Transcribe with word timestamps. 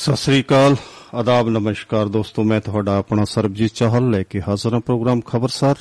ਸਤਿ 0.00 0.16
ਸ੍ਰੀ 0.16 0.42
ਅਕਾਲ, 0.42 0.76
ਆਦਾਬ, 1.14 1.48
ਨਮਸਕਾਰ 1.48 2.08
ਦੋਸਤੋ, 2.08 2.44
ਮੈਂ 2.44 2.60
ਤੁਹਾਡਾ 2.60 2.98
ਆਪਣਾ 2.98 3.24
ਸਰਬਜੀਤ 3.24 3.74
ਚਾਹਲ 3.74 4.10
ਲੈ 4.10 4.22
ਕੇ 4.22 4.42
ਹਾਜ਼ਰ 4.48 4.74
ਹਾਂ 4.74 4.80
ਪ੍ਰੋਗਰਾਮ 4.80 5.20
ਖਬਰਸਾਰ। 5.20 5.76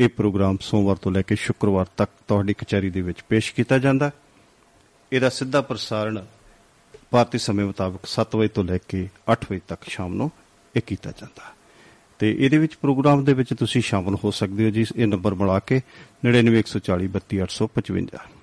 ਇਹ 0.00 0.08
ਪ੍ਰੋਗਰਾਮ 0.08 0.56
ਸੋਮਵਾਰ 0.60 0.96
ਤੋਂ 0.96 1.12
ਲੈ 1.12 1.22
ਕੇ 1.22 1.34
ਸ਼ੁੱਕਰਵਾਰ 1.34 1.86
ਤੱਕ 1.96 2.10
ਤੁਹਾਡੀ 2.28 2.54
ਕਚਹਿਰੀ 2.54 2.90
ਦੇ 2.90 3.02
ਵਿੱਚ 3.02 3.18
ਪੇਸ਼ 3.28 3.54
ਕੀਤਾ 3.54 3.78
ਜਾਂਦਾ 3.78 4.10
ਇਹਦਾ 5.12 5.28
ਸਿੱਧਾ 5.28 5.60
ਪ੍ਰਸਾਰਣ 5.60 6.24
ਭਾਰਤੀ 7.10 7.38
ਸਮੇਂ 7.38 7.64
ਮੁਤਾਬਕ 7.64 8.00
7 8.14 8.38
ਵਜੇ 8.38 8.48
ਤੋਂ 8.48 8.64
ਲੈ 8.64 8.78
ਕੇ 8.88 9.08
8 9.32 9.36
ਵਜੇ 9.50 9.60
ਤੱਕ 9.68 9.80
ਸ਼ਾਮ 9.88 10.14
ਨੂੰ 10.14 10.30
ਇਹ 10.74 10.82
ਕੀਤਾ 10.86 11.10
ਜਾਂਦਾ 11.10 11.42
ਤੇ 12.20 12.36
ਇਹਦੇ 12.40 12.58
ਵਿੱਚ 12.58 12.76
ਪ੍ਰੋਗਰਾਮ 12.82 13.24
ਦੇ 13.24 13.32
ਵਿੱਚ 13.32 13.54
ਤੁਸੀਂ 13.54 13.82
ਸ਼ਾਮਲ 13.82 14.16
ਹੋ 14.24 14.30
ਸਕਦੇ 14.30 14.64
ਹੋ 14.64 14.70
ਜੀ 14.70 14.84
ਇਹ 14.96 15.06
ਨੰਬਰ 15.06 15.34
ਮਿਲਾ 15.34 15.60
ਕੇ 15.66 15.80
9914032855 16.26 18.37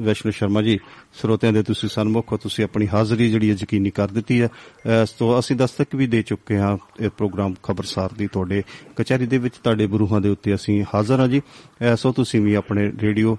ਵੈਸ਼ਨੂ 0.01 0.33
ਸ਼ਰਮਾ 0.33 0.63
ਜੀ। 0.63 0.79
ਸਰੋਤਿਆਂ 1.23 1.53
ਦੇ 1.53 1.63
ਤੁਸੀਂ 1.63 1.89
ਸਨਮੁਖ 1.89 2.33
ਹੋ, 2.33 2.37
ਤੁਸੀਂ 2.37 2.65
ਆਪਣੀ 2.65 2.89
ਹਾਜ਼ਰੀ 2.95 3.31
ਜਿਹੜੀ 3.31 3.51
ਯਕੀਨੀ 3.51 3.91
ਕਰ 3.91 4.09
ਦਿੱਤੀ 4.09 4.41
ਹੈ। 4.43 4.49
ਸੋ 5.05 5.39
ਅਸੀਂ 5.39 5.57
ਦਸਤਕ 5.57 5.95
ਵੀ 5.95 6.07
ਦੇ 6.07 6.23
ਚੁੱਕੇ 6.23 6.57
ਹਾਂ 6.57 6.77
ਇਹ 7.01 7.11
ਪ੍ਰੋਗਰਾਮ 7.11 7.55
ਖਬਰਸਾਰ 7.63 8.11
ਦੀ 8.19 8.27
ਤੁਹਾਡੇ 8.27 8.63
ਕਚਹਿਰੀ 8.97 9.27
ਦੇ 9.27 9.39
ਵਿੱਚ, 9.39 9.55
ਤੁਹਾਡੇ 9.57 9.87
ਬਰੂਹਾਂ 9.87 10.21
ਦੇ 10.21 10.29
ਉੱਤੇ 10.29 10.55
ਅਸੀਂ 10.55 10.83
ਹਾਜ਼ਰ 10.95 11.21
ਹਾਂ 11.21 11.29
ਜੀ। 11.29 11.43
ਸੋ 11.97 12.13
ਤੁਸੀਂ 12.13 12.41
ਵੀ 12.41 12.55
ਆਪਣੇ 12.55 12.91
ਰੇਡੀਓ 13.01 13.39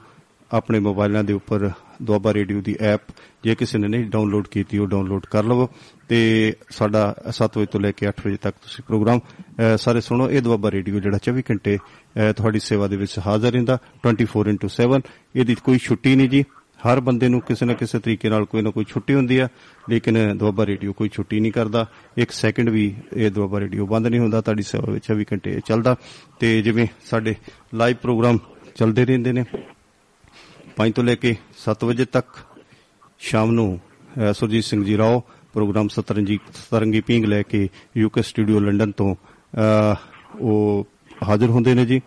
ਆਪਣੇ 0.54 0.80
ਮੋਬਾਈਲਾਂ 0.80 1.24
ਦੇ 1.24 1.34
ਉੱਪਰ 1.34 1.70
ਦੁਆਬਾ 2.02 2.34
ਰੇਡੀਓ 2.34 2.62
ਦੀ 2.62 2.76
ਐਪ, 2.82 3.02
ਜੇ 3.44 3.56
ਕਿਸੇ 3.56 3.78
ਨੇ 3.78 3.88
ਨਹੀਂ 3.88 4.06
ਡਾਊਨਲੋਡ 4.06 4.48
ਕੀਤੀ, 4.48 4.78
ਉਹ 4.78 4.88
ਡਾਊਨਲੋਡ 4.88 5.26
ਕਰ 5.32 5.44
ਲਵੋ। 5.44 5.70
ਤੇ 6.10 6.54
ਸਾਡਾ 6.70 7.16
7 7.32 7.58
ਵਜੇ 7.58 7.66
ਤੋਂ 7.72 7.80
ਲੈ 7.82 7.92
ਕੇ 7.92 8.08
8 8.08 8.26
ਵਜੇ 8.26 8.38
ਤੱਕ 8.42 8.56
ਤੁਸੀਂ 8.62 8.84
ਪ੍ਰੋਗਰਾਮ 8.88 9.20
ਸਾਰੇ 9.78 10.02
ਸੁਣੋ। 10.02 10.30
ਇਹ 10.30 10.42
ਦੁਆਬਾ 10.42 10.72
ਰੇਡੀਓ 10.72 11.00
ਜਿਹੜਾ 11.00 11.18
24 11.18 11.44
ਘੰਟੇ 11.52 11.78
ਤੁਹਾਡੀ 12.38 12.60
ਸੇਵਾ 12.60 12.88
ਦੇ 12.88 12.98
ਵਿੱਚ 12.98 13.20
ਹਾਜ਼ਰ 13.28 13.52
ਰਹਿੰਦਾ 13.52 13.78
24/7 14.04 15.02
ਇਹਦੀ 15.36 15.56
ਕੋਈ 15.64 15.78
ਛੁੱਟੀ 15.78 16.16
ਨਹੀਂ 16.16 16.30
ਜੀ। 16.30 16.44
ਹਰ 16.80 17.00
ਬੰਦੇ 17.00 17.28
ਨੂੰ 17.30 17.40
ਕਿਸੇ 17.48 17.66
ਨਾ 17.66 17.74
ਕਿਸੇ 17.74 18.00
ਤਰੀਕੇ 18.00 18.30
ਨਾਲ 18.30 18.46
ਕੋਈ 18.46 18.62
ਨਾ 18.62 18.70
ਕੋਈ 18.70 18.86
ਛੁੱਟੀ 18.90 19.14
ਹੁੰਦੀ 19.14 19.38
ਆ, 19.38 19.48
ਲੇਕਿਨ 19.90 20.38
ਦੁਆਬਾ 20.38 20.66
ਰੇਡੀਓ 20.66 20.94
ਕੋਈ 20.94 21.10
ਛੁੱਟੀ 21.10 21.40
ਨਹੀਂ 21.40 21.52
ਕਰਦਾ। 21.52 21.86
ਇੱਕ 22.18 22.32
ਸੈਕਿੰਡ 22.32 22.70
ਵੀ 22.70 22.94
ਇਹ 23.14 23.32
ਦੁਆਬਾ 23.32 23.60
ਰੇਡੀਓ 23.60 23.86
ਬੰਦ 23.86 24.08
ਨਹੀਂ 24.08 24.20
ਹੁੰਦਾ, 24.20 24.42
ਤੁਹਾਡੀ 24.42 24.64
ਸੇਵਾ 24.64 24.92
ਵਿੱਚ 24.92 25.06
24 25.08 25.26
ਘੰਟੇ 25.34 25.60
ਚੱਲਦਾ। 25.68 25.96
ਤੇ 26.40 26.62
ਜਿਵੇਂ 26.62 26.88
ਸਾਡੇ 27.06 27.36
ਲਾਈਵ 27.74 27.96
ਪ੍ਰੋਗਰਾਮ 28.02 28.40
ਚੱਲਦੇ 28.76 29.06
ਰਹਿੰਦੇ 29.06 29.32
ਨੇ 29.32 29.44
5 30.82 30.92
ਤੋਂ 30.96 31.04
ਲੈ 31.04 31.16
ਕੇ 31.16 31.36
7 31.66 31.86
ਵਜੇ 31.86 32.06
ਤੱਕ 32.06 32.28
ਸ਼ਾਮ 33.20 33.52
ਨੂੰ 33.52 33.80
ਸੁਰਜੀਤ 34.34 34.64
ਸਿੰਘ 34.64 34.84
ਜੀ 34.86 34.98
ਰਾਓ, 34.98 35.20
ਪ੍ਰੋਗਰਾਮ 35.54 35.88
ਸਤਰੰਜੀ, 35.88 36.40
ਸਤਰੰਗੀ 36.56 37.02
ਪਿੰਗ 37.02 37.26
ਲੈ 37.26 37.42
ਕੇ 37.44 37.68
ਯੂਕੇ 37.98 38.22
ਸਟੂਡੀਓ 38.22 38.60
ਲੰਡਨ 38.60 38.92
ਤੋਂ 38.92 39.16
ਉਹ 40.40 40.88
ਹਾਜ਼ਰ 41.28 41.50
ਹੁੰਦੇ 41.50 41.74
ਨੇ 41.74 41.86
ਜੀ। 41.86 42.02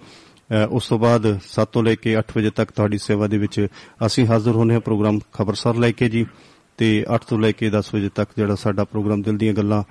ਉਸ 0.71 0.89
ਤੋਂ 0.89 0.99
ਬਾਅਦ 0.99 1.27
7 1.49 1.69
ਤੋਂ 1.73 1.83
ਲੈ 1.83 1.95
ਕੇ 1.95 2.17
8 2.19 2.33
ਵਜੇ 2.37 2.51
ਤੱਕ 2.51 2.71
ਤੁਹਾਡੀ 2.71 2.99
ਸੇਵਾ 2.99 3.27
ਦੇ 3.27 3.39
ਵਿੱਚ 3.39 3.67
ਅਸੀਂ 4.07 4.27
ਹਾਜ਼ਰ 4.27 4.53
ਹੋਨੇ 4.53 4.75
ਹਾਂ 4.75 4.81
ਪ੍ਰੋਗਰਾਮ 4.81 5.19
ਖਬਰਸਾਰ 5.33 5.75
ਲੈ 5.75 5.91
ਕੇ 5.93 6.09
ਜੀ। 6.09 6.27
ਤੇ 6.77 6.89
8 7.15 7.19
ਤੋਂ 7.29 7.39
ਲੈ 7.39 7.53
ਕੇ 7.53 7.71
10 7.71 7.95
ਵਜੇ 7.95 8.09
ਤੱਕ 8.15 8.31
ਜਿਹੜਾ 8.37 8.55
ਸਾਡਾ 8.55 8.85
ਪ੍ਰੋਗਰਾਮ 8.85 9.23
ਦਿਲ 9.23 9.37
ਦੀਆਂ 9.39 9.55
ਗੱਲਾਂ 9.55 9.83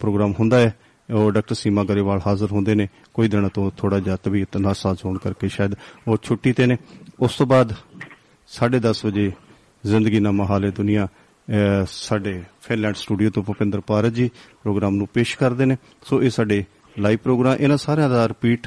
ਪ੍ਰੋਗਰਾਮ 0.00 0.34
ਹੁੰਦਾ 0.40 0.58
ਹੈ 0.58 0.74
ਉਹ 1.08 1.30
ਡਾਕਟਰ 1.32 1.54
ਸੀਮਾ 1.54 1.84
ਗਰੇਵਾਲ 1.84 2.20
ਹਾਜ਼ਰ 2.26 2.52
ਹੁੰਦੇ 2.52 2.74
ਨੇ। 2.74 2.88
ਕੋਈ 3.14 3.28
ਦਿਨ 3.28 3.48
ਤੋਂ 3.48 3.70
ਥੋੜਾ 3.76 3.98
ਜਿਹਾ 3.98 4.16
ਤਬੀਅਤ 4.16 4.56
ਨਾਸਾਜ਼ 4.56 5.04
ਹੋਣ 5.04 5.18
ਕਰਕੇ 5.18 5.48
ਸ਼ਾਇਦ 5.48 5.74
ਉਹ 6.08 6.16
ਛੁੱਟੀ 6.22 6.52
ਤੇ 6.52 6.66
ਨੇ। 6.66 6.76
ਉਸ 7.20 7.36
ਤੋਂ 7.36 7.46
ਬਾਅਦ 7.46 7.72
10:30 8.50 9.04
ਵਜੇ 9.06 9.30
ਜ਼ਿੰਦਗੀ 9.84 10.20
ਨਾ 10.20 10.30
ਮਹਾਲੇ 10.32 10.70
ਦੁਨੀਆ 10.70 11.06
ਸਾਡੇ 11.88 12.42
ਫਿਨਲੈਂਡ 12.62 12.94
ਸਟੂਡੀਓ 12.96 13.30
ਤੋਂ 13.30 13.42
ਭੁਪਿੰਦਰ 13.42 13.80
ਪਾਰਜ 13.80 14.14
ਜੀ 14.14 14.28
ਪ੍ਰੋਗਰਾਮ 14.62 14.94
ਨੂੰ 14.96 15.08
ਪੇਸ਼ 15.14 15.36
ਕਰਦੇ 15.38 15.64
ਨੇ। 15.64 15.76
ਸੋ 16.02 16.22
ਇਹ 16.22 16.30
ਸਾਡੇ 16.30 16.64
ਲਾਈਵ 16.96 17.18
ਪ੍ਰੋਗਰਾਮ, 17.22 17.56
ਇਹਨਾਂ 17.60 17.76
ਸਾਰਿਆਂ 17.76 18.08
ਦਾ 18.08 18.26
ਰਿਪੀਟ 18.28 18.66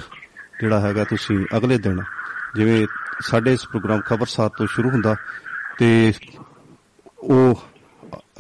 ਜਿਹੜਾ 0.62 0.80
ਹੈਗਾ 0.80 1.04
ਤੁਸੀਂ 1.04 1.38
ਅਗਲੇ 1.58 1.78
ਦਿਨ 1.78 2.02
ਜਿਵੇਂ 2.56 2.86
ਸਾਡੇ 3.22 3.54
ਇਸ 3.54 3.66
ਪ੍ਰੋਗਰਾਮ 3.68 4.02
ਖਬਰਸਾਰ 4.02 4.50
ਤੋਂ 4.58 4.68
ਸ਼ੁਰੂ 4.68 4.90
ਹੁੰਦਾ 4.90 5.16
ਤੇ 5.80 6.14
ਉਹ 7.20 7.62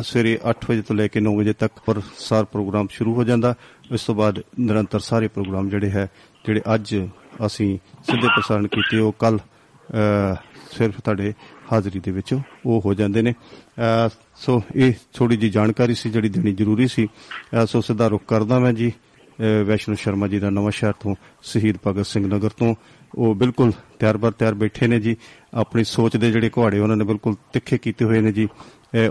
ਸਵੇਰੇ 0.01 0.37
8 0.49 0.65
ਵਜੇ 0.69 0.81
ਤੋਂ 0.81 0.95
ਲੈ 0.95 1.07
ਕੇ 1.07 1.19
9 1.19 1.35
ਵਜੇ 1.37 1.53
ਤੱਕ 1.53 1.79
ਪਰ 1.85 2.01
ਸਾਰ 2.17 2.45
ਪ੍ਰੋਗਰਾਮ 2.45 2.87
ਸ਼ੁਰੂ 2.91 3.13
ਹੋ 3.13 3.23
ਜਾਂਦਾ। 3.23 3.53
ਇਸ 3.93 4.03
ਤੋਂ 4.03 4.15
ਬਾਅਦ 4.15 4.41
ਨਿਰੰਤਰ 4.59 4.99
ਸਾਰੇ 4.99 5.27
ਪ੍ਰੋਗਰਾਮ 5.27 5.69
ਜਿਹੜੇ 5.69 5.89
ਹੈ, 5.89 6.07
ਜਿਹੜੇ 6.45 6.61
ਅੱਜ 6.73 6.95
ਅਸੀਂ 7.45 7.77
ਸਿੱਧੇ 8.05 8.27
ਪ੍ਰਸਾਰਣ 8.27 8.67
ਕੀਤੇ, 8.67 8.99
ਉਹ 8.99 9.15
ਕੱਲ 9.19 9.39
ਸਿਰਫ 10.71 10.99
ਤੁਹਾਡੇ 11.01 11.33
ਹਾਜ਼ਰੀ 11.71 11.99
ਦੇ 11.99 12.11
ਵਿੱਚ 12.11 12.33
ਉਹ 12.65 12.81
ਹੋ 12.85 12.93
ਜਾਂਦੇ 12.93 13.21
ਨੇ। 13.21 13.33
ਸੋ 14.39 14.61
ਇਹ 14.75 14.93
ਥੋੜੀ 15.13 15.37
ਜੀ 15.37 15.49
ਜਾਣਕਾਰੀ 15.49 15.93
ਸੀ 15.95 16.09
ਜਿਹੜੀ 16.09 16.29
ਦੇਣੀ 16.29 16.53
ਜ਼ਰੂਰੀ 16.53 16.87
ਸੀ। 16.87 17.07
ਸੋ 17.67 17.81
ਸਿੱਧਾ 17.81 18.07
ਰੁਕ 18.07 18.23
ਕਰਦਾ 18.27 18.59
ਮੈਂ 18.59 18.73
ਜੀ। 18.73 18.91
ਵੈਸ਼ਨੂ 19.65 19.95
ਸ਼ਰਮਾ 19.95 20.27
ਜੀ 20.27 20.39
ਦਾ 20.39 20.49
ਨਵਾਂ 20.49 20.71
ਸ਼ਹਿਰ 20.71 20.93
ਤੋਂ, 20.93 21.15
ਸ਼ਹੀਦ 21.43 21.77
ਭਗਤ 21.87 22.05
ਸਿੰਘ 22.05 22.25
ਨਗਰ 22.27 22.49
ਤੋਂ। 22.49 22.73
ਉਹ 23.15 23.33
ਬਿਲਕੁਲ 23.35 23.71
ਤਿਆਰ 23.99 24.17
ਬਰ 24.17 24.31
ਤਿਆਰ 24.31 24.53
ਬੈਠੇ 24.53 24.87
ਨੇ 24.87 24.99
ਜੀ। 24.99 25.15
ਆਪਣੀ 25.53 25.83
ਸੋਚ 25.83 26.17
ਦੇ 26.17 26.31
ਜਿਹੜੇ 26.31 26.49
ਘੋੜੇ 26.57 26.79
ਉਹਨਾਂ 26.79 26.97
ਨੇ 26.97 27.05
ਬਿਲਕੁਲ 27.05 27.35
ਤਿੱਖੇ 27.53 27.77
ਕੀਤੇ 27.77 28.05
ਹੋਏ 28.05 28.21
ਨੇ 28.21 28.31
ਜੀ। 28.31 28.47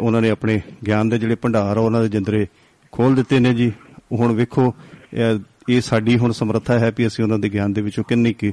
ਉਹਨਾਂ 0.01 0.23
ਨੇ 0.23 0.31
ਆਪਣੇ 0.31 0.61
ਗਿਆਨ 0.87 1.09
ਦੇ 1.09 1.19
ਜਿਹੜੇ 1.19 1.35
ਭੰਡਾਰ 1.35 1.77
ਆ, 1.77 1.81
ਉਹਨਾਂ 1.81 2.03
ਦੇ 2.03 2.09
ਜਿੰਦਰੇ 2.09 2.47
ਖੋਲ 2.93 3.15
ਦਿੱਤੇ 3.15 3.39
ਨੇ 3.39 3.55
ਜੀ। 3.55 3.73
ਹੁਣ 4.13 4.33
ਵੇਖੋ 4.33 4.75
ਇਹ 5.69 5.81
ਸਾਡੀ 5.81 6.17
ਹੁਣ 6.19 6.33
ਸਮਰੱਥਾ 6.33 6.79
ਹੈ 6.79 6.93
ਵੀ 6.99 7.07
ਅਸੀਂ 7.07 7.25
ਉਹਨਾਂ 7.25 7.39
ਦੇ 7.39 7.49
ਗਿਆਨ 7.49 7.73
ਦੇ 7.73 7.83
ਵਿੱਚੋਂ 7.83 8.05
ਕਿੰਨੀ 8.09 8.33
ਕੁ 8.33 8.51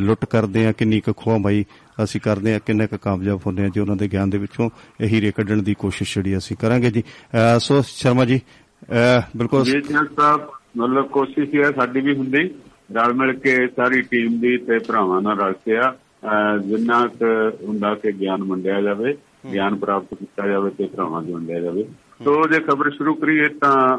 ਲੁੱਟ 0.00 0.24
ਕਰਦੇ 0.24 0.66
ਆ 0.66 0.72
ਕਿੰਨੀ 0.72 1.00
ਕੁ 1.00 1.12
ਖੋਹਬਾਈ 1.16 1.64
ਅਸੀਂ 2.04 2.20
ਕਰਦੇ 2.20 2.54
ਆ 2.54 2.58
ਕਿੰਨੇ 2.58 2.86
ਕੁ 2.86 2.98
ਕਾਮਯਾਬ 2.98 3.40
ਹੁੰਦੇ 3.46 3.64
ਆ 3.64 3.68
ਜੀ 3.68 3.80
ਉਹਨਾਂ 3.80 3.96
ਦੇ 3.96 4.08
ਗਿਆਨ 4.08 4.30
ਦੇ 4.30 4.38
ਵਿੱਚੋਂ। 4.38 4.68
ਇਹ 5.00 5.08
ਹੀਰੇ 5.08 5.32
ਕੱਢਣ 5.36 5.62
ਦੀ 5.62 5.74
ਕੋਸ਼ਿਸ਼ 5.74 6.14
ਜਿਹੜੀ 6.14 6.36
ਅਸੀਂ 6.36 6.56
ਕਰਾਂਗੇ 6.56 6.90
ਜੀ। 6.90 7.02
ਸੋ 7.60 7.82
ਸ਼ਰਮਾ 7.82 8.24
ਜੀ 8.24 8.40
ਬਿਲਕੁਲ 9.36 9.64
ਜੀ 9.64 9.80
ਸਾਹਿਬ 9.82 10.40
ਮਤਲਬ 10.76 11.08
ਕੋਸ਼ਿਸ਼ 11.08 11.54
ਇਹ 11.54 11.72
ਸਾਡੀ 11.76 12.00
ਵੀ 12.00 12.14
ਹੁੰਦੀ 12.16 12.44
ਰਲ 12.92 13.14
ਮਿਲ 13.14 13.32
ਕੇ 13.38 13.56
ਸਾਰੀ 13.68 14.02
ਟੀਮ 14.02 14.38
ਦੀ 14.40 14.56
ਤੇ 14.58 14.78
ਭਰਾਵਾਂ 14.78 15.20
ਨਾਲ 15.22 15.38
ਰਲ 15.38 15.52
ਕੇ 15.64 15.76
ਆ। 15.76 15.92
ਜਿੰਨਾ 16.58 16.98
ਹੁੰਦਾ 17.62 17.94
ਕਿ 17.94 18.12
ਗਿਆਨ 18.12 18.44
ਵੰਡਿਆ 18.44 18.80
ਜਾਵੇ 18.80 19.16
ਗਿਆਨ 19.52 19.76
ਪ੍ਰਾਪਤ 19.76 20.14
ਕੀਤਾ 20.14 20.46
ਜਾਵੇ 20.48 20.70
ਤੇ 20.70 20.86
ਭਰਾਵਾਂ 20.86 21.22
ਦੀ 21.22 21.32
ਵੰਡਿਆ 21.32 21.60
ਜਾਵੇ। 21.60 21.84
ਸੋ 22.24 22.42
ਜੇ 22.48 22.60
ਖਬਰ 22.60 22.90
ਸ਼ੁਰੂ 22.90 23.14
ਕਰੀਏ 23.14 23.48
ਤਾਂ 23.60 23.98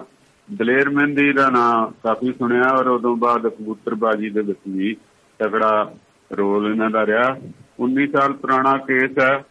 ਦਲੇਰ 0.49 0.89
ਮਹਿੰਦੀ 0.89 1.31
ਦਾ 1.33 1.49
ਨਾਮ 1.49 1.91
ਕਾਫੀ 2.03 2.31
ਸੁਣਿਆ 2.33 2.69
ਔਰ 2.77 2.87
ਉਦੋਂ 2.87 3.15
ਬਾਅਦ 3.17 3.47
ਕਬੂਤਰਬਾਜੀ 3.47 4.29
ਦੇ 4.29 4.41
ਵਿੱਚ 4.41 4.59
ਵੀ 4.67 4.95
ਤਗੜਾ 5.39 5.93
ਰੋਲ 6.31 6.67
ਇਹਨਾਂ 6.71 6.89
ਦਾ 6.89 7.05
ਰਿਹਾ। 7.05 7.35
19 7.81 8.07
ਸਾਲ 8.11 8.33
ਪੁਰਾਣਾ 8.33 8.77
ਕੇਸ 8.87 9.17
ਹੈ 9.19 9.43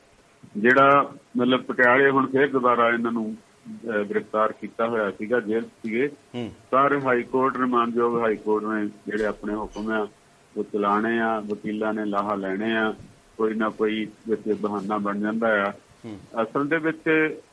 ਜਿਹੜਾ 0.57 1.13
ਮਤਲਬ 1.37 1.63
ਪਟਿਆਲੇ 1.63 2.11
ਹੁਣ 2.11 2.27
ਫੇਰ 2.27 2.49
ਦੁਬਾਰਾ 2.51 2.89
ਇਹਨਾਂ 2.89 3.13
ਨੂੰ 3.13 3.35
ਗ੍ਰਿਫਤਾਰ 4.11 4.53
ਕੀਤਾ 4.53 4.89
ਹੋਇਆ 4.89 5.11
ਸੀਗਾ 5.11 5.41
ਜੇਲ੍ਹ 5.41 5.67
ਸੀਗੇ। 5.83 6.09
ਸਾਰੇ 6.71 7.01
ਹਾਈ 7.01 7.23
ਕੋਰਟ 7.33 7.57
ਰਿਮਾਂਡਯੋਗ 7.57 8.19
ਹਾਈ 8.21 8.37
ਕੋਰਟ 8.37 8.65
ਨੇ 8.65 8.87
ਜਿਹੜੇ 9.07 9.25
ਆਪਣੇ 9.27 9.55
ਹੁਕਮ 9.55 9.91
ਆ 9.93 10.07
ਉਹ 10.53 10.65
ਚਲਾਣੇ 10.73 11.19
ਆ 11.21 11.39
ਵਕੀਲਾਂ 11.47 11.93
ਨੇ 11.95 12.05
ਲਾਹਾ 12.05 12.35
ਲੈਣੇ 12.35 12.77
ਆ 12.77 12.93
ਕੋਈ 13.37 13.55
ਨਾ 13.55 13.69
ਕੋਈ 13.69 14.07
ਵਿੱਚ 14.29 14.53
ਬਹਾਨਾ 14.61 14.99
ਬਣ 14.99 15.21
ਜਾਂਦਾ 15.21 15.49
ਆ। 15.65 15.73
ਅਸਲ 16.43 16.67
ਦੇ 16.69 16.79
ਵਿੱਚ 16.79 17.09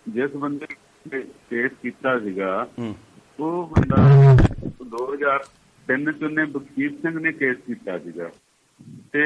ਜਿਸ 0.09 0.35
ਬੰਦੇ 0.35 0.67
ਨੇ 1.11 1.19
ਕੇਸ 1.49 1.71
ਕੀਤਾ 1.81 2.17
ਸੀਗਾ 2.19 2.67
ਉਹ 3.39 3.67
ਬੰਦਾ 3.67 3.97
2003 4.91 6.11
ਚ 6.11 6.23
ਉਹਨੇ 6.23 6.45
ਬਖਸ਼ੀਰ 6.45 6.91
ਸਿੰਘ 7.01 7.19
ਨੇ 7.19 7.31
ਕੇਸ 7.31 7.57
ਕੀਤਾ 7.67 7.97
ਸੀਗਾ। 7.97 8.29
ਤੇ 9.13 9.23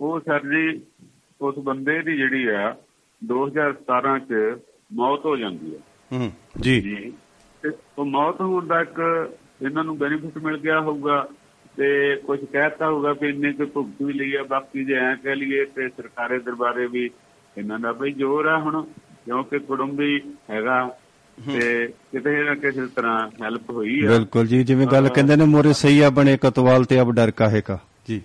ਉਹ 0.00 0.20
ਸਰ 0.20 0.46
ਜੀ 0.46 0.80
ਉਸ 1.40 1.58
ਬੰਦੇ 1.58 2.00
ਦੀ 2.02 2.16
ਜਿਹੜੀ 2.16 2.46
ਆ 2.46 2.74
2017 3.22 4.18
ਚ 4.18 4.58
ਮੌਤ 4.92 5.24
ਹੋ 5.24 5.36
ਜਾਂਦੀ 5.36 5.74
ਹੈ 5.74 5.80
ਹੂੰ 6.12 6.30
ਜੀ। 6.60 6.80
ਤੇ 7.62 7.70
ਉਹ 7.98 8.04
ਮੌਤ 8.04 8.40
ਹੋਣ 8.40 8.66
ਦਾ 8.66 8.80
ਇੱਕ 8.80 9.00
ਇਹਨਾਂ 9.62 9.84
ਨੂੰ 9.84 9.96
ਬੈਨੀਫਿਟ 9.98 10.38
ਮਿਲ 10.38 10.56
ਗਿਆ 10.58 10.80
ਹੋਊਗਾ 10.80 11.26
ਤੇ 11.76 12.16
ਕੁਝ 12.16 12.38
ਕਹਿਤਾ 12.44 12.90
ਹੋਊਗਾ 12.90 13.12
ਕਿ 13.14 13.28
ਇੰਨੇ 13.28 13.52
ਕੁ 13.52 13.66
ਭੁਗਤ 13.66 14.02
ਵੀ 14.02 14.12
ਲਈ 14.12 14.34
ਆ 14.34 14.42
ਬਾਕੀ 14.42 14.84
ਜੇ 14.84 14.94
ਐ 14.94 15.14
ਕਹਿ 15.14 15.34
ਲਈਏ 15.36 15.64
ਤੇ 15.64 15.88
ਸਰਕਾਰੇ 15.88 16.38
ਦਰਬਾਰੇ 16.38 16.86
ਵੀ 16.86 17.10
ਇਹਨਾਂ 17.56 17.78
ਦਾ 17.78 17.92
ਬਈ 17.92 18.12
ਜ਼ੋਰ 18.12 18.46
ਆ 18.46 18.58
ਹੁਣ 18.58 18.82
ਕਿਉਂਕਿ 19.24 19.58
ਕੁੜੰਬੀ 19.58 20.20
ਹੈਗਾ 20.50 20.80
ਤੇ 21.46 21.86
ਕਿਤੇ 21.86 22.44
ਨਾ 22.44 22.54
ਕਿਸੇ 22.54 22.86
ਤਰ੍ਹਾਂ 22.86 23.28
ਹੈਲਪ 23.42 23.70
ਹੋਈ 23.70 24.04
ਆ। 24.04 24.08
ਬਿਲਕੁਲ 24.08 24.46
ਜੀ 24.46 24.64
ਜਿਵੇਂ 24.64 24.86
ਗੱਲ 24.86 25.08
ਕਹਿੰਦੇ 25.08 25.36
ਨੇ 25.36 25.44
ਮੋਰੇ 25.44 25.72
ਸਹੀ 25.72 26.00
ਆ 26.00 26.10
ਬਣੇ 26.10 26.36
ਕਤਵਾਲ 26.36 26.84
ਤੇ 26.84 27.00
ਅਬ 27.00 27.12
ਡਰ 27.12 27.30
ਕਾਹੇ 27.30 27.60
ਕਾ। 27.60 27.78
ਜੀ। 28.08 28.22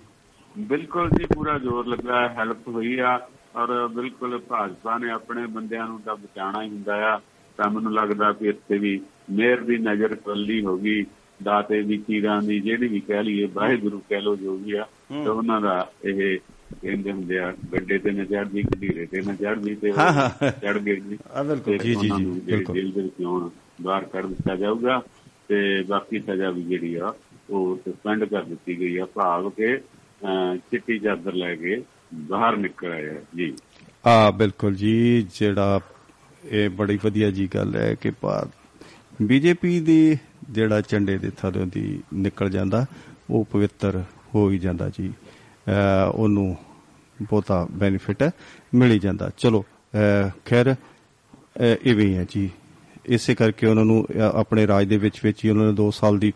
ਬਿਲਕੁਲ 0.58 1.10
ਜੀ 1.10 1.24
ਪੂਰਾ 1.34 1.58
ਜ਼ੋਰ 1.58 1.86
ਲੱਗਾ 1.86 2.28
ਹੈਲਪ 2.28 2.68
ਹੋਈ 2.68 2.98
ਆ। 2.98 3.28
ਔਰ 3.56 3.88
ਬਿਲਕੁਲ 3.88 4.38
ਭਾਜਪਾ 4.38 4.98
ਨੇ 4.98 5.10
ਆਪਣੇ 5.10 5.46
ਬੰਦਿਆਂ 5.46 5.86
ਨੂੰ 5.88 6.00
ਤਾਂ 6.00 6.16
ਬਚਾਉਣਾ 6.16 6.62
ਹੀ 6.62 6.68
ਹੁੰਦਾ 6.68 7.14
ਆ। 7.14 7.20
ਤਾਂ 7.56 7.70
ਮੈਨੂੰ 7.70 7.94
ਲੱਗਦਾ 7.94 8.32
ਕਿ 8.32 8.48
ਇੱਥੇ 8.48 8.78
ਵੀ 8.78 9.00
ਮੇਅਰ 9.30 9.60
ਦੀ 9.60 9.78
ਨਜ਼ਰ 9.78 10.14
ਕੱਲੀ 10.14 10.64
ਹੋ 10.64 10.76
ਗਈ। 10.76 11.04
ਦਾਤੇ 11.42 11.82
ਦੀ 11.82 11.98
ਚੀਰਾਂ 11.98 12.42
ਦੀ 12.42 12.60
ਜਿਹੜੀ 12.60 12.88
ਵੀ 12.88 13.00
ਕਹਿ 13.00 13.22
ਲਈਏ 13.22 13.46
ਵਾਹਿਗੁਰੂ 13.46 14.02
ਕਹਿ 14.08 14.20
ਲੋ 14.20 14.36
ਜੋ 14.36 14.56
ਵੀ 14.56 14.72
ਆ 14.72 14.86
ਤੇ 15.10 15.28
ਉਹਨਾਂ 15.28 15.60
ਦਾ 15.60 15.90
ਇਹ 16.04 16.38
ਕਹਿੰਦੇ 16.82 17.12
ਹੁੰਦੇ 17.12 17.38
ਆ 17.38 17.52
ਗੱਡੇ 17.72 17.98
ਤੇ 17.98 18.10
ਨਾ 18.10 18.24
ਚੜ੍ਹਦੀ 18.24 18.62
ਘੜੀਰੇ 18.62 19.06
ਤੇ 19.06 19.20
ਨਾ 19.20 19.34
ਚੜ੍ਹਦੀ 19.34 19.74
ਤੇ 19.74 19.92
ਹਾਂ, 19.92 20.12
ਹਾਂ। 20.12 20.50
ਚੜ 20.50 20.78
ਗਏ 20.78 20.96
ਜੀ। 20.96 21.18
ਆ 21.34 21.42
ਬਿਲਕੁਲ। 21.42 21.78
ਜੀ 21.78 21.94
ਜੀ 21.94 22.08
ਜੀ 22.08 22.24
ਬਿਲਕੁਲ। 22.24 22.74
ਜੇਲ੍ਹ 22.74 22.92
ਦੇ 22.94 23.02
ਵਿੱਚ 23.02 23.22
ਆਉਣ 23.24 23.50
ਬਾਹਰ 23.82 24.04
ਕੱਢ 24.04 24.26
ਦਿੱਤਾ 24.26 24.56
ਜਾਊਗਾ 24.56 25.02
ਤੇ 25.48 25.82
ਬਾਕੀ 25.82 26.20
ਸਜ਼ਾ 26.20 26.50
ਵੀ 26.50 26.62
ਜਿਹੜੀ 26.62 26.94
ਆ 26.94 27.14
ਉਹ 27.50 27.76
ਸਸਪੈਂਡ 27.76 28.24
ਕਰ 28.24 28.42
ਦਿੱਤੀ 28.42 28.78
ਗਈ 28.80 28.96
ਆ। 28.96 29.04
ਭਾਵ 29.14 29.50
ਕਿ 29.50 29.76
ਚਿੱਟੀ 30.70 30.98
ਚਾਦਰ 30.98 31.32
ਲੈ 31.34 31.54
ਕੇ 31.54 31.82
ਬਾਹਰ 32.14 32.56
ਨਿਕਲ 32.56 32.92
ਆਇਆ 32.92 33.14
ਜੀ। 33.36 33.52
ਆ 34.06 34.30
ਬਿਲਕੁਲ 34.30 34.74
ਜੀ। 34.74 35.26
ਜਿਹੜਾ 35.38 35.80
ਇਹ 36.44 36.70
ਬੜੀ 36.70 36.98
ਵਧੀਆ 37.04 37.30
ਜੀ 37.30 37.48
ਗੱਲ 37.54 37.76
ਹੈ 37.76 37.94
ਕਿ 37.94 38.10
ਭਾਰਤ 38.10 38.48
ਬੀਜੇਪੀ 39.22 39.80
ਦੀ 39.80 40.16
ਜਿਹੜਾ 40.50 40.80
ਝੰਡੇ 40.80 41.18
ਦੇ 41.18 41.30
ਥੱਲੇ 41.30 41.64
ਦੀ 41.64 42.00
ਨਿਕਲ 42.14 42.50
ਜਾਂਦਾ 42.50 42.86
ਉਹ 43.30 43.44
ਪਵਿੱਤਰ 43.44 44.02
ਹੋ 44.34 44.50
ਹੀ 44.50 44.58
ਜਾਂਦਾ 44.58 44.88
ਜੀ। 44.88 45.12
ਉਹਨੂੰ 46.14 46.56
ਬਹੁਤਾ 47.22 47.66
ਬੈਨੀਫਿਟ 47.70 48.30
ਮਿਲ 48.74 48.92
ਹੀ 48.92 48.98
ਜਾਂਦਾ। 48.98 49.30
ਚਲੋ, 49.38 49.64
ਅਹ 49.94 50.30
ਖੈਰ, 50.44 50.74
ਅਹ 50.74 51.76
ਇਵੇਂ 51.82 52.06
ਹੀ 52.06 52.16
ਹੈ 52.16 52.26
ਜੀ। 52.30 52.50
ਇਸੇ 53.06 53.34
ਕਰਕੇ 53.34 53.66
ਉਹਨਾਂ 53.66 53.84
ਨੂੰ, 53.84 54.06
ਅਹ 54.10 54.18
ਆਪਣੇ 54.20 54.66
ਰਾਜ 54.66 54.86
ਦੇ 54.86 54.96
ਵਿੱਚ 54.96 55.20
ਵਿੱਚ 55.24 55.44
ਹੀ 55.44 55.50
ਉਹਨਾਂ 55.50 55.66
ਨੇ 55.66 55.72
2 55.72 55.90
ਸਾਲ 55.90 56.18
ਦੀ 56.18 56.32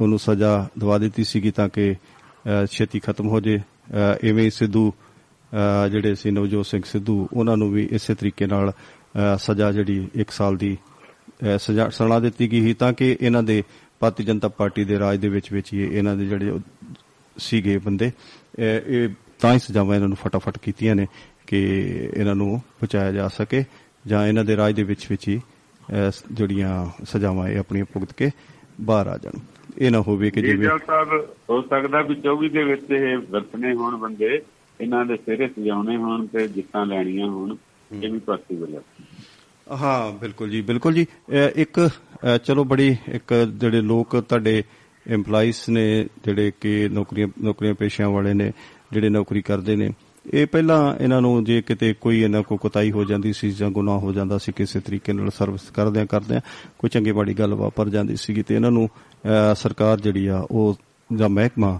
ਉਹਨੂੰ 0.00 0.18
ਸਜ਼ਾ 0.18 0.68
ਦਵਾ 0.78 0.98
ਦਿੱਤੀ 0.98 1.24
ਸੀਗੀ 1.24 1.50
ਤਾਂ 1.50 1.68
ਕਿ, 1.68 1.92
ਅਹ 1.92 2.66
ਛੇਤੀ 2.70 3.00
ਖਤਮ 3.00 3.28
ਹੋ 3.28 3.40
ਜੇ। 3.40 3.58
ਅਹ 3.58 4.26
ਇਵੇਂ 4.26 4.44
ਹੀ 4.44 4.50
ਸਿੱਧੂ, 4.50 4.92
ਅਹ 4.92 5.88
ਜਿਹੜੇ 5.88 6.14
ਸੀ 6.14 6.30
ਨਵਜੋਤ 6.30 6.66
ਸਿੰਘ 6.66 6.82
ਸਿੱਧੂ, 6.86 7.28
ਉਹਨਾਂ 7.32 7.56
ਨੂੰ 7.56 7.70
ਵੀ 7.70 7.88
ਇਸੇ 7.92 8.14
ਤਰੀਕੇ 8.14 8.46
ਨਾਲ, 8.46 8.70
ਅਹ 8.70 9.38
ਸਜ਼ਾ 9.38 9.72
ਜਿਹੜੀ 9.72 10.08
1 10.16 10.30
ਸਾਲ 10.30 10.56
ਦੀ, 10.56 10.78
ਅਹ 11.42 11.58
ਸਜ਼ਾ 11.58 11.88
ਸੁਣਾ 11.88 12.18
ਦਿੱਤੀ 12.18 12.52
ਗਈ 12.52 12.60
ਸੀ 12.60 12.74
ਤਾਂ 12.74 12.92
ਕਿ 12.92 13.18
ਇਹਨਾਂ 13.20 13.42
ਦੇ 13.42 13.62
ਭਾਰਤੀ 14.00 14.24
ਜਨਤਾ 14.24 14.48
ਪਾਰਟੀ 14.48 14.84
ਦੇ 14.84 14.98
ਰਾਜ 14.98 15.18
ਦੇ 15.18 15.28
ਵਿੱਚ 15.28 15.52
ਵਿੱਚ 15.52 15.72
ਹੀ 15.72 15.78
ਇਹਨਾਂ 15.78 16.16
ਦੇ 16.16 16.26
ਜਿਹੜੇ 16.26 16.50
ਉਹ 16.50 16.60
ਸੀਗੇ 17.38 17.78
ਬੰਦੇ 17.78 18.08
ਅਹ 18.08 18.35
ਇਹ 18.58 19.08
ਤਾਂ 19.40 19.54
ਹੀ 19.54 19.58
ਸਜ਼ਾਵਾਂ 19.58 19.96
ਇਹਨਾਂ 19.96 20.08
ਨੂੰ 20.08 20.16
ਫਟਾਫਟ 20.16 20.58
ਕੀਤੀਆਂ 20.58 20.94
ਨੇ 20.94 21.06
ਕਿ 21.46 21.58
ਇਹਨਾਂ 22.14 22.34
ਨੂੰ 22.34 22.62
ਬਚਾਇਆ 22.82 23.12
ਜਾ 23.12 23.28
ਸਕੇ 23.28 23.64
ਜਾਂ 24.06 24.26
ਇਹਨਾਂ 24.26 24.44
ਦੇ 24.44 24.56
ਰਾਜ 24.56 24.74
ਦੇ 24.74 24.82
ਵਿੱਚ 24.82 25.06
ਵਿੱਚ 25.10 25.28
ਹੀ 25.28 25.40
ਜਿਹੜੀਆਂ 26.32 27.04
ਸਜ਼ਾਵਾਂ 27.04 27.48
ਇਹ 27.48 27.58
ਆਪਣੀਆਂ 27.58 27.84
ਭੁਗਤ 27.84 28.12
ਕੇ 28.12 28.30
ਬਾਹਰ 28.80 29.06
ਆ 29.06 29.18
ਜਾਣ। 29.18 29.38
ਇਹ 29.78 29.90
ਨਾ 29.90 30.00
ਹੋਵੇ 30.00 30.30
ਕਿ 30.30 30.40
ਜੀ 30.42 30.46
ਜਿਵੇਂ 30.46 30.68
ਜਲ 30.68 30.78
ਸਾਹਿਬ 30.86 31.08
ਹੋ 31.50 31.62
ਸਕਦਾ 31.62 32.02
ਵੀ 32.02 32.14
24 32.14 32.48
ਦੇ 32.48 32.64
ਵਿੱਚ 32.64 32.90
ਇਹ 32.90 33.18
ਵਰਤਨੇ 33.18 33.74
ਹੋਣ 33.74 33.96
ਬੰਦੇ 33.96 34.42
ਇਹਨਾਂ 34.80 35.04
ਦੇ 35.04 35.16
ਸਿਰੇ 35.16 35.48
ਸਜਾਉਣੇ 35.48 35.96
ਹੋਣ 35.96 36.26
ਤੇ 36.26 36.48
ਜਿੱਤਾਂ 36.48 36.86
ਲੈਣੀਆਂ 36.86 37.26
ਹੋਣ 37.26 37.56
ਇਹ 38.02 38.10
ਵੀ 38.12 38.18
ਪੋਸੀਬਲ 38.18 38.74
ਹੈ। 38.74 38.80
ਹਾਂ 39.70 40.18
ਬਿਲਕੁਲ 40.18 40.50
ਜੀ 40.50 40.62
ਬਿਲਕੁਲ 40.62 40.94
ਜੀ। 40.94 41.06
ਇੱਕ 41.56 41.90
ਚਲੋ 42.44 42.64
ਬੜੀ 42.64 42.96
ਇੱਕ 43.08 43.48
ਜਿਹੜੇ 43.54 43.80
ਲੋਕ 43.80 44.20
ਤੁਹਾਡੇ 44.28 44.62
EMPLOYEES 45.14 45.72
ਨੇ 45.72 46.06
ਜਿਹੜੇ 46.24 46.52
ਕਿ 46.60 46.88
ਨੌਕਰੀਆਂ 46.88 47.28
ਨੌਕਰੀਆਂ 47.42 47.74
ਪੇਸ਼ਿਆਂ 47.74 48.10
ਵਾਲੇ 48.10 48.34
ਨੇ, 48.34 48.52
ਜਿਹੜੇ 48.92 49.08
ਨੌਕਰੀ 49.08 49.42
ਕਰਦੇ 49.42 49.76
ਨੇ, 49.76 49.90
ਇਹ 50.34 50.46
ਪਹਿਲਾਂ 50.46 50.96
ਇਹਨਾਂ 50.96 51.20
ਨੂੰ 51.20 51.44
ਜੇ 51.44 51.62
ਕਿਤੇ 51.62 51.94
ਕੋਈ 52.00 52.20
ਇਹਨਾਂ 52.20 52.42
ਕੋ 52.42 52.56
ਕੁਤਾਈ 52.56 52.90
ਹੋ 52.90 53.04
ਜਾਂਦੀ 53.04 53.32
ਸੀ 53.32 53.50
ਜਾਂ 53.50 53.70
ਗੁਨਾਹ 53.70 53.98
ਹੋ 53.98 54.12
ਜਾਂਦਾ 54.12 54.38
ਸੀ, 54.38 54.52
ਕਿਸੇ 54.52 54.80
ਤਰੀਕੇ 54.80 55.12
ਨਾਲ 55.12 55.30
ਸਰਵਿਸ 55.30 55.60
ਕਰਦਿਆਂ 55.74 56.06
ਕਰਦਿਆਂ 56.06 56.40
ਕੋਈ 56.78 56.90
ਚੰਗੀ 56.90 57.12
ਬਾੜੀ 57.12 57.34
ਗੱਲ 57.34 57.54
ਵਾਪਰ 57.54 57.88
ਜਾਂਦੀ 57.88 58.16
ਸੀਗੀ 58.16 58.42
ਤੇ 58.42 58.54
ਇਹਨਾਂ 58.54 58.70
ਨੂੰ, 58.70 58.88
ਅਹ, 58.88 59.54
ਸਰਕਾਰ 59.54 60.00
ਜਿਹੜੀ 60.00 60.26
ਆ 60.26 60.46
ਉਹ 60.50 60.76
ਜਾਂ 61.16 61.28
ਮਹਿਕਮਾ 61.28 61.78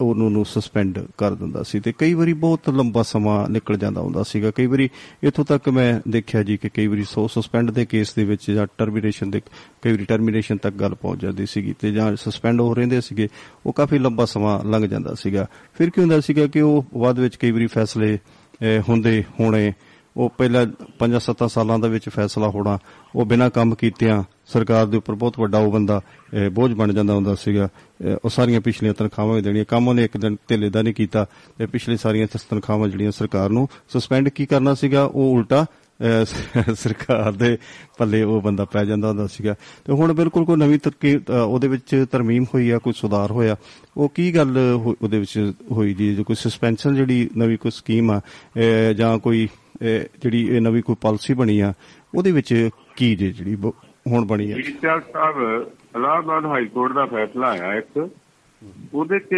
ਉਹਨੂੰ 0.00 0.32
ਨੂੰ 0.32 0.44
ਸਸਪੈਂਡ 0.44 0.98
ਕਰ 1.18 1.34
ਦਿੰਦਾ 1.34 1.62
ਸੀ 1.62 1.80
ਤੇ 1.80 1.92
ਕਈ 1.98 2.14
ਵਾਰੀ 2.14 2.32
ਬਹੁਤ 2.32 2.70
ਲੰਬਾ 2.70 3.02
ਸਮਾਂ 3.02 3.48
ਨਿਕਲ 3.48 3.76
ਜਾਂਦਾ 3.76 4.00
ਹੁੰਦਾ 4.00 4.22
ਸੀਗਾ। 4.22 4.50
ਕਈ 4.50 4.66
ਵਾਰੀ 4.66 4.88
ਇੱਥੋਂ 5.22 5.44
ਤੱਕ 5.44 5.68
ਮੈਂ 5.68 6.00
ਦੇਖਿਆ 6.10 6.42
ਜੀ 6.42 6.56
ਕਿ 6.56 6.68
ਕਈ 6.68 6.86
ਵਾਰੀ 6.86 7.04
ਸੋ 7.04 7.28
ਸਸਪੈਂਡ 7.28 7.70
ਦੇ 7.70 7.86
ਕੇਸ 7.86 8.14
ਦੇ 8.14 8.24
ਵਿੱਚ 8.24 8.50
ਜਾਂ 8.50 8.66
ਟਰਮੀਨੇਸ਼ਨ 8.78 9.30
ਦੇ 9.30 9.40
ਕਈ 9.82 9.92
ਵਾਰੀ 9.92 10.04
ਟਰਮੀਨੇਸ਼ਨ 10.04 10.56
ਤੱਕ 10.56 10.74
ਗੱਲ 10.74 10.94
ਪਹੁੰਚ 10.94 11.22
ਜਾਂਦੀ 11.22 11.46
ਸੀਗੀ 11.46 11.74
ਤੇ 11.80 11.92
ਜਾਂ 11.92 12.16
ਸਸਪੈਂਡ 12.16 12.60
ਹੋ 12.60 12.74
ਰਹਿੰਦੇ 12.74 13.00
ਸੀਗੇ 13.00 13.28
ਉਹ 13.66 13.72
ਕਾਫੀ 13.72 13.98
ਲੰਬਾ 13.98 14.24
ਸਮਾਂ 14.24 14.64
ਲੰਘ 14.64 14.86
ਜਾਂਦਾ 14.86 15.14
ਸੀਗਾ। 15.14 15.46
ਫਿਰ 15.74 15.90
ਕੀ 15.90 16.00
ਹੁੰਦਾ 16.00 16.20
ਸੀਗਾ 16.20 16.46
ਕਿ 16.46 16.60
ਉਹ 16.60 16.84
ਬਾਅਦ 16.98 17.18
ਵਿੱਚ 17.18 17.36
ਕਈ 17.36 17.50
ਵਾਰੀ 17.50 17.66
ਫੈਸਲੇ 17.66 18.18
ਅਹ, 18.62 18.82
ਹੁੰਦੇ 18.88 19.24
ਹੋਣੇ 19.40 19.72
ਉਹ 20.16 20.30
ਪਹਿਲਾਂ 20.38 20.66
5-7 20.98 21.48
ਸਾਲਾਂ 21.48 21.78
ਦੇ 21.78 21.88
ਵਿੱਚ 21.88 22.08
ਫੈਸਲਾ 22.08 22.48
ਹੋਣਾ 22.48 22.78
ਉਹ 23.16 23.26
ਬਿਨਾਂ 23.26 23.50
ਕੰਮ 23.50 23.74
ਕੀਤਿਆਂ 23.74 24.22
ਸਰਕਾਰ 24.46 24.86
ਦੇ 24.86 24.96
ਉੱਪਰ 24.96 25.14
ਬਹੁਤ 25.14 25.40
ਵੱਡਾ 25.40 25.58
ਉਹ 25.58 25.72
ਬੰਦਾ 25.72 26.00
ਅਹ, 26.00 26.50
ਬੋਝ 26.50 26.72
ਬਣ 26.72 26.92
ਜਾਂਦਾ 26.92 27.14
ਹੁੰਦਾ 27.14 27.34
ਸੀਗਾ। 27.34 27.64
ਅਹ, 27.66 28.16
ਉਹ 28.24 28.30
ਸਾਰੀਆਂ 28.30 28.60
ਪਿਛਲੀਆਂ 28.60 28.94
ਤਨਖਾਹਾਂ 28.94 29.34
ਵੀ 29.34 29.40
ਦੇਣੀਆਂ। 29.42 29.64
ਕੰਮ 29.64 29.88
ਉਹਨੇ 29.88 30.04
ਇੱਕ 30.04 30.16
ਦਿਨ 30.16 30.36
ਢਿੱਲੇ 30.50 30.70
ਦਾ 30.70 30.82
ਨਹੀਂ 30.82 30.94
ਕੀਤਾ 30.94 31.26
ਤੇ 31.58 31.66
ਪਿਛਲੀ 31.66 31.96
ਸਾਰੀਆਂ 31.96 32.26
ਤਨਖਾਹਾਂ 32.50 32.88
ਜਿਹੜੀਆਂ 32.88 33.10
ਸਰਕਾਰ 33.12 33.50
ਨੂੰ 33.50 33.68
ਸਸਪੈਂਡ 33.88 34.28
ਕੀ 34.28 34.46
ਕਰਨਾ 34.46 34.74
ਸੀਗਾ 34.74 35.04
ਉਹ 35.04 35.32
ਉਲਟਾ 35.32 35.62
ਅਹ, 35.62 35.87
ਸਰਕਾਰ 36.74 37.32
ਦੇ 37.32 37.58
ਪੱਲੇ 37.98 38.22
ਉਹ 38.22 38.42
ਬੰਦਾ 38.42 38.64
ਪੈ 38.64 38.84
ਜਾਂਦਾ 38.84 39.08
ਹੁੰਦਾ 39.08 39.26
ਸੀਗਾ। 39.26 39.54
ਤੇ 39.84 39.92
ਹੁਣ 39.92 40.12
ਬਿਲਕੁਲ 40.12 40.44
ਕੋਈ 40.44 40.56
ਨਵੀਂ 40.56 40.78
ਤਰਕੀਬ 40.78 41.22
ਅਹ, 41.30 41.32
ਉਹਦੇ 41.32 41.68
ਵਿੱਚ 41.68 42.06
ਤਰਮੀਮ 42.12 42.44
ਹੋਈ 42.44 42.70
ਆ 42.70 42.78
ਕੋਈ 42.78 42.92
ਸੁਧਾਰ 42.96 43.30
ਹੋਇਆ। 43.30 43.56
ਉਹ 43.96 44.08
ਕੀ 44.08 44.36
ਗੱਲ 44.36 44.56
ਹੋ- 44.74 44.94
ਉਹਦੇ 45.02 45.18
ਵਿੱਚ 45.18 45.52
ਹੋਈ 45.70 45.94
ਜੀ? 45.94 46.14
ਜੋ 46.14 46.24
ਕੋਈ 46.24 46.36
ਸਸਪੈਂਸ਼ਨ 46.36 46.94
ਜਿਹੜੀ 46.94 47.30
ਨਵੀਂ 47.36 47.58
ਕੋਈ 47.58 47.70
ਸਕੀਮ 47.70 48.10
ਆ 48.10 48.18
ਅਹ, 48.18 48.92
ਜਾਂ 48.92 49.18
ਕੋਈ 49.18 49.48
ਅਹ, 49.82 50.04
ਜਿਹੜੀ 50.22 50.56
ਇਹ 50.56 50.60
ਨਵੀਂ 50.60 50.82
ਕੋਈ 50.82 50.96
ਪਾਲਿਸੀ 51.00 51.34
ਬਣੀ 51.34 51.60
ਆ 51.60 51.72
ਉਹਦੇ 52.14 52.32
ਵਿੱਚ 52.32 52.68
ਕੀ 52.96 53.16
ਜੇ 53.16 53.30
ਜਿਹੜੀ 53.32 53.56
ਬ- 53.56 53.72
ਹੁਣ 54.06 54.24
ਬਣੀ 54.26 54.52
ਆ? 54.52 54.56
ਜੀਤਿਆਲ 54.56 55.00
ਸਾਹਿਬ 55.12 55.36
ਇਲਾਹਾਬਾਦ 55.96 56.46
ਹਾਈ 56.46 56.66
ਕੋਰਟ 56.66 56.92
ਦਾ 56.92 57.06
ਫੈਸਲਾ 57.06 57.48
ਆਇਆ 57.48 57.74
ਇੱਕ। 57.74 58.08
ਉਹਦੇ 58.94 59.18
'ਚ 59.18 59.34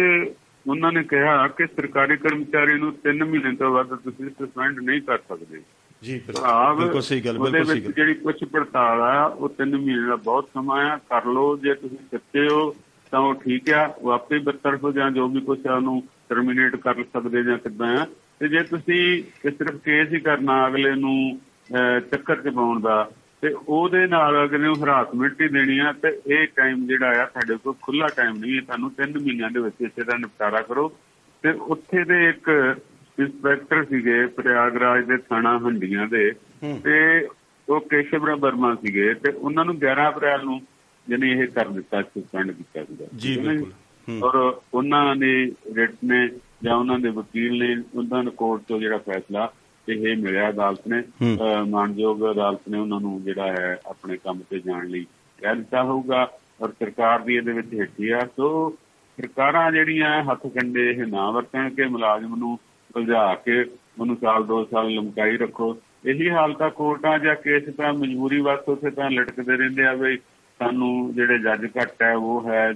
ਉਹਨਾਂ 0.67 0.91
ਨੇ 0.91 1.03
ਕਿਹਾ 1.03 1.47
ਕਿ 1.47 1.67
ਸਰਕਾਰੀ 1.67 2.17
ਕਰਮਚਾਰੀ 2.17 2.79
ਨੂੰ 2.79 2.93
3 2.93 3.23
ਮਹੀਨੇ 3.25 3.55
ਤੋਂ 3.55 3.71
ਵੱਧ 3.71 3.87
ਤੁਸੀਂ 3.87 4.29
ਸਸਪੈਂਡ 4.29 4.79
ਨਹੀਂ 4.79 5.01
ਕਰ 5.01 5.17
ਸਕਦੇ। 5.17 5.61
ਜੀ 6.01 6.19
ਬਿਲਕੁਲ 6.27 7.01
ਸਹੀ 7.01 7.21
ਗੱਲ 7.21 7.37
ਬਿਲਕੁਲ 7.39 7.65
ਸਹੀ 7.65 7.81
ਗੱਲ। 7.83 7.91
ਜਿਹੜੀ 7.95 8.13
ਕੁਝ 8.13 8.35
ਪੜਤਾਲ 8.51 9.01
ਆ 9.01 9.25
ਉਹ 9.25 9.49
3 9.59 9.75
ਮਹੀਨੇ 9.75 10.07
ਦਾ 10.07 10.15
ਬਹੁਤ 10.15 10.47
ਸਮਾਂ 10.53 10.79
ਆ। 10.85 10.97
ਕਰ 11.09 11.25
ਲਓ 11.33 11.55
ਜੇ 11.63 11.73
ਤੁਸੀਂ 11.81 11.97
ਸੱਚੇ 12.11 12.47
ਹੋ 12.47 12.63
ਤਾਂ 13.11 13.19
ਉਹ 13.19 13.33
ਠੀਕ 13.43 13.69
ਆ। 13.73 13.83
72 14.07 14.75
ਹੋ 14.83 14.91
ਜਾਂ 14.91 15.09
ਜੋ 15.11 15.27
ਵੀ 15.29 15.41
ਕੁਝ 15.49 15.59
ਆ 15.67 15.75
ਉਹਨੂੰ 15.75 16.01
ਟਰਮੀਨੇਟ 16.29 16.75
ਕਰ 16.85 17.03
ਸਕਦੇ 17.03 17.43
ਜਾਂ 17.43 17.57
ਕਿੱਦਾਂ 17.57 17.97
ਆ। 17.97 18.05
ਤੇ 18.39 18.47
ਜੇ 18.47 18.63
ਤੁਸੀਂ 18.69 19.01
ਸਿਰਫ 19.49 19.75
ਕੇਸ 19.85 20.11
ਹੀ 20.13 20.19
ਕਰਨਾ 20.19 20.65
ਅਗਲੇ 20.67 20.93
ਨੂੰ 20.95 21.17
ਚੱਕਰ 22.11 22.41
ਚ 22.41 22.53
ਪਾਉਣ 22.55 22.79
ਦਾ 22.81 23.03
ਤੇ 23.41 23.53
ਉਹਦੇ 23.67 24.05
ਨਾਲ 24.07 24.43
ਅਗਲੇ 24.43 24.65
ਨੂੰ 24.65 24.75
ਹਰਾਸਮੈਂਟ 24.83 25.41
ਹੀ 25.41 25.47
ਦੇਣੀ 25.47 25.77
ਆ 25.79 25.91
ਤੇ 26.01 26.09
ਇਹ 26.27 26.47
ਟਾਈਮ 26.55 26.85
ਜਿਹੜਾ 26.87 27.21
ਆ 27.21 27.25
ਸਾਡੇ 27.33 27.55
ਕੋਲ 27.63 27.73
ਖੁੱਲਾ 27.81 28.07
ਟਾਈਮ 28.15 28.35
ਨਹੀਂ 28.37 28.55
ਹੈ। 28.55 28.61
ਤੁਹਾਨੂੰ 28.61 28.91
3 29.01 29.13
ਮਹੀਨਿਆਂ 29.19 29.49
ਦੇ 29.51 29.59
ਵਿੱਚ 29.59 29.75
ਇਸੇ 29.81 30.03
ਦਾ 30.03 30.17
ਨਿਪਟਾਰਾ 30.17 30.61
ਕਰੋ। 30.61 30.87
ਤੇ 31.43 31.51
ਉੱਥੇ 31.75 32.03
ਦੇ 32.05 32.27
ਇੱਕ 32.29 32.49
ਇੰਸਪੈਕਟਰ 33.21 33.83
ਸੀਗੇ 33.83 34.25
ਪ੍ਰਯਾਗਰਾਜ 34.25 35.05
ਦੇ 35.05 35.17
ਥਾਣਾ 35.17 35.57
ਹੰਡੀਆਂ 35.57 36.07
ਦੇ 36.07 36.31
ਤੇ 36.83 37.27
ਉਹ 37.69 37.81
ਕੇਸ਼ਵ 37.81 38.35
ਵਰਮਾ 38.39 38.75
ਸੀਗੇ 38.75 39.13
ਤੇ 39.13 39.31
ਉਹਨਾਂ 39.31 39.65
ਨੂੰ 39.65 39.75
11 39.75 40.07
ਅਪ੍ਰੈਲ 40.09 40.43
ਨੂੰ 40.43 40.61
ਜਿਹਨੇ 41.07 41.31
ਇਹ 41.31 41.47
ਕਰ 41.47 41.67
ਦਿੱਤਾ 41.67 42.01
ਸਸਪੈਂਡ 42.01 42.51
ਕੀਤਾ 42.51 42.83
ਸੀਗਾ। 42.83 43.05
ਜੀ, 43.15 43.37
ਬਿਲਕੁਲ। 43.37 43.71
ਔਰ 44.23 44.61
ਉਹਨਾਂ 44.73 45.15
ਨੇ 45.15 45.51
ਰਿਟ 45.73 45.91
ਨੇ 46.03 46.29
ਜਾਂ 46.63 46.75
ਉਹਨਾਂ 46.75 46.99
ਦੇ 46.99 47.09
ਵਕੀਲ 47.09 47.57
ਨੇ 47.59 47.83
ਉਹਨਾਂ 47.95 48.23
ਨੂੰ 48.23 48.33
ਕੋਰਟ 48.33 48.61
ਤੋਂ 48.61 48.79
ਜਿਹੜਾ 48.79 48.97
ਫੈਸਲਾ 48.97 49.51
ਇਹ 49.89 50.17
ਮਿਲਿਆ 50.17 50.49
ਅਦਾਲਤ 50.49 50.87
ਨੇ। 50.87 51.03
ਮਾਨਯੋਗ 51.69 52.31
ਅਦਾਲਤ 52.31 52.69
ਨੇ 52.69 52.77
ਉਹਨਾਂ 52.77 52.99
ਨੂੰ 52.99 53.23
ਜਿਹੜਾ 53.23 53.47
ਹੈ 53.47 53.79
ਆਪਣੇ 53.85 54.17
ਕੰਮ 54.17 54.39
ਤੇ 54.49 54.59
ਜਾਣ 54.59 54.87
ਲਈ 54.87 55.05
ਕਹਿ 55.41 55.55
ਦਿੱਤਾ 55.55 55.83
ਹੋਊਗਾ 55.83 56.31
ਔਰ 56.61 56.71
ਸਰਕਾਰ 56.71 57.19
ਦੀ 57.19 57.35
ਇਹਦੇ 57.35 57.51
ਵਿੱਚ 57.51 57.73
ਹਿੱਟੀ 57.73 58.09
ਆ। 58.09 58.19
ਸੋ 58.35 58.69
ਸਰਕਾਰਾਂ 59.17 59.71
ਜਿਹੜੀਆਂ 59.71 60.23
ਹੱਥ 60.23 60.47
ਕੰਡੇ 60.47 60.89
ਇਹ 60.89 61.05
ਨਾ 61.07 61.31
ਵਰਤਣ 61.31 61.69
ਕਿ 61.69 61.85
ਮੁਲਾਜ਼ਮ 61.85 62.35
ਨੂੰ 62.35 62.59
ਉਲਝਾ 62.95 63.35
ਕੇ 63.35 63.65
ਉਹਨੂੰ 63.99 64.17
ਸਾਲ 64.21 64.43
ਦੋ 64.43 64.65
ਸਾਲ 64.65 64.89
ਲਮਕਾਈ 64.89 65.37
ਰੱਖੋ। 65.37 65.77
ਇਹੀ 66.05 66.29
ਹਾਲਤ 66.29 66.63
ਕੋਰਟਾਂ 66.63 67.19
ਜਾਂ 67.19 67.35
ਕੇਸ 67.35 67.63
ਤਾਂ 67.75 67.93
ਮਜਬੂਰੀ 67.93 68.41
ਵਕਤ 68.41 68.69
ਉੱਥੇ 68.69 68.89
ਤਾਂ 68.89 69.09
ਲਟਕਦੇ 69.09 69.57
ਰਹਿੰਦੇ 69.57 69.85
ਆ 69.85 69.93
ਬਈ 69.95 70.17
ਸਾਨੂੰ 70.59 71.13
ਜਿਹੜੇ 71.15 71.39
ਜੱਜ 71.39 71.65
ਘੱਟ 71.65 72.03
ਹੈ 72.03 72.15
ਉਹ 72.15 72.49
ਹੈ 72.49 72.73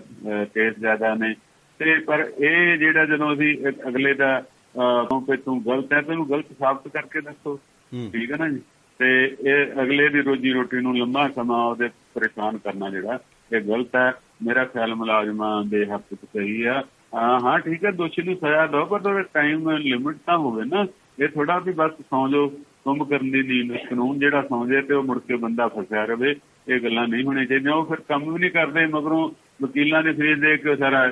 ਕੇਸ 0.53 0.73
ਜ਼ਿਆਦਾ 0.79 1.15
ਨੇ। 1.15 1.35
ਤੇ 1.79 1.99
ਪਰ 1.99 2.31
ਇਹ 2.37 2.77
ਜਿਹੜਾ 2.77 3.05
ਜਦੋਂ 3.05 3.33
ਅਸੀਂ 3.33 3.57
ਅਗਲੇ 3.87 4.13
ਦਾ 4.13 4.43
ਅਹ 4.75 5.21
ਕਿ 5.21 5.37
ਤੂੰ 5.37 5.65
ਗਲਤ 5.65 5.93
ਹੈ 5.93 6.01
ਤੈਨੂੰ 6.01 6.29
ਗਲਤ 6.29 6.45
ਸਾਬਤ 6.59 6.87
ਕਰਕੇ 6.87 7.21
ਦੱਸੋ। 7.21 7.59
ਠੀਕ 8.13 8.31
ਹੈ 8.31 8.37
ਨਾ 8.37 8.49
ਜੀ? 8.49 8.61
ਤੇ 8.99 9.35
ਇਹ 9.39 9.65
ਅਗਲੇ 9.83 10.09
ਦੀ 10.09 10.21
ਰੋਜੀ 10.21 10.51
ਰੋਟੀ 10.51 10.77
ਨੂੰ 10.77 10.97
ਲੰਮਾ 10.97 11.29
ਸਮਾਂ 11.29 11.65
ਉਹਦੇ 11.65 11.89
ਪਰੇਸ਼ਾਨ 12.13 12.57
ਕਰਨਾ 12.57 12.89
ਜਿਹੜਾ 12.89 13.19
ਇਹ 13.55 13.61
ਗਲਤ 13.61 13.95
ਹੈ। 13.95 14.13
ਮੇਰਾ 14.43 14.65
ਖਿਆਲ 14.65 14.95
ਮੁਲਾਜ਼ਮਾਂ 14.95 15.63
ਦੇ 15.63 15.85
ਹੱਕ 15.85 16.03
ਵਿੱਚ 16.11 16.21
ਸਹੀ 16.25 16.63
ਆ। 16.63 16.83
ਹਾਂ 17.15 17.39
ਹਾਂ 17.39 17.59
ਠੀਕ 17.59 17.85
ਹੈ 17.85 17.91
ਦੋਸ਼ੀ 17.91 18.21
ਨੂੰ 18.21 18.35
ਸਜ਼ਾ 18.35 18.65
ਦਿਓ 18.67 18.85
ਪਰ 18.85 18.99
ਉਹਦਾ 18.99 19.21
ਟਾਈਮ 19.33 19.69
ਲਿਮਿਟ 19.69 20.15
ਤਾਂ 20.25 20.37
ਹੋਵੇ 20.37 20.63
ਨਾ। 20.65 20.85
ਇਹ 21.19 21.27
ਥੋੜਾ 21.27 21.59
ਵੀ 21.59 21.71
ਬਸ 21.71 21.91
ਸੌਂ 21.91 22.29
ਜਾਓ 22.29 22.47
ਕੰਮ 22.85 23.03
ਕਰਨ 23.05 23.31
ਦੀ 23.31 23.41
ਨੀਂਦ 23.41 23.77
ਕਾਨੂੰਨ 23.89 24.19
ਜਿਹੜਾ 24.19 24.41
ਸੌਂ 24.41 24.65
ਜਾਏ 24.67 24.81
ਤੇ 24.81 24.93
ਉਹ 24.93 25.03
ਮੁੜ 25.03 25.19
ਕੇ 25.19 25.35
ਬੰਦਾ 25.35 25.67
ਫਸਿਆ 25.67 26.05
ਰਵੇ 26.05 26.35
ਇਹ 26.67 26.79
ਗੱਲਾਂ 26.79 27.07
ਨਹੀਂ 27.07 27.23
ਹੋਣੀਆਂ 27.23 27.45
ਚਾਹੀਦੀਆਂ। 27.45 27.73
ਉਹ 27.73 27.85
ਫਿਰ 27.85 28.01
ਕੰਮ 28.09 28.33
ਵੀ 28.33 28.39
ਨਹੀਂ 28.39 28.51
ਕਰਦੇ 28.51 28.85
ਮਗਰੋਂ 28.85 29.29
ਵਕੀਲਾਂ 29.61 30.03
ਦੇ 30.03 30.11
ਫੀਸ 30.11 30.39
ਦੇ 30.39 30.57
ਕੇ 30.57 30.75
ਸਾਰਾ 30.75 31.05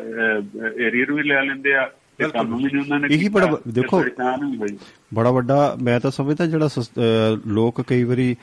ਏਰੀਅਰ 0.78 1.12
ਵੀ 1.12 1.24
ਲੈ 1.24 1.42
ਲੈਂਦੇ 1.44 1.74
ਆ 1.74 1.90
ਤੇ 2.18 2.30
ਕੰਮ 2.30 2.56
ਵੀ 2.58 2.64
ਨਹੀਂ 2.64 2.80
ਉਹਨਾਂ 2.82 3.00
ਨੇ 3.00 3.08
ਇਹੀ 3.16 3.30
ਬੜਾ- 3.30 3.58
ਦੇਖੋ, 3.74 4.04
ਬੜਾ 5.14 5.32
ਵੱਡਾ 5.32 5.78
ਮੈਂ 5.82 6.00
ਤਾਂ 6.00 6.12
ਸਮਝਦਾ 6.12 6.46
ਜਿਹੜਾ 6.46 6.68
ਲੋਕ 7.48 7.82
ਕਈ 7.82 8.04
ਵਾਰੀ 8.04 8.36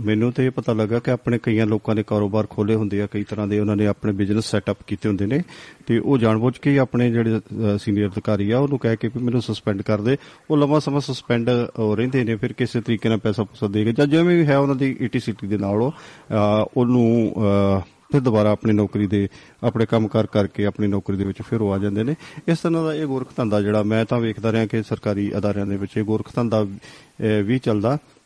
ਮੈਨੂੰ 0.00 0.32
ਤੇ 0.32 0.46
ਇਹ 0.46 0.50
ਪਤਾ 0.50 0.72
ਲੱਗਾ 0.72 0.98
ਕਿ 0.98 1.10
ਆਪਣੇ 1.10 1.38
ਕਈਆਂ 1.42 1.66
ਲੋਕਾਂ 1.66 1.94
ਨੇ 1.94 2.02
ਕਾਰੋਬਾਰ 2.02 2.46
ਖੋਲੇ 2.50 2.74
ਹੁੰਦੇ 2.74 3.02
ਆ 3.02 3.06
ਕਈ 3.06 3.24
ਤਰ੍ਹਾਂ 3.24 3.46
ਦੇ 3.46 3.60
ਉਹਨਾਂ 3.60 3.76
ਨੇ 3.76 3.86
ਆਪਣੇ 3.86 4.12
ਬਿਜ਼ਨਸ 4.12 4.50
ਸੈਟਅਪ 4.50 4.76
ਕੀਤੇ 4.86 5.08
ਹੁੰਦੇ 5.08 5.26
ਨੇ 5.26 5.42
ਤੇ 5.86 5.98
ਉਹ 5.98 6.18
ਜਾਣਬੁੱਝ 6.18 6.58
ਕੇ 6.58 6.70
ਹੀ 6.70 6.76
ਆਪਣੇ 6.76 7.10
ਜਿਹੜੇ 7.10 7.40
ਸੀਨੀਅਰ 7.78 8.08
ਅਧਿਕਾਰੀ 8.08 8.50
ਆ 8.50 8.58
ਉਹਨੂੰ 8.58 8.78
ਕਹਿ 8.78 8.96
ਕੇ 8.96 9.08
ਵੀ 9.08 9.22
ਮੈਨੂੰ 9.22 9.42
ਸਸਪੈਂਡ 9.42 9.82
ਕਰ 9.82 10.00
ਦੇ। 10.00 10.16
ਉਹ 10.50 10.56
ਲੰਮਾ 10.56 10.78
ਸਮਾਂ 10.78 11.00
ਸਸਪੈਂਡ 11.00 11.50
ਰਹਿੰਦੇ 11.94 12.24
ਨੇ 12.24 12.36
ਫਿਰ 12.36 12.52
ਕਿਸੇ 12.52 12.80
ਤਰੀਕੇ 12.80 13.08
ਨਾਲ 13.08 13.18
ਪੈਸਾ 13.18 13.44
ਪੂਸਾ 13.44 13.66
ਦੇ 13.66 13.84
ਕੇ 13.84 13.92
ਜਾਂ 13.92 14.06
ਜਿਵੇਂ 14.06 14.36
ਵੀ 14.38 14.46
ਹੈ 14.46 14.58
ਉਹਨਾਂ 14.58 14.74
ਦੀ 14.74 14.96
ਈਟੀਸੀਟੀ 15.00 15.46
ਦੇ 15.46 15.58
ਨਾਲ 15.58 15.82
ਉਹ 15.82 15.90
ਅਹ 15.90 16.66
ਉਹਨੂੰ 16.76 17.34
ਅਹ 17.36 17.80
ਫਿਰ 18.12 18.20
ਦੁਬਾਰਾ 18.20 18.50
ਆਪਣੀ 18.50 18.72
ਨੌਕਰੀ 18.72 19.06
ਦੇ 19.06 19.28
ਆਪਣੇ 19.62 19.86
ਕੰਮਕਾਰ 19.86 20.26
ਕਰਕੇ 20.26 20.66
ਆਪਣੀ 20.66 20.86
ਨੌਕਰੀ 20.86 21.16
ਦੇ 21.16 21.24
ਵਿੱਚ 21.24 21.42
ਫਿਰ 21.42 21.60
ਉਹ 21.60 21.72
ਆ 21.72 21.78
ਜਾਂਦੇ 21.78 22.04
ਨੇ। 22.04 22.14
ਇਸ 22.48 22.58
ਤਰ੍ਹਾਂ 22.58 22.84
ਦਾ 22.84 22.94
ਇਹ 22.94 23.06
ਗੋਰਖ 23.06 23.28
ਧੰਦਾ 23.36 23.60
ਜਿਹੜਾ 23.60 23.82
ਮੈਂ 23.82 24.04
ਤਾਂ 24.04 24.20
ਵੇਖਦਾ 24.20 24.52
ਰਿਹਾ 24.52 24.66
ਕਿ 24.66 24.82
ਸਰਕਾਰੀ 24.82 25.36
ਅਦਾਰਿਆਂ 25.36 25.66
ਦੇ 25.66 25.76
ਵਿੱਚ 25.76 25.96
ਇਹ 25.96 26.02
ਗੋਰਖ 26.02 26.34
ਧੰਦਾ 26.34 26.62
ਅਹ, 26.62 27.42
ਵੀ 27.44 27.58
ਚੱਲਦਾ। 27.58 27.94
ਅਹ, 27.94 28.17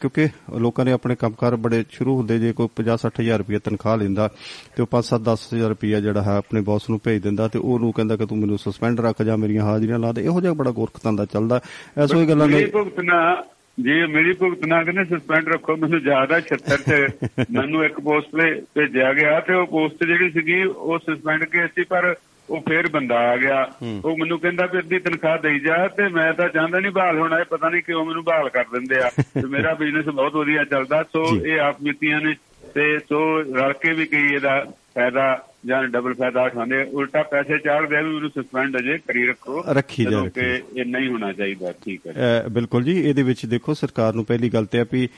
ਕਿਉਂਕਿ 0.00 0.28
ਲੋਕਾਂ 0.58 0.84
ਨੇ 0.84 0.92
ਆਪਣੇ 0.92 1.16
ਕੰਮਕਾਰ 1.16 1.56
ਬੜੇ 1.56 1.84
ਸ਼ੁਰੂ 1.90 2.16
ਹੁੰਦੇ 2.16 2.38
ਜੇ 2.38 2.52
ਕੋਈ 2.52 2.68
50 2.82 2.98
60000 3.00 3.38
ਰੁਪਏ 3.38 3.58
ਤਨਖਾਹ 3.58 3.96
ਲੈਂਦਾ 3.96 4.30
ਤੇ 4.76 4.82
ਉਹ 4.82 4.88
5-7 4.92 5.22
10000 5.24 5.68
ਰੁਪਏ 5.68 6.00
ਜਿਹੜਾ 6.00 6.22
ਹੈ 6.22 6.36
ਆਪਣੇ 6.36 6.60
ਬੌਸ 6.60 6.90
ਨੂੰ 6.90 7.00
ਭੇਜ 7.04 7.22
ਦਿੰਦਾ 7.22 7.48
ਤੇ 7.48 7.58
ਉਹਨੂੰ 7.58 7.92
ਕਹਿੰਦਾ 7.92 8.16
ਕਿ 8.16 8.26
ਤੂੰ 8.26 8.38
ਮੈਨੂੰ 8.38 8.58
ਸਸਪੈਂਡ 8.58 9.00
ਰੱਖ 9.00 9.22
ਜਾ 9.22 9.36
ਮੇਰੀਆਂ 9.36 9.62
ਹਾਜ਼ਰੀਆਂ 9.62 9.98
ਲਾ 9.98 10.12
ਦੇ। 10.12 10.24
ਇਹੋ 10.24 10.40
ਜਿਹਾ 10.40 10.52
ਬੜਾ 10.52 10.70
ਗੋਰਖ 10.70 11.02
ਧੰਦਾ 11.02 11.24
ਚੱਲਦਾ। 11.24 11.60
ਐਸੋ 11.98 12.20
ਹੀ 12.20 12.28
ਗੱਲਾਂ 12.28 12.48
ਨੇ 12.48 12.66
ਭੁਗਤਣਾ 12.66 13.44
ਜੇ 13.80 14.06
ਮੇਰੀ 14.06 14.32
ਭੁਗਤਣਾ 14.32 14.84
ਕਹਿੰਦੇ 14.84 15.04
ਸਸਪੈਂਡ 15.04 15.48
ਰੱਖੋ 15.48 15.76
ਮੈਨੂੰ 15.76 16.00
ਜ਼ਿਆਦਾ 16.00 16.38
76 16.38 16.78
ਚ 16.78 17.12
ਮੈਨੂੰ 17.50 17.84
ਇੱਕ 17.84 18.00
ਪੋਸਟ 18.00 18.28
ਤੇ 18.36 18.60
ਭੇਜਿਆ 18.60 19.12
ਗਿਆ 19.12 19.40
ਤੇ 19.40 19.54
ਉਹ 19.54 19.66
ਪੋਸਟ 19.66 20.06
ਜਿਹੜੀ 20.06 20.30
ਸੀਗੀ 20.30 20.62
ਉਹ 20.62 20.98
ਸਸਪੈਂਡ 20.98 21.68
ਸੀ 21.74 21.84
ਪਰ 21.84 22.16
ਉਹ 22.50 22.60
ਫੇਰ 22.60 22.88
ਬੰਦਾ 22.88 23.14
ਆ 23.14 23.36
ਗਿਆ। 23.36 23.70
ਉਹ 24.04 24.16
ਮੈਨੂੰ 24.18 24.38
ਕਹਿੰਦਾ 24.40 24.66
ਵੀ 24.66 24.78
ਅੱਧੀ 24.78 24.98
ਤਨਖਾਹ 24.98 25.38
ਦੇਈ 25.38 25.58
ਜਾ 25.60 25.88
ਤੇ 25.88 26.08
ਮੈਂ 26.08 26.32
ਤਾਂ 26.32 26.48
ਚਾਹੁੰਦਾ 26.48 26.80
ਨਹੀਂ 26.80 26.92
ਬਹਾਲ 26.92 27.18
ਹੋਣਾ 27.18 27.38
ਇਹ 27.38 27.44
ਪਤਾ 27.44 27.68
ਨਹੀਂ 27.68 27.82
ਕਿਉਂ 27.82 28.04
ਮੈਨੂੰ 28.04 28.24
ਬਹਾਲ 28.24 28.48
ਕਰ 28.48 28.64
ਦਿੰਦੇ 28.64 28.96
ਆ। 28.96 29.10
ਤੇ 29.42 29.46
ਮੇਰਾ 29.46 29.74
ਬਿਜ਼ਨਸ 29.74 30.04
ਬਹੁਤ 30.04 30.34
ਵਧੀਆ 30.34 30.64
ਚੱਲਦਾ। 30.64 31.02
ਸੋ। 31.02 31.36
ਇਹ 31.46 31.60
ਆਪ 31.60 31.76
ਮਿੱਤੀਆਂ 31.82 32.20
ਨੇ 32.20 32.34
ਤੇ 32.74 32.98
ਸੋ 32.98 33.40
ਰਲ 33.40 33.72
ਕੇ 33.72 33.92
ਵੀ 33.92 34.06
ਕਈ 34.06 34.34
ਇਹਦਾ 34.34 34.64
ਫਾਇਦਾ 34.94 35.44
ਜਾਂ 35.66 35.82
ਡਬਲ 35.84 36.14
ਫਾਇਦਾ 36.14 36.42
ਉਠਾਉਂਦੇ 36.42 36.82
ਉਲਟਾ 36.82 37.22
ਪੈਸੇ 37.22 37.58
ਚਾੜਦੇ 37.58 37.96
ਆ 37.96 38.00
ਵੀ 38.02 38.14
ਮੈਨੂੰ 38.14 38.30
ਸਸਪੈਂਡ 38.30 38.76
ਅਜੇ 38.76 38.98
ਕਰੀ 38.98 39.26
ਰੱਖੋ। 39.26 39.64
ਰੱਖੀ 39.72 40.04
ਜਾ। 40.04 40.20
ਕਿ 40.34 40.62
ਇਹ 40.76 40.84
ਨਹੀਂ 40.84 41.08
ਹੋਣਾ 41.08 41.32
ਚਾਹੀਦਾ 41.32 41.72
ਠੀਕ 41.72 42.00
ਹੈ। 42.06 42.44
ਬਿਲਕੁਲ 42.50 42.84
ਜੀ। 42.84 43.00
ਇਹਦੇ 43.08 43.22
ਵਿੱਚ 43.22 43.46
ਦੇਖੋ 43.46 43.74
ਸਰਕਾਰ 43.74 44.14
ਨੂੰ 44.14 44.24
ਪਹਿਲੀ 44.24 44.48
ਗੱਲ 44.48 44.66
ਤੇ 44.66 44.78
ਹੈ 44.78 44.84
ਵੀ 44.92 45.08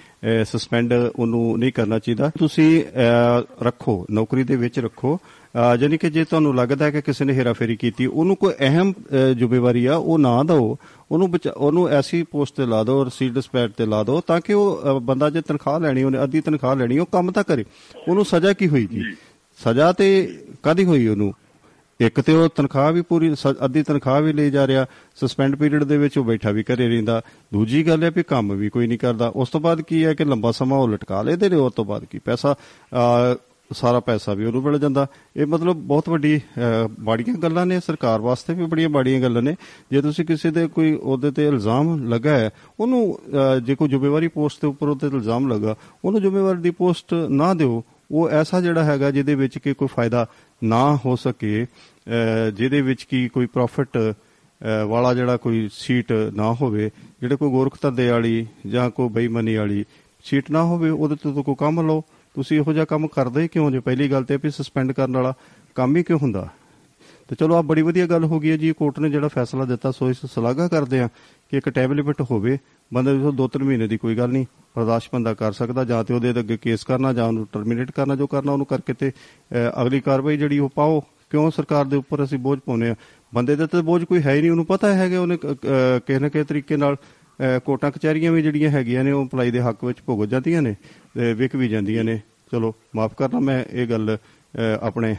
ਸਸਪੈਂਡ 0.45 0.93
ਉਹਨੂੰ 1.17 1.59
ਨਹੀਂ 1.59 1.73
ਕਰਨਾ 1.73 1.99
ਚਾਹੀਦਾ। 1.99 2.31
ਤੁਸੀਂ 2.39 2.85
ਰੱਖੋ 3.63 4.07
ਨੌਕਰੀ 4.11 4.43
ਦੇ 4.43 4.57
ਵਿੱਚ 4.57 4.79
ਰੱਖੋ। 4.81 5.19
ਅਹ, 5.57 5.77
ਯਾਨੀ 5.79 5.99
ਕਿ 5.99 6.11
ਜੇ 6.11 6.25
ਤੁਹਾਨੂੰ 6.25 6.55
ਲੱਗਦਾ 6.55 6.85
ਹੈ 6.85 6.91
ਕਿ 6.91 7.01
ਕਿਸੇ 7.03 7.25
ਨੇ 7.25 7.33
ਹੇਰਾਫੇਰੀ 7.33 7.77
ਕੀਤੀ 7.77 8.07
ਉਹਨੂੰ 8.07 8.37
ਕੋਈ 8.37 8.55
ਅਹਿਮ 8.61 8.93
ਅਹ, 8.93 9.35
ਜ਼ਿੰਮੇਵਾਰੀ 9.35 9.87
ਆ 9.87 9.97
ਉਹ 9.97 10.19
ਨਾ 10.19 10.43
ਦਿਓ। 10.43 10.77
ਉਹਨੂੰ 11.11 11.31
ਬਚਾ- 11.31 11.53
ਉਹਨੂੰ 11.57 11.89
ਐਸੀ 11.89 12.23
ਪੋਸਟ 12.23 12.57
ਤੇ 12.57 12.67
ਲਾ 12.67 12.85
ਦਿਓ 12.85 13.05
ਰਸੀਡ 13.05 13.35
ਡਿਸਪੈਚ 13.35 13.73
ਤੇ 13.77 13.87
ਲਾ 13.87 14.03
ਦਿਓ 14.03 14.21
ਤਾਂ 14.21 14.41
ਕਿ 14.41 14.53
ਉਹ 14.53 14.81
ਅਹ, 14.85 15.01
ਬੰਦਾ 15.01 15.31
ਜੇ 15.31 15.41
ਤਨਖਾਹ 15.41 15.81
ਲੈਣੀ 15.81 16.03
ਉਹਨੇ 16.03 16.23
ਅੱਧੀ 16.23 16.41
ਤਨਖਾਹ 16.41 16.77
ਲੈਣੀ 16.77 16.99
ਉਹ 16.99 17.07
ਕੰਮ 17.07 17.31
ਤਾਂ 17.31 17.45
ਕਰੇ। 17.45 17.65
ਉਹਨੂੰ 18.09 18.25
ਸਜ਼ਾ 18.25 18.53
ਕੀ 18.53 18.69
ਹੋਈ 18.69 18.87
ਜੀ? 18.87 19.03
ਸਜ਼ਾ 19.65 19.93
ਤੇ 19.93 20.39
ਕਾਦੀ 20.63 20.85
ਹੋਈ 20.85 21.09
ਉਹਨੂੰ? 21.09 21.35
ਇੱਕ 22.01 22.21
ਤੇ 22.21 22.33
ਉਹ 22.33 22.49
ਤਨਖਾਹ 22.49 22.93
ਵੀ 22.93 23.03
ਪੂਰੀ 23.03 23.35
ਸ- 23.35 23.65
ਅੱਧੀ 23.65 23.83
ਤਨਖਾਹ 23.83 24.23
ਵੀ 24.23 24.33
ਲਈ 24.33 24.51
ਜਾ 24.51 24.67
ਰਿਹਾ 24.67 24.87
ਸਸਪੈਂਡ 25.17 25.57
ਪੀਰੀਅਡ 25.57 25.85
ਦੇ 25.85 25.99
ਵਿੱਚ 25.99 26.19
ਉਹ 26.19 26.25
ਬੈਠਾ 26.25 26.51
ਵੀ 26.51 26.63
ਘਰੇ 26.63 26.89
ਰਹਿੰਦਾ। 26.89 27.23
ਦੂਜੀ 27.53 27.89
ਗੱਲ 27.89 28.03
ਹੈ 28.03 28.11
ਵੀ 28.11 28.23
ਕੰਮ 28.23 28.53
ਵੀ 28.53 28.69
ਕੋਈ 28.69 28.87
ਨਹੀਂ 28.87 28.99
ਕਰਦਾ। 28.99 29.33
ਉਸ 29.37 29.49
ਤੋਂ 29.49 29.61
ਬਾਅਦ 29.61 29.81
ਕੀ 29.81 30.05
ਹੈ 30.05 30.15
ਕਿ 30.15 30.25
ਲੰਬਾ 30.25 30.53
ਸਮਾਂ 30.53 30.79
ਉਹ 30.79 30.89
ਲਟਕਾ 30.89 31.23
ਲੈਦੇ 31.23 31.49
ਨੇ 31.49 31.57
ਉਸ 31.57 31.73
ਤੋਂ 31.73 31.85
ਬਾਅਦ 31.85 32.05
ਕੀ 32.05 32.19
ਪੈਸਾ 32.19 32.53
ਅਹ, 32.53 33.37
ਸਾਰਾ 33.73 34.01
ਪੈਸਾ 34.01 34.35
ਵੀ 34.35 34.45
ਉਹਨੂੰ 34.45 34.63
ਮਿਲ 34.63 34.79
ਜਾਂਦਾ। 34.79 35.07
ਇਹ 35.37 35.47
ਮਤਲਬ 35.47 35.77
ਬਹੁਤ 35.77 36.09
ਵੱਡੀ 36.09 36.39
ਅਹ, 36.39 36.89
ਮਾੜੀਆਂ 36.99 37.35
ਗੱਲਾਂ 37.37 37.67
ਨੇ। 37.67 37.81
ਸਰਕਾਰ 37.81 38.21
ਵਾਸਤੇ 38.21 38.55
ਵੀ 38.55 38.65
ਬੜੀਆਂ 38.67 38.89
ਮਾੜੀਆਂ 38.89 39.21
ਗੱਲਾਂ 39.21 39.43
ਨੇ। 39.43 39.57
ਜੇ 39.91 40.03
ਤੁਸੀਂ 40.03 40.25
ਕਿਸੇ 40.27 40.51
ਦੇ 40.51 40.67
ਕੋਈ 40.67 40.93
ਉਹਦੇ 40.93 41.31
ਤੇ 41.31 41.47
ਇਲਜ਼ਾਮ 41.49 42.09
ਲੱਗਾ 42.09 42.37
ਹੈ 42.37 42.51
ਉਹਨੂੰ 42.81 43.19
ਅਹ, 43.19 43.61
ਜੇ 43.61 43.75
ਕੋਈ 43.75 43.89
ਜ਼ਿੰਮੇਵਾਰੀ 43.89 44.29
ਪੋਸਟ 44.29 44.61
ਦੇ 44.63 44.69
ਉੱਪਰ 44.69 44.89
ਉਹਦੇ 44.89 45.09
ਤੇ 45.11 45.17
ਇਲਜ਼ਾਮ 45.17 45.49
ਲੱਗਾ 45.49 45.75
ਉਹਨੂੰ 46.05 46.21
ਜ਼ਿੰਮੇਵਾਰੀ 46.21 46.61
ਦੀ 46.61 46.71
ਪੋਸਟ 46.71 47.15
ਨਾ 47.15 47.55
ਦਿਓ। 47.55 47.85
ਉਹ 48.11 48.29
ਐਸਾ 48.29 48.61
ਜਿਹੜਾ 48.61 48.85
ਹੈਗਾ 48.85 49.11
ਜਿਹਦੇ 49.11 49.35
ਵਿੱਚ 49.35 49.59
ਕਿ 49.59 49.75
ਕੋਈ 49.75 49.89
ਫਾਇਦਾ 49.89 50.27
ਨਾ 50.65 50.97
ਹੋ 50.97 51.17
ਸਕੇ 51.17 51.65
ਅਹ 51.65 52.51
ਜਿਹਦੇ 52.51 52.81
ਵਿੱਚ 52.83 53.03
ਕੀ 53.03 53.29
ਕੋਈ 53.29 53.47
ਪ੍ਰੋਫਿਟ 53.47 54.15
ਵਾਲਾ 54.89 55.15
ਜਿਹੜਾ 55.15 55.37
ਕੋਈ 55.37 55.69
ਸੀਟ 55.73 56.13
ਨਾ 56.13 56.53
ਹੋਵੇ 56.53 56.91
ਜਿਹੜੇ 57.21 57.37
ਕੋਈ 57.37 57.51
ਗੋਰਖ 57.51 57.79
ਧੰਦੇ 57.83 58.11
ਵਾਲੀ 58.11 58.47
ਜਾਂ 58.67 58.91
ਕੋਈ 58.91 59.09
ਬੇਈਮਾਨੀ 59.09 59.55
ਵਾਲੀ 59.55 59.85
ਸੀਟ 60.25 60.51
ਨਾ 60.51 60.63
ਹੋਵੇ 60.63 60.91
ਉਹਦੇ 60.91 61.17
ਤੋਂ 61.23 61.35
ਤਾਂ 61.35 61.43
ਕੋਈ 61.43 61.55
ਕੰਮ 61.59 61.87
ਲਓ। 61.87 62.05
ਤੁਸੀਂ 62.41 62.57
ਇਹੋ 62.57 62.73
ਜਿਹਾ 62.73 62.85
ਕੰਮ 62.85 63.07
ਕਰਦੇ 63.07 63.43
ਹੀ 63.43 63.49
ਕਿਉਂ 63.49 63.71
ਜੇ? 63.71 63.81
ਪਹਿਲੀ 63.81 64.11
ਗੱਲ 64.11 64.25
ਤੇ 64.25 64.37
ਵੀ 64.37 64.51
ਸਸਪੈਂਡ 64.51 64.93
ਕਰਨ 64.93 65.17
ਵਾਲਾ 65.17 65.35
ਕੰਮ 65.75 65.97
ਹੀ 65.97 66.03
ਕਿਉਂ 66.03 66.19
ਹੁੰਦਾ? 66.19 66.49
ਤੇ 67.29 67.37
ਚਲੋ 67.37 67.55
ਆ 67.55 67.63
ਬੜੀ 67.63 67.83
ਵਧੀਆ 67.83 68.07
ਗੱਲ 68.07 68.25
ਹੋ 68.25 68.41
ਗਈ 68.41 68.51
ਹੈ 68.51 68.57
ਜੀ 68.57 68.73
ਕੋਰਟ 68.73 68.99
ਨੇ 68.99 69.11
ਜਿਹੜਾ 69.11 69.29
ਫੈਸਲਾ 69.29 69.65
ਦਿੱਤਾ 69.65 69.91
ਸੋ 69.91 70.11
ਇਸ 70.11 70.17
ਸ਼ਲਾਘਾ 70.27 70.69
ਕਰਦੇ 70.69 71.01
ਆ 71.01 71.09
ਕਿ 71.51 71.57
ਇੱਕ 71.57 71.69
ਟਾਈਮ 71.69 71.93
ਲਿਮਿਟ 71.93 72.21
ਹੋਵੇ। 72.21 72.59
ਬੰਦੇ 72.95 73.19
ਦੇ 73.19 73.31
ਦੋ 73.33 73.49
ਤਿੰਨ 73.49 73.65
ਮਹੀਨੇ 73.65 73.87
ਦੀ 73.87 73.97
ਕੋਈ 73.97 74.17
ਗੱਲ 74.17 74.31
ਨਹੀਂ 74.31 74.47
ਬਰਦਾਸ਼ਤ 74.77 75.11
ਬੰਦਾ 75.13 75.35
ਕਰ 75.35 75.53
ਸਕਦਾ 75.53 75.85
ਜਾਂ 75.85 76.05
ਤੇ 76.05 76.15
ਉਹਦੇ 76.15 76.31
ਅੱਗੇ 76.31 76.57
ਕੇਸ 76.57 76.85
ਕਰਨਾ 76.85 77.13
ਜਾਂ 77.13 77.27
ਉਹਨੂੰ 77.27 77.47
ਟਰਮੀਨੇਟ 77.53 77.91
ਕਰਨਾ 77.91 78.17
ਜੋ 78.17 78.27
ਕਰਨਾ 78.27 78.53
ਉਹਨੂੰ 78.53 78.67
ਕਰਕੇ 78.67 78.93
ਤੇ 78.93 79.11
ਅਹ, 79.11 79.83
ਅਗਲੀ 79.83 80.01
ਕਾਰਵਾਈ 80.01 80.37
ਜਿਹੜੀ 80.37 80.59
ਉਹ 80.59 80.69
ਪਾਓ। 80.75 81.01
ਕਿਉਂ 81.31 81.51
ਸਰਕਾਰ 81.51 81.85
ਦੇ 81.85 81.97
ਉੱਪਰ 81.97 82.25
ਅਸੀਂ 82.25 82.39
ਬੋਝ 82.39 82.59
ਪਾਉਨੇ 82.59 82.91
ਆ 82.91 82.95
ਬੰਦੇ 83.35 83.57
ਦੇ 83.57 83.67
ਤੇ 83.67 83.83
ਬੋਝ 83.83 84.05
ਕੋਈ 84.05 84.23
ਹੈ 84.23 84.35
ਹੀ 84.35 84.41
ਨਹੀਂ 84.41 84.51
ਉਹਨੂੰ 84.51 84.67
ਪਤਾ 84.67 84.93
ਹੈਗਾ 84.95 85.21
ਉਹਨੇ 85.21 85.37
ਕ- 85.37 85.47
ਅਹ, 85.47 86.01
ਕਿਸੇ 86.07 86.19
ਨਾ 86.19 86.29
ਕਿਸੇ 86.29 86.45
ਤਰੀਕੇ 86.45 86.77
ਨਾਲ 86.77 86.97
ਕੋਰਟਾਂ 87.65 87.91
ਕਚਹਿਰੀਆਂ 87.91 88.33
ਵੀ 88.33 88.43
ਜਿਹੜੀਆਂ 88.43 88.71
ਹੈਗੀਆਂ 88.71 89.05
ਨੇ 89.05 89.13
ਉਹ 89.13 89.27
ਭਲਾਈ 89.27 89.51
ਦੇ 89.51 89.61
ਹੱਕ 89.61 89.85
ਵਿੱਚ 89.85 89.99
ਭੁਗਤ 90.07 90.29
ਜਾਂਦੀਆਂ 90.29 90.63
ਨੇ 90.63 90.75
ਤੇ 91.15 91.33
ਵਿਕ 91.35 91.57
ਵੀ 91.57 91.69
ਜਾਂਦੀਆਂ 91.69 92.05
ਨੇ। 92.05 92.21
ਚਲੋ 92.53 92.75
ਮਾਫ 92.97 93.15
ਕਰਨਾ 93.15 93.41
ਮੈਂ 93.41 93.65
ਇਹ 93.73 93.87
ਗੱਲ 93.87 94.17
ਆਪਣੇ 94.81 95.15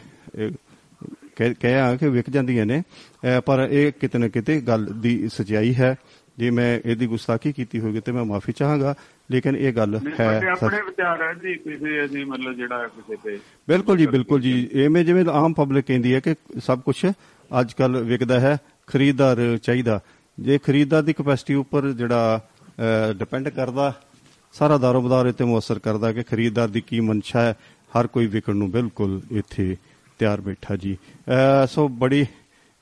ਕਹਿਆ 1.36 1.96
ਕਿ 1.96 2.10
ਵਿਕ 2.10 2.30
ਜਾਂਦੀਆਂ 2.30 2.66
ਨੇ। 2.66 2.82
ਪਰ 3.46 3.68
ਇਹ 3.72 3.92
ਕਿਤੇ 4.00 4.20
ਨਾ 4.20 4.28
ਕਿਤੇ 4.28 4.60
ਗੱਲ 4.62 4.86
ਦੀ 5.02 5.30
ਸਚਾਈ 5.34 5.74
ਹੈ। 5.76 5.96
ਜੇ 6.38 6.50
ਮੈਂ 6.50 6.80
ਇਹਦੀ 6.86 7.08
ਗੁਸਤਾਖੀ 7.08 7.52
ਕੀਤੀ 7.54 7.80
ਹੋਵੇਗੀ 7.80 8.00
ਤੇ 8.00 8.12
ਮੈਂ 8.12 8.24
ਮਾਫੀ 8.26 8.54
ਚਾਹਾਂਗਾ 8.54 8.94
ਲੇਕਿਨ 9.32 9.56
ਇਹ 9.56 9.74
ਗੱਲ 9.74 10.00
ਹੈ। 10.20 10.30
ਆਪਣੇ 10.52 10.82
ਵਿਚਾਰ 10.82 11.22
ਹੈ 11.22 11.34
ਜੀ 11.34 11.56
ਕਿਸੇ 11.56 12.06
ਅਸੀਂ 12.06 12.26
ਮਤਲਬ 12.26 12.54
ਜਿਹੜਾ 12.54 12.88
ਕਿਸੇ 12.88 13.16
ਤੇ 13.24 13.38
ਬਿਲਕੁਲ 13.70 13.98
ਜੀ 13.98 14.06
ਬਿਲਕੁਲ 14.08 14.42
ਜੀ। 14.42 14.70
ਐਵੇਂ 14.84 15.04
ਜਿਵੇਂ 15.06 15.26
ਆਮ 15.32 15.54
ਪਬਲਿਕ 15.54 15.86
ਕਹਿੰਦੀ 15.86 16.14
ਹੈ 16.14 16.20
ਕਿ 16.20 16.36
ਸਭ 16.60 16.80
ਕੁਝ 16.80 17.06
ਅੱਜ 17.52 17.74
ਕੱਲ 17.74 17.98
ਵਿਕਦਾ 18.04 18.40
ਹੈ 18.40 18.58
ਖਰੀਦਦਾਰ 18.88 19.58
ਚਾਹੀਦਾ। 19.58 20.00
ਜੇ 20.38 20.58
ਖਰੀਦਦਾਰ 20.58 21.02
ਦੀ 21.02 21.14
ਕਪੈਸਿਟੀ 21.14 21.54
ਉੱਪਰ 21.54 21.92
ਜਿਹੜਾ 21.92 22.40
ਡਿਪੈਂਡ 23.20 23.50
ਕਰਦਾ 23.50 23.94
ਸਾਰਾ 24.56 24.78
ਦਾਰੋਬਦਾਰ 24.78 25.26
ਇੱਥੇ 25.26 25.44
ਮੁਅਸਰ 25.44 25.80
ਕਰਦਾ 25.80 26.12
ਕਿ 26.14 26.24
ਖਰੀਦਦਾਰ 26.24 26.68
ਦੀ 26.68 26.82
ਕੀ 26.82 27.00
ਮਨਸ਼ਾ 27.00 27.42
ਹੈ 27.42 27.54
ਹਰ 27.92 28.08
ਕੋਈ 28.08 28.26
ਵਿਕਣ 28.28 28.56
ਨੂੰ 28.56 28.70
ਬਿਲਕੁਲ 28.72 29.20
ਇੱਥੇ 29.32 29.76
ਤਿਆਰ 30.20 30.42
ਬੈਠਾ 30.42 30.76
ਜੀ। 30.76 30.96
ਅਹ 31.28 31.66
ਸੋ 31.68 31.88
ਬੜੀ 31.88 32.26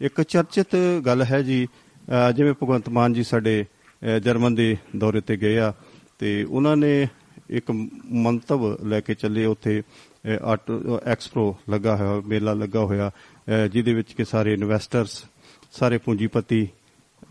ਇੱਕ 0.02 0.22
ਚਰਚਿਤ 0.22 0.76
ਗੱਲ 1.06 1.24
ਹੈ 1.24 1.42
ਜੀ। 1.42 1.66
ਅਹ 2.08 2.32
ਜਿਵੇਂ 2.32 2.54
ਭਗਵੰਤ 2.54 2.90
ਮਾਨ 2.90 3.14
ਜੀ 3.14 3.24
ਸਾਡੇ 3.24 3.64
ਅਹ 4.02 4.20
ਜਰਮਨ 4.20 4.56
ਦੇ 4.56 4.76
ਦੌਰੇ 4.96 5.22
ਤੇ 5.22 5.38
ਗਏ 5.38 5.58
ਆ 5.58 5.74
ਤੇ 6.20 6.44
ਉਹਨਾਂ 6.44 6.76
ਨੇ 6.78 7.08
ਇੱਕ 7.50 7.72
ਮੰਤਵ 7.72 8.66
ਲੈ 8.88 9.00
ਕੇ 9.02 9.14
ਚੱਲੇ 9.14 9.46
ਉੱਥੇ 9.46 9.82
ਅਹ, 9.82 10.38
ਆਟੋ 10.44 11.00
ਐਕਸਪੋ 11.06 11.56
ਲੱਗਾ 11.70 11.96
ਹੋਇਆ 11.96 12.22
ਮੇਲਾ 12.26 12.54
ਲੱਗਾ 12.54 12.80
ਹੋਇਆ 12.80 13.10
ਅਹ, 13.10 13.68
ਜਿਹਦੇ 13.68 13.94
ਵਿੱਚ 13.94 14.14
ਕਿ 14.14 14.26
ਸਾਰੇ 14.26 14.54
ਇਨਵੈਸਟਰਸ 14.54 15.24
ਸਾਰੇ 15.72 15.98
ਪੂੰਜੀਪਤੀ 15.98 16.68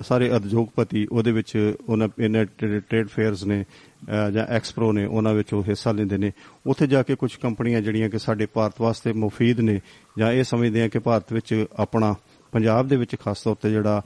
ਸਾਰੇ 0.02 0.30
ਉਦਯੋਗਪਤੀ 0.30 1.06
ਉਹਦੇ 1.12 1.32
ਵਿੱਚ 1.32 1.74
ਉਹਨਾਂ 1.88 2.08
ਇਹਨਾਂ 2.18 2.44
ਟ੍ਰੇਡ 2.80 3.08
ਫੇਅਰਸ 3.08 3.44
ਨੇ 3.44 3.64
ਅਹ, 3.64 4.30
ਜਾਂ 4.30 4.46
ਐਕਸਪੋ 4.46 4.92
ਨੇ 4.92 5.04
ਉਹਨਾਂ 5.04 5.34
ਵਿੱਚ 5.34 5.54
ਉਹ 5.54 5.64
ਹਿੱਸਾ 5.68 5.92
ਲੈਂਦੇ 5.92 6.18
ਨੇ। 6.18 6.32
ਉੱਥੇ 6.66 6.86
ਜਾ 6.86 7.02
ਕੇ 7.02 7.14
ਕੁਝ 7.14 7.36
ਕੰਪਨੀਆਂ 7.36 7.80
ਜਿਹੜੀਆਂ 7.80 8.10
ਕਿ 8.10 8.18
ਸਾਡੇ 8.18 8.46
ਭਾਰਤ 8.46 8.80
ਵਾਸਤੇ 8.80 9.12
ਮੁਫੀਦ 9.12 9.60
ਨੇ 9.60 9.80
ਜਾਂ 10.18 10.32
ਇਹ 10.32 10.44
ਸਮਝਦੇ 10.44 10.82
ਆ 10.82 10.88
ਕਿ 10.88 10.98
ਭਾਰਤ 10.98 11.32
ਵਿੱਚ 11.32 11.64
ਆਪਣਾ 11.76 12.14
ਪੰਜਾਬ 12.52 12.88
ਦੇ 12.88 12.96
ਵਿੱਚ 12.96 13.16
ਖਾਸ 13.20 13.42
ਤੌਰ 13.42 13.56
ਤੇ 13.62 13.70
ਜਿਹੜਾ 13.70 14.02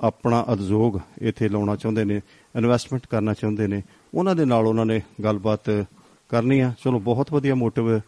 ਆਪਣਾ 0.00 0.40
ਉਦਯੋਗ 0.40 0.98
ਇੱਥੇ 1.22 1.48
ਲਾਉਣਾ 1.48 1.76
ਚਾਹੁੰਦੇ 1.76 2.04
ਨੇ 2.04 2.20
ਇਨਵੈਸਟਮੈਂਟ 2.56 3.06
ਕਰਨਾ 3.06 3.34
ਚਾਹੁੰਦੇ 3.34 3.66
ਨੇ 3.66 3.82
ਉਹਨਾਂ 4.14 4.34
ਦੇ 4.34 4.44
ਨਾਲ 4.44 4.66
ਉਹਨਾਂ 4.66 4.86
ਨੇ 4.86 5.02
ਗੱਲਬਾਤ 5.24 5.86
ਕਰਨੀ 6.28 6.60
ਆ। 6.60 6.72
ਚਲੋ 6.84 6.98
ਬਹੁਤ 7.00 7.32
ਵਧੀਆ 7.32 7.54
ਮੋਟਿਵ 7.54 8.00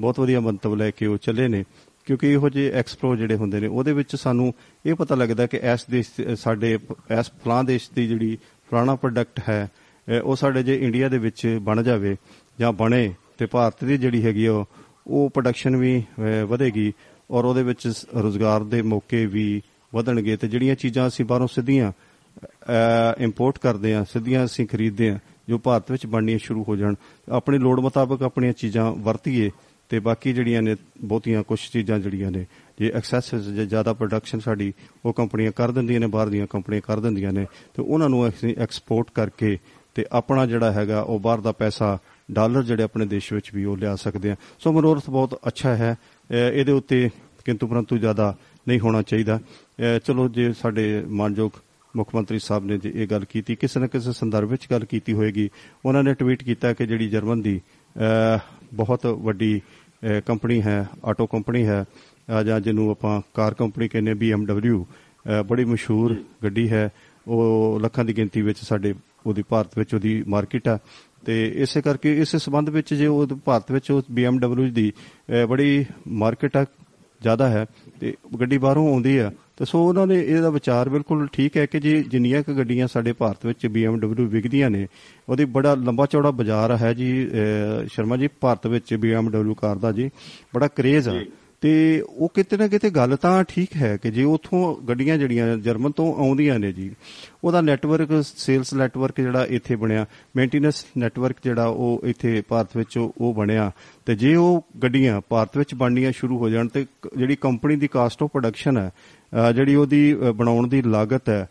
ਬਹੁਤ 0.00 0.20
ਵਧੀਆ 0.20 0.40
ਮੰਤਵ 0.40 0.74
ਲੈ 0.74 0.90
ਕੇ 0.90 1.06
ਉਹ 1.06 1.16
ਚੱਲੇ 1.16 1.48
ਨੇ। 1.48 1.64
ਕਿਉਂਕਿ 2.06 2.30
ਇਹੋ 2.32 2.48
ਜਿਹੇ 2.48 2.70
ਐਕਸਪੋ 2.72 3.14
ਜਿਹੜੇ 3.16 3.36
ਹੁੰਦੇ 3.36 3.60
ਨੇ, 3.60 3.66
ਉਹਦੇ 3.66 3.92
ਵਿੱਚ 3.92 4.14
ਸਾਨੂੰ 4.16 4.52
ਇਹ 4.86 4.94
ਪਤਾ 4.94 5.14
ਲੱਗਦਾ 5.14 5.46
ਕਿ 5.46 5.56
ਇਸ 5.72 5.86
ਦੇਸ਼ 5.90 6.10
ਸਾਡੇ, 6.36 6.72
ਇਸ 7.20 7.30
ਫਲਾਂ 7.44 7.62
ਦੇਸ਼ 7.64 7.90
ਦੀ 7.94 8.06
ਜਿਹੜੀ 8.08 8.38
ਫਲਾਣਾ 8.70 8.94
ਪ੍ਰੋਡਕਟ 8.96 9.40
ਹੈ 9.48 9.68
ਅਹ 10.08 10.20
ਉਹ 10.24 10.36
ਸਾਡੇ 10.36 10.62
ਜੇ 10.62 10.76
ਇੰਡੀਆ 10.76 11.08
ਦੇ 11.08 11.18
ਵਿੱਚ 11.18 11.46
ਬਣ 11.62 11.82
ਜਾਵੇ 11.82 12.16
ਜਾਂ 12.58 12.72
ਬਣੇ 12.72 13.12
ਤੇ 13.38 13.46
ਭਾਰਤ 13.46 13.84
ਦੀ 13.84 13.96
ਜਿਹੜੀ 13.98 14.24
ਹੈਗੀ 14.24 14.46
ਉਹ 14.46 14.64
ਉਹ 15.06 15.30
ਪ੍ਰੋਡਕਸ਼ਨ 15.30 15.76
ਵੀ, 15.76 15.98
ਅਹ, 16.00 16.44
ਵਧੇਗੀ 16.46 16.92
ਔਰ 17.30 17.44
ਉਹਦੇ 17.44 17.62
ਵਿੱਚ 17.62 17.86
ਰੋਜ਼ਗਾਰ 18.16 18.64
ਦੇ 18.64 18.82
ਮੌਕੇ 18.82 19.24
ਵੀ 19.26 19.62
ਵਧਣਗੇ 19.92 20.36
ਤੇ 20.36 20.48
ਜਿਹੜੀਆਂ 20.48 20.74
ਚੀਜ਼ਾਂ 20.74 21.06
ਅਸੀਂ 21.08 21.24
ਬਾਹਰੋਂ 21.24 21.46
ਸਿੱਧੀਆਂ 21.48 21.92
ਇੰਪੋਰਟ 23.18 23.58
ਕਰਦੇ 23.58 23.94
ਆ 23.94 24.04
ਸਿੱਧੀਆਂ 24.04 24.44
ਅਸੀਂ 24.44 24.66
ਖਰੀਦਦੇ 24.66 25.08
ਆ 25.10 25.18
ਜੋ 25.48 25.58
ਭਾਰਤ 25.58 25.90
ਵਿੱਚ 25.90 26.06
ਬਣਨੀਆਂ 26.06 26.38
ਸ਼ੁਰੂ 26.38 26.64
ਹੋ 26.68 26.76
ਜਾਣ, 26.76 26.94
ਆਪਣੀ 27.28 27.58
ਲੋੜ 27.58 27.78
ਮੁਤਾਬਕ 27.80 28.22
ਆਪਣੀਆਂ 28.22 28.52
ਚੀਜ਼ਾਂ 28.52 28.90
ਵਰਤੀਏ 28.92 29.50
ਤੇ 29.88 30.00
ਬਾਕੀ 30.00 30.32
ਜਿਹੜੀਆਂ 30.32 30.62
ਨੇ 30.62 30.76
ਬਹੁਤੀਆਂ 31.04 31.42
ਕੁਝ 31.42 31.58
ਚੀਜ਼ਾਂ 31.72 31.98
ਜਿਹੜੀਆਂ 31.98 32.30
ਨੇ 32.30 32.46
ਜੇ 32.78 32.92
ਐਕਸੈਸ 32.94 33.34
ਜੇ 33.34 33.66
ਜ਼ਿਆਦਾ 33.66 33.92
ਪ੍ਰੋਡਕਸ਼ਨ 33.92 34.40
ਸਾਡੀ 34.40 34.72
ਉਹ 35.04 35.12
ਕੰਪਨੀਆਂ 35.12 35.52
ਕਰ 35.52 35.70
ਦਿੰਦੀਆਂ 35.70 36.00
ਨੇ 36.00 36.06
ਬਾਹਰ 36.06 36.28
ਦੀਆਂ 36.28 36.46
ਕੰਪਨੀਆਂ 36.46 36.82
ਕਰ 36.84 37.00
ਦਿੰਦੀਆਂ 37.00 37.32
ਨੇ 37.32 37.46
ਤੇ 37.74 37.82
ਉਹਨਾਂ 37.82 38.08
ਨੂੰ 38.08 38.28
ਅਸੀਂ 38.28 38.54
ਐਕਸਪੋਰਟ 38.58 39.06
ਕਰਕੇ 39.14 39.58
ਤੇ 39.94 40.06
ਆਪਣਾ 40.12 40.46
ਜਿਹੜਾ 40.46 40.72
ਹੈਗਾ 40.72 41.00
ਉਹ 41.00 41.20
ਬਾਹਰ 41.20 41.40
ਦਾ 41.40 41.52
ਪੈਸਾ 41.52 41.98
ਡਾਲਰ 42.32 42.62
ਜਿਹੜੇ 42.62 42.82
ਆਪਣੇ 42.82 43.06
ਦੇਸ਼ 43.06 43.32
ਵਿੱਚ 43.32 43.54
ਵੀ 43.54 43.64
ਉਹ 43.64 43.76
ਲਿਆ 43.76 43.96
ਸਕਦੇ 43.96 44.30
ਆ 44.30 44.36
ਸੋ 44.58 44.72
ਮਨੋਰਥ 44.72 45.10
ਬਹੁਤ 45.10 45.40
ਅੱਛਾ 45.46 45.76
ਹੈ। 45.76 45.96
ਅਹ 46.30 46.34
ਇਹਦੇ 46.34 46.72
ਉੱਤੇ 46.72 47.10
ਕਿੰਤੂ 47.44 47.66
ਪਰੰਤੂ 47.66 47.96
ਜ਼ਿਆਦਾ 47.96 48.36
ਨਹੀਂ 48.68 48.80
ਹੋਣਾ 48.80 49.02
ਚਾਹੀਦਾ। 49.02 49.36
ਅਹ 49.38 49.98
ਚਲੋ 50.06 50.28
ਜੇ 50.28 50.52
ਸਾਡੇ 50.52 51.04
ਮਾਨਯੋਗ 51.08 51.50
ਮੁੱਖ 51.96 52.14
ਮੰਤਰੀ 52.14 52.38
ਸਾਹਿਬ 52.38 52.64
ਨੇ 52.64 52.78
ਜੇ 52.78 52.92
ਇਹ 52.94 53.08
ਗੱਲ 53.08 53.24
ਕੀਤੀ 53.24 53.54
ਕਿਸੇ 53.54 53.80
ਨਾ 53.80 53.86
ਕਿਸੇ 53.86 54.12
ਸੰਦਰਭ 54.12 54.48
ਵਿੱਚ 54.48 54.66
ਗੱਲ 54.70 54.84
ਕੀਤੀ 54.84 55.12
ਹੋਏਗੀ। 55.12 55.50
ਉਹਨਾਂ 55.84 56.02
ਨੇ 56.02 56.14
ਟਵੀਟ 56.14 56.44
ਕੀਤਾ 56.44 56.72
ਕਿ 56.72 56.86
ਜਿਹੜੀ 56.86 57.08
ਜਰਮਨ 57.08 57.42
ਦੀ 57.42 57.60
ਅਹ, 57.96 58.38
ਬਹੁਤ 58.74 59.06
ਵੱਡੀ 59.06 59.60
ਅਹ, 59.60 60.20
ਕੰਪਨੀ 60.20 60.62
ਹੈ 60.62 60.88
ਆਟੋ 61.04 61.26
ਕੰਪਨੀ 61.26 61.66
ਹੈ। 61.66 61.84
ਅਹ, 61.84 62.42
ਜਾਂ 62.42 62.60
ਜਿਹਨੂੰ 62.60 62.90
ਆਪਾਂ 62.90 63.20
ਕਾਰ 63.34 63.54
ਕੰਪਨੀ 63.54 63.88
ਕਹਿੰਦੇ 63.88 64.12
BMW 64.12 64.82
ਅਹ, 64.82 65.42
ਬੜੀ 65.42 65.64
ਮਸ਼ਹੂਰ 65.64 66.24
ਗੱਡੀ 66.44 66.70
ਹੈ। 66.70 66.88
ਉਹ 67.28 67.80
ਲੱਖਾਂ 67.82 68.04
ਦੀ 68.04 68.16
ਗਿਣਤੀ 68.16 68.42
ਵਿੱਚ 68.42 68.58
ਸਾਡੇ 68.58 68.94
ਉਹਦੀ 69.26 69.42
ਭਾਰਤ 69.48 69.78
ਵਿੱਚ 69.78 69.94
ਉਹਦੀ 69.94 70.24
ਮਾਰਕੀਟ 70.28 70.68
ਆ। 70.68 70.78
ਤੇ 71.24 71.52
ਇਸੇ 71.56 71.82
ਕਰਕੇ 71.82 72.18
ਇਸ 72.20 72.36
ਸੰਬੰਧ 72.36 72.68
ਵਿੱਚ 72.68 72.94
ਜੇ 72.94 73.06
ਉਹ 73.06 73.26
ਭਾਰਤ 73.26 73.72
ਵਿੱਚ 73.72 73.90
ਉਸ 73.90 74.04
BMW 74.20 74.70
ਦੀ 74.72 74.92
ਅਹ, 74.98 75.46
ਬੜੀ 75.46 75.86
ਮਾਰਕੀਟ 76.08 76.56
ਆ 76.56 76.64
ਜ਼ਿਆਦਾ 77.22 77.48
ਹੈ। 77.48 77.66
ਤੇ 78.00 78.14
ਗੱਡੀ 78.40 78.58
ਬਾਹਰੋਂ 78.58 78.92
ਆਉਂਦੀ 78.92 79.18
ਆ। 79.18 79.32
ਤੇ 79.56 79.64
ਸੋ 79.64 79.88
ਉਹਨਾਂ 79.88 80.06
ਨੇ 80.06 80.20
ਇਹਦਾ 80.20 80.50
ਵਿਚਾਰ 80.50 80.88
ਬਿਲਕੁਲ 80.88 81.26
ਠੀਕ 81.32 81.56
ਹੈ 81.56 81.66
ਕਿ 81.66 81.80
ਜੀ 81.80 82.02
ਜਿੰਨੀਆਂ 82.02 82.42
ਕੁ 82.42 82.54
ਗੱਡੀਆਂ 82.54 82.88
ਸਾਡੇ 82.88 83.12
ਭਾਰਤ 83.12 83.46
ਵਿੱਚ 83.46 83.66
BMW 83.66 84.26
ਵਿਕਦੀਆਂ 84.26 84.70
ਨੇ 84.70 84.86
ਉਹਦੀ 85.28 85.44
ਬੜਾ 85.44 85.74
ਲੰਬਾ 85.74 86.06
ਚੌੜਾ 86.06 86.30
ਬਾਜ਼ਾਰ 86.30 86.76
ਹੈ 86.76 86.92
ਜੀ 86.94 87.30
ਸ਼ਰਮਾ 87.88 88.16
ਜੀ 88.16 88.28
ਭਾਰਤ 88.40 88.66
ਵਿੱਚ 88.66 88.94
BMW 88.94 89.54
ਕਾਰ 89.54 89.76
ਦਾ 89.76 89.92
ਜੀ 89.92 90.10
ਬੜਾ 90.54 90.68
ਕਰੇਜ਼ 90.68 91.08
ਆ। 91.08 91.12
ਤੇ 91.60 92.04
ਉਹ 92.08 92.28
ਕਿਤੇ 92.34 92.56
ਨਾ 92.56 92.68
ਕਿਤੇ 92.68 92.90
ਗੱਲ 92.90 93.16
ਤਾਂ 93.16 93.44
ਠੀਕ 93.44 93.68
ਹੈ 93.76 93.96
ਕਿ 93.96 94.10
ਜੇ 94.10 94.24
ਉਥੋਂ 94.24 94.86
ਗੱਡੀਆਂ 94.86 95.18
ਜਿਹੜੀਆਂ 95.18 95.56
ਜਰਮਨ 95.56 95.90
ਤੋਂ 95.90 96.14
ਆਉਂਦੀਆਂ 96.14 96.58
ਨੇ 96.58 96.72
ਜੀ 96.72 96.90
ਉਹਦਾ 97.44 97.60
ਨੈਟਵਰਕ 97.60 98.08
ਸੇਲਸ 98.36 98.74
ਨੈਟਵਰਕ 98.74 99.20
ਜਿਹੜਾ 99.20 99.46
ਇੱਥੇ 99.46 99.76
ਬਣਿਆ 99.76 100.06
ਮੇਨਟੇਨੈਂਸ 100.36 100.86
ਨੈਟਵਰਕ 100.98 101.36
ਜਿਹੜਾ 101.44 101.66
ਉਹ 101.66 102.00
ਇੱਥੇ 102.04 102.42
ਭਾਰਤ 102.48 102.76
ਵਿੱਚ 102.76 102.98
ਉਹ 102.98 103.34
ਬਣਿਆ। 103.34 103.70
ਤੇ 104.06 104.14
ਜੇ 104.14 104.34
ਉਹ 104.34 104.64
ਗੱਡੀਆਂ 104.82 105.20
ਭਾਰਤ 105.28 105.58
ਵਿੱਚ 105.58 105.74
ਬਣਨੀਆਂ 105.74 106.12
ਸ਼ੁਰੂ 106.12 106.38
ਹੋ 106.38 106.48
ਜਾਣ 106.48 106.68
ਤੇ 106.68 106.86
ਜਿਹੜੀ 107.16 107.36
ਕੰਪਨੀ 107.36 107.76
ਦੀ 107.76 107.88
ਕਾਸਟ 107.88 108.22
ਆਫ 108.22 108.30
ਪ੍ਰੋਡਕਸ਼ਨ 108.30 108.78
ਹੈ 108.78 108.90
ਜਿਹੜੀ 109.54 109.74
ਉਹਦੀ, 109.74 110.12
ਅਹ 110.14 110.32
ਬਣਾਉਣ 110.32 110.68
ਦੀ 110.68 110.82
ਲਾਗਤ 110.82 111.28
ਹੈ 111.28 111.46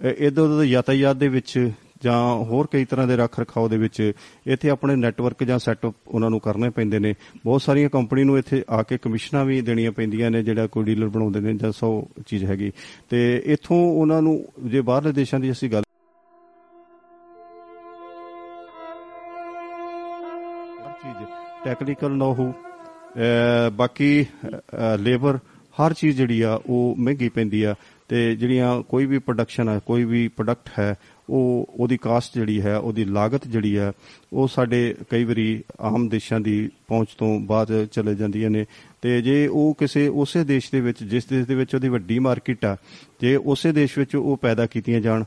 ਇਧਰ 0.00 0.42
ਉਧਰ 0.42 0.64
ਯਾਤਾਯਾਤ 0.64 1.16
ਦੇ 1.16 1.28
ਵਿੱਚ 1.28 1.70
ਜਾਂ 2.02 2.16
ਹੋਰ 2.46 2.66
ਕਈ 2.72 2.84
ਤਰ੍ਹਾਂ 2.84 3.06
ਦੇ 3.06 3.16
ਰੱਖ 3.16 3.38
ਰਖਾਓ 3.40 3.68
ਦੇ 3.68 3.76
ਵਿੱਚ 3.78 4.00
ਇੱਥੇ 4.46 4.70
ਆਪਣੇ 4.70 4.96
ਨੈਟਵਰਕ 4.96 5.42
ਜਾਂ 5.44 5.58
ਸੈਟਅਪ 5.58 5.94
ਉਹਨਾਂ 6.08 6.30
ਨੂੰ 6.30 6.40
ਕਰਨੇ 6.40 6.68
ਪੈਂਦੇ 6.70 6.98
ਨੇ। 6.98 7.14
ਬਹੁਤ 7.44 7.62
ਸਾਰੀਆਂ 7.62 7.88
ਕੰਪਨੀ 7.90 8.24
ਨੂੰ 8.24 8.36
ਇੱਥੇ 8.38 8.62
ਆ 8.70 8.82
ਕੇ 8.82 8.98
ਕਮਿਸ਼ਨਾਂ 8.98 9.44
ਵੀ 9.44 9.60
ਦੇਣੀਆਂ 9.60 9.92
ਪੈਂਦੀਆਂ 9.92 10.30
ਨੇ, 10.30 10.42
ਜਿਹੜਾ 10.42 10.66
ਕੋਈ 10.66 10.84
ਡੀਲਰ 10.84 11.08
ਬਣਾਉਂਦੇ 11.08 11.40
ਨੇ 11.40 11.54
ਜਾਂ 11.54 11.72
ਸੌ 11.72 11.90
ਚੀਜ਼ 12.26 12.44
ਹੈਗੀ। 12.44 12.70
ਤੇ 13.10 13.42
ਇੱਥੋਂ 13.46 13.76
ਉਹਨਾਂ 13.92 14.20
ਨੂੰ, 14.22 14.44
ਜੇ 14.64 14.80
ਬਾਹਰਲੇ 14.80 15.12
ਦੇਸ਼ਾਂ 15.12 15.40
ਦੀ 15.40 15.50
ਅਸੀਂ 15.50 15.70
ਗੱਲ 15.70 15.82
ਹਰ 20.84 20.92
ਚੀਜ਼ 21.02 21.26
ਟੈਕਨੀਕਲ 21.64 22.16
ਨੋਹੂ 22.16 22.52
ਬਾਕੀ 23.76 24.26
ਲੇਬਰ 25.00 25.38
ਹਰ 25.76 25.92
ਚੀਜ਼ 25.92 26.16
ਜਿਹੜੀ 26.16 26.40
ਆ, 26.40 26.60
ਉਹ 26.66 26.94
ਮਹਿੰਗੀ 26.98 27.28
ਪੈਂਦੀ 27.28 27.62
ਆ 27.62 27.74
ਤੇ 28.08 28.34
ਜਿਹੜੀਆਂ 28.36 28.82
ਕੋਈ 28.82 29.06
ਵੀ 29.06 29.18
ਪ੍ਰੋਡਕਸ਼ਨ 29.18 29.68
ਹੈ 29.68 29.78
ਕੋਈ 29.86 30.04
ਵੀ 30.04 30.26
ਪ੍ਰੋਡਕਟ 30.28 30.68
ਹੈ, 30.78 30.94
ਉਹ 31.30 31.66
ਉਹਦੀ 31.70 31.96
ਕਾਸਟ 31.96 32.34
ਜਿਹੜੀ 32.34 32.60
ਹੈ, 32.60 32.76
ਉਹਦੀ 32.76 33.04
ਲਾਗਤ 33.04 33.46
ਜਿਹੜੀ 33.48 33.76
ਹੈ 33.78 33.92
ਉਹ 34.32 34.48
ਸਾਡੇ 34.48 34.94
ਕਈ 35.10 35.24
ਵਾਰੀ 35.24 35.62
ਆਮ 35.80 36.08
ਦੇਸ਼ਾਂ 36.08 36.40
ਦੀ 36.40 36.68
ਪਹੁੰਚ 36.88 37.08
ਤੋਂ 37.18 37.38
ਬਾਅਦ 37.40 37.84
ਚਲੇ 37.84 38.14
ਜਾਂਦੀਆਂ 38.14 38.50
ਨੇ। 38.50 38.64
ਤੇ 39.02 39.20
ਜੇ 39.22 39.46
ਉਹ 39.46 39.74
ਕਿਸੇ 39.78 40.06
ਉਸੇ 40.08 40.44
ਦੇਸ਼ 40.44 40.70
ਦੇ 40.72 40.80
ਵਿੱਚ, 40.80 41.02
ਜਿਸ 41.04 41.26
ਦੇਸ਼ 41.26 41.46
ਦੇ 41.46 41.54
ਵਿੱਚ 41.54 41.74
ਉਹਦੀ 41.74 41.88
ਵੱਡੀ 41.88 42.18
ਮਾਰਕੀਟ 42.18 42.64
ਆ, 42.64 42.76
ਜੇ 43.20 43.36
ਉਸੇ 43.36 43.72
ਦੇਸ਼ 43.72 43.98
ਵਿੱਚ 43.98 44.16
ਉਹ 44.16 44.36
ਪੈਦਾ 44.36 44.66
ਕੀਤੀਆਂ 44.66 45.00
ਜਾਣ, 45.00 45.24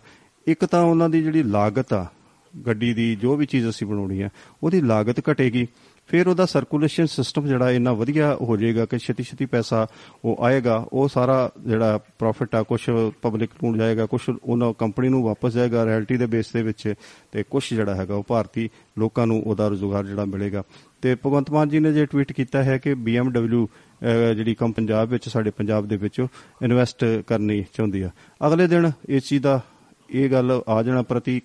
ਇੱਕ 0.48 0.65
ਤਾਂ 0.65 0.84
ਉਹਨਾਂ 0.84 1.10
ਦੀ 1.10 1.22
ਜਿਹੜੀ 1.24 1.44
ਲਾਗਤ 1.44 1.94
ਆ, 1.94 2.06
ਗੱਡੀ 2.53 2.94
ਦੀ, 2.94 3.15
ਜੋ 3.15 3.36
ਵੀ 3.36 3.46
ਚੀਜ਼ 3.46 3.70
ਅਸੀਂ 3.70 3.88
ਬਣਾਉਣੀ 3.88 4.22
ਆ, 4.22 4.29
ਉਹਦੀ 4.63 4.82
ਲਾਗਤ 4.82 5.29
ਘਟੇਗੀ। 5.32 5.68
ਫਿਰ 6.10 6.28
ਉਹਦਾ 6.28 6.46
ਸਰਕੂਲੇਸ਼ਨ 6.46 7.06
ਸਿਸਟਮ 7.06 7.48
ਜਿਹੜਾ 7.48 7.72
ਇੰਨਾ 7.72 7.94
ਵਧੀਆ 7.94 8.38
ਹੋ 8.42 8.58
ਜਾਏਗਾ 8.58 8.86
ਕਿ 8.86 9.00
ਛੇਤੀ 9.00 9.24
ਛੇਤੀ 9.24 9.46
ਪੈਸਾ 9.46 9.88
ਉਹ 10.25 10.38
ਆਏਗਾ 10.46 10.86
ਉਹ 10.94 11.08
ਸਾਰਾ 11.08 11.51
ਜਿਹੜਾ 11.68 11.98
ਪ੍ਰੋਫਿਟ 11.98 12.56
ਆ 12.56 12.63
ਕੁਝ 12.63 12.89
ਪਬਲਿਕ 13.22 13.51
ਨੂੰ 13.63 13.78
ਜਾਏਗਾ 13.78 14.06
ਕੁਝ 14.06 14.22
ਉਹਨਾਂ 14.44 14.74
ਕੰਪਨੀ 14.74 15.10
ਨੂੰ 15.10 15.24
ਵਾਪਸ 15.24 15.54
ਜਾਏਗਾ 15.54 15.86
ਰਾਇਲਟੀ 15.86 16.18
ਦੇ 16.18 16.25
ਬੇਸ 16.25 16.51
ਦੇ 16.54 16.63
ਵਿੱਚ 16.63 16.94
ਤੇ 17.32 17.44
ਕੁਝ 17.44 17.74
ਜਿਹੜਾ 17.74 17.96
ਹੈਗਾ 17.96 18.16
ਉਹ 18.16 18.24
ਭਾਰਤੀ 18.24 18.70
ਲੋਕਾਂ 19.00 19.28
ਨੂੰ 19.28 19.44
ਉਹਦਾ 19.44 19.68
ਰੋਜ਼ਗਾਰ 19.68 20.06
ਜਿਹੜਾ 20.06 20.25
ਮਿਲੇਗਾ। 20.25 20.63
ਤੇ 21.01 21.16
ਭਗਵੰਤ 21.16 21.51
ਮਾਨ 21.51 21.70
ਜੀ 21.70 21.80
ਨੇ 21.80 21.94
ਜੇ 21.94 22.06
ਟਵੀਟ 22.06 22.34
ਕੀਤਾ 22.34 22.63
ਹੈ 22.63 22.78
ਕਿ 22.78 22.94
BMW 22.94 23.66
ਅਹ, 23.66 24.34
ਜਿਹੜੀ 24.34 24.56
ਕੰਮ 24.56 24.72
ਪੰਜਾਬ 24.72 25.10
ਵਿੱਚ 25.10 25.30
ਸਾਡੇ 25.30 25.51
ਪੰਜਾਬ 25.51 25.88
ਦੇ 25.88 25.98
ਵਿੱਚ 25.98 26.25
ਇਨਵੈਸਟ 26.63 27.06
ਕਰਨੀ 27.28 27.66
ਚਾਹੁੰਦੀ 27.74 28.01
ਆ। 28.01 28.10
ਅਗਲੇ 28.48 28.68
ਦਿਨ 28.68 28.92
ਇਸ 29.10 29.24
ਚੀਜ਼ 29.24 29.44
ਦਾ 29.44 29.62
ਇਹ 30.10 30.30
ਗੱਲ 30.30 30.62
ਆ 30.68 30.84
ਜਾਣਾ 30.84 31.01
ਪ੍ਰਤੀ 31.01 31.42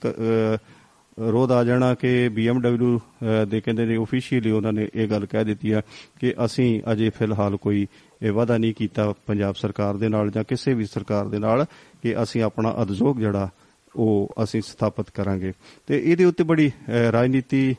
ਰੋਧ 1.21 1.53
ਆ 1.53 1.65
ਜਾਣਾ 1.65 1.95
ਕਿ 1.95 2.29
BMW 2.29 3.01
ਦੇ 3.47 3.61
ਕਹਿੰਦੇ 3.61 3.87
ਨੇ 3.87 3.97
ਆਫੀਸ਼ੀਅਲੀ 3.97 4.51
ਉਹਨਾਂ 4.51 4.73
ਨੇ 4.73 4.89
ਇਹ 4.95 5.09
ਗੱਲ 5.09 5.27
ਕਹਿ 5.27 5.45
ਦਿੱਤੀ 5.45 5.71
ਆ 5.71 5.83
ਕਿ 6.21 6.35
ਅਸੀਂ 6.45 6.83
ਅਜੇ 6.93 7.11
ਫਿਲਹਾਲ 7.11 7.57
ਕੋਈ 7.57 7.87
ਇਹ 8.23 8.33
ਵਾਅਦਾ 8.33 8.59
ਨਹੀਂ 8.59 8.75
ਕੀਤਾ 8.75 9.15
ਪੰਜਾਬ 9.27 9.55
ਸਰਕਾਰ 9.55 9.97
ਦੇ 9.97 10.09
ਨਾਲ 10.09 10.31
ਜਾਂ 10.31 10.45
ਕਿਸੇ 10.45 10.75
ਵੀ 10.75 10.85
ਸਰਕਾਰ 10.85 11.29
ਦੇ 11.29 11.39
ਨਾਲ 11.39 11.67
ਕਿ 12.03 12.23
ਅਸੀਂ 12.23 12.43
ਆਪਣਾ 12.43 12.69
ਉਦਯੋਗ 12.69 13.19
ਜਿਹੜਾ 13.19 13.49
ਉਹ 13.97 14.35
ਅਸੀਂ 14.43 14.63
ਸਥਾਪਿਤ 14.63 15.07
ਕਰਾਂਗੇ। 15.11 15.53
ਤੇ 15.87 16.13
ਇਹਦੇ 16.13 16.25
ਉੱਤੇ 16.25 16.45
ਬੜੀ 16.45 16.71
ਰਾਜਨੀਤੀ 17.13 17.77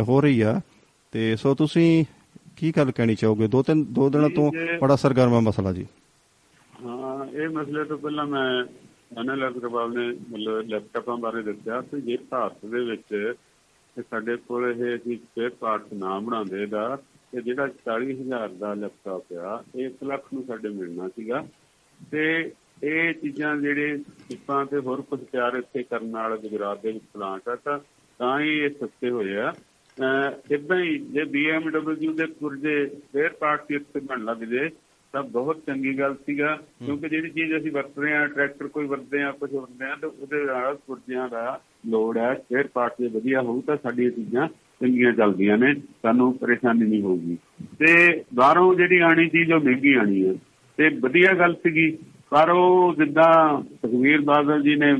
ਹੋ 0.00 0.20
ਰਹੀ 0.20 0.40
ਆ। 0.40 0.60
ਤੇ 1.12 1.36
ਸੋ 1.36 1.54
ਤੁਸੀਂ 1.54 2.04
ਕੀ 2.56 2.72
ਗੱਲ 2.76 2.90
ਕਹਿਣੀ 2.90 3.14
ਚਾਹੋਗੇ? 3.14 3.48
ਦੋ 3.48 3.62
ਤਿੰਨ 3.62 3.84
ਦੋ 3.84 4.10
ਦਿਨਾਂ 4.10 4.30
ਤੋਂ 4.30 4.52
ਬੜਾ 4.80 4.96
ਸਰਗਰਮਾ 4.96 5.40
ਮਸਲਾ 5.40 5.72
ਜੀ। 5.72 5.86
ਹਾਂ 6.84 7.26
ਇਹ 7.26 7.48
ਮਸਲੇ 7.48 7.84
ਤੋਂ 7.84 7.98
ਪਹਿਲਾਂ 7.98 8.26
ਮੈਂ 8.26 8.64
ਅਨਲ 9.10 9.46
ਅਗਰਵਾਲ 9.48 9.92
ਨੇ 9.94 10.06
ਮਤਲਬ 10.30 10.68
ਲੈਪਟਾਪਾਂ 10.68 11.16
ਬਾਰੇ 11.18 11.42
ਦੱਸਿਆ 11.42 11.80
ਕਿ 11.80 12.00
ਜੇ 12.00 12.16
ਭਾਰਤ 12.30 12.66
ਦੇ 12.66 12.80
ਵਿੱਚ 12.84 13.14
ਤੇ 13.96 14.02
ਸਾਡੇ 14.02 14.36
ਕੋਲ 14.48 14.66
ਇਹ 14.70 14.96
ਅਸੀਂ 14.96 15.16
ਸਪੇਅਰ 15.16 15.50
ਪਾਰਟ 15.60 15.92
ਨਾ 15.94 16.18
ਬਣਾਉਂਦੇ 16.18 16.66
ਦਾ 16.66 16.96
ਤੇ 17.32 17.40
ਜਿਹੜਾ 17.42 17.66
40000 17.86 18.54
ਦਾ 18.58 18.72
ਲੈਪਟਾਪ 18.74 19.32
ਆ, 19.32 19.62
ਇਹ 19.76 19.86
1 19.86 20.04
ਲੱਖ 20.06 20.32
ਨੂੰ 20.34 20.44
ਸਾਡੇ 20.44 20.68
ਮਿਲਣਾ 20.68 21.08
ਸੀਗਾ। 21.08 21.46
ਤੇ 22.00 22.52
ਇਹ 22.84 23.12
ਚੀਜ਼ਾਂ 23.14 23.56
ਜਿਹੜੇ 23.56 23.98
ਚਿੱਪਾਂ 24.28 24.64
ਤੇ 24.66 24.78
ਹੋਰ 24.78 25.00
ਕੁਝ 25.00 25.20
ਤਿਆਰ 25.32 25.54
ਇੱਥੇ 25.54 25.82
ਕਰਨ 25.82 26.06
ਨਾਲ 26.08 26.36
ਗੁਜਰਾਤ 26.36 26.82
ਦੇ 26.82 26.92
ਵਿੱਚ 26.92 27.04
ਪਲਾਂਟ 27.14 27.48
ਆ, 27.48 27.56
ਤਾਂ 27.56 27.78
ਤਾਂ 28.20 28.38
ਹੀ 28.40 28.58
ਇਹ 28.58 28.70
ਸਸਤੇ 28.70 29.10
ਹੋਏ 29.10 29.36
ਆ। 29.36 29.52
ਇਦਾਂ 30.54 30.78
ਹੀ 30.80 30.98
ਜੇ 31.12 31.22
BMW 31.24 32.12
ਦੇ 32.14 32.26
ਪੁਰਜੇ 32.40 32.86
ਸਪੇਅਰ 32.88 33.32
ਪਾਰਟ 33.40 33.72
ਇੱਥੇ 33.72 34.00
ਬਣ 34.00 34.24
ਲੱਗਦੇ 34.24 34.68
ਤਾਂ 35.12 35.22
ਬਹੁਤ 35.22 35.60
ਚੰਗੀ 35.66 35.98
ਗੱਲ 35.98 36.14
ਸੀਗਾ 36.14 36.54
ਕਿਉਂਕਿ 36.86 37.08
ਜਿਹੜੀ 37.08 37.30
ਚੀਜ਼ 37.30 37.56
ਅਸੀਂ 37.56 37.72
ਵਰਤ 37.72 37.98
ਰਹੇ 37.98 38.12
ਆ 38.12 38.26
ਟਰੈਕਟਰ 38.26 38.66
ਕੋਈ 38.68 38.86
ਵਰਤਦੇ 38.86 39.22
ਆ 39.22 39.30
ਕੁਝ 39.30 39.54
ਵਰਤਦੇ 39.54 39.84
ਆ 39.84 39.96
ਤਾਂ 40.00 40.08
ਉਹਦੇ 40.08 40.44
ਨਾਲ 40.44 40.76
ਪੁਰਜਿਆਂ 40.86 41.28
ਦਾ 41.28 41.60
ਲੋੜ 41.86 42.18
ਹੈ 42.18 42.34
ਸਪੇਅਰ 42.34 42.66
ਪਾਰਟ 42.66 42.92
ਜੇ 43.00 43.08
ਵਧੀਆ 43.08 43.42
ਹੋਊ 43.42 43.60
ਤਾਂ 43.66 43.76
ਸਾਡੀਆਂ 43.76 44.10
ਚੀਜ਼ਾਂ 44.10 44.48
ਚੰਗੀਆਂ 44.80 45.12
ਚੱਲਦੀਆਂ 45.12 45.58
ਨੇ 45.58 45.74
ਸਾਨੂੰ 45.74 46.32
ਪਰੇਸ਼ਾਨੀ 46.38 46.84
ਨਹੀਂ 46.84 47.02
ਹੋਊਗੀ। 47.02 47.36
ਤੇ 47.78 48.24
ਬਾਹਰੋਂ 48.34 48.74
ਜਿਹੜੀ 48.74 48.98
ਆਣੀ 48.98 49.28
ਚੀਜ਼ 49.28 49.52
ਉਹ 49.52 49.60
ਮਹਿੰਗੀ 49.60 49.94
ਆਣੀ 49.94 50.26
ਹੈ। 50.28 50.34
ਤੇ 50.78 50.88
ਵਧੀਆ 50.88 51.32
ਗੱਲ 51.32 51.54
ਸੀਗੀ 51.54 51.98
ਪਰ 52.30 52.50
ਉਹ 52.50 52.94
ਜਿੱਦਾਂ 52.94 53.62
ਤਕਵੀਰ 53.82 54.20
ਬਾਦਲ 54.20 54.62
ਜੀ 54.62 54.74
ਨੇ 54.76 54.94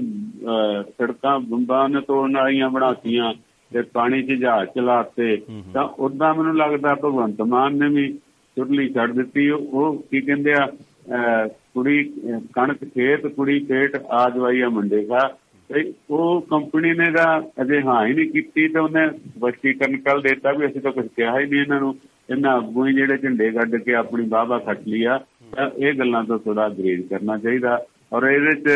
ਸੜਕਾਂ 0.82 1.38
ਬੰਬਾਂ 1.40 1.88
ਨੇ 1.88 2.00
ਤੋੜਨ 2.00 2.36
ਵਾਲੀਆਂ 2.36 2.70
ਬਣਾਤੀਆਂ 2.70 3.34
ਤੇ 3.72 3.82
ਪਾਣੀ 3.82 4.22
'ਚ 4.22 4.32
ਜਹਾਜ਼ 4.32 4.70
ਚਲਾਤੇ 4.74 5.36
ਤਾਂ 5.74 5.82
ਉਦਾਂ 5.82 6.34
ਮੈਨੂੰ 6.34 6.56
ਲੱਗਦਾ 6.56 6.94
ਭਗਵੰਤ 6.94 7.42
ਮਾਨ 7.42 7.76
ਨੇ 7.76 7.88
ਵੀ 7.88 8.18
ਚੁਰਲੀ 8.58 8.92
ਛੱਡ 8.92 9.12
ਦਿੱਤੀ। 9.12 9.50
ਉਹ 9.50 9.58
ਉਹ 9.58 10.06
ਕੀ 10.10 10.20
ਕਹਿੰਦੇ 10.20 10.52
ਆ 10.52 10.66
ਅਹ, 10.66 11.48
ਕੁੜੀ 11.48 12.12
ਅਹ, 12.30 12.40
ਕਣਕ 12.52 12.84
ਖੇਤ 12.84 13.26
ਕੁੜੀ 13.26 13.58
ਪੇਟ 13.58 13.96
ਆ 13.96 14.30
ਜਵਾਈ 14.30 14.60
ਆ 14.60 14.68
ਮੁੰਡੇ 14.68 15.06
ਦਾ। 15.06 15.36
ਤੇ 15.68 15.92
ਉਹ 16.10 16.40
ਕੰਪਨੀ 16.40 16.92
ਨੇ 16.94 17.10
ਦਾ 17.10 17.42
ਅਜੇ 17.62 17.82
ਹਾਂ 17.82 18.06
ਹੀ 18.06 18.14
ਨਹੀਂ 18.14 18.30
ਕੀਤੀ 18.30 18.68
ਤੇ 18.68 18.78
ਉਹਨੇ 18.78 19.10
ਵਸ਼ੀਕਰਨ 19.38 19.96
ਕੱਲ 19.96 20.22
ਦੇਤਾ 20.22 20.52
ਵੀ 20.52 20.66
ਅਸੀਂ 20.66 20.80
ਤਾਂ 20.80 20.92
ਕੁਝ 20.92 21.06
ਕਿਹਾ 21.16 21.40
ਹੀ 21.40 21.46
ਨਹੀਂ 21.46 21.60
ਇਹਨਾਂ 21.60 21.80
ਨੂੰ। 21.80 21.96
ਇਹਨਾਂ 22.30 22.58
ਅੱਗੋਂ 22.58 22.86
ਹੀ 22.86 22.92
ਜਿਹੜੇ 22.92 23.16
ਝੰਡੇ 23.16 23.50
ਕੱਢ 23.50 23.76
ਕੇ 23.76 23.94
ਆਪਣੀ 23.94 24.24
ਬਾਬਾ 24.26 24.58
ਖੱਟ 24.58 24.78
ਲਿਆ 24.86 25.18
ਤਾਂ 25.56 25.70
ਇਹ 25.78 25.94
ਗੱਲਾਂ 25.94 26.24
ਤੋਂ 26.24 26.38
ਥੋੜਾ 26.38 26.68
ਗਰੇਜ 26.68 27.02
ਕਰਨਾ 27.02 27.38
ਚਾਹੀਦਾ। 27.38 27.86
ਔਰ 28.12 28.22
ਇਹਦੇ 28.22 28.50
ਚ 28.50 28.66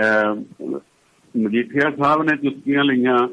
ਅਹ, 0.00 0.64
ਮਜੀਠੀਆ 1.38 1.90
ਸਾਹਿਬ 1.90 2.22
ਨੇ 2.22 2.36
ਚੁਸਕੀਆਂ 2.36 2.84
ਲਈਆਂ 2.84 3.28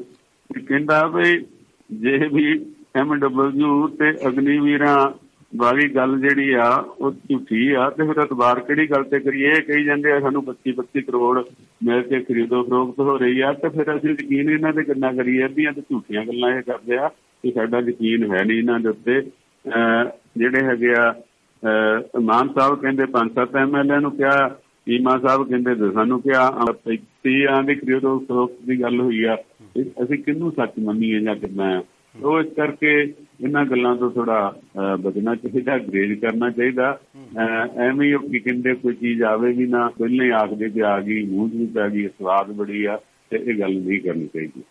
ਕਿ 0.54 0.60
ਕਹਿੰਦਾ 0.60 1.06
ਵੀ 1.06 1.46
ਜੇ 1.92 2.28
ਵੀ 2.32 2.66
ਐਮਡਬਲਯੂ 2.96 3.88
ਤੇ 3.88 4.10
ਅਗਨੀਵੀਰਾਂ 4.10 5.27
ਵਾਲੀ 5.56 5.88
ਗੱਲ 5.88 6.20
ਜਿਹੜੀ 6.20 6.52
ਆ, 6.52 6.84
ਉਹ 6.98 7.12
ਝੂਠੀ 7.12 7.72
ਆ, 7.72 7.90
ਤੇ 7.90 8.06
ਫਿਰ 8.06 8.24
ਅਤਬਾਰ 8.24 8.60
ਕਿਹੜੀ 8.60 8.90
ਗੱਲ 8.90 9.04
ਤੇ 9.04 9.20
ਕਰੀਏ? 9.20 9.48
ਇਹ 9.48 9.62
ਕਹੀ 9.62 9.84
ਜਾਂਦੇ 9.84 10.12
ਆ, 10.12 10.20
ਸਾਨੂੰ 10.20 10.44
25 10.44 10.72
25 10.72 11.00
ਕਰੋੜ 11.00 11.44
ਮਿਲ 11.84 12.02
ਕੇ 12.02 12.20
ਖਰੀਦੋ, 12.20 12.62
ਫਰੋਖਤ 12.62 12.98
ਹੋ 12.98 13.16
ਰਹੀ 13.16 13.40
ਆ। 13.40 13.52
ਤੇ 13.52 13.68
ਫਿਰ 13.68 13.96
ਅਸੀਂ 13.96 14.10
ਯਕੀਨ 14.10 14.50
ਇਹਨਾਂ 14.50 14.72
ਤੇ 14.72 14.82
ਕਿੰਨਾ 14.82 15.12
ਕਰੀਏ? 15.12 15.44
ਅੱਧੀਆਂ 15.44 15.72
ਤੇ 15.72 15.80
ਝੂਠੀਆਂ 15.80 16.24
ਗੱਲਾਂ 16.26 16.56
ਇਹ 16.56 16.62
ਕਰਦੇ 16.62 16.96
ਆ 16.96 17.08
ਕਿ 17.08 17.52
ਸਾਡਾ 17.52 17.78
ਯਕੀਨ 17.78 18.34
ਹੈ 18.34 18.44
ਨਹੀਂ 18.44 18.58
ਇਹਨਾਂ 18.58 18.80
ਦੇ 18.80 18.88
ਉੱਤੇ। 18.88 19.20
ਅਹ 19.20 20.08
ਜਿਹੜੇ 20.36 20.64
ਹੈਗੇ 20.64 20.92
ਆ, 20.98 21.12
ਅਹ 21.12 22.20
ਮਾਨ 22.20 22.48
ਸਾਹਿਬ 22.48 22.82
ਕਹਿੰਦੇ, 22.82 23.04
ਪੰਜ 23.04 23.34
ਸੱਤ 23.34 23.56
ਐਮਐਲਏ 23.56 24.00
ਨੂੰ 24.00 24.10
ਕਿਹਾ 24.10 24.48
ਚੀਮਾ 24.88 25.18
ਸਾਹਿਬ 25.18 25.48
ਕਹਿੰਦੇ 25.48 25.74
ਦਸਾਂ 25.74 26.06
ਨੂੰ 26.06 26.22
ਕਿਹਾ 26.22 26.50
35 26.72 27.46
ਆਂ 27.46 27.62
ਦੀ 27.62 27.74
ਖਰੀਦੋ, 27.74 28.18
ਫਰੋਖਤ 28.18 28.66
ਦੀ 28.66 28.80
ਗੱਲ 28.80 29.00
ਹੋਈ 29.00 29.24
ਆ। 29.24 29.36
ਇਹ 29.76 29.84
ਅਸੀਂ 30.04 30.18
ਕਿਹਨੂੰ 30.18 30.52
ਸੱਚ 30.52 30.72
ਮੰਨੀਏ 30.82 31.20
ਜਾਂ 31.20 31.36
ਕਿੰਨਾ 31.36 31.82
ਆ 32.14 32.26
ਉਹ 32.26 32.40
ਇਸ 32.40 32.46
ਕਰਕੇ 32.56 33.14
ਇਹਨਾਂ 33.40 33.64
ਗੱਲਾਂ 33.64 33.96
ਤੋਂ 33.96 34.10
ਥੋੜਾ 34.10 34.56
ਬਚਣਾ 35.00 35.34
ਚਾਹੀਦਾ 35.34 35.78
ਗਰੇਜ 35.78 36.20
ਕਰਨਾ 36.20 36.50
ਚਾਹੀਦਾ। 36.50 37.00
ਅਹ 37.16 37.80
ਐਵੇਂ 37.80 38.08
ਹੀ 38.08 38.12
ਉਹ 38.12 38.28
ਕੀ 38.28 38.38
ਕਹਿੰਦੇ 38.38 38.74
ਕੋਈ 38.74 38.94
ਚੀਜ਼ 38.94 39.22
ਆਵੇ 39.22 39.52
ਵੀ 39.52 39.66
ਨਾ 39.66 39.88
ਪਹਿਲਾਂ 39.88 40.24
ਹੀ 40.26 40.30
ਆਖਦੇ 40.30 40.70
ਕਿ 40.70 40.82
ਆ 40.82 41.00
ਗਈ 41.00 41.26
ਮੂੰਹ 41.26 41.50
'ਚ 41.50 41.54
ਵੀ 41.54 41.66
ਪੈ 41.66 41.88
ਗਈ 41.88 42.08
ਸਵਾਦ 42.08 42.52
ਬੜੀ 42.52 42.84
ਆ 42.84 42.98
ਤੇ 43.30 43.36
ਇਹ 43.36 43.58
ਗੱਲ 43.58 43.72
ਨਹੀਂ 43.80 44.00
ਕਰਨੀ 44.00 44.26
ਚਾਹੀਦੀ। 44.26 44.62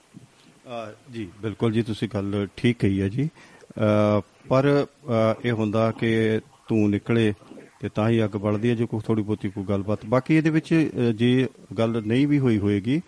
ਅਹ 0.68 1.12
ਜੀ 1.14 1.28
ਬਿਲਕੁਲ 1.42 1.72
ਜੀ 1.72 1.82
ਤੁਸੀਂ 1.82 2.10
ਗੱਲ 2.14 2.48
ਠੀਕ 2.58 2.78
ਕਹੀ 2.80 3.02
ਹੈ 3.02 3.08
ਜੀ। 3.08 3.30
ਅਹ 3.78 4.22
ਪਰ 4.50 4.86
ਅਹ 5.10 5.48
ਇਹ 5.48 5.52
ਹੁੰਦਾ 5.52 5.92
ਕਿ 5.92 6.40
ਤੂੰ 6.70 6.90
ਨਿਕਲੇ 6.90 7.34
ਤੇ 7.82 7.90
ਤਾਂ 7.96 8.10
ਹੀ 8.10 8.24
ਅੱਗ 8.24 8.30
ਬਲਦੀ 8.30 8.70
ਹੈ 8.70 8.76
ਜੇ 8.76 8.86
ਕੋਈ 8.86 9.00
ਥੋੜੀ 9.08 9.22
ਬਹੁਤੀ 9.22 9.50
ਕੋਈ 9.50 9.64
ਗੱਲਬਾਤ। 9.70 10.00
ਬਾਕੀ 10.06 10.36
ਇਹਦੇ 10.36 10.50
ਵਿੱਚ 10.50 10.74
ਅ, 10.74 11.12
ਜੇ 11.12 11.48
ਗੱਲ 11.78 12.04
ਨਹੀਂ 12.06 12.28
ਵੀ 12.28 12.40
ਹੋਈ 12.40 12.58
ਹੋਏਗੀ 12.58 13.02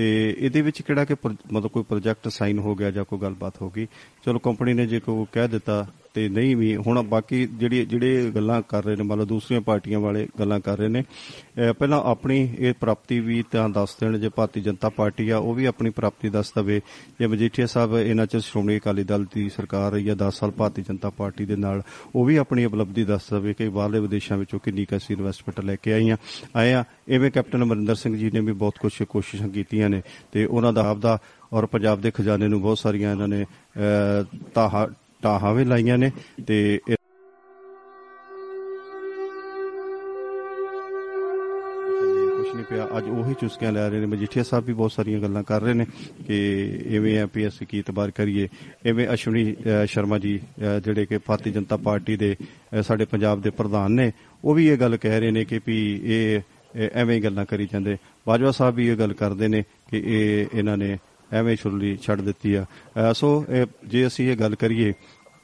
ਤੇ 0.00 0.36
ਇਹਦੇ 0.38 0.62
ਵਿੱਚ 0.62 0.82
ਕਿਹੜਾ 0.82 1.04
ਕਿ 1.04 1.14
ਪ੍ਰੋ- 1.14 1.36
ਮਤਲਬ 1.52 1.70
ਕੋਈ 1.70 1.82
ਪ੍ਰੋਜੈਕਟ 1.82 2.28
ਸਾਈਨ 2.28 2.58
ਹੋ 2.58 2.74
ਗਿਆ 2.74 2.90
ਜਾਂ 2.90 3.04
ਕੋਈ 3.04 3.18
ਗੱਲਬਾਤ 3.18 3.62
ਹੋ 3.62 3.70
ਗਈ? 3.70 3.86
ਚਲੋ 4.26 4.38
ਕੰਪਨੀ 4.38 4.74
ਨੇ 4.74 4.86
ਜੇ 4.86 5.00
ਕੋਈ 5.00 5.26
ਕਹਿ 5.32 5.48
ਦਿੱਤਾ 5.48 5.86
ਤੇ 6.14 6.28
ਨਹੀਂ 6.28 6.56
ਵੀ 6.56 6.76
ਹੁਣ 6.76 7.02
ਬਾਕੀ 7.02 7.46
ਜਿਹੜੀ 7.46 7.84
ਜਿਹੜੇ 7.86 8.30
ਗੱਲਾਂ 8.34 8.62
ਕਰ 8.68 8.84
ਰਹੇ 8.84 8.96
ਨੇ 8.96 9.02
ਮਤਲਬ 9.02 9.26
ਦੂਸਰੀਆਂ 9.28 9.60
ਪਾਰਟੀਆਂ 9.60 10.00
ਵਾਲੇ 10.00 10.26
ਗੱਲਾਂ 10.38 10.60
ਕਰ 10.60 10.78
ਰਹੇ 10.78 10.88
ਨੇ 10.88 11.00
ਅਹ 11.00 11.72
ਪਹਿਲਾਂ 11.72 12.00
ਆਪਣੀ 12.04 12.38
ਇਹ 12.58 12.74
ਪ੍ਰਾਪਤੀ 12.80 13.18
ਵੀ 13.20 13.42
ਤਾਂ 13.50 13.68
ਦੱਸ 13.68 13.96
ਦੇਣ 14.00 14.18
ਜੇ 14.18 14.28
ਭਾਰਤੀ 14.28 14.60
ਜਨਤਾ 14.60 14.88
ਪਾਰਟੀ 14.88 15.28
ਆ 15.30 15.38
ਉਹ 15.38 15.54
ਵੀ 15.54 15.64
ਆਪਣੀ 15.64 15.90
ਪ੍ਰਾਪਤੀ 15.90 16.28
ਦੱਸ 16.28 16.52
ਦਵੇ। 16.56 16.80
ਜੇ 17.20 17.26
ਮਜੀਠੀਆ 17.26 17.66
ਸਾਹਿਬ 17.66 17.96
ਇਹਨਾਂ 17.96 18.26
ਚ 18.26 18.36
ਸ਼੍ਰੋਮਣੀ 18.36 18.76
ਅਕਾਲੀ 18.78 19.04
ਦਲ 19.04 19.24
ਦੀ 19.34 19.48
ਸਰਕਾਰ 19.48 19.92
ਰਹੀ 19.92 20.08
ਆ 20.08 20.14
10 20.18 20.30
ਸਾਲ 20.30 20.50
ਭਾਰਤੀ 20.50 20.82
ਜਨਤਾ 20.82 21.10
ਪਾਰਟੀ 21.10 21.44
ਦੇ 21.44 21.56
ਨਾਲ 21.56 21.82
ਉਹ 22.14 22.24
ਵੀ 22.24 22.36
ਆਪਣੀ 22.36 22.64
ਉਪਲਬਧੀ 22.64 23.04
ਦੱਸ 23.04 23.30
ਦਵੇ 23.30 23.54
ਕਿ 23.54 23.68
ਬਾਹਰਲੇ 23.68 24.00
ਵਿਦੇਸ਼ਾਂ 24.00 24.36
ਵਿੱਚੋਂ 24.38 24.60
ਕਿੰਨੀ 24.60 24.84
ਕੁ 24.84 24.96
ਅਸੀਂ 24.96 25.16
ਇਨਵੈਸਟਮੈਂਟ 25.16 25.60
ਲੈ 25.60 25.76
ਕੇ 25.76 25.92
ਆਈਆਂ 25.92 26.16
ਆਏ 26.56 26.72
ਆ 26.72 26.84
ਐਵੇਂ 27.08 27.30
ਕੈਪਟਨ 27.30 27.62
ਅਮਰਿੰਦਰ 27.62 27.94
ਸਿੰਘ 27.94 28.16
ਜੀ 28.16 28.30
ਨੇ 28.30 28.40
ਵੀ 28.40 28.52
ਬਹੁਤ 28.52 28.78
ਕੁਝ 28.78 29.02
ਕੋਸ਼ਿਸ਼ਾਂ 29.02 29.48
ਕੀਤੀਆਂ 29.48 29.90
ਨੇ 29.90 30.02
ਤੇ 30.32 30.44
ਉਹਨਾਂ 30.44 30.72
ਦਾ 30.72 30.88
ਆਪਦਾ 30.88 31.18
ਔਰ 31.52 31.66
ਪੰਜਾਬ 31.66 32.00
ਦੇ 32.00 32.10
ਖਜ਼ਾਨੇ 32.10 32.48
ਨੂੰ 32.48 32.60
ਬਹੁਤ 32.62 32.78
ਸਾਰੀਆਂ 32.78 33.10
ਇਹਨਾਂ 33.12 33.28
ਨੇ 33.28 33.42
ਅਹ, 33.42 34.36
ਤਾਹਾ 34.54 34.86
ਟਾਹਾਂ 35.22 35.54
ਵੀ 35.54 35.64
ਲਾਈਆਂ 35.64 35.98
ਨੇ 35.98 36.10
ਤੇ 36.46 36.80
ਇਹ 36.88 36.96
ਕੁਛ 42.36 42.54
ਨਹੀਂ 42.54 42.64
ਪਿਆ। 42.64 42.88
ਅੱਜ 42.98 43.04
ਉਹੀ 43.08 43.34
ਚੁਸਕਿਆਂ 43.40 43.72
ਲੈ 43.72 43.88
ਰਹੇ 43.88 44.00
ਨੇ। 44.00 44.06
ਮਜੀਠੀਆ 44.06 44.42
ਸਾਹਿਬ 44.42 44.64
ਵੀ 44.64 44.72
ਬਹੁਤ 44.72 44.92
ਸਾਰੀਆਂ 44.92 45.20
ਗੱਲਾਂ 45.20 45.42
ਕਰ 45.42 45.60
ਰਹੇ 45.62 45.74
ਨੇ 45.74 45.86
ਕਿ 46.26 46.36
ਐਵੇਂ 46.90 47.20
ਆ 47.20 47.28
ਵੀ 47.34 47.48
ਅਸੀਂ 47.48 47.66
ਕੀ 47.66 47.78
ਇਤਬਾਰ 47.78 48.10
ਕਰੀਏ। 48.10 48.48
ਐਵੇਂ 48.86 49.08
ਅਸ਼ਵਨੀ 49.14 49.52
ਅਹ, 49.52 49.86
ਸ਼ਰਮਾ 49.86 50.18
ਜੀ 50.18 50.38
ਅਹ, 50.38 50.80
ਜਿਹੜੇ 50.80 51.06
ਕਿ 51.06 51.18
ਭਾਰਤੀ 51.18 51.50
ਜਨਤਾ 51.50 51.76
ਪਾਰਟੀ 51.76 52.16
ਦੇ 52.16 52.36
ਅਹ, 52.42 52.82
ਸਾਡੇ 52.82 53.04
ਪੰਜਾਬ 53.04 53.42
ਦੇ 53.42 53.50
ਪ੍ਰਧਾਨ 53.50 53.92
ਨੇ 53.92 54.12
ਉਹ 54.44 54.54
ਵੀ 54.54 54.68
ਇਹ 54.68 54.78
ਗੱਲ 54.78 54.96
ਕਹਿ 54.96 55.20
ਰਹੇ 55.20 55.30
ਨੇ 55.30 55.44
ਕਿ 55.44 55.60
ਵੀ 55.66 56.00
ਇਹ 56.04 56.40
ਇਹ 56.76 56.88
ਐਵੇਂ 56.94 57.16
ਹੀ 57.16 57.24
ਗੱਲਾਂ 57.24 57.44
ਕਰੀ 57.44 57.68
ਜਾਂਦੇ। 57.72 57.96
ਬਾਜਵਾ 58.26 58.50
ਸਾਹਿਬ 58.50 58.74
ਵੀ 58.74 58.88
ਇਹ 58.88 58.96
ਗੱਲ 58.96 59.12
ਕਰਦੇ 59.12 59.48
ਨੇ 59.48 59.62
ਕਿ 59.90 60.02
ਇਹ 60.06 60.46
ਇਹਨਾਂ 60.54 60.76
ਨੇ 60.76 60.98
ਐਵੇਂ 61.32 61.56
ਛੁਰਲੀ 61.56 61.96
ਛੱਡ 61.96 62.20
ਦਿੱਤੀ 62.20 62.54
ਆ। 62.54 62.64
ਅਹ, 62.64 63.12
ਸੋ 63.12 63.44
ਇਹ- 63.48 63.66
ਜੇ 63.86 64.06
ਅਸੀਂ 64.06 64.32
ਇਹ 64.32 64.36
ਗੱਲ 64.36 64.54
ਕਰੀਏ 64.54 64.92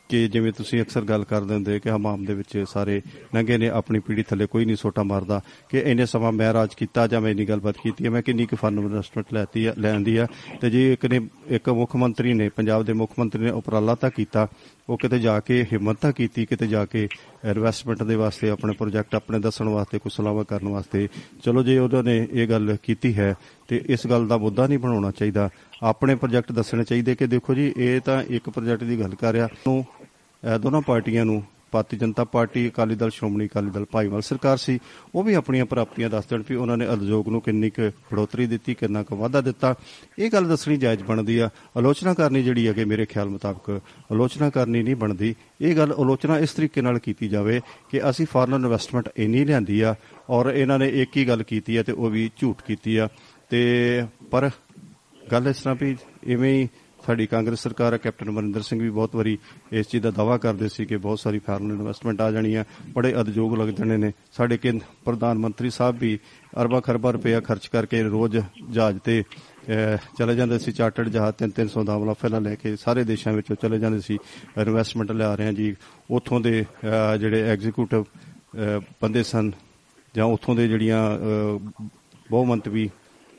ਕਿ 0.09 0.29
ਜਿਵੇਂ 0.29 0.53
ਤੁਸੀਂ 0.53 0.83
ਅਕਸਰ 0.83 1.03
ਗੱਲ 1.03 1.25
ਕਰਦੇ 1.25 1.55
ਹੁੰਦੇ 1.55 1.81
ਕਿ 1.81 1.91
ਹਮਾਮ 1.91 2.25
ਦੇ 2.25 2.35
ਵਿੱਚ 2.35 2.65
ਸਾਰੇ 2.69 3.03
ਨੰਗੇ 3.35 3.59
ਨੇ 3.59 3.69
ਆਪਣੀ 3.69 3.99
ਪੀੜੀ 3.99 4.23
ਥੱਲੇ 4.23 4.47
ਕੋਈ 4.47 4.65
ਨਹੀਂ 4.65 4.77
ਸੋਟਾ 4.77 5.03
ਮਾਰਦਾ 5.03 5.41
ਕਿ 5.69 5.79
ਇੰਨੇ 5.79 6.07
ਸਮਾਂ 6.07 6.33
ਮੈਂ 6.33 6.53
ਰਾਜ 6.53 6.75
ਕੀਤਾ 6.75 7.07
ਜਾਂ 7.07 7.21
ਮੈਂ 7.21 7.31
ਇੰਨੀ 7.31 7.45
ਗੱਲਬਾਤ 7.45 7.77
ਕੀਤੀ 7.83 8.05
ਹੈ 8.05 8.11
ਮੈਂ 8.11 8.23
ਕਿੰਨੀ 8.23 8.47
ਕੁ 8.47 8.57
ਫਨ 8.57 8.79
ਇਨਵੈਸਟਮੈਂਟ 8.79 9.35
ਲੈਤੀ 9.35 9.67
ਆ 9.67 9.75
ਲੈਂਦੀ 9.79 10.17
ਆ। 10.17 10.27
ਤੇ 10.61 10.71
ਜੇ 10.71 10.93
ਇੱਕ 10.93 11.07
ਨੇ 11.07 11.21
ਇੱਕ 11.49 11.69
ਮੁੱਖ 11.69 11.97
ਮੰਤਰੀ 11.97 12.35
ਨੇ 12.35 12.49
ਪੰਜਾਬ 12.49 12.83
ਦੇ 12.83 12.93
ਮੁੱਖ 12.93 13.13
ਮੰਤਰੀ 13.19 13.45
ਨੇ 13.45 13.51
ਉਪਰਾਲਾ 13.51 13.95
ਤਾਂ 13.95 14.11
ਕੀਤਾ 14.11 14.49
ਉਹ 14.89 14.99
ਕਿਤੇ 14.99 15.19
ਜਾ 15.19 15.41
ਕੇ 15.41 15.67
ਹਿੰਮਤ 15.73 15.97
ਤਾਂ 16.01 16.13
ਕੀਤੀ, 16.13 16.47
ਕਿਤੇ 16.47 16.67
ਜਾ 16.67 16.87
ਕੇ 16.87 17.09
ਇਨਵੈਸਟਮੈਂਟ 17.45 18.03
ਦੇ 18.03 18.15
ਵਾਸਤੇ, 18.15 18.51
ਆਪਣੇ 18.51 18.73
ਪ੍ਰੋਜੈਕਟ 18.73 19.15
ਆਪਣੇ 19.15 19.39
ਦੱਸਣ 19.39 19.69
ਵਾਸਤੇ 19.69 19.99
ਕੁਝ 19.99 20.13
ਸਲਾਵਾ 20.13 20.43
ਕਰਨ 20.43 20.69
ਵਾਸਤੇ। 20.69 21.09
ਚਲੋ 21.43 21.63
ਜੇ 21.63 21.79
ਉਹਨਾਂ 21.79 22.03
ਨੇ 22.03 22.29
ਇਹ 22.33 22.49
ਗੱਲ 22.49 22.77
ਕੀਤੀ 22.83 23.19
ਹੈ, 23.19 23.35
ਤੇ 23.69 23.83
ਇਸ 23.87 24.07
ਗੱਲ 24.07 24.29
ਦਾ 24.29 24.39
ਮੁੱਦਾ 24.39 24.67
ਨਹੀਂ 24.67 24.79
ਬਣਾਉਣਾ 24.79 25.11
ਚਾਹੀਦਾ। 25.11 25.51
ਆਪਣੇ 25.83 26.15
ਪ੍ਰੋਜੈਕਟ 26.15 26.53
ਦੱਸਣੇ 26.53 26.85
ਚਾਹੀਦੇ 26.85 27.15
ਕਿ 27.15 27.27
ਦੇਖੋ 27.27 27.55
ਜੀ, 27.55 27.75
ਇਹ 27.77 28.01
ਤਾਂ 28.01 28.23
ਇੱਕ 28.23 28.51
ਪ੍ਰੋਜੈਕਟ 28.51 28.85
ਦੀ 28.85 29.01
ਗੱਲ 29.01 29.15
ਕਰ 29.15 29.33
ਰਿਹਾ। 29.33 29.47
ਨੂੰ, 29.47 29.85
ਇਹ 30.55 30.59
ਦੋਨੋਂ 30.59 30.83
ਪਾਰਟੀਆਂ 30.83 31.25
ਨੂੰ 31.25 31.43
ਭਾਰਤੀ 31.71 31.97
ਜਨਤਾ 31.97 32.25
ਪਾਰਟੀ, 32.25 32.69
ਅਕਾਲੀ 32.69 32.95
ਦਲ, 32.95 33.11
ਸ਼੍ਰੋਮਣੀ 33.11 33.47
ਅਕਾਲੀ 33.47 33.71
ਦਲ 33.71 33.85
ਭਾਈਵਾਲ 33.91 34.23
ਸਰਕਾਰ 34.23 34.57
ਸੀ, 34.57 34.79
ਉਹ 35.15 35.25
ਵੀ 35.25 35.35
ਆਪਣੀਆਂ 35.35 35.67
ਪ੍ਰਾਪਤੀਆਂ 35.67 36.11
ਦੱਸ 36.11 36.27
ਦੇਣ 36.27 36.43
ਵੀ 36.49 36.55
ਉਹਨਾਂ 36.55 36.77
ਨੇ 36.77 36.87
ਉਦਯੋਗ 36.87 37.29
ਨੂੰ 37.29 37.41
ਕਿੰਨੀ 37.41 37.71
ਕੁ 37.71 37.91
ਬੜੋਤਰੀ 38.13 38.47
ਦਿੱਤੀ, 38.47 38.75
ਕਿੰਨਾ 38.75 39.03
ਕੁ 39.03 39.17
ਵਾਧਾ 39.17 39.41
ਦਿੱਤਾ। 39.41 39.75
ਇਹ 40.19 40.31
ਗੱਲ 40.31 40.49
ਦੱਸਣੀ 40.49 40.77
ਜਾਇਜ਼ 40.77 41.03
ਬਣਦੀ 41.03 41.39
ਆ। 41.39 41.51
ਆਲੋਚਨਾ 41.77 42.15
ਕਰਨੀ 42.15 42.43
ਜਿਹੜੀ 42.43 42.69
ਹੈਗੇ, 42.69 42.85
ਮੇਰੇ 42.85 43.07
ਖਿਆਲ 43.07 43.29
ਮੁਤਾਬਕ 43.29 43.71
ਆਲੋਚਨਾ 44.13 44.51
ਕਰਨੀ 44.51 44.83
ਨਹੀਂ 44.83 44.97
ਬਣਦੀ। 44.97 45.35
ਇਹ 45.61 45.77
ਗੱਲ 45.77 45.93
ਆਲੋਚਨਾ 45.93 46.39
ਇਸ 46.39 46.51
ਤਰੀਕੇ 46.51 46.81
ਨਾਲ 46.81 46.99
ਕੀਤੀ 46.99 47.29
ਜਾਵੇ 47.29 47.61
ਕਿ 47.91 48.11
ਅਸੀਂ 48.11 48.27
ਫਾਰਨ 48.27 48.55
ਇਨਵੈਸਟਮੈਂਟ 48.55 49.09
ਇੰਨੀ 49.17 49.45
ਲਿਆਂਦੀ 49.45 49.81
ਆ 49.81 49.95
ਔਰ 50.31 50.47
ਇਹਨਾਂ 50.47 50.79
ਨੇ 50.79 50.89
ਇੱਕ 50.89 51.17
ਹੀ 51.17 51.29
ਗੱਲ 51.29 51.43
ਕੀਤੀ 51.43 51.77
ਆ 51.77 51.83
ਤੇ 51.83 51.93
ਉਹ 51.93 52.11
ਵੀ 52.11 52.31
ਝੂਠ 52.37 52.63
ਕੀਤੀ 52.63 52.97
ਆ। 52.97 53.09
ਤੇ 53.51 54.05
ਪਰ 54.31 54.51
ਗੱਲ 55.33 55.49
ਇਸ 55.49 55.57
ਤਰ੍ਹਾਂ 55.57 55.77
ਵੀ 55.81 55.97
ਇਵੇਂ 56.25 56.63
ਹੀ 56.63 56.69
ਸਾਡੀ 57.07 57.27
ਕਾਂਗਰਸ 57.27 57.63
ਸਰਕਾਰ 57.63 57.93
ਹੈ 57.93 57.99
ਕੈਪਟਨ 57.99 58.29
ਅਮਰਿੰਦਰ 58.29 58.63
ਸਿੰਘ 58.63 58.81
ਵੀ 58.83 58.91
ਬਹੁਤ 58.91 59.15
ਵਾਰੀ 59.17 59.37
ਇਸ 59.73 59.87
ਚੀਜ਼ 59.89 60.03
ਦਾ 60.03 60.11
ਦਾਵਾ 60.11 60.37
ਕਰਦੇ 60.39 60.69
ਸੀ 60.69 60.85
ਕਿ 60.87 60.97
ਬਹੁਤ 60.97 61.19
ਸਾਰੀ 61.21 61.39
ਫਾਰਨ 61.39 61.71
ਇਨਵੈਸਟਮੈਂਟ 61.71 62.21
ਆ 62.21 62.31
ਜਾਣੀ 62.31 62.55
ਹੈ 62.57 62.65
ਬੜੇ 62.93 63.13
ਉਦਯੋਗ 63.15 63.55
ਲੱਗ 63.59 63.69
ਜਾਣੇ 63.69 63.97
ਨੇ। 63.97 64.13
ਸਾਡੇ 64.33 64.57
ਕੇਂਦਰ 64.57 64.87
ਪ੍ਰਧਾਨ 65.05 65.39
ਮੰਤਰੀ 65.39 65.71
ਸਾਹਿਬ 65.71 65.99
ਵੀ 65.99 66.19
ਅਰਬਾਂ 66.61 66.81
ਖਰਬਾਂ 66.81 67.13
ਰੁਪਇਆ 67.13 67.41
ਖਰਚ 67.41 67.67
ਕਰਕੇ 67.67 68.03
ਰੋਜ਼ 68.03 68.37
ਜਹਾਜ਼ 68.71 68.99
ਤੇ 68.99 69.23
ਅਹ, 69.23 69.97
ਚਲੇ 70.19 70.35
ਜਾਂਦੇ 70.35 70.59
ਸੀ 70.59 70.73
ਚਾਰਟਰਡ 70.73 71.09
ਜਹਾਜ਼ 71.09 71.35
3-300 71.37 71.85
ਦਾ 71.85 71.99
ਮੁਨਾਫਾ 71.99 72.39
ਲੈ 72.39 72.55
ਕੇ 72.55 72.77
ਸਾਰੇ 72.77 73.05
ਦੇਸ਼ਾਂ 73.05 73.33
ਵਿੱਚੋਂ 73.33 73.57
ਚਲੇ 73.57 73.79
ਜਾਂਦੇ 73.79 74.01
ਸੀ 74.01 74.19
ਇਨਵੈਸਟਮੈਂਟ 74.59 75.13
ਲਿਆ 75.13 75.35
ਰਹੇ 75.35 75.47
ਹਾਂ 75.47 75.53
ਜੀ। 75.53 75.75
ਉੱਥੋਂ 76.11 76.41
ਦੇ 76.41 76.63
ਅਹ, 76.63 77.17
ਜਿਹੜੇ 77.17 77.43
ਐਗਜ਼ੀਕਿਊਟਿਵ 77.43 78.05
ਬੰਦੇ 79.03 79.23
ਸਨ 79.23 79.51
ਜਾਂ 80.15 80.25
ਉੱਥੋਂ 80.27 80.55
ਦੇ 80.55 80.69
ਜਿਹੜੀਆਂ 80.69 81.01
ਅਹ, 81.11 81.83
ਬਹੁਮੰਤਵੀ 82.31 82.89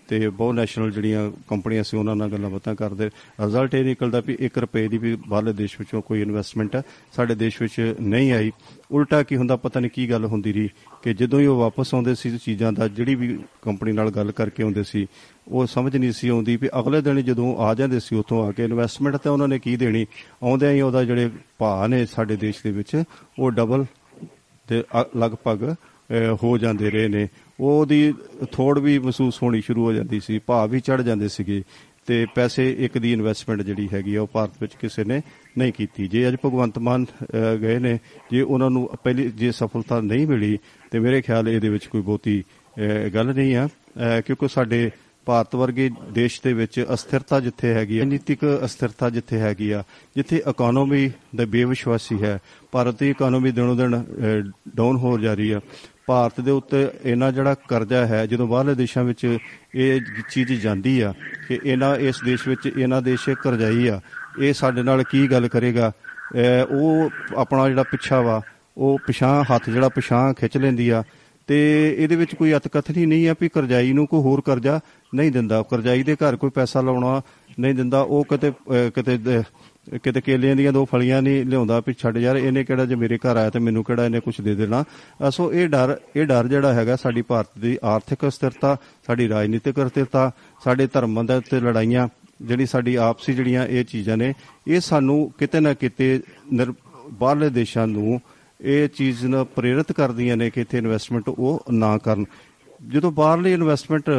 ਤੇ 0.07 0.29
ਬਹੁਤ 0.29 0.55
ਨੈਸ਼ਨਲ 0.55 0.91
ਜਿਹੜੀਆਂ 0.91 1.31
ਕੰਪਨੀਆਂ 1.47 1.83
ਸੀ 1.83 1.97
ਉਹਨਾਂ 1.97 2.15
ਨਾਲ 2.15 2.29
ਗੱਲਾਂ 2.29 2.49
ਬਾਤਾਂ 2.49 2.75
ਕਰਦੇ। 2.75 3.05
ਰਿਜ਼ਲਟ 3.05 3.75
ਇਹ 3.75 3.83
ਨਿਕਲਦਾ 3.83 4.21
ਵੀ 4.27 4.37
1 4.41 4.57
ਰੁਪਏ 4.57 4.87
ਦੀ 4.87 4.97
ਵੀ 4.97 5.17
ਬਾਹਰਲੇ 5.27 5.53
ਦੇਸ਼ 5.53 5.75
ਵਿੱਚੋਂ 5.79 6.01
ਕੋਈ 6.01 6.21
ਇਨਵੈਸਟਮੈਂਟ 6.21 6.77
ਸਾਡੇ 7.15 7.35
ਦੇਸ਼ 7.35 7.61
ਵਿੱਚ 7.61 7.95
ਨਹੀਂ 8.01 8.31
ਆਈ। 8.31 8.51
ਉਲਟਾ 8.91 9.23
ਕੀ 9.23 9.35
ਹੁੰਦਾ 9.35 9.55
ਪਤਾ 9.55 9.79
ਨਹੀਂ 9.79 9.91
ਕੀ 9.91 10.09
ਗੱਲ 10.09 10.25
ਹੁੰਦੀ 10.25 10.53
ਰਹੀ 10.53 10.69
ਕਿ 11.03 11.13
ਜਦੋਂ 11.13 11.39
ਹੀ 11.39 11.45
ਉਹ 11.45 11.59
ਵਾਪਸ 11.59 11.93
ਆਉਂਦੇ 11.93 12.15
ਸੀ 12.15 12.37
ਚੀਜ਼ਾਂ 12.37 12.73
ਦਾ 12.73 12.87
ਜਿਹੜੀ 12.87 13.15
ਵੀ 13.15 13.39
ਕੰਪਨੀ 13.61 13.91
ਨਾਲ 13.91 14.11
ਗੱਲ 14.11 14.31
ਕਰਕੇ 14.31 14.63
ਆਉਂਦੇ 14.63 14.83
ਸੀ 14.83 15.07
ਉਹ 15.47 15.65
ਸਮਝ 15.65 15.97
ਨਹੀਂ 15.97 16.11
ਸੀ 16.11 16.27
ਆਉਂਦੀ 16.27 16.57
ਵੀ 16.57 16.69
ਅਗਲੇ 16.79 17.01
ਦਿਨ 17.01 17.21
ਜਦੋਂ 17.21 17.57
ਆ 17.57 17.73
ਜਾਂਦੇ 17.73 17.99
ਸੀ 17.99 18.15
ਉੱਥੋਂ 18.15 18.47
ਆ 18.47 18.51
ਕੇ 18.51 18.63
ਇਨਵੈਸਟਮੈਂਟ 18.63 19.15
ਤਾਂ 19.17 19.31
ਉਹਨਾਂ 19.31 19.47
ਨੇ 19.47 19.59
ਕੀ 19.59 19.75
ਦੇਣੀ? 19.75 20.05
ਆਉਂਦਿਆਂ 20.43 20.71
ਹੀ 20.71 20.81
ਉਹਦਾ 20.81 21.03
ਜਿਹੜੇ 21.03 21.29
ਭਾਅ 21.57 21.87
ਨੇ 21.87 22.05
ਸਾਡੇ 22.05 22.35
ਦੇਸ਼ 22.35 22.57
ਦੇ 22.63 22.71
ਵਿੱਚ 22.71 23.03
ਉਹ 23.39 23.51
ਡਬਲ 23.51 23.85
ਦੇ 24.67 24.83
ਅ- 25.01 25.17
ਲਗਭਗ 25.17 25.73
ਅਹ, 25.73 26.35
ਹੋ 26.43 26.57
ਜਾਂਦੇ 26.57 26.91
ਰਹੇ 26.91 27.07
ਨੇ। 27.07 27.27
ਉਹਦੀ 27.59 28.13
ਥੋੜ 28.51 28.79
ਵੀ 28.79 28.97
ਮਹਿਸੂਸ 28.99 29.41
ਹੋਣੀ 29.43 29.61
ਸ਼ੁਰੂ 29.61 29.83
ਹੋ 29.85 29.93
ਜਾਂਦੀ 29.93 30.19
ਸੀ 30.19 30.39
ਭਾਅ 30.39 30.67
ਵੀ 30.67 30.79
ਚੜ 30.79 31.01
ਜਾਂਦੇ 31.01 31.27
ਸੀਗੇ 31.27 31.61
ਤੇ 32.05 32.25
ਪੈਸੇ 32.35 32.69
ਇੱਕ 32.79 32.97
ਦੀ 32.97 33.11
ਇਨਵੈਸਟਮੈਂਟ 33.13 33.61
ਜਿਹੜੀ 33.61 33.87
ਹੈਗੀ 33.93 34.15
ਆ 34.15 34.21
ਉਹ 34.21 34.27
ਭਾਰਤ 34.33 34.51
ਵਿੱਚ 34.61 34.75
ਕਿਸੇ 34.75 35.03
ਨੇ 35.03 35.21
ਨਹੀਂ 35.57 35.73
ਕੀਤੀ। 35.73 36.07
ਜੇ 36.07 36.27
ਅੱਜ 36.27 36.35
ਭਗਵੰਤ 36.45 36.77
ਮਾਨ 36.77 37.05
ਅਹ, 37.23 37.55
ਗਏ 37.57 37.79
ਨੇ 37.79 37.97
ਜੇ 38.31 38.41
ਉਹਨਾਂ 38.41 38.69
ਨੂੰ 38.69 38.89
ਪਹਿਲੀ 39.03 39.29
ਜੇ 39.31 39.51
ਸਫਲਤਾ 39.51 39.99
ਨਹੀਂ 40.01 40.27
ਮਿਲੀ 40.27 40.57
ਤੇ 40.91 40.99
ਮੇਰੇ 40.99 41.21
ਖਿਆਲ 41.21 41.47
ਇਹਦੇ 41.49 41.69
ਵਿੱਚ 41.69 41.85
ਕੋਈ 41.85 42.01
ਬਹੁਤੀ 42.01 42.39
ਅਹ, 42.41 43.09
ਗੱਲ 43.09 43.33
ਨਹੀਂ 43.35 43.55
ਆ। 43.55 43.65
ਅਹ, 43.67 44.21
ਕਿਉਂਕਿ 44.21 44.47
ਸਾਡੇ 44.47 44.89
ਭਾਰਤ 45.25 45.55
ਵਰਗੇ 45.55 45.89
ਦੇਸ਼ 46.11 46.39
ਦੇ 46.43 46.53
ਵਿੱਚ 46.53 46.85
ਅਸਥਿਰਤਾ 46.93 47.39
ਜਿੱਥੇ 47.39 47.73
ਹੈਗੀ 47.73 47.99
ਹੈ 47.99 48.05
ਨੀਤਿਕ 48.05 48.39
ਅਸਥਿਰਤਾ 48.65 49.09
ਜਿੱਥੇ 49.09 49.39
ਹੈਗੀ 49.39 49.69
ਆ 49.71 49.83
ਜਿੱਥੇ 50.15 50.41
ਇਕਨੋਮੀ 50.49 51.09
ਦਾ 51.35 51.45
ਬੇਵਿਸ਼ਵਾਸੀ 51.45 52.21
ਹੈ 52.23 52.37
ਭਾਰਤ 52.71 52.99
ਦੀ 52.99 53.09
ਇਕਨੋਮੀ 53.09 53.51
ਦਿਨੋਂ 53.51 53.75
ਦਿਨ 53.75 54.03
ਡਾਊਨ 54.75 54.97
ਹੋ 54.97 55.17
ਜਾ 55.19 55.33
ਰਹੀ 55.33 55.51
ਆ 55.51 55.59
ਭਾਰਤ 56.07 56.41
ਦੇ 56.41 56.51
ਉੱਤੇ 56.51 56.87
ਇਹਨਾਂ 57.05 57.31
ਜਿਹੜਾ 57.31 57.55
ਕਰਜ਼ਾ 57.67 58.07
ਹੈ, 58.07 58.25
ਜਦੋਂ 58.25 58.47
ਬਾਹਰਲੇ 58.47 58.75
ਦੇਸ਼ਾਂ 58.75 59.03
ਵਿੱਚ 59.03 59.37
ਇਹ 59.75 60.01
ਚੀਜ਼ 60.29 60.53
ਜਾਂਦੀ 60.53 61.01
ਆ 61.01 61.13
ਕਿ 61.47 61.59
ਇਹਨਾਂ, 61.65 61.95
ਇਸ 61.95 62.15
ਦੇਸ਼ 62.25 62.47
ਵਿੱਚ 62.47 62.71
ਇਹਨਾਂ 62.77 63.01
ਦੇਸ਼ 63.01 63.29
ਕਰਜ਼ਾਈ 63.29 63.87
ਆ, 63.87 64.01
ਇਹ 64.39 64.53
ਸਾਡੇ 64.53 64.83
ਨਾਲ 64.83 65.03
ਕੀ 65.03 65.27
ਗੱਲ 65.27 65.47
ਕਰੇਗਾ? 65.47 65.91
ਅਹ 66.35 66.73
ਉਹ 66.73 67.09
ਆਪਣਾ 67.35 67.69
ਜਿਹੜਾ 67.69 67.83
ਪਿੱਛਾ 67.83 68.21
ਵਾ, 68.21 68.41
ਉਹ 68.77 68.99
ਪਿਛਾਂ 69.07 69.43
ਹੱਥ 69.43 69.69
ਜਿਹੜਾ 69.69 69.89
ਪਿਛਾਂ 69.89 70.33
ਖਿੱਚ 70.33 70.57
ਲੈਂਦੀ 70.57 70.89
ਆ, 70.89 71.03
ਤੇ 71.47 71.95
ਇਹਦੇ 71.99 72.15
ਵਿੱਚ 72.15 72.35
ਕੋਈ 72.35 72.53
ਅਤਕਥਨੀ 72.53 73.05
ਨਹੀਂ 73.05 73.29
ਆ 73.29 73.35
ਵੀ 73.41 73.49
ਕਰਜ਼ਾਈ 73.49 73.93
ਨੂੰ 73.93 74.07
ਕੋਈ 74.07 74.21
ਹੋਰ 74.21 74.41
ਕਰਜ਼ਾ 74.41 74.79
ਨਹੀਂ 75.15 75.31
ਦਿੰਦਾ। 75.31 75.61
ਕਰਜ਼ਾਈ 75.61 76.03
ਦੇ 76.03 76.15
ਘਰ 76.15 76.35
ਕੋਈ 76.35 76.49
ਪੈਸਾ 76.49 76.81
ਲਾਉਣਾ 76.81 77.21
ਨਹੀਂ 77.59 77.73
ਦਿੰਦਾ, 77.73 78.01
ਉਹ 78.01 78.23
ਕਿਤੇ, 78.23 78.49
ਅਹ, 78.49 78.91
ਕਿਤੇ 78.95 79.17
ਦ- 79.17 79.43
ਕਿਤੇ 80.03 80.21
ਕੇਲਿਆਂ 80.21 80.55
ਦੀਆਂ 80.55 80.73
ਦੋ 80.73 80.85
ਫਲੀਆਂ 80.85 81.21
ਨਹੀਂ 81.21 81.45
ਲਿਆਉਂਦਾ 81.45 81.79
ਵੀ 81.79 81.93
ਛੱਡ 81.93 82.17
ਯਾਰ, 82.17 82.35
ਇਹਨੇ 82.35 82.63
ਕਿਹੜਾ 82.63 82.85
ਜੇ 82.85 82.95
ਮੇਰੇ 82.95 83.17
ਘਰ 83.17 83.37
ਆਇਆ 83.37 83.49
ਤੇ 83.49 83.59
ਮੈਨੂੰ 83.59 83.83
ਕਿਹੜਾ 83.83 84.05
ਇਹਨੇ 84.05 84.19
ਕੁਝ 84.19 84.41
ਦੇ 84.41 84.55
ਦੇਣਾ। 84.55 84.83
ਅਹ, 84.83 85.31
ਸੋ 85.31 85.53
ਇਹ 85.53 85.67
ਡਰ 85.67 85.97
ਇਹ 86.15 86.25
ਡਰ 86.25 86.47
ਜਿਹੜਾ 86.47 86.73
ਹੈਗਾ 86.73 86.95
ਸਾਡੀ 86.95 87.21
ਭਾਰਤ 87.21 87.59
ਦੀ 87.59 87.77
ਆਰਥਿਕ 87.83 88.27
ਅਸਥਿਰਤਾ 88.27 88.77
ਸਾਡੀ 89.07 89.29
ਰਾਜਨੀਤਿਕ 89.29 89.85
ਅਸਥਿਰਤਾ 89.85 90.31
ਸਾਡੇ 90.63 90.87
ਧਰਮਾਂ 90.87 91.23
ਦੇ 91.23 91.33
ਉੱਤੇ 91.33 91.59
ਲੜਾਈਆਂ, 91.59 92.07
ਜਿਹੜੀ 92.41 92.65
ਸਾਡੀ 92.65 92.95
ਆਪਸੀ 92.95 93.33
ਜਿਹੜੀਆਂ 93.33 93.67
ਇਹ 93.67 93.85
ਚੀਜ਼ਾਂ 93.85 94.17
ਨੇ, 94.17 94.33
ਇਹ 94.67 94.79
ਸਾਨੂੰ 94.79 95.31
ਕਿਤੇ 95.37 95.59
ਨਾ 95.59 95.73
ਕਿਤੇ 95.73 96.21
ਨਿਰ- 96.53 96.73
ਬਾਹਰਲੇ 97.11 97.49
ਦੇਸ਼ਾਂ 97.49 97.87
ਨੂੰ 97.87 98.21
ਇਹ 98.61 98.89
ਚੀਜ਼ 98.89 99.25
ਨੂੰ 99.25 99.47
ਪ੍ਰੇਰਿਤ 99.47 99.91
ਕਰਦੀਆਂ 99.91 100.37
ਨੇ 100.37 100.49
ਕਿ 100.49 100.61
ਇੱਥੇ 100.61 100.77
ਇਨਵੈਸਟਮੈਂਟ 100.77 101.29
ਉਹ 101.29 101.63
ਨਾ 101.71 101.97
ਕਰਨ। 101.97 102.25
ਜਦੋਂ 102.87 103.11
ਬਾਹਰਲੀ 103.11 103.53
ਇਨਵੈਸਟਮੈਂਟ 103.53 104.09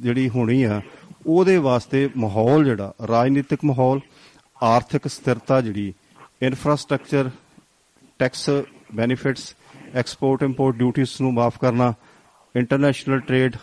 ਜਿਹੜੀ 0.00 0.28
ਹੋਣੀ 0.28 0.62
ਆ 0.62 0.80
ਉਹਦੇ 1.26 1.56
ਵਾਸਤੇ 1.56 2.10
ਮਾਹੌਲ 2.16 2.64
ਜਿਹੜਾ, 2.64 2.94
ਰਾਜਨੀਤਿਕ 3.08 3.64
ਮਾਹੌਲ, 3.64 4.00
ਆਰਥਿਕ 4.62 5.08
ਸਥਿਰਤਾ 5.08 5.60
ਜਿਹੜੀ 5.60 5.94
infrastructure 6.42 7.30
tax 8.18 8.50
benefits 8.94 9.54
export 9.94 10.42
import 10.42 10.76
ਡਿਊਟੀਆਂ 10.76 11.06
ਨੂੰ 11.20 11.34
ਮਾਫ 11.34 11.58
ਕਰਨਾ 11.58 11.94
international 12.56 13.20
trade 13.20 13.56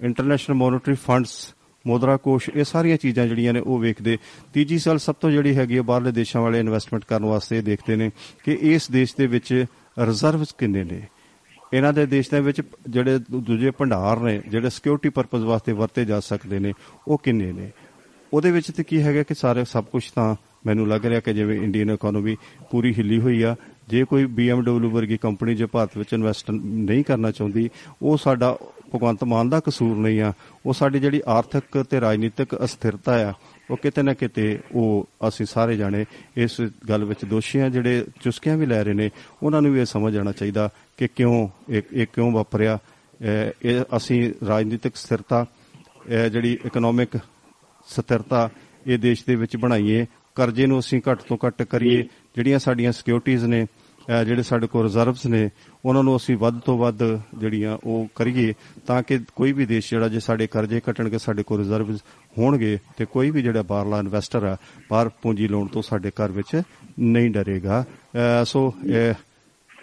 international 0.00 0.56
monetary 0.56 0.94
funds 0.94 1.54
ਮੁਦਰਾ 1.86 2.16
ਕੋਸ਼, 2.16 2.50
ਇਹ 2.50 2.64
ਸਾਰੀਆਂ 2.64 2.96
ਚੀਜ਼ਾਂ 2.96 3.26
ਜਿਹੜੀਆਂ 3.26 3.52
ਨੇ 3.52 3.60
ਉਹ 3.60 3.78
ਵੇਖਦੇ। 3.78 4.18
ਤੀਜੀ 4.52 4.78
ਸਾਲ 4.78 4.98
ਸਭ 4.98 5.14
ਤੋਂ 5.14 5.30
ਜਿਹੜੀ 5.30 5.56
ਹੈਗੀ 5.56 5.76
ਹੈ 5.76 5.82
ਬਾਹਰਲੇ 5.82 6.12
ਦੇਸ਼ਾਂ 6.12 6.42
ਵਾਲੇ 6.42 6.60
ਇਨਵੈਸਟਮੈਂਟ 6.60 7.04
ਕਰਨ 7.04 7.24
ਵਾਸਤੇ 7.24 7.58
ਇਹ 7.58 7.62
ਦੇਖਦੇ 7.62 7.96
ਨੇ 7.96 8.10
ਕਿ 8.44 8.58
ਇਸ 8.60 8.90
ਦੇਸ਼ 8.90 9.16
ਦੇ 9.16 9.26
ਵਿੱਚ 9.26 9.64
ਰਿਜ਼ਰਵਸ 9.98 10.52
ਕਿੰਨੇ 10.52 10.84
ਨੇ? 10.84 11.02
ਇਹਨਾਂ 11.74 11.92
ਦੇ 11.92 12.06
ਦੇਸ਼ 12.06 12.30
ਦੇ 12.30 12.40
ਵਿੱਚ 12.40 12.62
ਜਿਹੜੇ 12.88 13.18
ਦੂ- 13.18 13.40
ਦੂਜੇ 13.40 13.70
ਭੰਡਾਰ 13.70 14.20
ਨੇ, 14.20 14.42
ਜਿਹੜੇ 14.48 14.70
ਸਿਕਿਉਰਿਟੀ 14.70 15.08
ਪਰਪਸ 15.08 15.40
ਵਾਸਤੇ 15.40 15.72
ਵਰਤੇ 15.72 16.04
ਜਾ 16.04 16.20
ਸਕਦੇ 16.20 16.58
ਨੇ, 16.58 16.72
ਉਹ 17.08 17.18
ਕਿੰਨੇ 17.18 17.52
ਨੇ? 17.52 17.70
ਉਹਦੇ 18.32 18.50
ਵਿੱਚ 18.50 18.70
ਤੇ 18.70 18.82
ਕੀ 18.82 19.02
ਹੈਗਾ 19.02 19.22
ਕਿ 19.22 19.34
ਸਾਰੇ 19.34 19.64
ਸਭ 19.64 19.84
ਕੁਝ 19.84 20.10
ਤਾਂ 20.10 20.36
ਮੈਨੂੰ 20.66 20.88
ਲੱਗ 20.88 21.06
ਰਿਹਾ 21.06 21.20
ਕਿ 21.20 21.32
ਜਿਵੇਂ 21.32 21.62
ਇੰਡੀਅਨ 21.62 21.90
ਇਕਨੋਮੀ 21.90 22.36
ਪੂਰੀ 22.70 22.94
ਹਿੱਲੀ 22.98 23.20
ਹੋਈ 23.20 23.42
ਆ, 23.42 23.56
ਜੇ 23.88 24.04
ਕੋਈ 24.04 24.24
BMW 24.24 24.90
ਵਰਗੀ 24.90 25.16
ਕੰਪਨੀ 25.16 25.54
ਜੇ 25.54 25.66
ਭਾਰਤ 25.66 25.98
ਵਿੱਚ 25.98 26.12
ਇਨਵੈਸਟ 26.12 26.50
ਨਹੀਂ 26.50 27.04
ਕਰਨਾ 27.04 27.30
ਚਾਹੁੰਦੀ, 27.30 27.70
ਉਹ 28.02 28.16
ਸਾਡਾ 28.16 28.58
ਭਗਵੰਤ 28.94 29.24
ਮਾਨ 29.24 29.48
ਦਾ 29.48 29.60
ਕਸੂਰ 29.60 29.96
ਨਹੀਂ 29.96 30.20
ਆ। 30.20 30.32
ਉਹ 30.66 30.72
ਸਾਡੀ 30.72 31.00
ਜਿਹੜੀ 31.00 31.22
ਆਰਥਿਕ 31.26 31.82
ਤੇ 31.82 32.00
ਰਾਜਨੀਤਿਕ 32.00 32.64
ਅਸਥਿਰਤਾ 32.64 33.30
ਆ 33.30 33.32
ਉਹ 33.70 33.76
ਕਿਤੇ 33.76 34.02
ਨਾ 34.02 34.14
ਕਿਤੇ 34.14 34.58
ਉਹ 34.72 35.08
ਅਸੀਂ 35.28 35.46
ਸਾਰੇ 35.46 35.76
ਜਾਣੇ 35.76 36.04
ਇਸ 36.36 36.60
ਗੱਲ 36.88 37.04
ਵਿੱਚ 37.04 37.24
ਦੋਸ਼ੀ 37.24 37.58
ਆ 37.58 37.68
ਜਿਹੜੇ 37.68 38.06
ਚੁਸਕੀਆਂ 38.20 38.56
ਵੀ 38.56 38.66
ਲੈ 38.66 38.84
ਰਹੇ 38.84 38.92
ਨੇ, 38.92 39.10
ਉਹਨਾਂ 39.42 39.62
ਨੂੰ 39.62 39.72
ਵੀ 39.72 39.80
ਇਹ 39.80 39.84
ਸਮਝ 39.84 40.16
ਆਉਣਾ 40.16 40.32
ਚਾਹੀਦਾ 40.32 40.70
ਕਿ 40.96 41.08
ਕਿਉਂ 41.08 41.48
ਇਹ 41.68 41.82
ਇਹ 41.92 42.06
ਕਿਉਂ 42.12 42.32
ਵਾਪਰਿਆ। 42.32 42.78
ਇਹ 43.22 43.50
ਇਹ 43.62 43.80
ਅਸੀਂ 43.96 44.34
ਰਾਜਨੀਤਿਕ 44.48 44.96
ਸਥਿਰਤਾ, 44.96 45.46
ਇਹ 46.08 46.30
ਜਿਹੜੀ 46.30 46.58
ਇਕਨੋਮਿਕ 46.66 47.16
ਸਥਿਰਤਾ 47.86 48.50
ਇਹ 48.86 48.98
ਦੇਸ਼ 48.98 49.24
ਦੇ 49.26 49.34
ਵਿੱਚ 49.34 49.56
ਬਣਾਈਏ, 49.56 50.06
ਕਰਜ਼ੇ 50.34 50.66
ਨੂੰ 50.66 50.78
ਅਸੀਂ 50.78 51.02
ਘੱਟ 51.10 51.20
ਤੋਂ 51.20 51.38
ਘੱਟ 51.46 51.62
ਕਰੀਏ, 51.62 52.02
ਜਿਹੜੀਆਂ 52.36 52.58
ਸਾਡੀਆਂ 52.58 52.92
ਸਿਕਿਉਰਿਟੀਆਂ 52.92 53.48
ਨੇ 53.48 53.64
ਅਹ 53.64 53.83
ਜਿਹੜੇ 54.26 54.42
ਸਾਡੇ 54.42 54.66
ਕੋਲ 54.66 54.82
ਰਿਜ਼ਰਵਸ 54.82 55.26
ਨੇ, 55.26 55.50
ਉਹਨਾਂ 55.84 56.02
ਨੂੰ 56.02 56.16
ਅਸੀਂ 56.16 56.36
ਵੱਧ 56.36 56.60
ਤੋਂ 56.60 56.78
ਵੱਧ 56.78 56.98
ਜਿਹੜੀਆਂ 57.38 57.78
ਉਹ 57.84 58.06
ਕਰੀਏ 58.14 58.54
ਤਾਂ 58.86 59.02
ਕਿ 59.02 59.20
ਕੋਈ 59.36 59.52
ਵੀ 59.52 59.66
ਦੇਸ਼ 59.66 59.90
ਜਿਹੜਾ 59.90 60.08
ਜੇ 60.08 60.20
ਸਾਡੇ 60.20 60.46
ਕਰਜ਼ੇ 60.46 60.80
ਘਟਣਗੇ 60.90 61.18
ਸਾਡੇ 61.18 61.42
ਕੋਲ 61.42 61.58
ਰਿਜ਼ਰਵਸ 61.58 62.00
ਹੋਣਗੇ 62.38 62.78
ਤੇ 62.96 63.04
ਕੋਈ 63.04 63.30
ਵੀ 63.30 63.42
ਜਿਹੜਾ 63.42 63.62
ਬਾਹਰਲਾ 63.62 63.98
ਇਨਵੈਸਟਰ 63.98 64.44
ਆ, 64.44 64.56
ਬਾਹਰ 64.90 65.08
ਪੂੰਜੀ 65.08 65.48
ਲਾਉਣ 65.48 65.66
ਤੋਂ 65.66 65.82
ਸਾਡੇ 65.82 66.10
ਘਰ 66.10 66.32
ਵਿੱਚ 66.32 66.62
ਨਹੀਂ 67.00 67.30
ਡਰੇਗਾ। 67.30 67.84
ਅਹ 67.90 68.44
ਸੋ 68.44 68.74
ਇਹ 68.86 69.14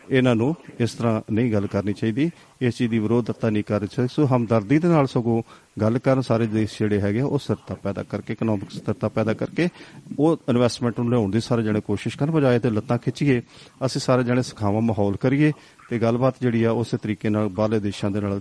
ਇਹਨਾਂ 0.09 0.35
ਨੂੰ 0.35 0.55
ਇਸ 0.79 0.93
ਤਰ੍ਹਾਂ 0.93 1.21
ਨਹੀਂ 1.31 1.51
ਗੱਲ 1.53 1.67
ਕਰਨੀ 1.67 1.93
ਚਾਹੀਦੀ। 1.93 2.29
ਇਸ 2.61 2.77
ਚੀਜ਼ 2.77 2.89
ਦੀ 2.91 2.99
ਵਿਰੋਧਤਾ 2.99 3.49
ਨਹੀਂ 3.49 3.63
ਕਰਨੀ 3.63 3.87
ਚਾਹੀਦੀ 3.87 4.13
ਸੋ 4.13 4.25
ਹਮਦਰਦੀ 4.35 4.79
ਦੇ 4.79 4.87
ਨਾਲ 4.87 5.07
ਸਗੋਂ 5.07 5.41
ਗੱਲ 5.81 5.99
ਕਰਨ 5.99 6.21
ਸਾਰੇ 6.21 6.47
ਦੇਸ਼ 6.47 6.77
ਜਿਹੜੇ 6.79 6.99
ਹੈਗੇ 7.01 7.21
ਉਹ 7.21 7.39
ਸਥਿਰਤਾ 7.39 7.75
ਪੈਦਾ 7.75 8.03
ਕਰਕੇ 8.03 8.33
ਇਕਨੋਮਿਕ 8.33 8.71
ਸਥਿਰਤਾ 8.71 9.09
ਪੈਦਾ 9.09 9.33
ਕਰਕੇ, 9.33 9.67
ਉਹ 10.19 10.37
ਇਨਵੈਸਟਮੈਂਟ 10.49 10.99
ਨੂੰ 10.99 11.09
ਲਿਆਉਣ 11.09 11.31
ਦੀ 11.31 11.39
ਸਾਰੇ 11.39 11.63
ਜਣੇ 11.63 11.81
ਕੋਸ਼ਿਸ਼ 11.81 12.17
ਕਰਨ, 12.17 12.31
ਬਜਾਏ 12.31 12.59
ਤੇ 12.59 12.69
ਲੱਤਾਂ 12.69 12.97
ਖਿੱਚੀਏ, 12.97 13.41
ਅਸੀਂ 13.85 14.01
ਸਾਰੇ 14.01 14.23
ਜਣੇ 14.23 14.41
ਸਿਖਾਵਾ 14.41 14.79
ਮਾਹੌਲ 14.79 15.17
ਕਰੀਏ 15.17 15.51
ਤੇ 15.89 15.99
ਗੱਲਬਾਤ 15.99 16.35
ਜਿਹੜੀ 16.41 16.63
ਆ 16.63 16.71
ਉਸੇ 16.71 16.97
ਤਰੀਕੇ 16.97 17.29
ਨਾਲ 17.29 17.49
ਬਾਹਰਲੇ 17.49 17.79
ਦੇਸ਼ਾਂ 17.79 18.11
ਦੇ 18.11 18.21
ਨਾਲ 18.21 18.39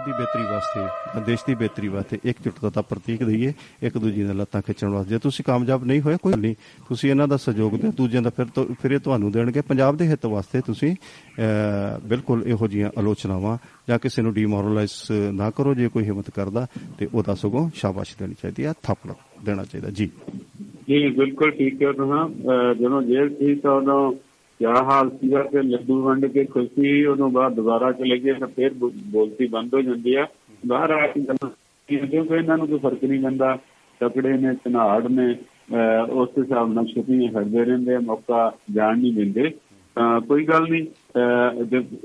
ਪੰਜਾਬ 0.00 0.06
ਦੀ 0.06 0.24
ਬਿਹਤਰੀ 0.24 0.42
ਵਾਸਤੇ 0.42 1.20
ਦੇਸ਼ 1.26 1.40
ਦੀ 1.46 1.54
ਬਿਹਤਰੀ 1.54 1.88
ਵਾਸਤੇ 1.88 2.18
ਇਕਜੁੱਟਤਾ 2.24 2.70
ਦਾ 2.70 2.82
ਪ੍ਰਤੀਕ 2.82 3.24
ਦਈਏ 3.24 3.52
ਇੱਕ 3.82 3.98
ਦੂਜੇ 3.98 4.22
ਦੀਆਂ 4.22 4.34
ਲੱਤਾਂ 4.34 4.62
ਖਿੱਚਣ 4.62 4.88
ਵਾਸਤੇ। 4.88 5.10
ਜੇ 5.10 5.18
ਤੁਸੀਂ 5.18 5.44
ਕਾਮਯਾਬ 5.44 5.84
ਨਹੀਂ 5.84 6.00
ਹੋਏ 6.00 6.16
ਕੋਈ 6.22 6.32
ਗੱਲ 6.32 6.40
ਨਹੀਂ। 6.40 6.54
ਤੁਸੀਂ 6.88 7.10
ਇਹਨਾਂ 7.10 7.28
ਦਾ 7.28 7.36
ਸਹਿਯੋਗ 7.36 7.72
ਦਿਓ 7.72 7.92
ਦੂਜਿਆਂ 7.96 8.22
ਦਾ 8.22 8.30
ਫਿਰ 8.30 8.46
ਤੋਂ- 8.46 8.74
ਫਿਰ 8.82 8.90
ਇਹ 8.90 8.98
ਤੁਹਾਨੂੰ 8.98 9.32
ਦੇਣਗੇ। 9.32 9.60
ਪੰਜਾਬ 9.60 9.96
ਦੇ 9.96 10.08
ਹਿੱਤ 10.08 10.26
ਵਾਸਤੇ 10.26 10.60
ਤੁਸੀਂ 10.60 10.92
ਅਹ, 10.94 12.06
ਬਿਲਕੁਲ 12.08 12.42
ਇਹੋ 12.46 12.66
ਜੀਆਂ 12.68 12.90
ਆਲੋਚਨਾਵਾਂ 12.98 13.58
ਜਾਂ 13.88 13.98
ਕਿਸੇ 13.98 14.22
ਨੂੰ 14.22 14.32
ਡੀਮੋਰਲਾਈਜ਼ 14.34 15.12
ਨਾ 15.32 15.50
ਕਰੋ 15.50 15.74
ਜੇ 15.74 15.88
ਕੋਈ 15.88 16.04
ਹਿੰਮਤ 16.04 16.30
ਕਰਦਾ 16.30 16.66
ਤੇ 16.98 17.08
ਉਹਦਾ 17.14 17.34
ਸਗੋਂ 17.34 17.70
ਸ਼ਾਬਾਸ਼ 17.74 18.14
ਦੇਣੀ 18.18 18.34
ਚਾਹੀਦੀ 18.34 18.64
ਹੈ 18.64 18.72
ਥੱਪੜ 18.82 19.12
ਦੇਣਾ 19.44 19.64
ਚਾਹੀਦਾ। 19.64 19.90
ਜੀ। 19.90 20.10
ਜੀ 20.88 21.08
ਬਿਲਕੁਲ 21.10 21.50
ਠੀਕ 21.50 21.82
ਹੈ 21.82 21.92
ਤੁਹਾਂ 21.92 22.28
ਜਦੋਂ 22.74 23.02
ਜੇਲ੍ਹ 23.02 23.30
ਸੀ 23.30 23.54
ਤਾਂ 23.54 23.72
ਉਦੋਂ 23.72 24.29
ਕਿਆ 24.60 24.74
ਹਾਲ 24.74 25.10
ਸੀਗਾ 25.10 25.42
ਕਿ 25.42 25.62
ਲੱਡੂ 25.62 26.02
ਵੰਡ 26.02 26.26
ਕੇ 26.26 26.44
ਖੁਸ਼ੀ 26.44 27.06
ਉਦੋਂ 27.06 27.30
ਬਾਅਦ 27.30 27.54
ਦੁਬਾਰਾ 27.54 27.92
ਚਲੇ 27.92 28.18
ਗਏ 28.18 28.32
ਤਾਂ 28.32 28.48
ਫਿਰ 28.48 28.74
ਬੋ- 28.74 28.92
ਬੋਲਤੀ 29.04 29.46
ਬੰਦ 29.46 29.74
ਹੋ 29.74 29.80
ਜਾਂਦੀ 29.82 30.14
ਆ। 30.14 30.26
ਬਾਹਰ 30.66 30.90
ਆ 30.90 31.06
ਕੇ 31.06 31.20
ਗੱਲਾਂ 31.20 31.50
ਕੀਤੀਆਂ 31.88 32.10
ਕਿਉਂਕਿ 32.10 32.34
ਇਹਨਾਂ 32.34 32.58
ਨੂੰ 32.58 32.68
ਕੋਈ 32.68 32.78
ਫ਼ਰਕ 32.78 33.04
ਨਹੀਂ 33.04 33.20
ਪੈਂਦਾ। 33.20 33.58
ਤਕੜੇ 34.00 34.32
ਨੇ 34.32 34.52
ਧਨਾੜ 34.52 35.06
ਨੇ 35.08 35.34
ਅਹ 35.34 36.10
ਉਸ 36.10 36.28
ਹਿਸਾਬ 36.38 36.72
ਨਾਲ 36.72 36.86
ਛੁੱਟੀਆਂ 36.86 37.32
ਫਿਰਦੇ 37.32 37.64
ਰਹਿੰਦੇ 37.64 37.94
ਆ, 37.94 38.00
ਮੌਕਾ 38.00 38.52
ਜਾਣ 38.74 38.98
ਨਹੀਂ 38.98 39.12
ਦਿੰਦੇ। 39.12 39.50
ਤਾਂ 39.94 40.20
ਕੋਈ 40.20 40.44
ਗੱਲ 40.44 40.62
ਨਹੀਂ 40.62 40.82
ਅਹ 40.82 40.86
ਜੇ 40.86 40.99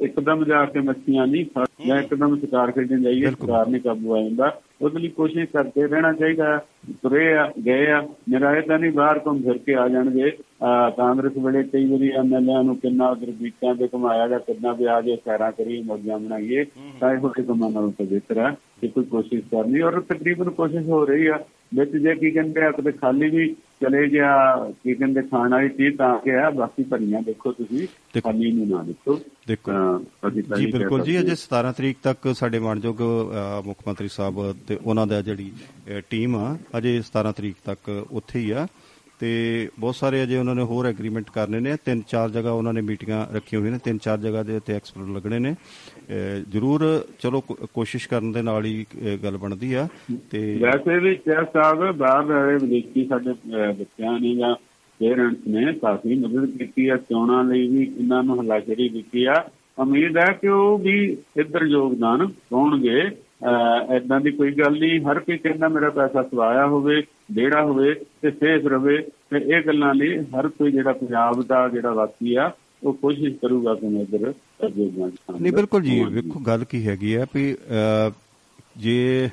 ਇੱਕਦਮ 0.04 0.44
ਜਾ 0.46 0.64
ਕੇ 0.66 0.80
ਮੱਛੀਆਂ 0.82 1.26
ਨਹੀਂ 1.28 1.46
ਫੜ 1.56 1.66
ਜਾਂ 1.88 1.98
ਇੱਕਦਮ 2.02 2.36
ਸ਼ਿਕਾਰ 2.40 2.72
ਖੇਡਣ 2.72 3.02
ਜਾਈਏ 3.02 3.30
ਸ਼ਿਕਾਰ 3.30 3.68
ਨਹੀਂ 3.68 3.82
ਕਾਬੂ 3.82 4.16
ਆ 4.16 4.22
ਜਾਂਦਾ। 4.22 4.52
ਉਹਦੇ 4.82 5.00
ਲਈ 5.00 5.08
ਕੋਸ਼ਿਸ਼ 5.18 5.50
ਕਰਦੇ 5.54 5.88
ਰਹਿਣਾ 5.88 6.12
ਚਾਹੀਦਾ 6.14 6.58
ਤੁਰੇ 7.04 7.34
ਆ 7.38 7.48
ਗਏ 7.66 7.86
ਆ। 7.92 8.02
ਨਿਰਾਏ 8.30 8.62
ਤਾਂ 8.62 8.80
ਨਹੀਂ 8.80 8.92
ਬਾਹਰ 8.92 9.20
ਘੁੰਮ 9.26 9.42
ਫਿਰ 9.44 9.58
ਕੇ 9.66 9.76
ਆ 9.76 9.88
ਜਾਣਗੇ। 9.90 10.32
ਕਾਂਗਰਸ 10.98 11.38
ਵੇਲੇ 11.46 11.64
ਕਈ 11.64 11.86
ਵਾਰੀ 11.92 12.10
ਐਮਐਲਏ 12.20 12.64
ਨੂੰ 12.64 12.76
ਕਿੰਨਾ 12.80 13.10
ਉਧਰ 13.10 13.32
ਬੀਚਾਂ 13.42 13.76
ਤੇ 13.76 13.88
ਘੁਮਾਇਆ 13.94 14.28
ਜਾਂ 14.28 14.40
ਕਿੰਨਾ 14.48 14.74
ਵੀ 14.74 14.86
ਆ 14.86 15.00
ਜੇ 15.02 15.16
ਸੈਰਾਂ 15.26 15.52
ਕਰੀ 15.52 15.82
ਮੌਜਾਂ 15.88 16.20
ਬਣਾਈਏ 16.20 16.66
ਤਾਂ 17.00 17.14
ਇਹੋ 17.14 17.30
ਕੰਮਾਂ 17.38 17.70
ਨਾਲੋਂ 17.72 17.92
ਤਾਂ 17.98 18.06
ਬਿਹਤਰ 18.06 18.38
ਹੈ 18.40 18.52
ਕਿ 18.82 18.88
ਕੋਈ 18.88 19.04
ਕੋਸ਼ਿਸ਼ 19.12 19.44
ਕਰਨੀ। 19.52 19.82
ਔਰ 19.82 20.00
ਤਕਰੀਬਨ 20.10 20.50
ਕੋਸ਼ਿਸ਼ 20.50 20.88
ਹੋ 20.90 21.06
ਰਹੀ 21.06 21.28
ਆ। 21.28 21.40
ਵਿੱਚ 21.76 21.96
ਜੇ 21.98 22.16
ਕੀ 22.16 22.32
ਕਹਿੰਦੇ 22.32 22.62
ਆ 22.66 22.72
ਕਿਤੇ 22.72 22.92
ਖਾਲੀ 22.92 23.30
ਵੀ 23.30 23.56
ਚਲੇ 23.82 24.10
ਗਿਆ 24.10 24.56
ਕੀ 24.84 24.94
ਕਹਿੰਦੇ 24.94 25.22
ਖਾਣ 25.22 25.52
ਵਾਲੀ 25.52 25.70
ਚੀਜ਼ 25.70 25.98
ਤਾਂ 25.98 26.20
ਕਿ 26.20 26.36
ਆ 26.36 26.50
ਬਾਕੀ 26.50 26.84
ਭਰੀਆਂ 26.84 27.22
ਦੇਖੋ 27.22 27.52
ਤੁਸੀਂ। 27.52 27.88
ਖਾਲੀ 28.20 28.52
ਨੂੰ 28.52 28.68
ਨਾ 28.68 28.84
ਦੇਖੋ। 28.84 29.20
ਦੇਖੋ। 29.48 29.72
ਜੀ 30.58 30.72
ਬਿਲਕੁਲ 30.72 31.02
ਜੀ 31.02 31.20
ਅਜੇ 31.20 31.36
17 31.36 31.72
ਤਰੀਕ 31.78 31.98
ਤੱਕ 32.04 32.36
ਸਾਡੇ 32.36 32.60
ਮਾਨਯੋਗ 32.60 33.02
ਮੁੱਖ 33.66 33.80
ਮੰਤਰੀ 33.88 34.08
ਸਾਹਿਬ 34.08 34.56
ਤੇ 34.68 34.80
ਉਹਨਾਂ 34.86 35.08
ਦਾ 35.08 35.22
ਜਿਹੜੀ 35.22 35.52
ਟੀਮ 36.10 36.36
ਆ 36.36 36.58
ਅਜੇ 36.78 37.00
17 37.00 37.32
ਤਰੀਕ 37.32 37.56
ਤੱਕ 37.66 38.06
ਉੱਥੇ 38.12 38.40
ਹੀ 38.40 38.52
ਆ। 38.52 38.68
ਤੇ 39.20 39.70
ਬਹੁਤ 39.80 39.96
ਸਾਰੇ 39.96 40.24
ਅਜੇ 40.24 40.38
ਉਹਨਾਂ 40.38 40.56
ਨੇ 40.56 40.64
ਹੋਰ 40.64 40.86
ਐਗਰੀਮੈਂਟ 40.86 41.26
ਕਰਨੇ 41.34 41.60
ਨੇ। 41.60 41.78
ਤਿੰਨ 41.86 42.02
ਚਾਰ 42.08 42.30
ਜਗ੍ਹਾ 42.30 42.52
ਉਹਨਾਂ 42.52 42.74
ਨੇ 42.74 42.82
ਮੀਟਿੰਗਾਂ 42.82 43.36
ਰੱਖੀਆਂ 43.36 43.62
ਹੋਈਆਂ 43.62 43.74
ਨੇ। 43.74 43.80
ਤਿੰਨ 43.84 43.98
ਚਾਰ 43.98 44.18
ਜਗ੍ਹਾ 44.18 44.44
ਦੇ 44.44 44.56
ਉੱਤੇ 44.56 44.74
ਐਕਸਪਰਟ 44.74 45.06
ਲੱਗਣੇ 45.16 45.40
ਨੇ। 45.40 45.52
ਅ, 45.52 46.44
ਜ਼ਰੂਰ 46.50 47.06
ਚਲੋ 47.20 47.42
ਕੋ- 47.42 47.68
ਕੋਸ਼ਿਸ਼ 47.74 48.10
ਕਰਨ 48.10 48.32
ਦੇ 48.32 48.42
ਨਾਲ 48.42 48.66
ਹੀ 48.66 48.86
ਅ, 48.94 49.18
ਗੱਲ 49.24 49.38
ਬਣਦੀ 49.38 49.74
ਆ 49.74 49.88
ਤੇ 50.32 50.58
ਵੈਸੇ 50.62 51.00
ਵੀ 51.00 51.16
ਚੈਸ 51.16 51.48
ਸਾਹਿਬ 51.54 51.92
ਬਾਹਰ 51.92 52.26
ਰਹੇ 52.26 52.56
ਵਿਦੇਸ਼ੀ 52.56 53.06
ਸਾਡੇ 53.06 53.32
ਅਹ, 53.32 53.74
ਬੱਚਿਆਂ 53.74 54.20
ਨੇ 54.20 54.36
ਜਾਂ 54.36 54.56
ਪੇਰੈਂਟਸ 55.00 55.48
ਨੇ 55.48 55.74
ਕਾਫੀ 55.74 56.16
ਮਦਦ 56.16 56.58
ਕੀਤੀ 56.58 56.90
ਹੈ 56.90 56.98
ਚੋਣਾਂ 56.98 57.44
ਲਈ 57.44 57.68
ਵੀ 57.68 57.92
ਇਹਨਾਂ 58.00 58.24
ਨੂੰ 58.24 58.42
ਹਲਾਸ਼ੇਰੀ 58.42 58.90
ਦਿੱਤੀ 58.90 59.26
ਆ। 59.26 59.50
ਉਮੀਦ 59.80 60.18
ਹੈ 60.18 60.32
ਕਿ 60.42 60.48
ਉਹ 60.48 60.78
ਵੀ 60.78 61.18
ਇੱਧਰ 61.38 61.64
ਯੋਗਦਾਨ 61.64 62.28
ਪਾਉਣਗੇ। 62.28 63.02
ਐਦਾਂ 63.90 64.22
ਦੀ 64.22 64.32
ਕੋਈ 64.32 64.52
ਗੱਲ 64.52 64.80
ਨਹੀਂ। 64.80 65.00
ਹਰ 65.00 65.20
ਕੋਈ 65.20 65.38
ਕਹਿੰਦਾ 65.38 65.68
ਮੇਰਾ 65.68 65.90
ਪੈਸਾ 65.90 66.24
ਸਵਾਇਆ 66.24 66.68
ਹੋਵੇ। 66.68 67.04
ਡੇੜਾ 67.30 67.62
ਹੋਵੇ 67.64 67.94
ਤੇ 68.22 68.32
ਸੇਫ 68.32 68.66
ਰਵੇ 68.68 68.98
ਤੇ 69.30 69.38
ਇਹ 69.48 69.62
ਗੱਲਾਂ 69.68 69.94
ਲਈ 69.94 70.18
ਹਰ 70.36 70.48
ਕੋਈ 70.48 70.72
ਜਿਹੜਾ 70.72 70.92
ਪੰਜਾਬ 70.94 71.42
ਦਾ 71.44 71.68
ਜਿਹੜਾ 71.68 71.94
ਵਾਸੀ 71.94 72.36
ਆ 72.36 72.52
ਉਹ 72.84 72.94
ਕੋਸ਼ਿਸ਼ 72.94 73.36
ਕਰੂਗਾ 73.42 73.74
ਕਿ 73.76 73.88
ਇੱਧਰ 74.02 74.34
ਯੋਗਦਾਨ 74.78 75.10
ਪਾਵਾਂ। 75.10 75.40
ਨਹੀਂ 75.42 75.52
ਬਿਲਕੁਲ 75.54 75.82
ਜੀ 75.82 76.04
ਵੇਖੋ 76.04 76.40
ਗੱਲ 76.40 76.64
ਕੀ 76.64 76.86
ਹੈਗੀ 76.88 77.16
ਹੈ 77.16 77.26
ਵੀ 77.36 77.56
ਜੇ 78.78 79.30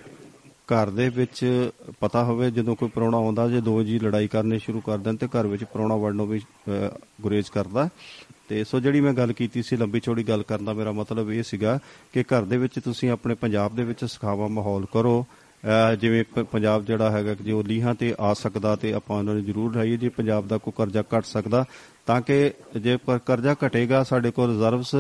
ਘਰ 0.68 0.90
ਦੇ 0.90 1.08
ਵਿੱਚ 1.08 1.44
ਪਤਾ 2.00 2.22
ਹੋਵੇ 2.24 2.50
ਜਦੋਂ 2.50 2.76
ਕੋਈ 2.76 2.88
ਪ੍ਰਾਹੁਣਾ 2.88 3.16
ਆਉਂਦਾ 3.16 3.48
ਜੇ 3.48 3.60
ਦੋ 3.60 3.82
ਜੀ 3.82 3.98
ਲੜਾਈ 3.98 4.26
ਕਰਨੇ 4.28 4.58
ਸ਼ੁਰੂ 4.58 4.80
ਕਰ 4.80 4.98
ਦੇਣ 4.98 5.16
ਤੇ 5.16 5.26
ਘਰ 5.28 5.46
ਵਿੱਚ 5.46 5.64
ਪ੍ਰਾਹੁਣਾ 5.64 5.96
ਵੜਨੋਂ 5.96 6.26
ਵੀ 6.26 6.40
ਗੁਰੇਜ਼ 7.22 7.50
ਕਰਦਾ 7.50 7.88
ਤੇ 8.48 8.62
ਸੋ 8.64 8.80
ਜਿਹੜੀ 8.80 9.00
ਮੈਂ 9.00 9.12
ਗੱਲ 9.12 9.32
ਕੀਤੀ 9.32 9.62
ਸੀ 9.62 9.76
ਲੰਬੀ 9.76 10.00
ਚੌੜੀ 10.00 10.22
ਗੱਲ 10.28 10.42
ਕਰਨ 10.42 10.64
ਦਾ 10.64 10.72
ਮੇਰਾ 10.72 10.92
ਮਤਲਬ 10.92 11.30
ਇਹ 11.32 11.42
ਸੀਗਾ 11.42 11.78
ਕਿ 12.12 12.22
ਘਰ 12.22 12.42
ਦੇ 12.44 12.56
ਵਿੱਚ 12.56 12.78
ਤੁਸੀਂ 12.78 13.10
ਆਪਣੇ 13.10 13.34
ਪੰਜਾਬ 13.34 13.74
ਦੇ 13.76 13.84
ਵਿੱਚ 13.84 14.04
ਸਿਖਾਵਾ 14.04 14.48
ਮਾਹੌਲ 14.48 14.86
ਕਰੋ 14.92 15.24
ਜਿਵੇਂ 16.00 16.24
ਪ- 16.34 16.44
ਪੰਜਾਬ 16.44 16.84
ਜਿਹੜਾ 16.84 17.10
ਹੈਗਾ 17.10 17.34
ਕਿ 17.34 17.44
ਜੋ 17.44 17.62
ਲੀਹਾਂ 17.62 17.94
ਤੇ 17.94 18.14
ਆ 18.20 18.32
ਸਕਦਾ 18.34 18.74
ਤੇ 18.76 18.92
ਆਪਾਂ 18.92 19.18
ਉਹਨਾਂ 19.18 19.34
ਨੂੰ 19.34 19.44
ਜ਼ਰੂਰ 19.44 19.76
ਲਾਈਏ, 19.76 19.96
ਜੇ 19.96 20.08
ਪੰਜਾਬ 20.08 20.48
ਦਾ 20.48 20.58
ਕੋਈ 20.58 20.72
ਕਰਜ਼ਾ 20.76 21.02
ਘਟ 21.16 21.24
ਸਕਦਾ, 21.24 21.64
ਤਾਂ 22.06 22.20
ਕਿ 22.20 22.50
ਜੇ 22.76 22.96
ਪਰ 22.96 23.18
ਕਰਜ਼ਾ 23.18 23.54
ਘਟੇਗਾ, 23.66 24.02
ਸਾਡੇ 24.02 24.30
ਕੋਲ 24.30 24.50
ਰਿਜ਼ਰਵਸ 24.50 24.94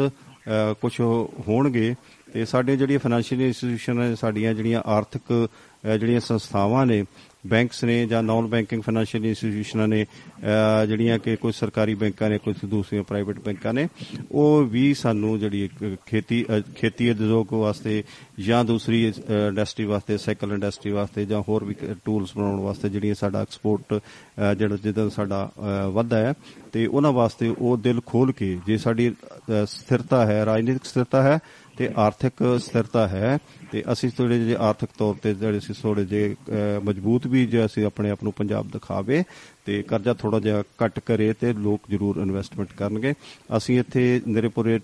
ਕੁਝ 0.80 1.00
ਹੋਣਗੇ 1.48 1.94
ਤੇ 2.32 2.44
ਸਾਡੇ 2.44 2.76
ਜਿਹੜੀਆਂ 2.76 2.98
ਫਾਈਨੈਂਸ਼ੀਅਲ 2.98 3.40
ਇੰਸਟੀਟਿਊਸ਼ਨ 3.42 3.96
ਨੇ, 3.96 4.14
ਸਾਡੀਆਂ 4.14 4.54
ਜਿਹੜੀਆਂ 4.54 4.82
ਆਰਥਿਕ, 4.86 5.48
ਅਹ 5.84 5.96
ਜਿਹੜੀਆਂ 5.96 6.20
ਸੰਸਥਾਵਾਂ 6.20 6.86
ਨੇ 6.86 7.04
ਬੈਂਕਸ 7.46 7.84
ਨੇ 7.84 8.06
ਜਾਂ 8.06 8.22
ਨਾਨ 8.22 8.46
ਬੈਂਕਿੰਗ 8.46 8.82
ਫਾਈਨੈਂਸ਼ੀਅਲ 8.82 9.26
ਇੰਸਟੀਟਿਊਸ਼ਨਾਂ 9.26 9.88
ਨੇ, 9.88 10.04
ਅਹ, 10.04 10.86
ਜਿਹੜੀਆਂ 10.86 11.18
ਕਿ 11.18 11.36
ਕੋਈ 11.36 11.52
ਸਰਕਾਰੀ 11.52 11.94
ਬੈਂਕਾਂ 11.94 12.30
ਨੇ 12.30 12.38
ਕੁਝ 12.38 12.56
ਦੂਸਰੀਆਂ 12.64 13.02
ਪ੍ਰਾਈਵੇਟ 13.02 13.40
ਬੈਂਕਾਂ 13.40 13.74
ਨੇ, 13.74 13.88
ਉਹ 14.32 14.64
ਵੀ 14.64 14.94
ਸਾਨੂੰ 14.94 15.38
ਜਿਹੜੀ 15.38 15.64
ਇੱਕ 15.64 15.96
ਖੇਤੀ, 16.06 16.44
ਅਹ, 16.44 16.72
ਖੇਤੀ 16.76 17.10
ਉਦਯੋਗ 17.10 17.52
ਵਾਸਤੇ 17.52 18.04
ਜਾਂ 18.40 18.64
ਦੂਸਰੀ 18.64 19.08
ਇੰਡਸਟਰੀ 19.08 19.84
ਵਾਸਤੇ 19.84 20.18
ਸਾਈਕਲ 20.18 20.52
ਇੰਡਸਟਰੀ 20.52 20.92
ਵਾਸਤੇ 20.92 21.26
ਜਾਂ 21.26 21.42
ਹੋਰ 21.48 21.64
ਵੀ 21.64 21.74
ਟੂਲਸ 22.04 22.36
ਬਣਾਉਣ 22.36 22.60
ਵਾਸਤੇ 22.60 22.88
ਜਿਹੜੀਆਂ 22.88 23.14
ਸਾਡਾ 23.14 23.42
ਐਕਸਪੋਰਟ 23.42 24.00
ਜਿਹੜਾ 24.58 24.76
ਜਿੱਦਾਂ 24.76 25.10
ਸਾਡਾ, 25.10 25.50
ਅਹ, 25.58 25.90
ਵੱਧਦਾ 25.90 26.18
ਹੈ, 26.18 26.34
ਤੇ 26.72 26.86
ਉਹਨਾਂ 26.86 27.12
ਵਾਸਤੇ 27.12 27.54
ਉਹ 27.58 27.76
ਦਿਲ 27.76 28.00
ਖੋਲ 28.06 28.32
ਕੇ 28.32 28.58
ਜੇ 28.66 28.78
ਸਾਡੀ, 28.78 29.10
ਅਹ, 29.10 29.66
ਸਥਿਰਤਾ 29.66 30.26
ਹੈ, 30.26 30.46
ਰਾਜਨੀਤਿਕ 30.46 30.84
ਸਥਿਰਤਾ 30.84 31.22
ਹੈ 31.22 31.38
ਤੇ 31.76 31.90
ਆਰਥਿਕ 31.96 32.60
ਸਥਿਰਤਾ 32.60 33.08
ਹੈ 33.08 33.38
ਤੇ 33.72 33.82
ਅਸੀਂ 33.92 34.10
ਥੋੜੇ 34.16 34.38
ਜਿਹੇ 34.38 34.56
ਆਰਥਿਕ 34.60 34.90
ਤੌਰ 34.98 35.14
ਤੇ 35.22 35.34
ਜਿਹੜੇ 35.34 35.58
ਅਸੀਂ 35.58 35.74
ਥੋੜੇ 35.82 36.04
ਜਿਹੇ 36.04 36.34
ਅਹ, 36.34 36.80
ਮਜ਼ਬੂਤ 36.84 37.26
ਵੀ 37.26 37.46
ਜੇ 37.46 37.64
ਅਸੀਂ 37.64 37.84
ਆਪਣੇ 37.84 38.10
ਆਪ 38.10 38.24
ਨੂੰ 38.24 38.32
ਪੰਜਾਬ 38.32 38.68
ਦਿਖਾਵੇ 38.70 39.22
ਤੇ 39.66 39.82
ਕਰਜ਼ਾ 39.82 40.14
ਥੋੜਾ 40.14 40.40
ਜਿਹਾ 40.40 40.62
ਘੱਟ 40.84 40.98
ਕਰੇ 41.00 41.32
ਤੇ 41.32 41.52
ਲੋਕ 41.52 41.80
ਜ਼ਰੂਰ 41.90 42.16
ਇਨਵੈਸਟਮੈਂਟ 42.16 42.68
ਕਰਨਗੇ। 42.76 43.14
ਅਸੀਂ 43.56 43.78
ਇੱਥੇ 43.80 44.20
ਨਿਰਪੁਰੇ 44.28 44.80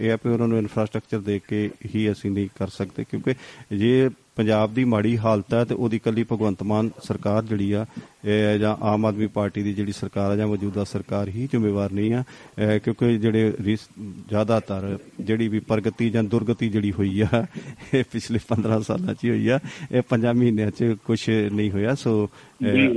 ਇਹ 0.00 0.12
ਆ 0.12 0.16
ਵੀ 0.26 0.30
ਉਹਨਾਂ 0.30 0.48
ਨੂੰ 0.48 0.58
ਇਨਫਰਾਸਟ੍ਰਕਚਰ 0.58 1.18
ਦੇ 1.20 1.40
ਕੇ 1.48 1.70
ਹੀ 1.94 2.10
ਅਸੀਂ 2.12 2.30
ਨਹੀਂ 2.30 2.48
ਕਰ 2.58 2.68
ਸਕਦੇ 2.68 3.04
ਕਿਉਂਕਿ 3.04 3.34
ਜੇ 3.76 4.10
ਪੰਜਾਬ 4.36 4.74
ਦੀ 4.74 4.84
ਮਾੜੀ 4.84 5.18
ਹਾਲਤ 5.18 5.54
ਹੈ 5.54 5.64
ਤੇ 5.64 5.74
ਉਹਦੀ 5.74 5.98
ਕੱਲੀ 5.98 6.24
ਭਗਵੰਤ 6.32 6.62
ਮਾਨ 6.62 6.90
ਸਰਕਾਰ 7.02 7.42
ਜਿਹੜੀ 7.44 7.72
ਆ 7.72 7.84
ਇਹ 8.24 8.58
ਜਾਂ 8.58 8.76
ਆਮ 8.82 9.06
ਆਦਮੀ 9.06 9.26
ਪਾਰਟੀ 9.26 9.62
ਦੀ 9.62 9.72
ਜਿਹੜੀ 9.74 9.92
ਸਰਕਾਰ 9.92 10.30
ਆ 10.30 10.36
ਜਾਂ 10.36 10.46
ਮੌਜੂਦਾ 10.46 10.84
ਸਰਕਾਰ 10.84 11.28
ਹੀ 11.28 11.46
ਜ਼ਿੰਮੇਵਾਰ 11.46 11.92
ਨਹੀਂ 11.92 12.14
ਆ 12.14 12.22
ਇਹ 12.58 12.80
ਕਿਉਂਕਿ 12.80 13.18
ਜਿਹੜੇ 13.18 13.52
ਰੀਸ- 13.64 13.88
ਜ਼ਿਆਦਾਤਰ 14.28 14.98
ਜਿਹੜੀ 15.20 15.48
ਵੀ 15.48 15.58
ਪ੍ਰਗਤੀ 15.60 16.10
ਜਾਂ 16.10 16.22
ਦੁਰਗਤੀ 16.24 16.68
ਜਿਹੜੀ 16.68 16.92
ਹੋਈ 16.92 17.20
ਆ 17.20 17.46
ਇਹ 17.94 18.04
ਪਿਛਲੇ 18.14 18.38
15 18.48 18.80
ਸਾਲਾਂ 18.82 19.14
'ਚ 19.14 19.24
ਹੀ 19.24 19.30
ਹੋਈ 19.30 19.48
ਆ। 19.48 19.58
ਇਹ 19.92 20.02
5 20.10 20.34
ਮਹੀਨਿਆਂ 20.34 20.70
'ਚ 20.70 20.94
ਕੁਝ 21.04 21.20
ਨਹੀਂ 21.30 21.70
ਹੋਇਆ। 21.70 21.94
ਸੋ 21.94 22.12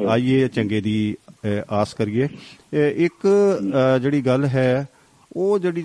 ਆਈਏ 0.09 0.47
ਚੰਗੇ 0.47 0.81
ਦੀ 0.81 0.97
ਆਸ 1.71 1.93
ਕਰੀਏ। 1.93 2.27
ਇੱਕ 3.07 3.27
ਜਿਹੜੀ 4.01 4.21
ਗੱਲ 4.21 4.45
ਹੈ 4.47 4.69
ਉਹ 5.37 5.57
ਜਿਹੜੀ 5.59 5.83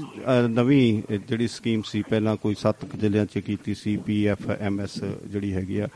ਨਵੀਂ 0.48 1.18
ਜਿਹੜੀ 1.28 1.46
ਸਕੀਮ 1.48 1.82
ਸੀ 1.86 2.02
ਪਹਿਲਾਂ 2.02 2.36
ਕੋਈ 2.36 2.54
7 2.58 2.84
ਜ਼ਿਲ੍ਹਿਆਂ 2.96 3.26
'ਚ 3.26 3.38
ਕੀਤੀ 3.38 3.74
ਸੀ 3.74 3.96
ਪੀਐਫ 3.96 4.48
ਐਮਐਸ 4.50 4.98
ਜਿਹੜੀ 5.26 5.52
ਹੈਗੀ 5.52 5.78
ਆ। 5.78 5.88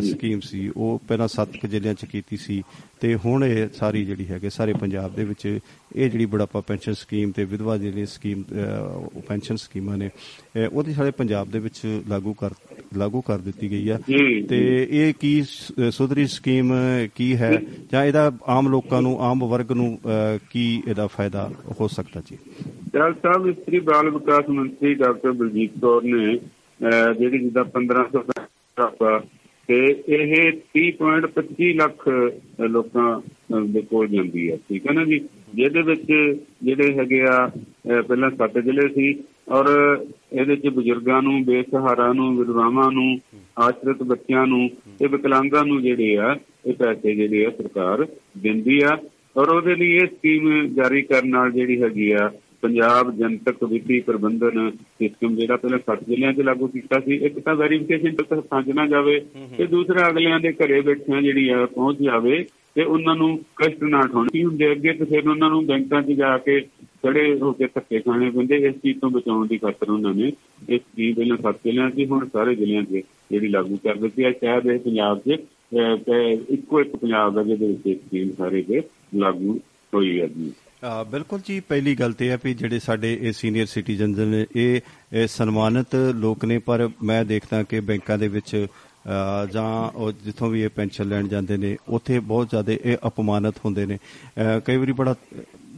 ਸਕੀਮ 0.00 0.40
ਸੀ 0.40 0.68
ਉਹ 0.76 1.00
ਪਹਿਲਾਂ 1.08 1.28
7 1.28 1.66
ਜ਼ਿਲ੍ਹਿਆਂ 1.66 1.94
'ਚ 1.94 2.04
ਕੀਤੀ 2.04 2.36
ਸੀ 2.36 2.62
ਤੇ 3.00 3.14
ਹੁਣ 3.24 3.44
ਇਹ 3.44 3.68
ਸਾਰੀ 3.78 4.04
ਜਿਹੜੀ 4.04 4.26
ਹੈਗੇ 4.26 4.50
ਸਾਰੇ 4.50 4.72
ਪੰਜਾਬ 4.72 5.14
ਦੇ 5.14 5.24
ਵਿੱਚ 5.24 5.46
ਇਹ 5.46 6.10
ਜਿਹੜੀ 6.10 6.26
ਬੁਢਾਪਾ 6.26 6.60
ਪੈਨਸ਼ਨ 6.60 6.94
ਸਕੀਮ 6.94 7.32
ਤੇ 7.32 7.44
ਵਿਧਵਾ 7.44 7.76
ਜਿਹੜੀ 7.76 8.06
ਸਕੀਮ 8.06 8.42
ਪੈਨਸ਼ਨ 9.28 9.56
ਸਕੀਮਾਂ 9.56 9.96
ਨੇ 9.98 10.10
ਉਹਦੀ 10.72 10.94
ਸਾਰੇ 10.94 11.10
ਪੰਜਾਬ 11.10 11.50
ਦੇ 11.50 11.58
ਵਿੱਚ 11.58 11.80
ਲਾਗੂ 12.08 12.32
ਕਰ 12.34 12.54
ਲਾਗੂ 12.92 13.20
ਕਰ 13.20 13.38
ਦਿੱਤੀ 13.38 13.70
ਗਈ 13.70 13.82
ਜੀ, 14.08 14.40
ਤੇ 14.42 14.58
ਇਹ 14.90 15.12
ਕੀ 15.14 15.42
ਸੁਧਰੀ 15.90 16.26
ਸਕੀਮ 16.26 16.72
ਕੀ 17.14 17.34
ਹੈ? 17.36 17.50
ਜਾਂ 17.92 18.04
ਇਹਦਾ 18.04 18.30
ਆਮ 18.46 18.68
ਲੋਕਾਂ 18.68 19.00
ਨੂੰ 19.02 19.16
ਆਮ 19.20 19.44
ਵਰਗ 19.44 19.72
ਨੂੰ 19.72 19.98
ਕੀ 20.50 20.64
ਇਹਦਾ 20.88 21.06
ਫਾਇਦਾ 21.06 21.50
ਹੋ 21.80 21.88
ਸਕਦਾ 21.88 22.20
ਜੀ? 22.30 22.36
ਡਾਕਟਰ 22.92 23.18
ਸਾਹਿਬ 23.22 23.46
ਇਸਤਰੀ 23.48 23.78
ਬਾਲ 23.80 24.10
ਵਿਕਾਸ 24.10 24.48
ਮੰਤਰੀ 24.48 24.94
ਡਾਕਟਰ 24.94 25.32
ਬਲਜੀਤ 25.32 25.78
ਕੌਰ 25.80 26.04
ਨੇ 26.04 26.38
ਜਿਹੜੀ 27.14 27.38
ਜਿੱਦਾਂ 27.38 27.64
1500 27.72 28.22
ਰੁਪਏ 28.76 29.18
ਤੇ 29.68 29.78
ਇਹ 30.08 30.52
30.25 30.74 31.72
ਲੱਖ 31.76 32.08
ਲੋਕਾਂ 32.68 33.08
ਦੇ 33.66 33.80
ਕੋਲ 33.80 34.06
ਜਾਂਦੀ 34.08 34.50
ਹੈ 34.50 34.56
ਠੀਕ 34.68 34.86
ਹੈ 34.86 34.92
ਨਾ 34.92 35.04
ਜੀ? 35.04 35.18
ਜਿਹਦੇ 35.54 35.82
ਵਿੱਚ 35.82 36.06
ਜਿਹੜੇ 36.62 36.92
ਹੈਗੇ 36.98 37.20
ਆ 37.22 37.46
ਪਹਿਲਾਂ 37.86 38.30
ਸੱਤ 38.30 38.58
ਜ਼ਿਲ੍ਹੇ 38.58 38.88
ਸੀ 38.88 39.14
ਔਰ 39.50 39.66
ਇਹਦੇ 40.32 40.56
ਚ 40.56 40.68
ਬਜ਼ੁਰਗਾਂ 40.68 41.20
ਨੂੰ 41.22 41.44
ਬੇਸਹਾਰਾ 41.44 42.12
ਨੂੰ 42.12 42.36
ਵਿਧਵਾਵਾਂ 42.36 42.90
ਨੂੰ 42.92 43.18
ਆਸ਼ਰਿਤ 43.58 44.02
ਬੱਚਿਆਂ 44.02 44.46
ਨੂੰ 44.46 44.68
ਤੇ 44.98 45.06
ਵਿਕਲਾਂਗਾਂ 45.06 45.64
ਨੂੰ 45.64 45.80
ਜਿਹੜੇ 45.82 46.16
ਆ 46.18 46.34
ਇਹ 46.66 46.74
ਪੈਸੇ 46.74 47.14
ਜਿਹੜੇ 47.14 47.44
ਆ 47.46 47.50
ਸਰਕਾਰ 47.50 48.06
ਦਿੰਦੀ 48.38 48.80
ਆ 48.82 48.96
ਔਰ 49.36 49.48
ਉਹਦੇ 49.48 49.74
ਲਈ 49.74 49.90
ਇਹ 49.92 50.06
ਸਕੀਮ 50.06 50.74
ਜਾਰੀ 50.74 51.02
ਕਰਨ 51.02 51.28
ਨਾਲ 51.28 51.50
ਜਿਹੜੀ 51.52 51.82
ਹੈਗੀ 51.82 52.10
ਆ 52.12 52.30
ਪੰਜਾਬ 52.62 53.10
ਜਨਤਕ 53.16 53.62
ਵਿੱਤੀ 53.64 53.98
ਪ੍ਰਬੰਧਨ 54.00 54.70
ਸਿਸਟਮ 54.70 55.34
ਜਿਹੜਾ 55.36 55.56
ਪਹਿਲਾਂ 55.56 55.78
ਸੱਤ 55.78 56.04
ਜ਼ਿਲ੍ਹਿਆਂ 56.04 56.32
'ਚ 56.32 56.40
ਲਾਗੂ 56.40 56.66
ਕੀਤਾ 56.68 57.00
ਸੀ 57.00 57.16
ਇੱਕ 57.26 57.38
ਤਾਂ 57.40 57.54
ਵੈਰੀਫਿਕੇਸ਼ਨ 57.54 58.14
ਤੱਕ 58.14 58.34
ਪਹੁੰਚ 58.34 58.68
ਨਾ 58.68 58.86
ਜਾਵੇ 58.86 59.18
ਤੇ 59.58 59.66
ਦੂਸਰਾ 59.66 60.08
ਅਗਲਿਆਂ 60.08 60.40
ਦੇ 60.40 60.52
ਘਰੇ 60.54 60.80
ਬੈਠਿਆਂ 60.80 61.22
ਜਿਹੜੀ 61.22 61.48
ਆ 61.48 61.64
ਪਹੁੰਚ 61.66 62.02
ਜਾਵੇ 62.02 62.44
ਤੇ 62.76 62.84
ਉਹਨਾਂ 62.84 63.14
ਨੂੰ 63.16 63.38
ਕਸ਼ਟ 63.56 63.82
ਨਾ 63.84 64.00
ਠੋਣੀ। 64.02 64.44
ਹੁੰਦੇ 64.44 64.70
ਅੱਗੇ 64.72 64.92
ਤੇ 64.92 65.04
ਫਿਰ 65.04 65.28
ਉਹਨਾਂ 65.28 65.50
ਨੂੰ 65.50 65.64
ਬੈਂਕਾਂ 65.66 66.02
'ਚ 66.02 66.12
ਜਾ 66.12 66.36
ਕੇ 66.38 66.60
ਖੜੇ 67.08 67.38
ਹੋ 67.40 67.52
ਕੇ 67.52 67.66
ਧੱਕੇ 67.66 67.98
ਖਾਣੇ 68.00 68.30
ਪੈਂਦੇ 68.30 68.56
ਇਸ 68.56 68.74
ਚੀਜ਼ 68.74 68.98
ਤੋਂ 68.98 69.10
ਬਚਾਉਣ 69.10 69.46
ਦੀ 69.46 69.58
ਖਾਤਰ 69.58 69.90
ਉਹਨਾਂ 69.90 70.14
ਨੇ 70.14 70.32
ਇਸ 70.68 70.80
ਸਕੀਮ 70.80 71.14
ਪਹਿਲਾਂ 71.14 71.36
ਸੱਤ 71.36 71.56
ਜ਼ਿਲ੍ਹਿਆਂ 71.64 71.90
'ਚ 71.90 72.04
ਹੁਣ 72.10 72.28
ਸਾਰੇ 72.32 72.54
ਜ਼ਿਲ੍ਹਿਆਂ 72.54 72.82
'ਚ 72.82 73.02
ਜਿਹੜੀ 73.30 73.48
ਲਾਗੂ 73.48 73.76
ਕਰ 73.76 73.94
ਦਿੱਤੀ 73.94 74.24
ਹੈ 74.24 74.32
ਸ਼ਾਇਦ 74.32 74.66
ਇਹ 74.66 74.78
ਪੰਜਾਬ 74.78 75.18
'ਚ 75.18 75.32
ਅਹ, 75.32 75.96
ਤੇ 75.96 76.32
ਇੱਕੋ 76.50 76.80
ਇੱਕ 76.80 76.96
ਪੰਜਾਬ 76.96 77.34
ਦਾ 77.34 77.42
ਜਿਹਦੇ 77.42 77.66
ਵਿੱਚ 77.66 77.86
ਇਹ 77.86 77.94
ਸਕੀਮ 77.94 78.30
ਸਾਰੇ 78.38 78.62
ਦੇ 78.62 78.82
ਲਾਗੂ 79.14 79.58
ਹੋਈ 79.94 80.20
ਹੈ 80.20 80.26
ਜੀ। 80.26 80.52
ਅ, 80.82 81.04
ਬਿਲਕੁਲ 81.04 81.40
ਜੀ 81.46 81.60
ਪਹਿਲੀ 81.60 81.94
ਗੱਲ 81.94 82.12
ਤੇ 82.12 82.28
ਹੈ 82.30 82.38
ਵੀ 82.44 82.54
ਜਿਹੜੇ 82.54 82.78
ਸਾਡੇ 82.78 83.18
ਇਹ 83.22 83.32
ਸੀਨੀਅਰ 83.32 83.66
ਸਿਟੀਜ਼ਨਸ 83.66 84.18
ਨੇ 84.18 84.46
ਇਹ 84.56 84.80
ਇਹ 85.12 85.26
ਸਨਮਾਨਿਤ 85.26 85.94
ਲੋਕ 86.14 86.44
ਨੇ 86.44 86.58
ਪਰ 86.58 86.88
ਮੈਂ 87.02 87.24
ਦੇਖਦਾ 87.24 87.62
ਕਿ 87.62 87.80
ਬੈਂਕਾਂ 87.80 88.18
ਦੇ 88.18 88.28
ਵਿੱਚ 88.28 88.66
ਅ, 89.06 89.46
ਜਾਂ 89.52 89.90
ਉਹ 89.94 90.12
ਜਿੱਥੋਂ 90.12 90.50
ਵੀ 90.50 90.62
ਇਹ 90.62 90.68
ਪੈਨਸ਼ਨ 90.68 91.08
ਲੈਣ 91.08 91.28
ਜਾਂਦੇ 91.28 91.56
ਨੇ 91.56 91.76
ਉੱਥੇ 91.88 92.18
ਬਹੁਤ 92.20 92.50
ਜ਼ਿਆਦਾ 92.50 92.72
ਇਹ 92.72 92.96
ਅਪਮਾਨਿਤ 93.06 93.54
ਹੁੰਦੇ 93.64 93.86
ਨੇ। 93.86 93.96
ਅ, 93.96 94.58
ਕਈ 94.64 94.76
ਵਾਰੀ 94.76 94.92
ਬੜਾ 94.92 95.14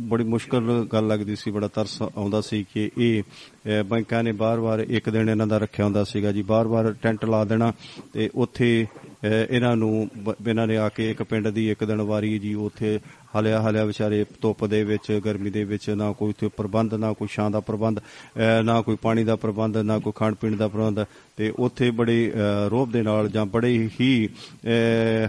ਬੜੀ 0.01 0.25
ਮੁਸ਼ਕਲ 0.25 0.87
ਗੱਲ 0.93 1.07
ਲੱਗਦੀ 1.09 1.37
ਸੀ 1.37 1.51
ਬੜਾ 1.51 1.69
ਤਰਸ 1.69 2.01
ਆਉਂਦਾ 2.03 2.41
ਸੀ 2.41 2.65
ਕਿ 2.75 2.91
ਇਹ 2.99 3.23
ਅ, 3.23 3.83
ਬੈਂਕਾਂ 3.83 4.23
ਨੇ 4.25 4.33
ਬਾਰ-ਬਾਰ 4.33 4.79
ਇੱਕ 4.81 5.09
ਦਿਨ 5.11 5.29
ਇਹਨਾਂ 5.29 5.47
ਦਾ 5.47 5.59
ਰੱਖਿਆ 5.59 5.85
ਹੁੰਦਾ 5.85 6.05
ਸੀਗਾ 6.05 6.33
ਜੀ। 6.33 6.43
ਬਾਰ-ਬਾਰ 6.43 6.93
ਟੈਂਟ 7.03 7.25
ਲਾ 7.25 7.45
ਦੇਣਾ 7.45 7.73
ਤੇ 8.13 8.29
ਉੱਥੇ 8.35 8.87
ਅ, 9.25 9.27
ਇਹਨਾਂ 9.51 9.77
ਨੂੰ 9.77 10.09
ਬ- 10.19 10.35
ਇਹਨਾਂ 10.49 10.67
ਨੇ 10.67 10.77
ਆ 10.77 10.89
ਕੇ 10.89 11.11
ਇੱਕ 11.11 11.23
ਪਿੰਡ 11.23 11.49
ਦੀ 11.49 11.69
ਇੱਕ 11.71 11.85
ਦਿਨ 11.85 12.01
ਵਾਰੀ 12.03 12.39
ਜੀ 12.39 12.55
ਉੱਥੇ 12.55 12.99
ਹਲਿਆ 13.39 13.61
ਹਲਿਆ 13.63 13.85
ਵਿਚਾਰੇ 13.85 14.25
ਧੁੱਪ 14.43 14.65
ਦੇ 14.65 14.83
ਵਿੱਚ 14.85 15.11
ਗਰਮੀ 15.25 15.51
ਦੇ 15.51 15.65
ਵਿੱਚ 15.65 15.91
ਨਾ 15.91 16.13
ਕੋਈ 16.13 16.31
ਉੱਥੇ 16.31 16.49
ਪ੍ਰਬੰਧ 16.49 16.95
ਨਾ 16.95 17.13
ਕੋਈ 17.13 17.29
ਛਾਂ 17.31 17.51
ਦਾ 17.51 17.61
ਪ੍ਰਬੰਧ 17.61 17.99
ਅ, 17.99 18.63
ਨਾ 18.63 18.81
ਕੋਈ 18.81 18.97
ਪਾਣੀ 19.03 19.25
ਦਾ 19.25 19.37
ਪ੍ਰਬੰਧ 19.37 19.77
ਨਾ 19.77 19.99
ਕੋਈ 19.99 20.13
ਖਾਣ 20.17 20.35
ਪੀਣ 20.35 20.57
ਦਾ 20.57 20.69
ਪ੍ਰਬੰਧ 20.69 21.05
ਤੇ 21.37 21.53
ਉੱਥੇ 21.59 21.91
ਬੜੇ 21.91 22.31
ਅ, 22.31 22.69
ਰੋਹਬ 22.69 22.93
ਦੇ 22.93 23.03
ਨਾਲ 23.03 23.29
ਜਾਂ 23.29 23.47
ਬੜੇ 23.47 23.89
ਹੀ 24.01 24.29
ਅ, 24.67 25.29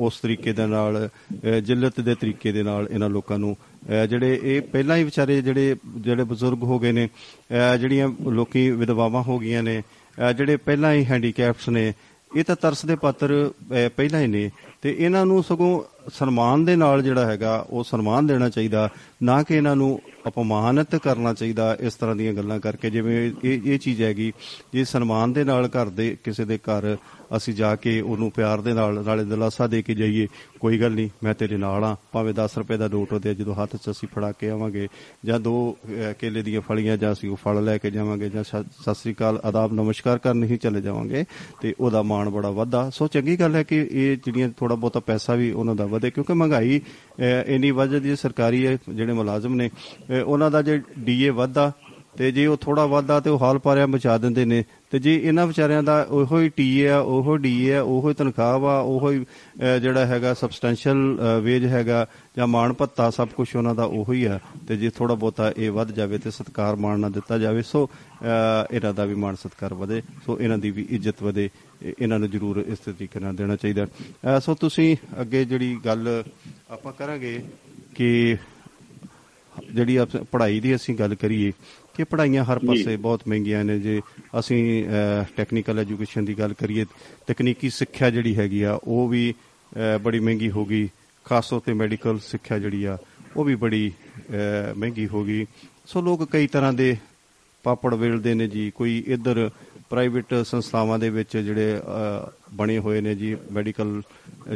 ਉਸ 0.00 0.18
ਤਰੀਕੇ 0.20 0.52
ਦੇ 0.52 0.66
ਨਾਲ 0.66 1.08
ਅ, 1.46 1.60
ਜਿੱਲਤ 1.60 2.00
ਦੇ 2.00 2.14
ਤਰੀਕੇ 2.14 2.52
ਦੇ 2.52 2.62
ਨਾਲ 2.62 2.88
ਇਹਨਾਂ 2.90 3.08
ਲੋਕਾਂ 3.10 3.38
ਨੂੰ 3.38 3.52
ਅ, 3.52 3.67
ਜਿਹੜੇ 4.08 4.40
ਇਹ 4.42 4.62
ਪਹਿਲਾਂ 4.62 4.96
ਹੀ 4.96 5.04
ਵਿਚਾਰੇ 5.04 5.42
ਜਿਹੜੇ 5.42 5.76
ਜਿਹੜੇ 5.96 6.24
ਬਜ਼ੁਰਗ 6.24 6.62
ਹੋ 6.62 6.78
ਗਏ 6.78 6.92
ਨੇ 6.92 7.08
ਅ, 7.72 7.76
ਜਿਹੜੀਆਂ 7.76 8.08
ਲੋਕੀ 8.30 8.70
ਵਿਧਵਾਵਾਂ 8.70 9.22
ਹੋ 9.22 9.38
ਗਈਆਂ 9.38 9.62
ਨੇ 9.62 9.82
ਅ, 10.30 10.32
ਜਿਹੜੇ 10.32 10.56
ਪਹਿਲਾਂ 10.56 10.92
ਹੀ 10.94 11.04
ਹੈਂਡੀਕੈਪਸ 11.04 11.68
ਨੇ 11.68 11.92
ਇਹ 12.36 12.44
ਤਾਂ 12.44 12.56
ਤਰਸ 12.56 12.86
ਦੇ 12.86 12.96
ਪਾਤਰ 12.96 13.50
ਅਹ, 13.72 13.88
ਪਹਿਲਾਂ 13.96 14.20
ਹੀ 14.20 14.26
ਨੇ। 14.26 14.50
ਤੇ 14.82 14.96
ਇਹਨਾਂ 14.98 15.24
ਨੂੰ 15.26 15.42
ਸਗੋਂ 15.42 15.82
ਸਨਮਾਨ 16.12 16.64
ਦੇ 16.64 16.74
ਨਾਲ 16.76 17.02
ਜਿਹੜਾ 17.02 17.24
ਹੈਗਾ 17.26 17.56
ਉਹ 17.70 17.84
ਸਨਮਾਨ 17.84 18.26
ਦੇਣਾ 18.26 18.48
ਚਾਹੀਦਾ 18.48 18.88
ਨਾ 19.22 19.42
ਕਿ 19.42 19.54
ਇਹਨਾਂ 19.54 19.74
ਨੂੰ 19.76 19.98
ਅਪਮਾਨਿਤ 20.28 20.94
ਕਰਨਾ 20.96 21.32
ਚਾਹੀਦਾ 21.34 21.76
ਇਸ 21.80 21.94
ਤਰ੍ਹਾਂ 21.94 22.14
ਦੀਆਂ 22.16 22.32
ਗੱਲਾਂ 22.34 22.58
ਕਰਕੇ। 22.60 22.90
ਜਿਵੇਂ 22.90 23.30
ਇਹ 23.44 23.60
ਇਹ 23.64 23.78
ਚੀਜ਼ 23.78 24.02
ਹੈਗੀ 24.02 24.32
ਜੇ 24.72 24.84
ਸਨਮਾਨ 24.84 25.32
ਦੇ 25.32 25.44
ਨਾਲ 25.44 25.68
ਘਰ 25.68 25.88
ਦੇ 25.90 26.16
ਕਿਸੇ 26.24 26.44
ਦੇ 26.44 26.58
ਘਰ 26.58 26.96
ਅਸੀਂ 27.36 27.54
ਜਾ 27.54 27.74
ਕੇ 27.76 28.00
ਉਹਨੂੰ 28.00 28.30
ਪਿਆਰ 28.30 28.60
ਦੇ 28.60 28.72
ਨਾਲ 28.72 29.02
ਨਾਲੇ 29.04 29.24
ਦਿਲਾਸਾ 29.24 29.66
ਦੇ 29.66 29.82
ਕੇ 29.82 29.94
ਜਾਈਏ 29.94 30.26
ਕੋਈ 30.60 30.80
ਗੱਲ 30.80 30.92
ਨਹੀਂ 30.92 31.08
ਮੈਂ 31.24 31.34
ਤੇਰੇ 31.34 31.56
ਨਾਲ 31.56 31.84
ਆ 31.84 31.94
ਭਾਵੇਂ 32.12 32.34
10 32.34 32.56
ਰੁਪਏ 32.56 32.76
ਦਾ 32.76 32.88
ਨੋਟ 32.88 33.12
ਉਹਦੇ 33.12 33.34
ਜਦੋਂ 33.34 33.54
ਹੱਥ 33.54 33.76
'ਚ 33.76 33.90
ਅਸੀਂ 33.90 34.08
ਫੜਾ 34.14 34.30
ਕੇ 34.32 34.50
ਆਵਾਂਗੇ 34.50 34.86
ਜਾਂ 35.24 35.40
ਦੋ 35.40 35.54
ਅਹ, 35.86 36.12
ਕੇਲੇ 36.12 36.42
ਦੀਆਂ 36.42 36.60
ਫਲੀਆਂ 36.60 36.96
ਜਾਂ 36.96 37.12
ਅਸੀਂ 37.12 37.30
ਉਹ 37.30 37.36
ਫਲ 37.36 37.64
ਲੈ 37.64 37.76
ਕੇ 37.78 37.90
ਜਾਵਾਂਗੇ 37.90 38.28
ਜਾਂ 38.28 38.44
ਸ- 38.44 38.64
ਸਤਿ 38.80 38.94
ਸ੍ਰੀ 38.94 39.12
ਅਕਾਲ 39.12 39.40
ਆਦਾਬ 39.44 39.72
ਨਮਸਕਾਰ 39.72 40.18
ਕਰਨ 40.18 40.44
ਹੀ 40.44 40.56
ਚਲੇ 40.56 40.80
ਜਾਵਾਂਗੇ 40.80 41.24
ਤੇ 41.60 41.74
ਉਹਦਾ 41.80 42.02
ਮਾਣ 42.04 42.30
ਬੜਾ 42.30 42.50
ਵੱਧਾ 42.52 42.88
ਸੋ 42.90 43.06
ਚੰਗੀ 43.08 43.36
ਗੱਲ 43.36 43.54
ਹੈ 43.54 43.62
ਕਿ 43.62 43.86
ਇਹ 43.92 44.16
ਜਿਹੜੀਆਂ 44.16 44.48
ਥੋੜਾ 44.68 44.74
ਬਹੁਤਾ 44.76 45.00
ਪੈਸਾ 45.00 45.34
ਵੀ 45.34 45.50
ਉਹਨਾਂ 45.52 45.74
ਦਾ 45.74 45.86
ਵਧੇ 45.86 46.10
ਕਿਉਂਕਿ 46.10 46.32
ਮਹਿੰਗਾਈ 46.32 46.78
ਅਹ, 46.78 47.44
ਇੰਨੀ 47.46 47.70
ਵੱਧ 47.70 47.90
ਜਾਂਦੀ 47.90 48.10
ਹੈ 48.10 48.14
ਸਰਕਾਰੀ 48.14 48.66
ਹੈ, 48.66 48.78
ਜਿਹੜੇ 48.88 49.12
ਮੁਲਾਜ਼ਮ 49.12 49.54
ਨੇ 49.54 49.68
ਅਹ, 49.68 50.22
ਉਹਨਾਂ 50.22 50.50
ਦਾ 50.50 50.62
ਜੇ 50.62 50.80
ਡੀਏ 50.98 51.30
ਵੱਧਦਾ 51.30 51.72
ਤੇ 52.18 52.30
ਜੇ 52.32 52.46
ਉਹ 52.46 52.56
ਥੋੜਾ 52.56 52.84
ਵਾਧਾ 52.86 53.18
ਤੇ 53.20 53.30
ਉਹ 53.30 53.38
ਹਾਲ 53.38 53.58
ਪਾਰਿਆ 53.58 53.86
ਬਚਾ 53.86 54.16
ਦਿੰਦੇ 54.18 54.44
ਨੇ 54.44 54.64
ਤੇ 54.90 54.98
ਜੇ 54.98 55.14
ਇਹਨਾਂ 55.16 55.46
ਵਿਚਾਰਿਆਂ 55.46 55.82
ਦਾ 55.82 56.06
ਉਹੋ 56.10 56.38
ਹੀ 56.38 56.48
ਟੀਏ 56.48 56.88
ਆ 56.88 56.98
ਉਹੋ 56.98 57.36
ਡੀਏ 57.36 57.74
ਆ 57.74 57.82
ਉਹੋ 57.82 58.08
ਹੀ 58.08 58.14
ਤਨਖਾਹ 58.14 58.58
ਵਾ 58.58 58.78
ਉਹੋ 58.80 59.10
ਹੀ 59.10 59.18
ਅਹ, 59.18 59.78
ਜਿਹੜਾ 59.78 60.06
ਹੈਗਾ 60.06 60.34
ਸਬਸਟੈਂਸ਼ੀਅਲ 60.34 61.18
ਵੇਜ 61.42 61.66
ਹੈਗਾ 61.66 62.06
ਜਾਂ 62.38 62.46
ਮਾਣ 62.46 62.72
ਭੱਤਾ 62.72 63.10
ਸਭ 63.10 63.28
ਕੁਝ 63.28 63.48
ਉਹਨਾਂ 63.56 63.74
ਦਾ 63.74 63.84
ਉਹੋ 63.84 64.12
ਹੀ 64.12 64.24
ਆ 64.24 64.38
ਤੇ 64.68 64.76
ਜੇ 64.76 64.90
ਥੋੜਾ 64.90 65.14
ਬਹੁਤਾ 65.14 65.52
ਇਹ 65.56 65.70
ਵੱਧ 65.70 65.92
ਜਾਵੇ 65.92 66.18
ਤੇ 66.18 66.30
ਸਤਕਾਰ 66.30 66.76
ਮਾਣ 66.76 67.00
ਨਾ 67.00 67.08
ਦਿੱਤਾ 67.08 67.38
ਜਾਵੇ। 67.38 67.62
ਸੋ 67.62 67.84
ਅਹ, 67.86 68.07
ਇਹਨਾਂ 68.72 68.94
ਦਾ 68.94 69.04
ਵੀ 69.04 69.14
ਮਾਣ 69.14 69.34
ਸਤਕਾਰ 69.34 69.74
ਵਧੇ। 69.74 70.02
ਸੋ 70.26 70.40
ਇਹਨਾਂ 70.40 70.58
ਦੀ 70.58 70.70
ਵੀ 70.70 70.86
ਇੱਜ਼ਤ 70.90 71.22
ਵਧੇ। 71.22 71.50
ਇਹ- 71.82 71.94
ਇਹਨਾਂ 71.98 72.18
ਨੂੰ 72.18 72.30
ਜ਼ਰੂਰ 72.30 72.64
ਇਸ 72.68 72.78
ਤਰੀਕੇ 72.78 73.20
ਨਾਲ 73.20 73.36
ਦੇਣਾ 73.36 73.56
ਚਾਹੀਦਾ। 73.56 73.86
ਸੋ 74.40 74.54
ਤੁਸੀਂ 74.54 74.96
ਅੱਗੇ 75.20 75.44
ਜਿਹੜੀ 75.44 75.80
ਗੱਲ 75.84 76.24
ਆਪਾਂ 76.70 76.92
ਕਰਾਂਗੇ 76.92 77.44
ਕਿ 77.94 78.36
ਜਿਹੜੀ 79.74 79.98
ਪੜ੍ਹਾਈ 80.30 80.60
ਦੀ 80.60 80.74
ਅਸੀਂ 80.74 80.94
ਗੱਲ 80.94 81.14
ਕਰੀਏ 81.14 81.52
ਕਿ 81.96 82.04
ਪੜ੍ਹਾਈਆਂ 82.04 82.44
ਹਰ 82.44 82.58
ਪਾਸੇ 82.58 82.96
ਬਹੁਤ 82.96 83.20
ਮਹਿੰਗੀਆਂ 83.28 83.64
ਨੇ। 83.64 83.80
ਜੇ 83.80 84.00
ਅਸੀਂ 84.38 84.84
ਟੈਕਨੀਕਲ 85.36 85.78
ਐਜੂਕੇਸ਼ਨ 85.78 86.24
ਦੀ 86.24 86.38
ਗੱਲ 86.38 86.52
ਕਰੀਏ 86.52 86.84
ਤਕਨੀਕੀ 87.26 87.70
ਸਿੱਖਿਆ 87.70 88.10
ਜਿਹੜੀ 88.10 88.36
ਹੈਗੀ 88.36 88.62
ਆ 88.62 88.78
ਉਹ 88.84 89.08
ਵੀ 89.08 89.34
ਬੜੀ 90.02 90.20
ਮਹਿੰਗੀ 90.20 90.50
ਹੋ 90.50 90.64
ਗਈ। 90.64 90.88
ਖਾਸ 91.24 91.48
ਤੌਰ 91.48 91.60
ਤੇ 91.60 91.72
ਮੈਡੀਕਲ 91.72 92.18
ਸਿੱਖਿਆ 92.18 92.58
ਜਿਹੜੀ 92.58 92.84
ਆ 92.84 92.98
ਉਹ 93.36 93.44
ਵੀ 93.44 93.54
ਬੜੀ 93.54 93.92
ਮਹਿੰਗੀ 94.76 95.08
ਹੋ 95.08 95.24
ਗਈ। 95.24 95.46
ਸੋ 95.86 96.00
ਲੋਕ 96.00 96.30
ਕਈ 96.30 96.46
ਤਰ੍ਹਾਂ 96.46 96.72
ਦੇ 96.72 96.96
ਪਾਪੜ 97.62 97.94
ਵੇਲਦੇ 97.94 98.34
ਨੇ 98.34 98.48
ਜੀ 98.48 98.70
ਕੋਈ 98.70 99.04
ਇੱਧਰ 99.06 99.50
ਪ੍ਰਾਈਵੇਟ 99.90 100.34
ਸੰਸਥਾਵਾਂ 100.44 100.98
ਦੇ 100.98 101.10
ਵਿੱਚ 101.10 101.36
ਜਿਹੜੇ 101.36 101.78
ਅਹ, 101.78 102.30
ਬਣੇ 102.54 102.78
ਹੋਏ 102.78 103.00
ਨੇ 103.00 103.14
ਜੀ 103.14 103.36
ਮੈਡੀਕਲ 103.52 104.02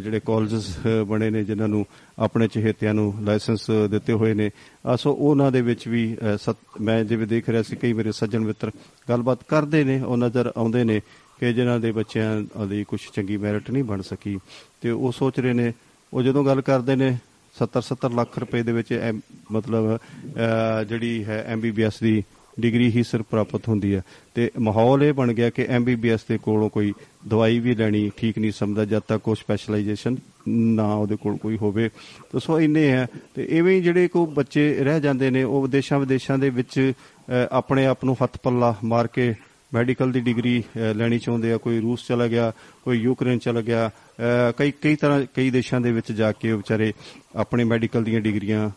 ਜਿਹੜੇ 0.02 0.20
ਕਾਲਜਸ 0.20 0.78
ਬਣੇ 1.06 1.30
ਨੇ 1.30 1.44
ਜਿਨ੍ਹਾਂ 1.44 1.68
ਨੂੰ 1.68 1.86
ਆਪਣੇ 2.18 2.48
ਚਹੇਤਿਆਂ 2.48 2.94
ਨੂੰ 2.94 3.14
ਲਾਇਸੈਂਸ 3.20 3.70
ਦਿੱਤੇ 3.90 4.12
ਹੋਏ 4.12 4.34
ਨੇ। 4.34 4.48
ਅਹ, 4.48 4.96
ਸੋ 4.96 5.12
ਉਹਨਾਂ 5.12 5.52
ਦੇ 5.52 5.60
ਵਿੱਚ 5.60 5.88
ਵੀ 5.88 6.14
ਅਹ, 6.14 6.36
ਸਤ- 6.36 6.82
ਮੈਂ 6.82 7.04
ਜਿਵੇਂ 7.04 7.26
ਦੇਖ 7.26 7.48
ਰਿਹਾ 7.48 7.62
ਸੀ 7.62 7.76
ਕਈ 7.76 7.92
ਮੇਰੇ 7.92 8.12
ਸੱਜਣ 8.12 8.40
ਮਿੱਤਰ 8.40 8.70
ਗੱਲਬਾਤ 9.08 9.38
ਕਰਦੇ 9.48 9.84
ਨੇ 9.84 10.00
ਉਹ 10.02 10.16
ਨਜ਼ਰ 10.16 10.52
ਆਉਂਦੇ 10.56 10.84
ਨੇ 10.84 11.00
ਕਿ 11.40 11.52
ਜਿਨ੍ਹਾਂ 11.52 11.80
ਦੇ 11.80 11.92
ਬੱਚਿਆਂ 11.92 12.42
ਦੀ 12.66 12.84
ਕੁਝ 12.84 13.00
ਚੰਗੀ 13.14 13.36
ਮੈਰਿਟ 13.36 13.70
ਨਹੀਂ 13.70 13.84
ਬਣ 13.84 14.02
ਸਕੀ। 14.02 14.38
ਤੇ 14.80 14.90
ਉਹ 14.90 15.12
ਸੋਚ 15.12 15.40
ਰਹੇ 15.40 15.52
ਨੇ 15.52 15.72
ਉਹ 16.12 16.22
ਜਦੋਂ 16.22 16.44
ਗੱਲ 16.44 16.60
ਕਰਦੇ 16.60 16.96
ਨੇ 16.96 17.18
70 17.58 17.80
70 17.80 18.14
ਲੱਖ 18.14 18.38
ਰੁਪਏ 18.38 18.62
ਦੇ 18.62 18.72
ਵਿੱਚ 18.72 18.92
ਐਮ- 18.92 19.20
ਮਤਲਬ 19.52 19.96
ਅਹ, 19.96 20.84
ਜਿਹੜੀ 20.84 21.24
ਹੈ 21.24 21.44
ਐਮਬੀਬੀਐਸ 21.48 22.00
ਦੀ 22.00 22.24
ਡਿਗਰੀ 22.60 22.90
ਹੀ 22.90 23.02
ਸਿਰਫ 23.02 23.24
ਪ੍ਰਾਪਤ 23.30 23.68
ਹੁੰਦੀ 23.68 23.94
ਹੈ। 23.94 24.02
ਤੇ 24.34 24.50
ਮਾਹੌਲ 24.58 25.02
ਇਹ 25.02 25.12
ਬਣ 25.12 25.32
ਗਿਆ 25.32 25.50
ਕਿ 25.50 25.66
ਐਮਬੀਬੀਐਸ 25.68 26.20
ਦੇ 26.28 26.38
ਕੋਲੋਂ 26.38 26.70
ਕੋਈ 26.70 26.92
ਦਵਾਈ 27.28 27.58
ਵੀ 27.58 27.74
ਲੈਣੀ 27.74 28.10
ਠੀਕ 28.16 28.38
ਨਹੀਂ 28.38 28.52
ਸਮਝਦਾ 28.52 28.84
ਜਦ 28.84 28.98
ਤੱਕ 28.98 29.28
ਉਹ 29.28 29.34
ਸਪੈਸ਼ਲਾਈਜੇਸ਼ਨ 29.34 30.16
ਨਾ 30.48 30.94
ਉਹਦੇ 30.94 31.16
ਕੋਲ 31.16 31.36
ਕੋਈ 31.36 31.56
ਹੋਵੇ। 31.56 31.88
ਤਾਂ 32.32 32.40
ਸੋ 32.40 32.60
ਇੰਨੇ 32.60 32.88
ਹੈ। 32.88 33.06
ਤੇ 33.34 33.48
ਐਵੇਂ 33.52 33.76
ਹੀ 33.76 33.80
ਜਿਹੜੇ 33.82 34.08
ਕੋ 34.08 34.26
ਬੱਚੇ 34.26 34.74
ਰਹਿ 34.74 35.00
ਜਾਂਦੇ 35.00 35.30
ਨੇ 35.30 35.42
ਉਹ 35.42 35.62
ਵਿਦੇਸ਼ਾਂ 35.62 35.98
ਵਿਦੇਸ਼ਾਂ 35.98 36.38
ਦੇ 36.38 36.50
ਵਿੱਚ 36.50 36.92
ਅਹ, 37.28 37.32
ਆਪਣੇ 37.50 37.86
ਆਪ 37.86 38.04
ਨੂੰ 38.04 38.16
ਹੱਥ 38.22 38.38
ਪੱਲਾ 38.42 38.74
ਮਾਰ 38.84 39.06
ਕੇ 39.06 39.34
ਮੈਡੀਕਲ 39.74 40.12
ਦੀ 40.12 40.20
ਡਿਗਰੀ 40.20 40.62
ਅਹ, 40.76 40.94
ਲੈਣੀ 40.94 41.18
ਚਾਹੁੰਦੇ 41.18 41.52
ਆ। 41.52 41.56
ਕੋਈ 41.56 41.80
ਰੂਸ 41.80 42.06
ਚਲਾ 42.06 42.26
ਗਿਆ 42.26 42.52
ਕੋਈ 42.84 42.98
ਯੂਕਰੇਨ 42.98 43.38
ਚਲਾ 43.38 43.60
ਗਿਆ 43.60 43.88
ਅਹ, 43.88 44.52
ਕਈ 44.56 44.70
ਕਈ 44.70 44.96
ਤਰ੍ਹਾਂ 44.96 45.26
ਕਈ 45.36 45.50
ਦੇਸ਼ਾਂ 45.50 45.80
ਦੇ 45.80 45.92
ਵਿੱਚ 45.92 46.12
ਜਾ 46.12 46.32
ਕੇ 46.32 46.52
ਉਹ 46.52 46.56
ਵਿਚਾਰੇ 46.56 46.92
ਆਪਣੇ 47.36 47.64
ਮੈਡੀਕਲ 47.64 48.04
ਦੀਆਂ 48.04 48.20
ਡਿਗਰੀਆਂ 48.20 48.68
ਅਹ, 48.68 48.70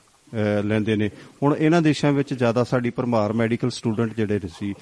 ਲੈਂਦੇ 0.66 0.96
ਨੇ। 0.96 1.10
ਹੁਣ 1.44 1.56
ਇਹਨਾਂ 1.56 1.82
ਦੇਸ਼ਾਂ 1.82 2.12
ਵਿੱਚ 2.12 2.34
ਜ਼ਿਆਦਾ 2.34 2.64
ਸਾਡੀ 2.64 2.90
ਭਰਮਾਰ 2.90 3.34
ਮੈਡੀਕਲ 3.34 3.70
ਸਟੂਡੈਂਟ 3.70 4.14
ਜਿਹੜੇ 4.18 4.40
ਸੀ 4.60 4.74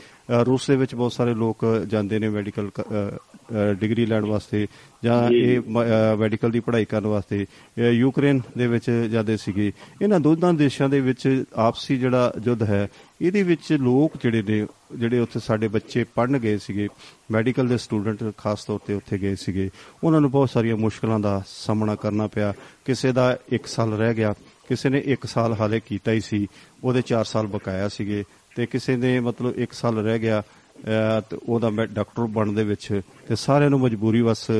ਰੂਸ 0.47 0.67
ਦੇ 0.67 0.75
ਵਿੱਚ 0.75 0.95
ਬਹੁਤ 0.95 1.13
ਸਾਰੇ 1.13 1.33
ਲੋਕ 1.33 1.65
ਜਾਂਦੇ 1.87 2.19
ਨੇ 2.19 2.29
ਮੈਡੀਕਲ 2.29 2.69
ਡਿਗਰੀ 3.79 4.05
ਲੈਣ 4.05 4.25
ਵਾਸਤੇ 4.25 4.67
ਜਾਂ 5.03 5.29
ਇਹ 5.29 5.61
ਮੈਡੀਕਲ 6.17 6.51
ਦੀ 6.51 6.59
ਪੜ੍ਹਾਈ 6.59 6.85
ਕਰਨ 6.85 7.07
ਵਾਸਤੇ 7.07 7.45
ਯੂਕਰੇਨ 7.79 8.41
ਦੇ 8.57 8.67
ਵਿੱਚ 8.67 8.89
ਜਾਂਦੇ 9.11 9.37
ਸੀਗੇ। 9.37 9.71
ਇਹਨਾਂ 10.01 10.19
ਦੋਨਾਂ 10.19 10.53
ਦੇਸ਼ਾਂ 10.53 10.89
ਦੇ 10.89 10.99
ਵਿੱਚ 11.01 11.43
ਆਪਸੀ 11.55 11.97
ਜਿਹੜਾ 11.97 12.33
ਯੁੱਧ 12.45 12.63
ਹੈ 12.63 12.87
ਇਹਦੇ 13.21 13.43
ਵਿੱਚ 13.43 13.71
ਲੋਕ 13.73 14.13
ਜਿਹੜੇ 14.21 14.41
ਨੇ 14.41 14.65
ਜਿਹੜੇ 14.95 15.19
ਉੱਥੇ 15.19 15.39
ਸਾਡੇ 15.39 15.67
ਬੱਚੇ 15.67 16.03
ਪੜਨ 16.15 16.37
ਗਏ 16.37 16.57
ਸੀਗੇ 16.57 16.87
ਮੈਡੀਕਲ 17.31 17.67
ਦੇ 17.67 17.77
ਸਟੂਡੈਂਟ 17.77 18.23
ਖਾਸ 18.37 18.65
ਤੌਰ 18.65 18.79
ਤੇ 18.87 18.93
ਉੱਥੇ 18.93 19.17
ਗਏ 19.17 19.35
ਸੀਗੇ 19.35 19.69
ਉਹਨਾਂ 20.03 20.21
ਨੂੰ 20.21 20.31
ਬਹੁਤ 20.31 20.49
ਸਾਰੀਆਂ 20.49 20.77
ਮੁਸ਼ਕਲਾਂ 20.77 21.19
ਦਾ 21.19 21.41
ਸਾਹਮਣਾ 21.47 21.95
ਕਰਨਾ 21.95 22.27
ਪਿਆ। 22.27 22.53
ਕਿਸੇ 22.85 23.11
ਦਾ 23.11 23.37
1 23.53 23.67
ਸਾਲ 23.67 23.93
ਰਹਿ 23.93 24.13
ਗਿਆ 24.13 24.33
ਕਿਸੇ 24.69 24.89
ਨੇ 24.89 25.03
1 25.13 25.25
ਸਾਲ 25.25 25.53
ਹਾਲੇ 25.53 25.79
ਕੀਤਾ 25.79 26.11
ਹੀ 26.11 26.19
ਸੀ 26.19 26.47
ਉਹਦੇ 26.83 27.01
4 27.13 27.23
ਸਾਲ 27.23 27.47
ਬਕਾਇਆ 27.47 27.87
ਸੀਗੇ 27.87 28.23
ਤੇ 28.55 28.65
ਕਿਸੇ 28.65 28.95
ਨੇ 28.97 29.19
ਮਤਲਬ 29.19 29.53
1 29.59 29.65
ਸਾਲ 29.71 29.97
ਰਹਿ 29.97 30.19
ਗਿਆ 30.19 30.41
ਅਹ, 30.41 31.21
ਤੇ 31.21 31.37
ਉਹਦਾ 31.49 31.69
ਮੈਂ 31.69 31.87
ਡਾਕਟਰ 31.87 32.21
ਬਣਨ 32.21 32.55
ਦੇ 32.55 32.63
ਵਿੱਚ 32.63 33.01
ਤੇ 33.27 33.35
ਸਾਰਿਆਂ 33.35 33.69
ਨੂੰ 33.69 33.79
ਮਜਬੂਰੀ 33.79 34.21
ਵਸ 34.21 34.51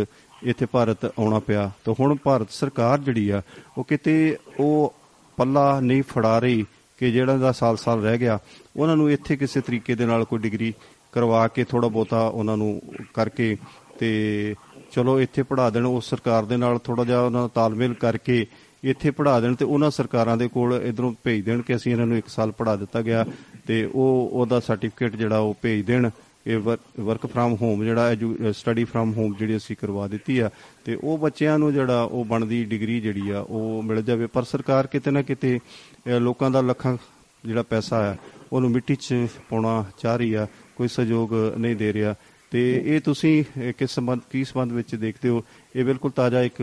ਇੱਥੇ 0.43 0.65
ਭਾਰਤ 0.65 1.05
ਆਉਣਾ 1.05 1.39
ਪਿਆ। 1.39 1.71
ਤੇ 1.85 1.93
ਹੁਣ 1.99 2.15
ਭਾਰਤ 2.23 2.49
ਸਰਕਾਰ 2.51 2.99
ਜਿਹੜੀ 2.99 3.29
ਆ 3.29 3.41
ਉਹ 3.77 3.83
ਕਿਤੇ 3.83 4.37
ਉਹ 4.59 4.93
ਪੱਲਾ 5.37 5.79
ਨਹੀਂ 5.79 6.03
ਫੜਾ 6.03 6.39
ਰਹੀ 6.39 6.65
ਕਿ 6.97 7.11
ਜਿਹੜਾ 7.11 7.37
ਦਾ 7.37 7.51
ਸਾਲ-ਸਾਲ 7.51 8.01
ਰਹਿ 8.01 8.17
ਗਿਆ 8.17 8.39
ਉਹਨਾਂ 8.77 8.95
ਨੂੰ 8.97 9.11
ਇੱਥੇ 9.11 9.37
ਕਿਸੇ 9.37 9.61
ਤਰੀਕੇ 9.61 9.95
ਦੇ 9.95 10.05
ਨਾਲ 10.05 10.25
ਕੋਈ 10.25 10.39
ਡਿਗਰੀ 10.39 10.73
ਕਰਵਾ 11.11 11.47
ਕੇ 11.47 11.63
ਥੋੜਾ 11.63 11.87
ਬਹੁਤਾ 11.87 12.19
ਉਹਨਾਂ 12.27 12.57
ਨੂੰ 12.57 12.81
ਕਰਕੇ 13.13 13.57
ਤੇ 13.99 14.55
ਚਲੋ 14.91 15.19
ਇੱਥੇ 15.21 15.43
ਪੜਾ 15.43 15.69
ਦੇਣ 15.69 15.85
ਉਸ 15.85 16.09
ਸਰਕਾਰ 16.09 16.45
ਦੇ 16.45 16.57
ਨਾਲ 16.57 16.79
ਥੋੜਾ 16.79 17.03
ਜਿਹਾ 17.03 17.21
ਉਹਨਾਂ 17.21 17.41
ਦਾ 17.41 17.47
ਤਾਲਮੇਲ 17.47 17.93
ਕਰਕੇ 17.93 18.45
ਇੱਥੇ 18.83 19.11
ਪੜਾ 19.11 19.39
ਦੇਣ 19.39 19.55
ਤੇ 19.55 19.65
ਉਹਨਾਂ 19.65 19.89
ਸਰਕਾਰਾਂ 19.91 20.37
ਦੇ 20.37 20.47
ਕੋਲ 20.47 20.73
ਇਧਰੋਂ 20.85 21.13
ਭੇਜ 21.23 21.43
ਦੇਣ 21.45 21.61
ਕਿ 21.61 21.75
ਅਸੀਂ 21.75 21.91
ਇਹਨਾਂ 21.91 22.05
ਨੂੰ 22.07 22.17
1 22.17 22.27
ਸਾਲ 22.27 22.51
ਪੜਾ 22.51 22.75
ਦਿੱਤਾ 22.75 23.01
ਗਿਆ 23.01 23.25
ਤੇ 23.67 23.83
ਉਹ 23.85 24.29
ਉਹਦਾ 24.33 24.59
ਸਰਟੀਫਿਕੇਟ 24.59 25.15
ਜਿਹੜਾ 25.15 25.37
ਉਹ 25.37 25.55
ਭੇਜ 25.61 25.85
ਦੇਣ। 25.85 26.09
ਇਹ 26.47 26.57
ਵਰਕ 26.99 27.25
ਫਰਮ 27.25 27.53
ਹੋਮ 27.61 27.83
ਜਿਹੜਾ 27.83 28.15
ਸਟੱਡੀ 28.53 28.83
ਫਰਮ 28.83 29.13
ਹੋਮ 29.13 29.35
ਜਿਹੜੀ 29.39 29.57
ਅਸੀਂ 29.57 29.75
ਕਰਵਾ 29.81 30.07
ਦਿੱਤੀ 30.07 30.39
ਆ 30.39 30.49
ਤੇ 30.85 30.97
ਉਹ 31.03 31.17
ਬੱਚਿਆਂ 31.17 31.57
ਨੂੰ 31.59 31.71
ਜਿਹੜਾ 31.73 32.01
ਉਹ 32.03 32.25
ਬਣਦੀ 32.25 32.63
ਡਿਗਰੀ 32.65 32.99
ਜਿਹੜੀ 33.01 33.29
ਆ 33.29 33.39
ਉਹ 33.39 33.83
ਮਿਲ 33.83 34.01
ਜਾਵੇ। 34.01 34.25
ਪਰ 34.25 34.43
ਸਰਕਾਰ 34.43 34.87
ਕਿਤੇ 34.87 35.11
ਨਾ 35.11 35.21
ਕਿਤੇ 35.21 35.59
ਅਹ, 35.59 36.19
ਲੋਕਾਂ 36.19 36.51
ਦਾ 36.51 36.61
ਲੱਖਾਂ 36.61 36.97
ਜਿਹੜਾ 37.45 37.63
ਪੈਸਾ 37.63 38.11
ਆ 38.11 38.15
ਉਹਨੂੰ 38.53 38.71
ਮਿੱਟੀ 38.71 38.95
'ਚ 38.95 39.15
ਪਾਉਣਾ 39.49 39.85
ਚਾਹ 39.97 40.15
ਰਹੀ 40.17 40.33
ਆ 40.33 40.47
ਕੋਈ 40.75 40.87
ਸਹਿਯੋਗ 40.87 41.33
ਨਹੀਂ 41.57 41.75
ਦੇ 41.75 41.93
ਰਿਹਾ। 41.93 42.15
ਤੇ 42.51 42.81
ਇਹ 42.85 42.99
ਤੁਸੀਂ 43.01 43.43
ਅਹ, 43.43 43.71
ਕਿਸ 43.77 43.91
ਸੰਬੰਧ 43.91 44.21
ਕੀ 44.31 44.43
ਸੰਬੰਧ 44.43 44.71
ਵਿੱਚ 44.71 44.95
ਦੇਖਦੇ 44.95 45.29
ਹੋ? 45.29 45.43
ਇਹ 45.75 45.85
ਬਿਲਕੁਲ 45.85 46.11
ਤਾਜ਼ਾ 46.11 46.41
ਇੱਕ 46.43 46.61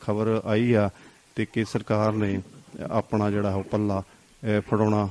ਖਬਰ 0.00 0.40
ਆਈ 0.44 0.72
ਆ। 0.72 0.90
ਤੇ 1.36 1.46
ਕਿ 1.52 1.64
ਸਰਕਾਰ 1.64 2.12
ਨੇ 2.12 2.40
ਆਪਣਾ 2.90 3.30
ਜਿਹੜਾ 3.30 3.54
ਉਹ 3.54 3.62
ਪੱਲਾ 3.64 4.02
ਅਹ, 4.02 4.60
ਫੜਾਉਣਾ 4.60 5.08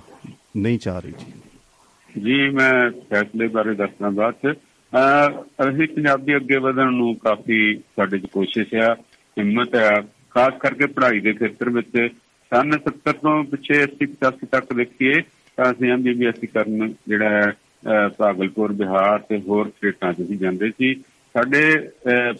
ਨਹੀਂ 0.58 0.80
ਚਾਹ 0.80 1.00
ਰਹੀ 1.00 1.12
ਜੀ। 1.12 2.22
ਜੀ 2.22 2.50
ਮੈਂ 2.50 2.92
ਫੈਸਲੇ 2.92 3.48
ਬਾਰੇ 3.48 3.74
ਦੱਸਣਾ 3.74 4.10
ਬਾਅਦ 4.10 4.34
ਚ। 4.34 4.54
ਅਹ 4.94 5.42
ਅਸੀਂ 5.70 5.88
ਪੰਜਾਬੀ 5.88 6.36
ਅੱਗੇ 6.36 6.58
ਵਧਣ 6.58 6.92
ਨੂੰ 6.92 7.16
ਕਾਫੀ 7.16 7.76
ਸਾਡੇ 7.96 8.20
ਚ 8.20 8.26
ਕੋਸ਼ਿਸ਼ 8.26 8.74
ਆ 8.74 8.96
ਹਿੰਮਤ 9.38 9.76
ਆ 9.76 10.02
ਖਾਸ 10.30 10.54
ਕਰਕੇ 10.60 10.86
ਪੜ੍ਹਾਈ 10.86 11.20
ਦੇ 11.20 11.34
ਖੇਤਰ 11.34 11.70
ਵਿੱਚ। 11.70 12.10
ਸਨ 12.52 12.78
70 12.78 13.14
ਤੋਂ 13.14 13.44
ਪਿੱਛੇ 13.44 13.84
80 13.84 14.06
85 14.06 14.48
ਤੱਕ 14.52 14.74
ਦੇਖੀਏ 14.74 15.22
ਤਾਂ 15.58 15.72
ਅਸੀਂ 15.72 15.92
ਐਮਬੀਬੀਐਸ 15.92 16.36
ਕਰਨ 16.54 16.94
ਜਿਹੜਾ 17.08 17.30
ਹੈ 17.30 17.52
ਅਹ 17.52 18.10
ਭਾਗਲਪੁਰ 18.10 18.72
ਬਿਹਾਰ 18.72 19.20
ਤੇ 19.20 19.40
ਹੋਰ 19.40 19.70
ਸਟੇਟਾਂ 19.70 20.14
'ਚ 20.14 20.22
ਅਸੀਂ 20.22 20.38
ਜਾਂਦੇ 20.38 20.70
ਸੀ। 20.70 20.94
ਸਾਡੇ 21.34 21.90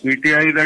ਪੀਟੀਆਈ 0.04 0.52
ਦਾ 0.52 0.66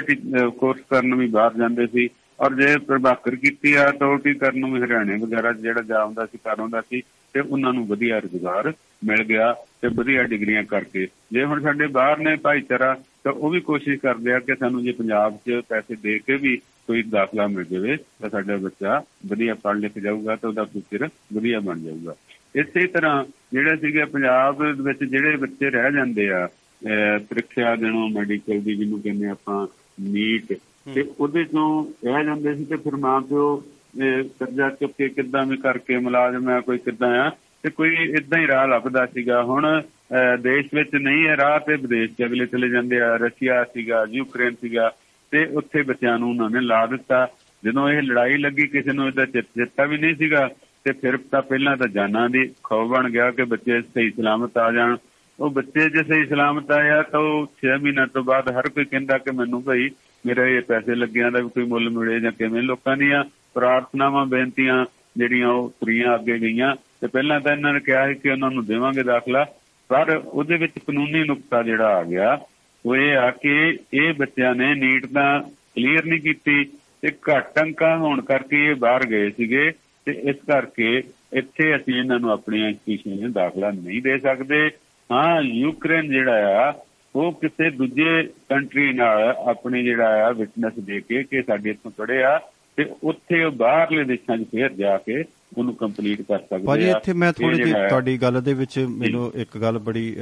ਕੋਰਸ 0.50 0.80
ਕਰਨ 0.90 1.16
ਵੀ 1.16 1.28
ਬਾਹਰ 1.28 1.54
ਜਾਂਦੇ 1.54 1.88
ਸੀ। 1.88 2.08
ਔਰ 2.40 2.56
ਜੇ 2.56 2.78
ਪ੍ਰਭਾਕਰ 2.78 3.36
ਕੀਤੀ 3.36 3.74
ਆ, 3.74 3.92
ਤਾਂ 3.92 4.08
ਉਲਟੀ 4.08 4.34
ਕਰਨ 4.34 4.60
ਨੂੰ 4.60 4.74
ਵੀ 4.74 4.82
ਹਰਿਆਣੇ 4.82 5.18
ਵਗੈਰਾ 5.18 5.54
'ਚ 5.54 5.58
ਜਿਹੜਾ 5.58 5.82
ਜਾ 5.82 6.06
ਹੁੰਦਾ 6.06 6.26
ਸੀ, 6.26 6.38
ਕਰ 6.38 6.60
ਹੁੰਦਾ 6.60 6.82
ਸੀ, 6.82 7.02
ਤੇ 7.34 7.40
ਉਹਨਾਂ 7.40 7.74
ਨੂੰ 7.74 7.88
ਵਧੀਆ 7.88 8.20
ਰੁਜ਼ਗਾਰ 8.20 8.74
ਮਿਲ 9.04 9.24
ਗਿਆ 9.24 9.56
ਤੇ 9.82 9.88
ਵਧੀਆ 9.88 10.24
ਡਿਗਰੀਆਂ 10.24 10.64
ਕਰਕੇ। 10.64 11.08
ਜੇ 11.32 11.44
ਹੁਣ 11.44 11.62
ਸਾਡੇ 11.62 11.88
ਬਾਹਰ 11.88 12.18
ਨੇ 12.18 12.36
ਭਾਈਚਾਰਾ, 12.36 13.00
ਤਾਂ 13.24 13.34
ਉਹ 13.34 13.50
ਵੀ 13.50 13.60
ਕੋਸ਼ਿਸ਼ 13.60 14.02
ਕਰਦੇ 14.02 14.34
ਆ 14.34 14.40
ਕਿ 14.40 14.56
ਸਾਨੂੰ 14.56 14.84
ਜੇ 14.84 14.92
ਪੰਜਾਬ 14.92 15.38
'ਚ 15.38 15.62
ਪੈਸੇ 15.70 15.96
ਦੇ 15.96 16.20
ਕੇ 16.20 16.36
ਵੀ 16.36 16.58
ਕੋਈ 16.58 17.04
ਦਾਖਲਾ 17.04 17.48
ਮਿਲ 17.48 17.66
ਜਾਵੇ, 17.66 17.98
ਤਾਂ 17.98 18.30
ਸਾਡਾ 18.30 18.58
ਬੱਚਾ 18.58 19.04
ਵਧੀਆ 19.26 19.54
ਪੜ੍ਹ 19.54 19.80
ਲਿਖ 19.80 20.00
ਜਾਊਗਾ 20.00 20.36
ਤਾਂ 20.36 20.50
ਉਹਦਾ 20.50 20.64
ਫਿਊਚਰ 20.64 21.10
ਵਧੀਆ 21.34 21.60
ਬਣ 21.60 21.80
ਜਾਊਗਾ। 21.80 22.16
ਇਸੇ 22.56 22.88
ਤਰ੍ਹਾਂ 22.88 23.26
ਜਿਹੜੇ 23.54 23.76
ਸੀਗੇ 23.78 24.06
ਪੰਜਾਬ 24.06 24.64
ਵਿੱਚ 24.64 25.04
ਜਿਹੜੇ 25.04 25.36
ਬੱਚੇ 25.36 25.70
ਰਹਿ 25.70 25.92
ਜਾਂਦੇ 25.92 26.30
ਆ, 26.30 26.48
ਅਹ 26.48 27.20
ਪ੍ਰੀਖਿਆ 27.20 27.76
ਦੇਣੋਂ 27.76 28.10
ਮੈਡੀਕਲ 28.10 28.60
ਦੀ 28.60 28.76
ਜਿਹਨੂੰ 28.76 29.02
ਕਹਿੰਦੇ 29.02 29.28
ਆਪਾਂ 29.28 29.68
ਨੀਟ 30.02 30.54
ਤੇ 30.94 31.12
ਉਹਦੇ 31.20 31.44
ਤੋਂ 31.44 31.92
ਰਹਿ 32.06 32.26
ਜਾਂਦੇ 32.26 32.56
ਸੀ 32.56 32.66
ਤੇ 32.66 32.76
ਫਿਰ 32.76 32.96
ਮਾਂ 32.96 33.22
ਪਿਓ 33.22 33.58
ਅਹ 33.58 34.24
ਕਰਜ਼ਾ 34.24 34.70
ਚੁੱਕ 34.70 34.94
ਕੇ 34.98 35.10
ਕਿੱਦਾਂ 35.10 35.46
ਵੀ 35.46 35.58
ਕਰਕੇ 35.58 35.98
ਮੁਲਾਜ਼ਮ 35.98 36.50
ਆ, 36.50 36.60
ਕੋਈ 36.60 36.78
ਕਿੱਦਾਂ 36.78 37.10
ਆ, 37.10 37.32
ਤੇ 37.64 37.70
ਕੋਈ 37.70 37.96
ਇਦਾਂ 37.96 38.40
ਹੀ 38.40 38.48
ਰਾਹ 38.48 38.68
ਲੱਭਦਾ 38.68 39.06
ਸੀਗਾ। 39.06 39.44
ਹੁਣ, 39.44 39.82
ਅਹ, 39.82 40.38
ਦੇਸ਼ 40.38 40.68
ਵਿੱਚ 40.74 40.96
ਨਹੀਂ 40.96 41.28
ਹੈ 41.28 41.38
ਰਾਹ 41.38 41.60
ਤੇ 41.60 41.76
ਵਿਦੇਸ਼ 41.76 42.12
ਚ 42.12 42.26
ਅਗਲੇ 42.26 42.46
ਚਲੇ 42.46 42.70
ਜਾਂਦੇ 42.70 43.02
ਆ। 43.02 43.16
ਰਸ਼ੀਆ 43.16 43.64
ਸੀਗਾ, 43.64 44.06
ਯੂਕਰੇਨ 44.10 44.56
ਸੀਗਾ, 44.62 44.92
ਤੇ 45.32 45.46
ਉੱਥੇ 45.46 45.82
ਬੱਚਿਆਂ 45.82 46.20
ਨੂੰ 46.20 46.30
ਉਹਨਾਂ 46.30 46.50
ਨੇ 46.50 46.60
ਲਾ 46.60 46.86
ਦਿੱਤਾ। 46.86 47.28
ਜਦੋਂ 47.64 47.90
ਇਹ 47.90 48.02
ਲੜਾਈ 48.02 48.38
ਲੱਗੀ, 48.38 48.68
ਕਿਸੇ 48.68 48.94
ਨੂੰ 48.94 49.08
ਇਹਦਾ 49.08 49.26
ਚਿੱਤ, 49.26 49.46
ਚਿੱਤਾ 49.46 49.86
ਵੀ 49.86 49.98
ਨਹੀਂ 49.98 50.16
ਸੀਗਾ, 50.16 50.50
ਤੇ 50.84 50.94
ਫਿਰ 50.94 51.18
ਤਾਂ 51.18 51.42
ਪਹਿਲਾਂ 51.42 51.78
ਤਾਂ 51.78 51.88
ਜਾਨਾਂ 51.88 52.30
ਦੀ 52.30 52.52
ਖੌਫ 52.64 52.88
ਬਣ 52.88 53.10
ਗਿਆ 53.10 53.32
ਕਿ 53.32 53.44
ਬੱਚੇ 53.44 53.82
ਸਹੀ 53.82 54.12
ਸਲਾਮਤ 54.12 54.58
ਆ 54.58 54.72
ਜਾਣ। 54.72 54.98
ਉਹ 55.40 55.50
ਬੱਚੇ 55.50 55.90
ਜੇ 55.90 56.04
ਸਹੀ 56.04 56.26
ਸਲਾਮਤ 56.26 56.72
ਆਇਆ 56.72 57.02
ਤਾਂ 57.02 57.20
ਉਹ 57.20 57.46
6 57.62 57.80
ਮਹੀਨਿਆਂ 57.82 58.08
ਤੋਂ 58.08 58.24
ਬਾਅਦ 58.24 58.52
ਹਰ 58.52 58.70
ਕੋਈ 58.70 58.86
ਕਹਿੰਦਾ 58.86 59.18
ਕਿ 59.18 59.32
ਮੈਨੂੰ 59.32 59.64
ਭਾਈ 59.64 59.90
ਮੇਰੇ 60.26 60.58
ਇਹ 60.58 60.62
ਪੈਸੇ 60.62 60.96
ਲੱਗਿਆਂ 60.96 61.32
ਦਾ 61.32 61.40
ਵੀ 61.40 61.50
ਕੋਈ 61.50 61.66
ਮੁੱਲ 61.66 61.90
ਮਿਲੇ 61.90 62.20
ਜਾਂ 62.20 62.32
ਕਿਵੇਂ, 62.32 62.62
ਲੋਕਾਂ 62.62 62.98
ਦੀਆਂ 62.98 63.24
ਪ੍ਰਾਰਥਨਾਵਾਂ, 63.54 64.26
ਬੇਨਤੀਆਂ 64.26 64.86
ਜਿਹੜੀਆਂ 65.18 65.48
ਉਹ 65.48 65.70
ਤੁਰੀਆਂ 65.70 66.16
ਅੱਗੇ 66.16 66.40
ਗਈਆਂ। 66.40 66.76
ਤੇ 67.02 67.08
ਪਹਿਲਾਂ 67.08 67.40
ਤਾਂ 67.40 67.52
ਇਹਨਾਂ 67.52 67.74
ਨੇ 67.74 67.80
ਕਿਹਾ 67.80 68.08
ਸੀ 68.08 68.14
ਕਿ 68.14 68.30
ਉਹਨਾਂ 68.30 68.52
ਨੂੰ 68.52 68.66
ਦੇਵਾਂਗੇ 68.66 69.04
ਦਾਖਲਾ, 69.04 69.46
ਪਰ 69.90 70.22
ਉਹਦੇ 70.26 70.58
ਵਿੱਚ 70.58 70.80
ਕਾਨੂੰਨੀ 70.80 71.24
ਨੁਕਤਾ 71.24 71.64
ਜਿਹੜਾ 71.64 71.88
ਆ 71.88 72.04
ਗਿਆ, 72.04 72.40
ਉਹ 72.86 72.96
ਇਹ 72.96 73.18
ਆ 73.18 73.32
ਕਿ 73.32 73.78
ਇਹ 73.94 74.14
ਬੱਚਿਆਂ 74.14 74.56
ਨੇ 74.56 74.76
ਨੀਟ 74.76 75.06
ਤਾਂ 75.06 75.42
ਕਲੀਅਰ 75.76 76.06
ਨਹੀਂ 76.06 76.22
ਕੀਤੀ 76.22 76.64
ਤੇ 77.02 77.08
ਘੱਟ 77.08 77.60
ਅੰਕਾਂ 77.62 77.98
ਹੋਣ 77.98 78.22
ਕਰਕੇ 78.22 78.66
ਇਹ 78.66 78.76
ਬਾਹਰ 78.76 79.06
ਗਏ 79.06 79.30
ਸੀਗੇ 79.30 79.72
ਤੇ 80.06 80.12
ਇਸ 80.12 80.36
ਕਰਕੇ 80.48 81.04
ਇੱਥੇ 81.34 81.76
ਅਸੀਂ 81.76 81.96
ਇਹਨਾਂ 81.96 82.20
ਨੂੰ 82.20 82.32
ਆਪਣੀਆਂ 82.32 82.68
ਇੰਸਟੀਟਿਊਸ਼ਨ 82.70 83.24
ਵਿੱਚ 83.24 83.34
ਦਾਖਲਾ 83.34 83.72
ਨਹੀਂ 83.72 84.02
ਦੇ 84.02 84.18
ਸਕਦੇ। 84.18 84.70
ਹਾਂ, 85.12 85.42
ਯੂਕਰੇਨ 85.42 86.10
ਜਿਹੜਾ 86.10 86.70
ਆ 86.70 86.85
ਉਹ 87.16 87.32
ਕਿਸੇ 87.42 87.70
ਦੂਜੇ 87.70 88.24
ਕੰਟਰੀ 88.50 88.92
ਨਾਲ 88.94 89.24
ਆਪਣੀ 89.50 89.84
ਜਿਹੜਾ 89.84 90.26
ਆ 90.28 90.32
ਵਿਟਨੈਸ 90.32 90.74
ਦੇ 90.86 91.00
ਕੇ 91.02 91.24
ਕਿ 91.24 91.42
ਸਾਡੇ 91.42 91.70
ਇੱਥੋਂ 91.70 91.92
ਪੜੇ 91.98 92.22
ਆ 92.24 92.38
ਤੇ 92.78 92.86
ਉੱਥੇ 93.04 93.44
ਉਹ 93.44 93.52
ਬਾਹਰਲੇ 93.52 94.04
ਦੇਸ਼ਾਂ 94.04 94.38
'ਚ 94.38 94.44
ਫੇਰ 94.52 94.74
ਜਾ 94.78 94.98
ਕੇ 95.06 95.24
ਉਹਨੂੰ 95.58 95.74
ਕੰਪਲੀਟ 95.76 96.22
ਕਰ 96.22 96.40
ਸਕਦੇ 96.40 96.56
ਆ। 96.56 96.66
ਭਾਜੀ 96.66 96.90
ਇੱਥੇ 96.90 97.14
ਮੈਂ 97.14 97.32
ਥੋੜੀ 97.34 97.56
ਜਿਹੀ 97.58 97.72
ਤੁਹਾਡੀ 97.90 98.18
ਗੱਲ 98.22 98.42
ਦੇ 98.42 98.54
ਵਿੱਚ 98.54 98.80
ਮੈਨੂੰ 98.98 99.32
ਇੱਕ 99.36 99.58
ਗੱਲ 99.58 99.78
ਬੜੀ 99.80 100.16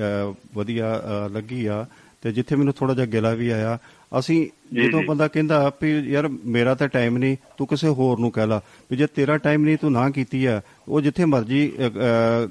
ਵਧੀਆ 0.56 0.94
ਲੱਗੀ 1.34 1.66
ਆ 1.66 1.86
ਤੇ 2.24 2.32
ਜਿੱਥੇ 2.32 2.56
ਮੈਨੂੰ 2.56 2.74
ਥੋੜਾ 2.74 2.94
ਜਿਹਾ 2.94 3.06
ਗਿਲਾ 3.06 3.34
ਵੀ 3.36 3.50
ਆਇਆ। 3.50 3.78
ਅਸੀਂ 4.20 4.46
ਜਦੋਂ। 4.74 5.02
ਬੰਦਾ 5.04 5.28
ਕਹਿੰਦਾ 5.28 5.72
ਵੀ 5.82 5.92
ਯਾਰ 6.12 6.28
ਮੇਰਾ 6.56 6.74
ਤਾਂ 6.76 6.88
ਟਾਈਮ 6.88 7.18
ਨਹੀਂ 7.18 7.38
ਤੂੰ 7.58 7.68
ਕਿਸੇ 7.68 7.88
ਹੋਰ 8.00 8.20
ਨੂੰ 8.20 8.32
ਕਹਿ 8.32 8.48
ਲਾ 8.48 8.60
ਵੀ 8.92 8.98
ਜੇ 8.98 9.08
ਤੇਰਾ 9.16 9.38
ਟਾਈਮ 9.38 9.64
ਨਹੀਂ 9.66 9.78
ਤੂੰ 9.78 9.92
ਨਾ 9.92 10.10
ਕੀਤੀ 10.10 10.46
ਆ 10.46 10.62
ਉਹ 10.88 11.02
ਜਿੱਥੇ 11.02 11.26
ਮਰਜ਼ੀ 11.26 11.72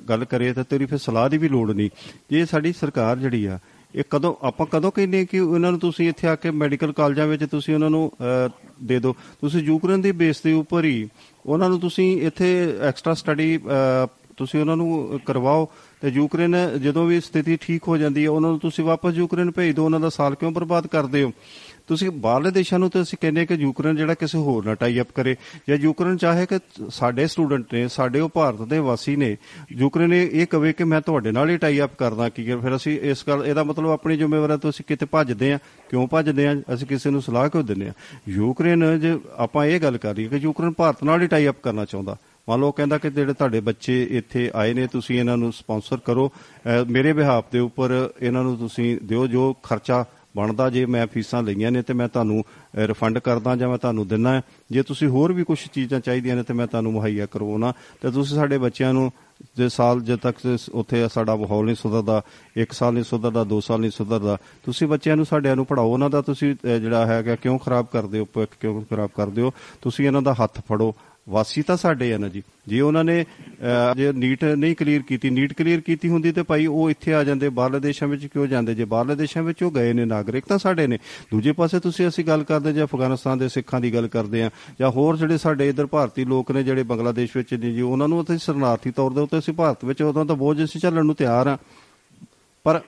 ਗੱਲ 0.09 0.25
ਕਰੇ 0.25 0.53
ਤਾਂ 0.53 0.65
ਤੇਰੀ 0.71 0.87
ਫਿਰ 0.87 0.99
ਸਲਾਹ 0.99 1.29
ਦੀ 1.31 1.39
ਵੀ 1.39 1.49
ਲੋੜ 1.49 1.71
ਨਹੀਂ। 1.71 1.89
ਜੇ 2.31 2.45
ਸਾਡੀ 2.45 2.73
ਸਰਕਾਰ 2.73 3.17
ਜਿਹੜੀ 3.17 3.45
ਆ 3.47 3.59
ਇਹ 3.95 4.03
ਕਦੋਂ 4.11 4.35
ਆਪਾਂ 4.43 4.67
ਕਦੋਂ 4.67 4.91
ਕਹਿੰਦੇ 4.93 5.25
ਕਿ 5.27 5.39
ਉਹਨਾਂ 5.39 5.71
ਨੂੰ 5.71 5.81
ਤੁਸੀਂ 5.81 6.09
ਇੱਥੇ 6.09 6.29
ਆ 6.29 6.35
ਕੇ 6.35 6.51
ਮੈਡੀਕਲ 6.51 6.93
ਕਾਲਜਾਂ 6.93 7.27
ਵਿੱਚ 7.27 7.45
ਤੁਸੀਂ 7.45 7.75
ਉਹਨਾਂ 7.75 7.91
ਨੂੰ 7.91 8.13
ਅਹ, 8.21 8.49
ਦੇ 8.85 8.99
ਦਿਓ। 9.01 9.13
ਤੁਸੀਂ 9.41 9.63
ਯੂਕਰੇਨ 9.63 10.01
ਦੀ 10.01 10.13
ਬੇਸ 10.13 10.41
ਦੇ 10.43 10.53
ਉੱਪਰ 10.53 10.85
ਹੀ 10.85 11.09
ਉਹਨਾਂ 11.47 11.69
ਨੂੰ 11.69 11.81
ਤੁਸੀਂ 11.81 12.23
ਇੱਥੇ 12.23 12.77
ਐਕਸਟਰਾ 12.83 13.15
ਸਟੱਡੀ 13.15 13.59
ਤੁਸੀਂ 14.37 14.61
ਉਹਨਾਂ 14.61 14.77
ਨੂੰ 14.77 15.21
ਕਰਵਾਓ 15.27 15.69
ਤੇ 16.01 16.09
ਯੂਕਰੇਨ 16.09 16.57
ਜਦੋਂ 16.83 17.07
ਵੀ 17.07 17.21
ਸਥਿਤੀ 17.21 17.57
ਠੀਕ 17.61 17.89
ਹੋ 17.89 17.97
ਜਾਂਦੀ 17.97 18.25
ਹੈ 18.25 18.31
ਉਹਨਾਂ 18.31 18.51
ਨੂੰ 18.51 18.59
ਤੁਸੀਂ 18.59 18.85
ਵਾਪਸ 18.85 19.15
ਯੂਕਰੇਨ 19.15 19.51
ਭੇਜ 19.51 19.75
ਦਿਓ। 19.75 19.85
ਉਹਨਾਂ 19.85 20.01
ਦਾ 20.01 20.09
ਸਾਲ 20.09 20.35
ਕਿਉਂ 20.35 20.51
ਬਰਬਾਦ 20.51 20.87
ਕਰਦੇ 20.87 21.23
ਹੋ? 21.23 21.33
ਤੁਸੀਂ 21.93 22.11
ਬਾਹਰਲੇ 22.11 22.51
ਦੇਸ਼ਾਂ 22.51 22.79
ਨੂੰ 22.79 22.91
ਤਾਂ 22.91 23.03
ਅਸੀਂ 23.03 23.19
ਕਹਿੰਦੇ 23.21 23.41
ਹਾਂ 23.41 23.47
ਕਿ 23.47 23.55
ਯੂਕਰੇਨ 23.55 23.97
ਜਿਹੜਾ 23.97 24.15
ਕਿਸੇ 24.15 24.39
ਹੋਰ 24.39 24.65
ਨਾਲ 24.67 24.75
ਟਾਈ 24.75 25.01
ਅਪ 25.01 25.09
ਕਰੇ। 25.15 25.37
ਜਾਂ 25.69 25.77
ਯੂਕਰੇਨ 25.77 26.17
ਚਾਹੇ 26.17 26.47
ਕਿ 26.47 26.59
ਸਾਡੇ 26.91 27.27
ਸਟੂਡੈਂਟ 27.27 27.75
ਨੇ, 27.75 27.89
ਸਾਡੇ 27.89 28.21
ਉਹ 28.21 28.29
ਭਾਰਤ 28.29 28.63
ਦੇ 28.63 28.79
ਵਾਸੀ 28.79 29.17
ਨੇ, 29.17 29.37
ਯੂਕਰੇਨ 29.73 30.15
ਇਹ 30.15 30.29
ਇਹ 30.33 30.47
ਕਵੇ 30.47 30.73
ਕਿ 30.73 30.85
ਮੈਂ 30.85 31.01
ਤੁਹਾਡੇ 31.01 31.33
ਨਾਲ 31.33 31.51
ਹੀ 31.51 31.57
ਟਾਈ 31.57 31.81
ਅਪ 31.81 31.95
ਕਰਦਾ 31.99 32.29
ਕੀ 32.29 32.45
ਫਿਰ 32.45 32.77
ਅਸੀਂ 32.77 33.01
ਇਸ 33.01 33.25
ਗੱਲ 33.29 33.45
ਇਹਦਾ 33.47 33.65
ਮਤਲਬ 33.65 33.91
ਆਪਣੀ 33.91 34.17
ਜ਼ਿੰਮੇਵਾਰੀ 34.17 34.59
ਤੋਂ 34.59 34.71
ਅਸੀਂ 34.71 34.85
ਕਿਤੇ 34.89 35.07
ਭੱਜਦੇ 35.11 35.53
ਆ 35.53 35.59
ਕਿਉਂ 35.91 36.09
ਭੱਜਦੇ 36.09 36.47
ਆ 36.47 36.63
ਅਸੀਂ 36.75 36.87
ਕਿਸੇ 36.87 37.11
ਨੂੰ 37.11 37.23
ਸਲਾਹ 37.23 37.49
ਕਿਉਂ 37.49 37.65
ਦਿੰਦੇ 37.65 37.89
ਆ 37.89 37.93
ਯੂਕਰੇਨ 38.29 39.01
ਜੇ 39.01 39.19
ਆਪਾਂ 39.37 39.67
ਇਹ 39.67 39.81
ਗੱਲ 39.81 39.97
ਕਰ 39.99 40.15
ਰਹੀ 40.15 40.29
ਕਿ 40.29 40.37
ਯੂਕਰੇਨ 40.37 40.73
ਭਾਰਤ 40.73 41.05
ਨਾਲ 41.05 41.23
ਹੀ 41.23 41.27
ਟਾਈ 41.27 41.49
ਅਪ 41.49 41.57
ਕਰਨਾ 41.63 41.85
ਚਾਹੁੰਦਾ। 41.85 42.17
ਮੰਨ 42.49 42.61
ਲਓ 42.61 42.73
ਕਹਿੰਦਾ 42.73 42.99
ਕਿ 42.99 43.11
ਜਿਹੜੇ 43.11 43.33
ਤੁਹਾਡੇ 43.33 43.61
ਬੱਚੇ 43.61 44.09
ਇੱਥੇ 44.11 44.51
ਆਏ 44.55 44.75
ਨੇ, 44.75 44.87
ਤੁਸੀਂ 44.87 45.21
ਇਹਨਾਂ 45.21 45.37
ਨੂੰ 45.37 45.53
ਸਪਾਂਸਰ 45.53 45.97
ਕਰੋ। 45.97 46.29
ਅਹ 46.29 46.91
ਮੇਰੇ 46.91 47.13
ਬਿਹਾਫ 47.13 47.45
ਦੇ 47.53 47.59
ਉੱਪਰ 47.59 48.11
ਇਹਨਾਂ 48.23 48.43
ਨੂੰ 48.43 48.57
ਤੁਸੀਂ 48.57 48.99
ਦਿਓ 49.05 49.27
ਜੋ 49.27 49.53
ਖਰਚਾ 49.63 50.05
ਬਣਦਾ 50.37 50.71
ਜੇ 50.71 50.87
ਮੈਂ 50.87 51.07
ਫੀਸਾਂ 51.07 51.43
ਲਈਆਂ 51.43 51.71
ਨੇ 51.71 51.83
ਤੇ 51.83 51.95
ਮੈਂ 51.95 52.09
ਤੁਹਾਨੂੰ 52.09 52.45
ਰਿਫੰਡ 52.77 53.19
ਕਰਦਾ 53.19 53.57
ਜਾਂ 53.57 53.69
ਮੈਂ 53.69 53.79
ਤੁਹਾਨੂੰ 53.79 54.09
ਦਿੰਨਾ 54.09 54.43
ਜੇ 54.71 54.83
ਤੁਸੀਂ 54.83 55.09
ਹੋਰ 55.09 55.33
ਵੀ 55.33 55.45
ਕੁਝ 55.45 55.59
ਚੀਜ਼ਾਂ 55.73 56.01
ਚਾਹੀਦੀਆਂ 56.01 56.37
ਨੇ 56.37 56.43
ਤੇ 56.43 56.55
ਮੈਂ 56.55 56.67
ਤੁਹਾਨੂੰ 56.67 56.93
ਮੁਹੱਈਆ 56.93 57.27
ਕਰਵਾਉਣਾ। 57.27 57.73
ਤੇ 58.01 58.11
ਤੁਸੀਂ 58.11 58.37
ਸਾਡੇ 58.37 58.59
ਬੱਚਿਆਂ 58.59 58.93
ਨੂੰ 58.93 59.13
ਜੇ 59.57 59.69
ਸਾਲ 59.69 60.01
ਜਦ 60.01 60.17
ਤੱਕ 60.17 60.37
ਉੱਥੇ 60.73 61.09
ਸਾਡਾ 61.09 61.37
ਮਾਹੌਲ 61.37 61.65
ਨਹੀਂ 61.65 61.77
ਸੁਧਰਦਾ 61.77 62.23
1 62.59 62.73
ਸਾਲ 62.73 62.95
ਨਹੀਂ 62.95 63.05
ਸੁਧਰਦਾ 63.05 63.47
2 63.55 63.61
ਸਾਲ 63.61 63.81
ਨਹੀਂ 63.81 63.91
ਸੁਧਰਦਾ 63.91 64.37
ਤੁਸੀਂ 64.65 64.89
ਬੱਚਿਆਂ 64.89 65.17
ਨੂੰ 65.17 65.27
ਸਾਡਿਆਂ 65.27 65.57
ਨੂੰ 65.57 65.67
ਪੜਾਓ 65.67 65.93
ਉਹਨਾਂ 65.93 66.11
ਦਾ 66.11 66.21
ਤੁਸੀਂ 66.23 66.55
ਅਹ, 66.55 66.79
ਜਿਹੜਾ 66.79 67.07
ਹੈਗਾ 67.07 67.37
ਕਿਉਂ 67.37 67.59
ਖਰਾਬ 67.59 67.87
ਕਰਦੇ 67.93 68.19
ਹੋ 68.19 68.25
ਭਵਿੱਖ 68.25 68.51
ਕਿਉਂ 68.61 68.83
ਖਰਾਬ 68.91 69.11
ਕਰਦੇ 69.17 69.43
ਹੋ? 69.43 69.53
ਤੁਸੀਂ 69.83 70.07
ਇਹਨਾਂ 70.07 70.23
ਦਾ 70.23 70.35
ਹੱਥ 70.45 70.61
ਫੜੋ। 70.61 70.95
ਵਾਸੀ 71.27 71.63
ਤਾਂ 71.63 71.77
ਸਾਡੇ 71.77 72.13
ਆ 72.15 72.19
ਨਾ 72.19 72.29
ਜੀ। 72.29 72.43
ਜੇ 72.69 72.81
ਉਹਨਾਂ 72.81 73.03
ਨੇ 73.05 73.23
ਅਹ, 73.23 73.95
ਜੇ 73.97 74.13
ਨੀਟ 74.13 74.45
ਨਹੀਂ 74.45 74.75
ਕਲੀਅਰ 74.77 75.03
ਕੀਤੀ 75.03 75.31
ਨੀਟ 75.31 75.53
ਕਲੀਅਰ 75.53 75.81
ਕੀਤੀ 75.81 76.09
ਹੁੰਦੀ 76.09 76.33
ਤੇ 76.33 76.43
ਭਾਈ 76.43 76.67
ਉਹ 76.67 76.91
ਇੱਥੇ 76.91 77.15
ਆ 77.15 77.23
ਜਾਂਦੇ 77.25 77.49
ਬਾਹਰਲੇ 77.49 77.81
ਦੇਸ਼ਾਂ 77.81 78.09
ਵਿੱਚ 78.09 78.27
ਕਿਉਂ 78.27 78.47
ਜਾਂਦੇ? 78.47 78.75
ਜੇ 78.75 78.85
ਬਾਹਰਲੇ 78.85 79.15
ਦੇਸ਼ਾਂ 79.15 79.43
ਵਿੱਚ 79.43 79.63
ਉਹ 79.63 79.71
ਗਏ 79.71 79.93
ਨੇ 79.93 80.05
ਨਾਗਰਿਕ 80.05 80.45
ਤਾਂ 80.47 80.59
ਸਾਡੇ 80.59 80.87
ਨੇ। 80.87 80.99
ਦੂਜੇ 81.31 81.53
ਪਾਸੇ 81.53 81.81
ਤੁਸੀਂ 81.81 82.09
ਅਸੀਂ 82.09 82.25
ਗੱਲ 82.25 82.45
ਕਰਦੇ 82.45 82.73
ਜੇ 82.73 82.83
ਅਫਗਾਨਿਸਤਾਨ 82.85 83.39
ਦੇ 83.39 83.49
ਸਿੱਖਾਂ 83.49 83.81
ਦੀ 83.81 83.95
ਗੱਲ 83.95 84.09
ਕਰਦੇ 84.09 84.43
ਆ 84.43 84.51
ਜਾਂ 84.81 84.91
ਹੋਰ 84.91 85.17
ਜਿਹੜੇ 85.17 85.39
ਸਾਡੇ 85.39 85.69
ਇਧਰ 85.69 85.87
ਭਾਰਤੀ 85.87 86.25
ਲੋਕ 86.25 86.51
ਨੇ 86.53 86.63
ਜਿਹੜੇ 86.63 86.83
ਬੰਗਲਾਦੇਸ਼ 86.83 87.37
ਵਿੱਚ 87.37 87.55
ਨੇ 87.55 87.73
ਜੀ 87.73 87.81
ਉਹਨਾਂ 87.81 88.09
ਨੂੰ 88.09 88.23
ਅਸੀਂ 88.23 88.39
ਸ਼ਰਨਾਰਥੀ 88.39 88.91
ਤੌਰ 88.91 89.13
ਦੇ 89.13 89.21
ਉੱਤੇ 89.21 89.39
ਅਸੀਂ 89.39 89.55
ਭਾਰਤ 89.55 89.85
ਵਿੱਚ 89.85 90.03
ਉਦੋਂ 90.03 90.25
ਤਾਂ 90.25 90.37
ਬੋਝ 90.37 90.63
ਅਸੀਂ 90.65 90.81
ਝੱਲਣ 90.81 91.05
ਨੂੰ 91.07 91.15
ਤਿਆਰ 91.15 91.47
ਆ 91.47 91.59
ਪਰ 92.65 92.81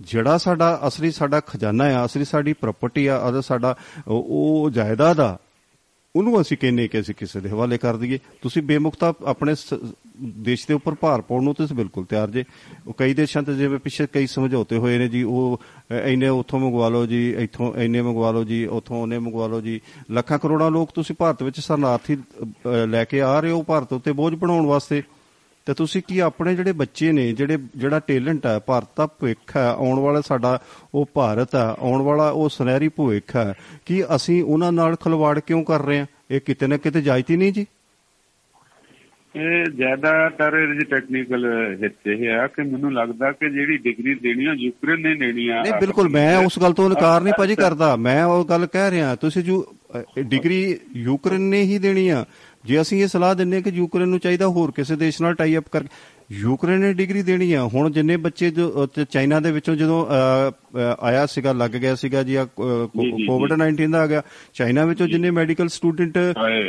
ਜਿਹੜਾ 0.00 0.38
ਸਾਡਾ 0.38 0.80
ਅਸਲੀ 0.86 1.10
ਸਾਡਾ 1.10 1.40
ਖਜ਼ਾਨਾ 1.40 1.84
ਆ 1.84 2.04
ਅਸਲੀ 2.04 2.24
ਸਾਡੀ 2.24 2.52
ਪ੍ਰਾਪਰਟੀ 2.52 3.06
ਆ 3.06 3.28
ਅਦਰ 3.28 3.42
ਸਾਡਾ 3.42 3.74
ਉਹ- 4.08 4.24
ਉਹ 4.28 4.70
ਜਾਇਦਾਦ 4.70 5.20
ਆ 5.20 5.36
ਉਹਨੂੰ 6.16 6.40
ਅਸੀਂ 6.40 6.56
ਕਹਿੰਨੇ 6.58 6.88
ਕਿ 6.88 7.00
ਅਸੀਂ 7.00 7.14
ਕਿਸੇ 7.14 7.40
ਦੇ 7.40 7.48
ਹਵਾਲੇ 7.48 7.78
ਕਰ 7.78 7.96
ਦਈਏ। 7.96 8.18
ਤੁਸੀਂ 8.42 8.62
ਬੇਮੁਖਤਾ 8.62 9.14
ਆਪਣੇ 9.24 9.54
ਸ- 9.54 9.74
ਦੇਸ਼ 10.22 10.68
ਦੇ 10.68 10.74
ਉੱਪਰ 10.74 10.94
ਭਾਰ 11.00 11.20
ਪਾਉਣ 11.20 11.44
ਨੂੰ 11.44 11.54
ਤੁਸੀਂ 11.54 11.76
ਬਿਲਕੁਲ 11.76 12.04
ਤਿਆਰ 12.04 12.30
ਜੇ। 12.30 12.44
ਉਹ 12.86 12.94
ਕਈ 12.98 13.14
ਦੇਸ਼ਾਂ 13.14 13.42
ਤੇ 13.42 13.54
ਜਿਵੇਂ 13.54 13.78
ਪਿੱਛੇ 13.78 14.06
ਕਈ 14.12 14.26
ਸਮਝੌਤੇ 14.26 14.76
ਹੋਏ 14.76 14.98
ਨੇ 14.98 15.08
ਜੀ 15.08 15.22
ਉਹ 15.22 15.60
ਅ, 15.92 15.94
ਇੰਨੇ 15.94 16.28
ਉੱਥੋਂ 16.28 16.60
ਮੰਗਵਾ 16.60 16.88
ਲਓ 16.88 17.06
ਜੀ 17.06 17.32
ਇੱਥੋਂ 17.32 17.74
ਇੰਨੇ 17.74 18.02
ਮੰਗਵਾ 18.02 18.30
ਲਓ 18.30 18.44
ਜੀ 18.44 18.66
ਉੱਥੋਂ 18.66 19.02
ਉਹਨੇ 19.02 19.18
ਮੰਗਵਾ 19.18 19.46
ਲਓ 19.46 19.60
ਜੀ। 19.60 19.80
ਲੱਖਾਂ 20.10 20.38
ਕਰੋੜਾਂ 20.38 20.70
ਲੋਕ 20.70 20.90
ਤੁਸੀਂ 20.94 21.16
ਭਾਰਤ 21.18 21.42
ਵਿੱਚ 21.42 21.60
ਸ਼ਰਨਾਰਥੀ 21.60 22.16
ਅ, 22.16 22.86
ਲੈ 22.86 23.04
ਕੇ 23.04 23.20
ਆ 23.20 23.40
ਰਹੇ 23.40 23.50
ਹੋ 23.50 23.62
ਭਾਰਤ 23.62 23.92
ਉੱਤੇ 23.92 24.12
ਬੋਝ 24.12 24.34
ਬਣਾਉਣ 24.34 24.66
ਵਾਸਤੇ। 24.66 25.02
ਤੇ 25.66 25.74
ਤੁਸੀਂ 25.74 26.02
ਕੀ 26.08 26.18
ਆਪਣੇ 26.18 26.54
ਜਿਹੜੇ 26.56 26.72
ਬੱਚੇ 26.72 27.12
ਨੇ 27.12 27.32
ਜਿਹੜੇ 27.32 27.58
ਜਿਹੜਾ 27.76 27.98
ਟੈਲੈਂਟ 27.98 28.46
ਹੈ 28.46 28.58
ਭਾਰਤ 28.58 28.88
ਦਾ 28.96 29.06
ਭਵਿੱਖ 29.06 29.56
ਹੈ 29.56 29.66
ਆਉਣ 29.66 29.98
ਵਾਲਾ 29.98 30.20
ਸਾਡਾ 30.20 30.58
ਉਹ 30.94 31.08
ਭਾਰਤ 31.14 31.54
ਹੈ 31.54 31.64
ਆਉਣ 31.78 32.02
ਵਾਲਾ 32.02 32.28
ਉਹ 32.30 32.48
ਸੁਨਹਿਰੀ 32.48 32.88
ਭਵਿੱਖ 32.88 33.36
ਹੈ 33.36 33.54
ਕੀ 33.86 34.02
ਅਸੀਂ 34.16 34.42
ਉਹਨਾਂ 34.44 34.72
ਨਾਲ 34.72 34.96
ਖਲਵਾੜ 34.96 35.38
ਕਿਉਂ 35.40 35.64
ਕਰ 35.64 35.80
ਰਹੇ 35.80 35.98
ਹਾਂ? 35.98 36.06
ਇਹ 36.30 36.40
ਕਿਤੇ 36.40 36.66
ਨਾ 36.66 36.76
ਕਿਤੇ 36.76 37.02
ਜਾਇਤੀ 37.02 37.36
ਨਹੀਂ 37.36 37.52
ਜੀ? 37.52 37.66
ਇਹ 39.34 39.64
ਜ਼ਿਆਦਾਤਰ 39.70 40.56
ਇਹਦੇ 40.58 40.84
ਟੈਕਨੀਕਲ 40.84 41.44
ਹਿੱਸੇ 41.82 42.14
ਇਹ 42.14 42.30
ਆ 42.30 42.46
ਕਿ 42.46 42.62
ਮੈਨੂੰ 42.62 42.92
ਲੱਗਦਾ 42.92 43.30
ਕਿ 43.32 43.50
ਜਿਹੜੀ 43.50 43.76
ਡਿਗਰੀ 43.76 44.14
ਦੇਣੀ 44.14 44.46
ਆ 44.46 44.52
ਯੂਕਰੇਨ 44.52 45.00
ਨੇ 45.00 45.14
ਦੇਣੀ 45.14 45.48
ਆ। 45.48 45.60
ਨਹੀਂ 45.62 45.72
ਬਿਲਕੁਲ 45.80 46.08
ਮੈਂ 46.08 46.38
ਉਸ 46.38 46.58
ਗੱਲ 46.58 46.72
ਤੋਂ 46.72 46.86
ਇਨਕਾਰ 46.86 47.20
ਨਹੀਂ 47.20 47.34
ਭਾਜੀ 47.38 47.54
ਕਰਦਾ। 47.56 47.94
ਮੈਂ 47.96 48.24
ਉਹ 48.24 48.44
ਗੱਲ 48.44 48.66
ਕਹਿ 48.66 48.90
ਰਿਹਾ 48.90 49.14
ਤੁਸੀਂ 49.16 49.42
ਜੋ 49.42 49.74
ਡਿਗਰੀ 50.18 50.78
ਯੂਕਰੇਨ 50.96 51.40
ਨੇ 51.40 51.62
ਹੀ 51.62 51.78
ਦੇਣੀ 51.78 52.08
ਆ 52.08 52.24
ਜੇ 52.64 52.80
ਅਸੀਂ 52.80 53.02
ਇਹ 53.02 53.08
ਸਲਾਹ 53.08 53.34
ਦਿੰਨੇ 53.34 53.60
ਕਿ 53.62 53.70
ਯੂਕਰੇਨ 53.70 54.08
ਨੂੰ 54.08 54.18
ਚਾਹੀਦਾ 54.18 54.46
ਹੋਰ 54.48 54.70
ਕਿਸੇ 54.76 54.96
ਦੇਸ਼ 54.96 55.20
ਨਾਲ 55.22 55.34
ਟਾਈ 55.34 55.56
ਅਪ 55.58 55.68
ਕਰ 55.72 55.84
ਯੂਕਰੇਨ 56.32 56.80
ਨੇ 56.80 56.92
ਡਿਗਰੀ 56.94 57.22
ਦੇਣੀ 57.22 57.52
ਆ। 57.52 57.62
ਹੁਣ 57.64 57.90
ਜਿੰਨੇ 57.90 58.16
ਬੱਚੇ 58.16 58.50
ਜੋ 58.50 58.86
ਚਾਈਨਾ 59.10 59.38
ਦੇ 59.40 59.52
ਵਿੱਚੋਂ 59.52 59.74
ਜਦੋਂ 59.76 60.06
ਆਇਆ 61.00 61.24
ਸੀਗਾ 61.26 61.52
ਲੱਗ 61.52 61.70
ਗਿਆ 61.70 61.94
ਸੀਗਾ 61.94 62.22
ਜੀ 62.22 62.36
ਕੋਵਿਡ 62.56 63.52
19 63.54 63.90
ਦਾ 63.90 64.02
ਆ 64.02 64.06
ਗਿਆ। 64.06 64.22
ਚਾਈਨਾ 64.54 64.84
ਵਿੱਚੋਂ 64.84 65.06
ਜਿੰਨੇ 65.08 65.30
ਮੈਡੀਕਲ 65.30 65.68
ਸਟੂਡੈਂਟ। 65.68 66.18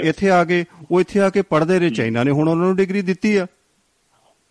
ਇੱਥੇ 0.03 0.29
ਆ 0.29 0.43
ਗਏ 0.43 0.63
ਉਹ 0.91 1.01
ਇੱਥੇ 1.01 1.19
ਆ 1.19 1.29
ਕੇ 1.29 1.41
ਪੜ੍ਹਦੇ 1.41 1.79
ਰਹੇ 1.79 1.89
ਚਾਈਨਾ 1.89 2.23
ਨੇ। 2.23 2.31
ਹੁਣ 2.31 2.49
ਉਹਨਾਂ 2.49 2.65
ਨੂੰ 2.65 2.75
ਡਿਗਰੀ 2.75 3.01
ਦਿੱਤੀ 3.01 3.35
ਆ। 3.35 3.47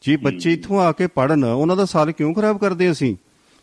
ਜੇ 0.03 0.17
ਬੱਚੇ 0.17 0.53
ਇੱਥੋਂ 0.53 0.81
ਆ 0.81 0.93
ਕੇ 0.93 1.07
ਪੜਨ 1.07 1.45
ਉਹਨਾਂ 1.45 1.77
ਦਾ 1.77 1.85
ਸਾਲ 1.85 2.13
ਕਿਉਂ 2.13 2.35
ਖਰਾਬ 2.35 2.59
ਕਰਦੇ 2.59 2.91
ਅਸੀਂ? 2.91 3.15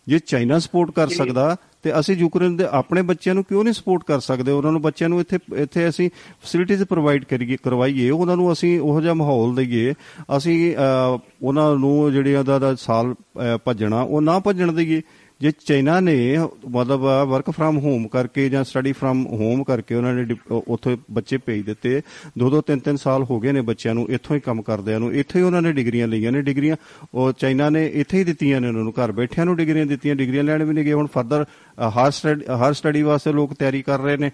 ਜੇ 0.08 0.20
ਚਾਈਨਾ 0.20 0.60
ਸਪੋਰਟ 0.60 0.92
ਕਰ 0.92 1.08
ਸਕਦਾ 1.10 1.56
ਤੇ 1.84 2.00
ਅਸੀਂ 2.00 2.16
ਯੂਕਰੇਨ 2.16 2.58
ਦੇ 2.58 2.66
ਆਪਣੇ 2.72 3.02
ਬੱਚਿਆਂ 3.02 3.36
ਨੂੰ 3.36 3.44
ਕਿਉਂ 3.44 3.64
ਨਹੀਂ 3.64 3.74
ਸਪੋਰਟ 3.74 4.04
ਕਰ 4.08 4.20
ਸਕਦੇ? 4.20 4.52
ਉਹਨਾਂ 4.52 4.72
ਨੂੰ 4.72 4.82
ਬੱਚਿਆਂ 4.82 5.10
ਨੂੰ 5.10 5.20
ਇੱਥੇ 5.20 5.40
ਇੱਥੇ 5.56 5.90
ਅਸੀਂ 5.90 6.10
ਫੈਸਿਲਿਟੀਜ਼ 6.10 6.84
ਪ੍ਰੋਵਾਈਡ 6.84 7.26
ਕਰੀਏ 7.26 7.58
ਕਰਵਾਈਏ। 7.64 8.10
ਉਹਨਾਂ 8.10 8.36
ਨੂੰ 8.36 8.54
ਅਸੀਂ 8.54 8.80
ਉਹੋ 8.80 9.02
ਜਿਹਾ 9.02 9.14
ਮਾਹੌਲ 9.14 9.56
ਦਈਏ। 9.56 9.94
ਅਸੀਂ 10.38 10.76
ਅਹ, 10.76 11.20
ਉਹਨਾਂ 11.44 11.76
ਨੂੰ 11.76 12.12
ਜਿਹੜੇ 12.14 12.36
ਉਹਦਾ 12.36 12.60
ਦਾ 12.60 12.76
ਸਾਲ 12.76 13.14
ਅਹ, 13.14 13.58
ਭੱਜਣਾ 13.66 14.02
ਉਹ 14.02 14.22
ਨਾ 14.22 14.40
ਭੱਜਣ 14.40 14.72
ਦਈਏ। 14.72 15.02
ਜੇ 15.42 15.52
ਚਾਈਨਾ 15.66 16.00
ਨੇ 16.00 16.38
ਮਤਲਬ 16.70 17.00
ਵਰਕ 17.28 17.50
ਫਰਮ 17.50 17.78
ਹੋਮ 17.78 18.08
ਕਰਕੇ 18.08 18.50
ਜਾਂ 18.50 18.64
ਸਟੱਡੀ 18.64 18.92
ਫਰਮ 18.92 19.26
ਹੋਮ 19.26 19.64
ਕਰਕੇ 19.64 19.96
ਉਹਨਾਂ 19.96 20.14
ਨੇ 20.14 20.24
ਡਿਪ- 20.24 20.62
ਉੱਥੇ 20.68 20.98
ਬੱਚੇ 21.12 21.38
ਭੇਜ 21.38 21.66
ਦਿੱਤੇ 21.66 22.02
ਦੋ 22.38 22.50
ਦੋ 22.50 22.62
ਤਿੰਨ 22.62 22.80
ਤਿੰਨ 22.80 22.98
ਸਾਲ 22.98 23.24
ਹੋ 23.24 23.40
ਗਏ 23.40 23.52
ਨੇ 23.52 23.62
ਬੱਚਿਆਂ 23.62 23.96
ਨੂੰ 23.96 24.08
ਇੱਥੋਂ 24.10 24.36
ਹੀ 24.36 24.42
ਕੰਮ 24.42 24.62
ਕਰਦਿਆਂ 24.62 25.00
ਨੂੰ, 25.00 25.14
ਇੱਥੇ 25.14 25.40
ਹੀ 25.40 25.44
ਉਹਨਾਂ 25.44 25.62
ਨੇ 25.62 25.72
ਡਿਗਰੀਆਂ 25.72 26.08
ਲਈਆਂ 26.08 26.32
ਨੇ, 26.32 26.42
ਡਿਗਰੀਆਂ 26.42 26.76
ਉਹ 27.14 27.32
ਚਾਈਨਾ 27.32 27.70
ਨੇ 27.70 27.88
ਇੱਥੇ 27.88 28.18
ਹੀ 28.20 28.24
ਦਿੱਤੀਆਂ 28.24 28.62
ਨੇ 28.62 28.68
ਉਹਨਾਂ 28.68 28.84
ਨੂੰ, 28.84 28.94
ਘਰ 29.04 29.12
ਬੈਠਿਆਂ 29.12 29.46
ਨੂੰ 29.46 29.56
ਡਿਗਰੀਆਂ 29.56 29.86
ਦਿੱਤੀਆਂ, 29.86 30.16
ਡਿਗਰੀਆਂ 30.16 30.44
ਲੈਣ 30.44 30.64
ਵੀ 30.64 30.74
ਨਹੀਂ 30.74 30.86
ਗਏ, 30.86 30.94
ਹੁਣ 30.94 31.08
ਫਰਦਰ 31.08 31.46
ਹਰ 31.82 32.12
ਸਟੱਡੀ 32.12 32.46
ਹਰ 32.46 32.74
ਸਟੱਡੀ 32.74 33.02
ਵਾਸਤੇ 33.02 33.32
ਲੋਕ 33.32 33.54
ਤਿਆਰੀ 33.54 33.82
ਕਰ 33.82 34.00
ਰਹੇ 34.00 34.18
ਨੇ। 34.18 34.32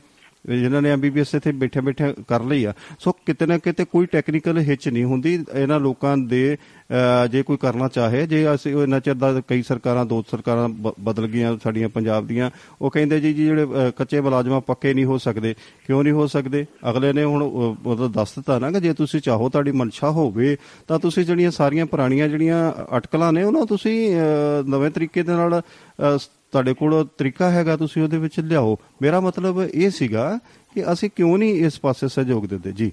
ਜਿਨ੍ਹਾਂ 0.47 0.81
ਨੇ 0.81 0.91
ਐਮਬੀਬੀਐਸ 0.91 1.35
ਇੱਥੇ 1.35 1.51
ਬੈਠੇ 1.51 1.81
ਬੈਠੇ 1.81 2.13
ਕਰ 2.27 2.43
ਲਈ 2.43 2.63
ਆ। 2.65 2.73
ਸੋ 2.99 3.11
ਕਿਤੇ 3.11 3.45
ਨਾ 3.45 3.57
ਕਿਤੇ 3.57 3.85
ਕੋਈ 3.85 4.05
ਟੈਕਨੀਕਲ 4.05 4.57
ਹਿੱਚ 4.57 4.89
ਨਹੀਂ 4.89 5.03
ਹੁੰਦੀ। 5.03 5.45
ਇਹਨਾਂ 5.53 5.79
ਲੋਕਾਂ 5.79 6.17
ਦੇ 6.17 6.57
ਅਹ, 6.91 7.27
ਜੇ 7.27 7.43
ਕੋਈ 7.43 7.57
ਕਰਨਾ 7.57 7.87
ਚਾਹੇ 7.87 8.27
ਜੇ 8.27 8.53
ਅਸੀਂ 8.55 8.75
ਉਹ 8.75 8.83
ਇਹਨਾਂ 8.83 8.99
ਚਿਰ 8.99 9.13
ਦਾ 9.15 9.41
ਕਈ 9.47 9.61
ਸਰਕਾਰਾਂ 9.61 10.05
ਦੋ 10.05 10.23
ਸਰਕਾਰਾਂ 10.31 10.69
ਬ- 10.69 10.93
ਬਦਲ 10.99 11.27
ਗਈਆਂ 11.27 11.57
ਸਾਡੀਆਂ 11.63 11.89
ਪੰਜਾਬ 11.89 12.27
ਦੀਆਂ 12.27 12.51
ਉਹ 12.81 12.91
ਕਹਿੰਦੇ 12.91 13.19
ਜੀ 13.19 13.33
ਜੀ 13.33 13.45
ਜਿਹੜੇ 13.45 13.63
ਅਹ, 13.63 13.91
ਕੱਚੇ 13.91 14.21
ਮੁਲਾਜ਼ਮਾਂ 14.21 14.61
ਪੱਕੇ 14.61 14.93
ਨਹੀਂ 14.93 15.05
ਹੋ 15.05 15.17
ਸਕਦੇ। 15.17 15.53
ਕਿਉਂ 15.87 16.03
ਨਹੀਂ 16.03 16.13
ਹੋ 16.13 16.27
ਸਕਦੇ? 16.27 16.65
ਅਗਲੇ 16.89 17.13
ਨੇ 17.13 17.23
ਹੁਣ 17.23 17.43
ਅਹ, 17.43 17.89
ਮਤਲਬ 17.89 18.11
ਦੱਸ 18.11 18.35
ਦਿੱਤਾ 18.35 18.59
ਨਾ 18.59 18.71
ਕਿ 18.71 18.79
ਜੇ 18.79 18.93
ਤੁਸੀਂ 18.93 19.21
ਚਾਹੋ 19.21 19.49
ਤੁਹਾਡੀ 19.49 19.71
ਮਨਸ਼ਾ 19.71 20.09
ਹੋਵੇ 20.09 20.57
ਤਾਂ 20.87 20.99
ਤੁਸੀਂ 20.99 21.25
ਜਿਹੜੀਆਂ 21.25 21.51
ਸਾਰੀਆਂ 21.51 21.85
ਪੁਰਾਣੀਆਂ 21.85 22.29
ਜਿਹੜੀਆਂ 22.29 22.73
ਅਟਕਲਾਂ 22.97 23.33
ਨੇ 23.33 23.43
ਉਹਨਾਂ 23.43 23.59
ਨੂੰ 23.59 23.67
ਤੁਸੀਂ 23.67 24.15
ਅਹ, 24.15 24.63
ਨਵੇਂ 24.67 24.91
ਤਰੀਕੇ 24.91 25.23
ਦੇ 25.23 25.31
ਨਾਲ 25.31 25.61
ਅਹ, 25.61 26.17
ਤੁਹਾਡੇ 26.53 26.73
ਕੋਲ 26.73 27.07
ਤਰੀਕਾ 27.17 27.49
ਹੈਗਾ, 27.51 27.77
ਤੁਸੀਂ 27.77 28.03
ਉਹਦੇ 28.03 28.17
ਵਿੱਚ 28.17 28.39
ਲਿਆਓ। 28.39 28.77
ਮੇਰਾ 29.01 29.19
ਮਤਲਬ 29.19 29.69
ਇਹ 29.73 29.89
ਸੀਗਾ 29.89 30.39
ਕਿ 30.73 30.91
ਅਸੀਂ 30.93 31.09
ਕਿਉਂ 31.15 31.37
ਨਹੀਂ 31.37 31.65
ਇਸ 31.65 31.79
ਪਾਸੇ 31.79 32.07
ਸਹਿਯੋਗ 32.07 32.45
ਦਿੰਦੇ? 32.45 32.71
ਜੀ। 32.71 32.91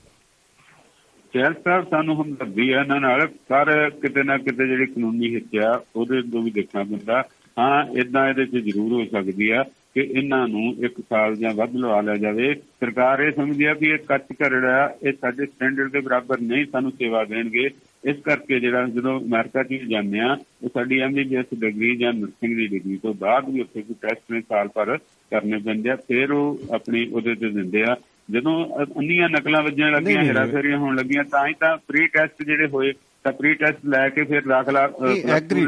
ਚੈਲ 1.34 1.54
ਸਾਹਿਬ 1.54 1.88
ਸਾਨੂੰ 1.90 2.24
ਹਮਦਰਦੀ 2.24 2.72
ਹੈ 2.72 2.78
ਇਹਨਾਂ 2.78 3.00
ਨਾਲ। 3.00 3.26
ਪਰ 3.26 3.90
ਕਿਤੇ 3.90 4.22
ਨਾ 4.22 4.38
ਕਿਤੇ 4.38 4.66
ਜਿਹੜੀ 4.66 4.86
ਕਾਨੂੰਨੀ 4.86 5.34
ਹਿੱਸਿਆ 5.34 5.80
ਉਹਦੇ 5.96 6.22
ਤੋਂ 6.22 6.42
ਵੀ 6.42 6.50
ਦੇਖਣਾ 6.50 6.82
ਪੈਂਦਾ। 6.82 7.24
ਹਾਂ 7.58 7.84
ਇਦਾਂ 7.98 8.28
ਇਹਦੇ 8.28 8.46
'ਚ 8.46 8.56
ਜ਼ਰੂਰ 8.56 8.92
ਹੋ 8.92 9.04
ਸਕਦੀ 9.04 9.50
ਆ 9.50 9.62
ਕਿ 9.94 10.00
ਇਹਨਾਂ 10.00 10.48
ਨੂੰ 10.48 10.74
ਇੱਕ 10.84 11.00
ਸਾਲ 11.00 11.36
ਜਾਂ 11.36 11.54
ਵੱਧ 11.54 11.76
ਲਵਾ 11.76 12.00
ਲਿਆ 12.00 12.16
ਜਾਵੇ। 12.16 12.54
ਸਰਕਾਰ 12.54 13.20
ਇਹ 13.20 13.32
ਸਮਝਦੀ 13.32 13.64
ਆ 13.64 13.74
ਕਿ 13.74 13.86
ਇਹ 13.86 13.98
ਕੱਚ 13.98 14.24
ਘਰੜਾ 14.32 14.86
ਆ 14.86 14.90
ਇਹ 15.02 15.12
ਸਾਡੇ 15.20 15.46
ਸਟੈਂਡਰਡ 15.46 15.92
ਦੇ 15.92 16.00
ਬਰਾਬਰ 16.00 16.40
ਨਹੀਂ 16.40 16.66
ਸਾਨੂੰ 16.72 16.90
ਸੇਵਾ 16.90 17.24
ਦੇਣਗੇ। 17.24 17.70
ਇਸ 18.04 18.16
ਕਰਕੇ 18.24 18.60
ਜਿਹੜਾ 18.60 18.86
ਜਦੋਂ 18.86 19.20
ਅਮਰੀਕਾ 19.20 19.62
'ਚ 19.62 19.74
ਜਾਂਦੇ 19.74 20.20
ਆ 20.20 20.36
ਉਹ 20.62 20.68
ਸਾਡੀ 20.68 21.00
ਐਮਬੀਬੀਐਸ 21.00 21.46
ਡਿਗਰੀ 21.58 21.96
ਜਾਂ 21.96 22.12
ਨਰਸਿੰਗ 22.12 22.56
ਦੀ 22.56 22.66
ਡਿਗਰੀ 22.66 22.96
ਤੋਂ 22.96 23.14
ਬਾਅਦ 23.14 23.48
ਵੀ 23.50 23.60
ਉੱਥੇ 23.60 23.82
ਕੋਈ 23.82 23.94
ਟੈਸਟ 24.02 24.32
ਨੇ 24.32 24.40
ਸਾਲ 24.40 24.68
ਭਰ 24.68 24.96
ਕਰਨੇ 25.30 25.58
ਪੈਂਦੇ 25.58 25.90
ਆ 25.90 25.96
ਫਿਰ 25.96 26.32
ਉਹ 26.32 26.60
ਆਪਣੀ 26.74 27.06
ਉਹਦੇ 27.12 27.34
ਤੇ 27.34 27.50
ਦਿੰਦੇ 27.50 27.82
ਆ 27.82 27.96
ਜਦੋਂ 28.30 28.84
ਅੰਨੀਆਂ 28.84 29.28
ਨਕਲਾਂ 29.28 29.62
ਵੱਜਣ 29.62 29.90
ਲੱਗੀਆਂ। 29.92 30.22
ਹੇਰਾਫੇਰੀਆਂ 30.22 30.78
ਹੋਣ 30.78 30.96
ਲੱਗੀਆਂ 30.96 31.24
ਤਾਂ 31.24 31.46
ਹੀ 31.48 31.54
ਤਾਂ 31.60 31.76
ਪ੍ਰੀ 31.76 32.06
ਟੈਸਟ 32.06 32.42
ਜਿਹੜੇ 32.42 32.66
ਹੋਏ 32.66 32.92
ਤਾਂ 33.24 33.32
ਪ੍ਰੀ 33.32 33.54
ਟੈਸਟ 33.54 33.86
ਲੈ 33.86 34.08
ਕੇ 34.08 34.24
ਫਿਰ 34.24 34.42
ਦਾਖਲਾ. 34.48 34.86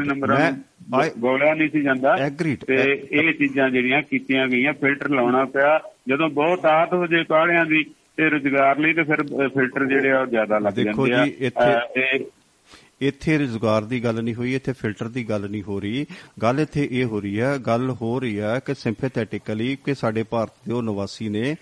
ਨੰਬਰਾਂ 0.05 0.51
ਗੋਲਿਆ 1.19 1.53
ਨਹੀਂ 1.53 1.69
ਸੀ 1.69 1.81
ਜਾਂਦਾ. 1.81 2.29
ਤੇ 2.67 3.07
ਇਹ 3.11 3.33
ਚੀਜ਼ਾਂ 3.33 3.69
ਜਿਹੜੀਆਂ 3.69 4.01
ਕੀਤੀਆਂ 4.01 4.47
ਗਈਆਂ 4.47 4.73
ਫਿਲਟਰ 4.73 5.09
ਲਾਉਣਾ 5.09 5.45
ਪਿਆ 5.45 5.79
ਜਦੋਂ 6.07 6.29
ਬਹੁਤ 6.29 6.65
ਆਤ 6.65 6.93
ਹੋ 6.93 7.07
ਜੇ 7.07 7.23
ਕਾਲਿਆਂ 7.23 7.65
ਦੀ 7.65 7.85
ਤੇ 8.17 8.29
ਰੁਜ਼ਗਾਰ 8.29 8.79
ਲਈ 8.79 8.93
ਤੇ 8.93 9.03
ਫਿਰ 9.03 9.23
ਫਿਲਟਰ 9.47 9.85
ਜਿਹੜੇ 9.85 10.11
ਆ 10.11 10.25
ਜ਼ਿਆਦਾ 10.25 10.57
ਲੱਗ 10.59 10.73
ਦੇਖੋ 10.73 11.07
ਜਾਂਦੇ 11.07 11.21
ਆ। 11.21 11.25
ਜੀ, 11.25 11.45
ਇੱਥੇ- 11.45 12.25
ਇੱਥੇ 13.01 13.37
ਰੁਜ਼ਗਾਰ 13.37 13.83
ਦੀ 13.83 14.03
ਗੱਲ 14.03 14.23
ਨਹੀਂ 14.23 14.35
ਹੋਈ 14.35 14.53
ਇੱਥੇ 14.55 14.73
ਫਿਲਟਰ 14.73 15.07
ਦੀ 15.07 15.29
ਗੱਲ 15.29 15.49
ਨਹੀਂ 15.49 15.63
ਹੋ 15.63 15.79
ਰਹੀ। 15.79 16.05
ਗੱਲ 16.41 16.59
ਇੱਥੇ 16.59 16.87
ਇਹ 16.91 17.05
ਹੋ 17.05 17.19
ਰਹੀ 17.19 17.39
ਹੈ 17.39 17.57
ਗੱਲ 17.57 17.89
ਹੋ 17.89 18.19
ਰਹੀ 18.19 18.39
ਹੈ 18.39 18.59
ਕਿ 18.65 18.73
ਸਿੰਪੈਥੈਟਿਕਲੀ 18.73 19.77
ਕਿ 19.85 19.93
ਸਾਡੇ 19.93 20.23
ਭਾਰਤ 20.23 20.51
ਦੇ 20.67 20.73
ਉਹ 20.73 20.83
ਨਿਵਾਸੀ 20.83 21.29
ਨੇ 21.29 21.55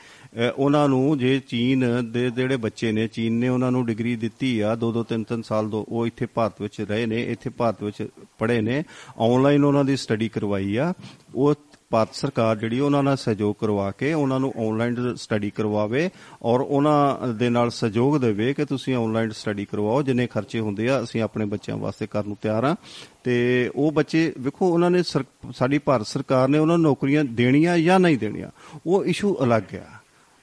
ਉਹਨਾਂ 0.57 0.89
ਨੂੰ 0.89 1.17
ਜੇ 1.17 1.39
ਚੀਨ 1.39 2.11
ਦੇ 2.11 2.29
ਜਿਹੜੇ 2.29 2.57
ਬੱਚੇ 2.57 2.91
ਨੇ 2.91 3.07
ਚੀਨ 3.07 3.33
ਨੇ 3.33 3.49
ਉਹਨਾਂ 3.49 3.71
ਨੂੰ 3.71 3.85
ਡਿਗਰੀ 3.85 4.15
ਦਿੱਤੀ 4.15 4.59
ਆ 4.59 4.75
ਦੋ 4.75 4.91
ਦੋ 4.91 5.03
ਤਿੰਨ 5.03 5.23
ਤਿੰਨ 5.23 5.41
ਸਾਲ 5.41 5.69
ਦੋ 5.69 5.85
ਉਹ 5.89 6.07
ਇੱਥੇ 6.07 6.25
ਭਾਰਤ 6.25 6.61
ਵਿੱਚ 6.61 6.81
ਰਹੇ 6.81 7.05
ਨੇ 7.05 7.21
ਇੱਥੇ 7.23 7.49
ਭਾਰਤ 7.49 7.83
ਵਿੱਚ 7.83 8.07
ਪੜ੍ਹੇ 8.39 8.61
ਨੇ 8.61 8.83
ਆਨਲਾਈਨ 9.19 9.63
ਉਹਨਾਂ 9.63 9.85
ਦੀ 9.85 9.95
ਸਟੱਡੀ 9.95 10.29
ਕਰਵਾਈ 10.29 10.75
ਆ। 10.75 10.93
ਉਹ 11.35 11.55
ਭਾਰਤ 11.91 12.09
ਸਰਕਾਰ 12.13 12.55
ਜਿਹੜੀ 12.55 12.79
ਉਹਨਾਂ 12.79 13.03
ਨਾਲ 13.03 13.17
ਸਹਿਯੋਗ 13.17 13.55
ਕਰਵਾ 13.59 13.91
ਕੇ 13.91 14.13
ਉਹਨਾਂ 14.13 14.39
ਨੂੰ 14.39 14.53
ਆਨਲਾਈਨ 14.67 15.15
ਸਟੱਡੀ 15.15 15.49
ਕਰਵਾਵੇ 15.49 16.09
ਔਰ 16.41 16.59
ਉਹਨਾਂ 16.61 17.27
ਦੇ 17.27 17.49
ਨਾਲ 17.49 17.69
ਸਹਿਯੋਗ 17.69 18.17
ਦੇਵੇ 18.17 18.53
ਕਿ 18.53 18.65
ਤੁਸੀਂ 18.65 18.95
ਆਨਲਾਈਨ 18.95 19.29
ਸਟੱਡੀ 19.29 19.65
ਕਰਵਾਓ, 19.65 20.01
ਜਿੰਨੇ 20.01 20.27
ਖਰਚੇ 20.27 20.59
ਹੁੰਦੇ 20.59 20.89
ਆ, 20.89 21.03
ਅਸੀਂ 21.03 21.21
ਆਪਣੇ 21.21 21.45
ਬੱਚਿਆਂ 21.45 21.77
ਵਾਸਤੇ 21.77 22.07
ਕਰਨ 22.07 22.27
ਨੂੰ 22.27 22.37
ਤਿਆਰ 22.41 22.63
ਆ 22.63 22.75
ਤੇ 23.23 23.69
ਉਹ 23.75 23.91
ਬੱਚੇ, 23.91 24.33
ਵੇਖੋ, 24.39 24.67
ਉਹਨਾਂ 24.73 24.91
ਨੇ 24.91 25.03
ਸਰ- 25.03 25.51
ਸਾਡੀ 25.51 25.77
ਭਾਰਤ 25.77 26.07
ਸਰਕਾਰ 26.07 26.47
ਨੇ 26.47 26.57
ਉਹਨਾਂ 26.57 26.77
ਨੂੰ 26.77 26.89
ਨੌਕਰੀਆਂ 26.89 27.23
ਦੇਣੀਆਂ 27.23 27.77
ਜਾਂ 27.77 27.99
ਨਹੀਂ 27.99 28.17
ਦੇਣੀਆਂ, 28.17 28.49
ਉਹ 28.85 29.05
ਇਸ਼ੂ 29.05 29.37
ਅਲੱਗ 29.43 29.75
ਆ। 29.75 30.00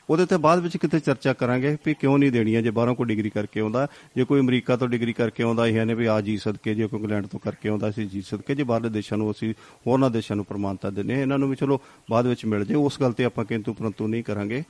ਉਹਦੇ 0.09 0.25
ਤੇ 0.27 0.37
ਬਾਅਦ 0.37 0.61
ਵਿੱਚ 0.63 0.77
ਕਿਤੇ 0.77 0.99
ਚਰਚਾ 1.01 1.33
ਕਰਾਂਗੇ 1.33 1.77
ਵੀ 1.87 1.95
ਕਿਉਂ 1.95 2.19
ਨਹੀਂ 2.19 2.33
ਦੇਣੀਆਂ 2.33 2.63
ਜੇ 2.63 2.71
ਬਾਹਰੋਂ 2.71 2.95
ਕੋਈ 2.95 3.07
ਡਿਗਰੀ 3.07 3.31
ਕਰਕੇ 3.31 3.61
ਆਉਂਦਾ 3.61 3.87
ਜੇ 4.17 4.25
ਕੋਈ 4.25 4.41
ਅਮਰੀਕਾ 4.41 4.77
ਤੋਂ 4.77 4.89
ਡਿਗਰੀ 4.89 5.13
ਕਰਕੇ 5.13 5.43
ਆਉਂਦਾ 5.43 5.67
ਇਹ 5.67 5.85
ਨੇ 5.87 5.95
ਵੀ 5.95 6.07
ਆ 6.07 6.21
ਜੀ 6.21 6.37
ਸਦਕੇ 6.37 6.75
ਜੇ 6.75 6.87
ਕੋਈ 6.87 7.01
ਇੰਗਲੈਂਡ 7.01 7.27
ਤੋਂ 7.27 7.41
ਕਰਕੇ 7.41 7.69
ਆਉਂਦਾ 7.69 7.91
ਸੀ 7.91 8.05
ਜੀ 8.07 8.21
ਸਦਕੇ 8.21 8.55
ਜੇ 8.55 8.63
ਬਾਹਰਲੇ 8.63 8.89
ਦੇਸ਼ਾਂ 8.89 9.19
ਨੂੰ 9.19 9.31
ਅਸੀਂ 9.31 9.53
ਹੋਰਨਾਂ 9.87 10.11
ਦੇਸ਼ਾਂ 10.11 10.37
ਨੂੰ 10.37 10.45
ਪ੍ਰਮਾਣਤਾ 10.45 10.91
ਹਾਂ 10.91 11.05
ਇਹਨਾਂ 11.13 11.39
ਨੂੰ 11.39 11.49
ਵੀ 11.51 11.57
ਚਲੋ 11.57 11.81
ਬਾਅਦ 12.11 12.27
ਵਿੱਚ 12.27 12.45
ਮਿਲ 12.47 12.65
ਜੇ 12.65 12.75
ਉਸ 12.75 13.01
ਗੱਲ 13.01 13.13
ਤੇ 13.13 13.25
ਆਪਾਂ 13.25 13.45
ਕਿੰਤੂ 13.45 13.73
ਪਰੰਤੂ 13.75 14.09
ਨਹੀਂ 14.09 14.23
ਕਰਾਂਗੇ 14.25 14.63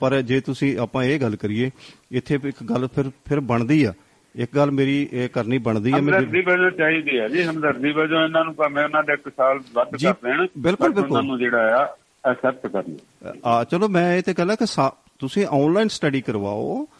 ਪਰ 0.00 0.20
ਜੇ 0.22 0.40
ਤੁਸੀਂ 0.40 0.76
ਆਪਾਂ 0.78 1.04
ਇਹ 1.04 1.20
ਗੱਲ 1.20 1.36
ਕਰੀਏ 1.36 1.70
ਇੱਥੇ 2.12 2.38
ਇੱਕ 2.44 2.62
ਗੱਲ 2.64 2.86
ਫਿਰ 2.94 3.10
ਫਿਰ 3.24 3.40
ਬਣਦੀ 3.46 3.82
ਆ 3.84 3.92
ਇੱਕ 4.34 4.50
ਗੱਲ 4.56 4.70
ਮੇਰੀ 4.70 4.96
ਇਹ 5.12 5.28
ਕਰਨੀ 5.28 5.58
ਬਣਦੀ 5.58 5.92
ਆ 5.92 5.96
ਮੇਰੀ 5.96 6.16
ਹਮਦਰਦੀ 6.16 6.40
ਵਜੋਂ 6.42 6.70
ਚਾਹੀਦੀ 6.70 7.18
ਹੈ 7.18 7.28
ਜੀ 7.28 7.42
ਹਮਦਰਦੀ 7.44 7.92
ਵਜੋਂ 7.92 8.22
ਇਹਨਾਂ 8.24 8.44
ਨੂੰ 8.44 8.54
ਭਾਵੇਂ 8.54 8.84
ਉਹਨਾਂ 8.84 9.02
ਦਾ 9.02 9.12
ਇੱਕ 9.12 9.28
ਸਾਲ 9.28 9.60
ਵੱਧ 9.74 9.96
ਕਰ 9.96 10.12
ਦੇਣ 10.22 10.46
ਬਿਲਕੁਲ, 10.58 10.88
but 10.88 10.96
ਉਹਨਾਂ 10.96 11.02
ਬਿਲਕੁਲ। 11.02 11.24
ਨੂੰ 11.26 11.38
ਜਿਹੜਾ 11.38 11.76
ਆ 11.76 11.86
ਐਕਸੈਪਟ 12.30 12.66
ਕਰਨਾ। 12.66 13.32
ਆ, 13.44 13.64
ਚਲੋ 13.64 13.88
ਮੈਂ 13.88 14.14
ਇਹ 14.16 14.22
ਤੇ 14.22 14.34
ਕਹਿੰਦਾ 14.34 14.54
ਕਿ 14.54 14.66
ਸਾ- 14.66 15.10
ਤੁਸੀਂ 15.18 15.46
ਆਨਲਾਈਨ 15.46 15.88
ਸਟੱਡੀ 15.88 16.20
ਕਰਵਾਓ 16.20 16.84
ਅਹ 16.84 16.95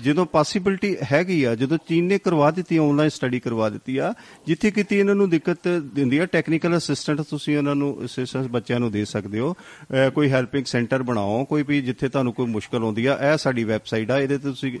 ਜਦੋਂ 0.00 0.26
ਪੋਸਿਬਿਲਿਟੀ 0.26 0.96
ਹੈਗੀ 1.12 1.44
ਆ, 1.44 1.54
ਜਦੋਂ 1.54 1.78
ਚੀਨ 1.88 2.04
ਨੇ 2.04 2.18
ਕਰਵਾ 2.18 2.50
ਦਿੱਤੀ 2.50 2.76
ਆਨਲਾਈਨ 2.76 3.10
ਸਟੱਡੀ 3.10 3.40
ਕਰਵਾ 3.40 3.68
ਦਿੱਤੀ 3.68 3.98
ਆ, 3.98 4.14
ਜਿੱਥੇ 4.46 4.70
ਕਿਤੇ 4.70 5.00
ਇਹਨਾਂ 5.00 5.14
ਨੂੰ 5.14 5.30
ਦਿੱਕਤ 5.30 5.68
ਦਿੰਦੀ 5.68 6.18
ਆ 6.18 6.26
ਟੈਕਨੀਕਲ 6.26 6.76
ਅਸਿਸਟੈਂਟ 6.78 7.20
ਤੁਸੀਂ 7.20 7.58
ਉਹਨਾਂ 7.58 7.74
ਨੂੰ 7.74 8.04
ਅਸਿਸਟੈਂਸ 8.04 8.46
ਬੱਚਿਆਂ 8.46 8.80
ਨੂੰ 8.80 8.92
ਦੇ 8.92 9.04
ਸਕਦੇ 9.04 9.38
ਹੋ। 9.38 9.52
ਅਹ 9.52 10.10
ਕੋਈ 10.10 10.30
ਹੈਲਪਿੰਗ 10.30 10.64
ਸੈਂਟਰ 10.64 11.02
ਬਣਾਓ, 11.02 11.44
ਕੋਈ 11.44 11.62
ਵੀ 11.62 11.80
ਜਿੱਥੇ 11.82 12.08
ਤੁਹਾਨੂੰ 12.08 12.32
ਕੋਈ 12.32 12.46
ਮੁਸ਼ਕਲ 12.46 12.82
ਆਉਂਦੀ 12.82 13.06
ਆ, 13.06 13.18
ਇਹ 13.32 13.36
ਸਾਡੀ 13.36 13.64
ਵੈਬਸਾਈਟ 13.64 14.10
ਆ, 14.10 14.18
ਇਹਦੇ 14.18 14.38
ਤੇ 14.38 14.44
ਤੁਸੀਂ 14.44 14.78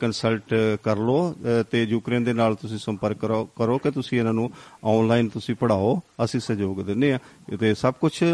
ਕੰਸਲਟ 0.00 0.54
ਕਰ 0.82 0.96
ਲਓ, 0.96 1.32
ਅਹ 1.32 1.64
ਤੇ 1.70 1.82
ਯੂਕਰੇਨ 1.84 2.24
ਦੇ 2.24 2.32
ਨਾਲ 2.32 2.54
ਤੁਸੀਂ 2.54 2.78
ਸੰਪਰਕ 2.78 3.18
ਕਰੋ 3.18 3.44
ਕਰੋ 3.56 3.78
ਕਿ 3.78 3.90
ਤੁਸੀਂ 3.90 4.18
ਇਹਨਾਂ 4.18 4.32
ਨੂੰ 4.32 4.50
ਆਨਲਾਈਨ 4.84 5.28
ਤੁਸੀਂ 5.28 5.54
ਪੜਾਓ 5.54 6.00
ਅਸੀਂ 6.24 6.40
ਸਹਿਯੋਗ 6.40 6.82
ਦਿੰਨੇ 6.82 7.12
ਆ। 7.12 7.18
ਤੇ 7.60 7.74
ਸਭ 7.74 7.94
ਕੁਝ 8.00 8.24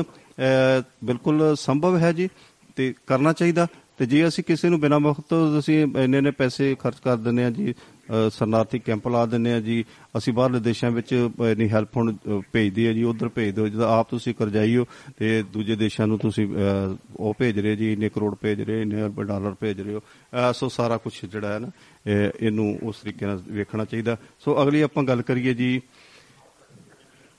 ਬਿਲਕੁਲ 1.04 1.56
ਸੰਭਵ 1.56 1.98
ਹੈ 1.98 2.12
ਜੀ, 2.12 2.28
ਤੇ 2.76 2.94
ਕਰਨਾ 3.06 3.32
ਚਾਹੀਦਾ। 3.32 3.66
ਤੇ 3.98 4.06
ਜੇ 4.06 4.26
ਅਸੀਂ 4.28 4.44
ਕਿਸੇ 4.44 4.68
ਨੂੰ 4.68 4.80
ਬਿਨਾਂ 4.80 5.00
ਮੁਫਤ 5.00 5.24
ਤੋਂ 5.28 5.58
ਅਸੀਂ 5.58 5.86
ਇੰਨੇ 5.98 6.20
ਨੇ 6.20 6.30
ਪੈਸੇ 6.30 6.74
ਖਰਚ 6.78 6.96
ਕਰ 7.04 7.16
ਦਿੰਦੇ 7.16 7.44
ਆ 7.44 7.50
ਜੀ 7.50 7.72
ਅ, 7.72 8.28
ਸ਼ਰਨਾਰਥੀ 8.30 8.78
ਕੈਂਪ 8.78 9.08
ਲਾ 9.08 9.26
ਦਿੰਦੇ 9.26 9.52
ਆ 9.52 9.60
ਜੀ 9.60 9.84
ਅਸੀਂ 10.16 10.32
ਬਾਹਰਲੇ 10.32 10.60
ਦੇਸ਼ਾਂ 10.60 10.90
ਵਿੱਚ 10.90 11.12
ਇਨੀ 11.52 11.68
ਹੈਲਪ 11.68 11.96
ਹੁਣ 11.96 12.12
ਅ, 12.12 12.40
ਭੇਜਦੇ 12.52 12.88
ਆ 12.88 12.92
ਜੀ 12.92 13.02
ਉਧਰ 13.02 13.28
ਭੇਜ 13.28 13.54
ਦਿਓ 13.54 13.68
ਜਦੋਂ 13.68 13.88
ਆਪ 13.88 14.10
ਤੁਸੀਂ 14.10 14.34
ਕਰਜਾਈ 14.34 14.76
ਹੋ 14.76 14.86
ਤੇ 15.16 15.42
ਦੂਜੇ 15.42 15.76
ਦੇਸ਼ਾਂ 15.76 16.06
ਨੂੰ 16.06 16.18
ਤੁਸੀਂ 16.18 16.46
ਅ, 16.46 16.96
ਉਹ 17.16 17.34
ਭੇਜ 17.38 17.58
ਰਹੇ 17.58 17.76
ਜੀ 17.76 17.92
ਇੰਨੇ 17.92 18.08
ਕਰੋੜ 18.08 18.34
ਭੇਜ 18.34 18.62
ਰਹੇ 18.62 18.82
ਇੰਨੇ 18.82 19.02
ਅਰਬ 19.02 19.22
ਡਾਲਰ 19.22 19.54
ਭੇਜ 19.60 19.80
ਰਹੇ 19.80 19.94
ਹੋ। 19.94 20.00
ਅ, 20.00 20.52
ਸੋ 20.52 20.68
ਸਾਰਾ 20.68 20.96
ਕੁਝ 20.96 21.12
ਜਿਹੜਾ 21.24 21.52
ਹੈ 21.52 21.58
ਨਾ 21.58 21.70
ਇਹ- 22.06 22.32
ਇਹਨੂੰ 22.40 22.78
ਉਸ 22.82 22.96
ਤਰੀਕੇ 22.96 23.26
ਨਾਲ 23.26 23.42
ਵੇਖਣਾ 23.48 23.84
ਚਾਹੀਦਾ। 23.84 24.16
ਸੋ 24.38 24.62
ਅਗਲੀ 24.62 24.80
ਆਪਾਂ 24.80 25.04
ਗੱਲ 25.04 25.22
ਕਰੀਏ 25.22 25.54
ਜੀ। 25.54 25.80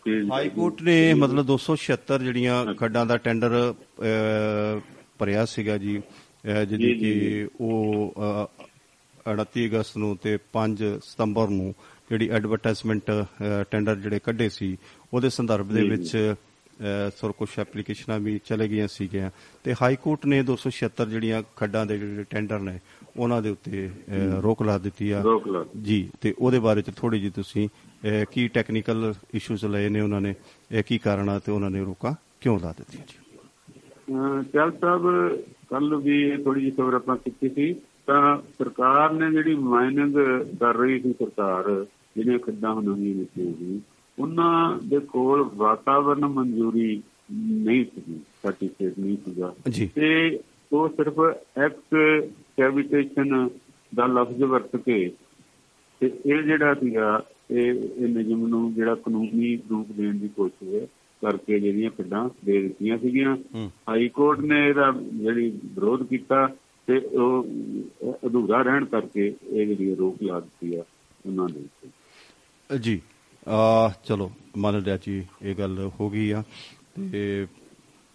ਤੇ 0.06 0.22
ਹਾਈ 0.32 0.50
ਕੋਰਟ 0.50 0.82
ਨੇ 0.82 1.14
ਮਤਲਬ 1.14 1.46
276 1.46 2.18
ਜਿਹੜੀਆਂ 2.24 2.74
ਖੱਡਾਂ 2.74 3.06
ਦਾ 3.06 3.18
ਟੈਂਡਰ 3.18 3.74
ਅਹ, 4.02 4.80
ਭਰਿਆ 5.20 5.46
ਸੀਗਾ 5.46 5.78
ਜੀ 5.78 5.98
ਅਹ, 5.98 6.02
ਜਿਹੜੀ 6.48 6.94
ਕਿ 7.00 7.48
ਉਹ 7.62 8.14
ਅਹ, 8.18 9.32
29 9.32 9.66
ਅਗਸਤ 9.66 9.98
ਨੂੰ 9.98 10.18
ਤੇ 10.18 10.38
5 10.54 10.84
ਸਤੰਬਰ 11.04 11.48
ਨੂੰ 11.48 11.76
ਜਿਹੜੀ 12.10 12.30
ਐਡਵਰਟਾਈਜ਼ਮੈਂਟ 12.30 13.12
ਟੈਂਡਰ 13.72 13.96
ਜਿਹੜੇ 13.96 14.20
ਕੱਢੇ 14.20 14.50
ਸੀ 14.50 14.78
ਉਹਦੇ 15.14 15.30
ਸੰਦਰਭ 15.30 15.68
ਦੇ 15.68 15.82
ਵਿੱਚ 15.90 16.36
ਸਰ 17.16 17.32
ਕੁਝ 17.32 17.50
ਐਪਲੀਕੇਸ਼ਨਾਂ 17.60 18.20
ਵੀ 18.20 18.40
ਚਲੇ 18.46 18.68
ਗਈਆਂ 18.70 18.88
ਸੀਗੀਆਂ। 18.88 19.32
ਤੇ 19.64 19.74
ਹਾਈ 19.82 19.96
ਕੋਰਟ 19.96 20.26
ਨੇ 20.26 20.44
276 20.44 21.06
ਜਿਹੜੀਆਂ 21.10 21.44
ਖੱਡਾਂ 21.56 21.86
ਦੇ 21.86 21.98
ਜਿਹੜੇ 21.98 22.24
ਟੈਂਡਰ 22.24 22.60
ਨੇ 22.60 22.80
ਉਹਨਾਂ 23.18 23.42
ਦੇ 23.42 23.50
ਉੱਤੇ 23.50 23.90
ਰੋਕ 24.42 24.62
ਲਾ 24.64 24.78
ਦਿੱਤੀ 24.78 25.12
ਆ। 25.12 25.22
ਰੋਕ 25.22 25.48
ਲਾ 25.48 25.66
ਜੀ 25.82 26.10
ਤੇ 26.22 26.34
ਉਹਦੇ 26.40 26.60
ਬਾਰੇ 26.60 26.82
ਚ 26.82 26.92
ਥੋੜੀ 26.96 27.20
ਜੀ 27.20 27.30
ਤੁਸੀਂ 27.30 27.70
ਕੀ 28.32 28.48
ਟੈਕਨੀਕਲ 28.48 29.14
ਇਸ਼ੂਜ਼ 29.34 29.66
ਲਏ 29.66 29.90
ਨੇ 29.90 30.02
ਉਹਨਾਂ 30.02 30.22
ਨੇ 30.22 30.34
ਕੀ 30.88 30.98
ਕਾਰਨ 30.98 31.40
ਤੇ 31.40 31.52
ਉਹਨਾਂ 31.52 31.70
ਨੇ 31.70 31.80
ਰੋਕਾਂ 31.80 32.14
ਕਿਉਂ 32.42 32.60
ਲਾ 32.60 32.74
ਦਿੱਤੀਆਂ 32.78 33.06
ਜੀ? 33.08 33.16
ਚੱਲ 34.54 34.72
ਸਾਹਿਬ 34.82 35.36
ਕੱਲ 35.70 35.96
ਵੀ 35.96 36.38
ਥੋੜੀ 36.44 36.62
ਜਿਹੀ 36.62 36.72
ਖਬਰ 36.72 36.94
ਆਪਾਂ 36.94 37.18
ਕੀਤੀ 37.18 37.50
ਸੀ 37.50 37.76
ਤਾਂ 38.06 38.38
ਸਰਕਾਰ 38.58 39.14
ਨੇ 39.14 39.32
ਜਿਹੜੀ 39.32 39.56
ਮਾਈਨਿੰਗ 39.56 40.14
ਕਰ 40.60 40.76
ਰਹੀ 40.76 41.00
ਸੀ 41.00 41.14
ਸਰਕਾਰ 41.14 41.86
ਜਿਹਨੇ 42.18 42.38
ਖੱਡਾਂ 42.38 42.76
ਬਣਾਉਣੀਆਂ 42.76 43.16
ਦਿੱਤੀਆਂ 43.16 43.54
ਸੀ 43.54 43.82
ਉਹਨਾਂ 44.20 44.80
ਦੇ 44.86 45.00
ਕੋਲ 45.00 45.50
ਵਾਤਾਵਰਨ 45.54 46.26
ਮਨਜ਼ੂਰੀ 46.26 47.04
ਨਹੀਂ 47.32 47.86
ਸੀ 47.86 48.20
ਸਰਟੀਫਿਕੇਟ 48.44 49.00
ਨਹੀਂ 49.00 49.18
ਸੀਗਾ। 49.18 49.56
ਜੀ। 49.70 49.90
ਤੇ 49.96 50.40
ਉਹ 50.74 50.90
ਸਿਰਫ 50.90 51.20
ਐਕਸਕੈਵੀਟੇਸ਼ਨ 51.58 53.50
ਦਾ 53.96 54.06
ਲਫ਼ਜ਼ 54.06 54.44
ਵਰਤ 54.44 54.76
ਕੇ 54.76 55.12
ਤੇ 56.00 56.12
ਇਹ 56.26 56.44
ਜਿਹੜਾ 56.44 56.74
ਸੀਗਾ 56.74 57.26
ਇਹ 57.52 57.74
ਨਿਯਮ 58.08 58.48
ਨੂੰ 58.48 58.74
ਜਿਹੜਾ 58.74 58.96
ਕਾਨੂੰਨੀ 58.96 59.60
ਰੂਪ 59.70 59.88
ਦੇਣ 59.92 60.18
ਦੀ 60.18 60.28
ਕੋਸ਼ਿਸ਼ 60.28 60.82
ਹੈ 60.82 60.88
ਕਰਕੇ 61.22 61.60
ਜਿਹੜੀਆਂ 61.60 61.90
ਖੱਡਾਂ 61.90 62.30
ਦੇ 62.46 62.62
ਦਿੱਤੀਆਂ 62.62 62.98
ਸੀਗੀਆਂ। 62.98 63.38
ਹਾਈ 63.90 64.08
ਕੋਰਟ 64.08 64.40
ਨੇ 64.40 64.68
ਇਹਦਾ 64.70 64.92
ਜਿਹੜੀ 65.14 65.50
ਵਿਰੋਧ 65.66 66.04
ਕੀਤਾ 66.04 66.50
ਤੇ 66.88 66.98
ਉਹ 66.98 67.48
ਅਧੂਰਾ 68.26 68.62
ਰਹਿਣ 68.62 68.86
ਕਰਕੇ 68.86 69.34
ਇਹ 69.50 69.68
ਜਿਹੜੀ 69.68 69.96
ਰੋਕ 69.96 70.24
ਲਾ 70.24 70.40
ਦਿੱਤੀ 70.40 70.76
ਆ 70.76 70.84
ਉਹਨਾਂ 71.26 71.50
ਦੇ 71.50 71.60
ਉੱਤੇ। 71.60 72.78
ਜੀ 72.80 73.02
ਆ 73.48 73.92
ਚਲੋ 74.04 74.32
ਮੰਨ 74.58 74.80
ਲਿਆ 74.80 74.98
ਜੀ 74.98 75.24
ਇਹ 75.42 75.56
ਗੱਲ 75.56 75.90
ਹੋ 76.00 76.10
ਗਈ 76.10 76.32
ਆ 76.32 76.44
ਤੇ 77.12 77.48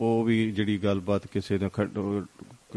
ਉਹ 0.00 0.24
ਵੀ 0.24 0.50
ਜਿਹੜੀ 0.50 0.78
ਗੱਲਬਾਤ 0.78 1.26
ਕਿਸੇ 1.26 1.58
ਖੱਡ- 1.72 2.24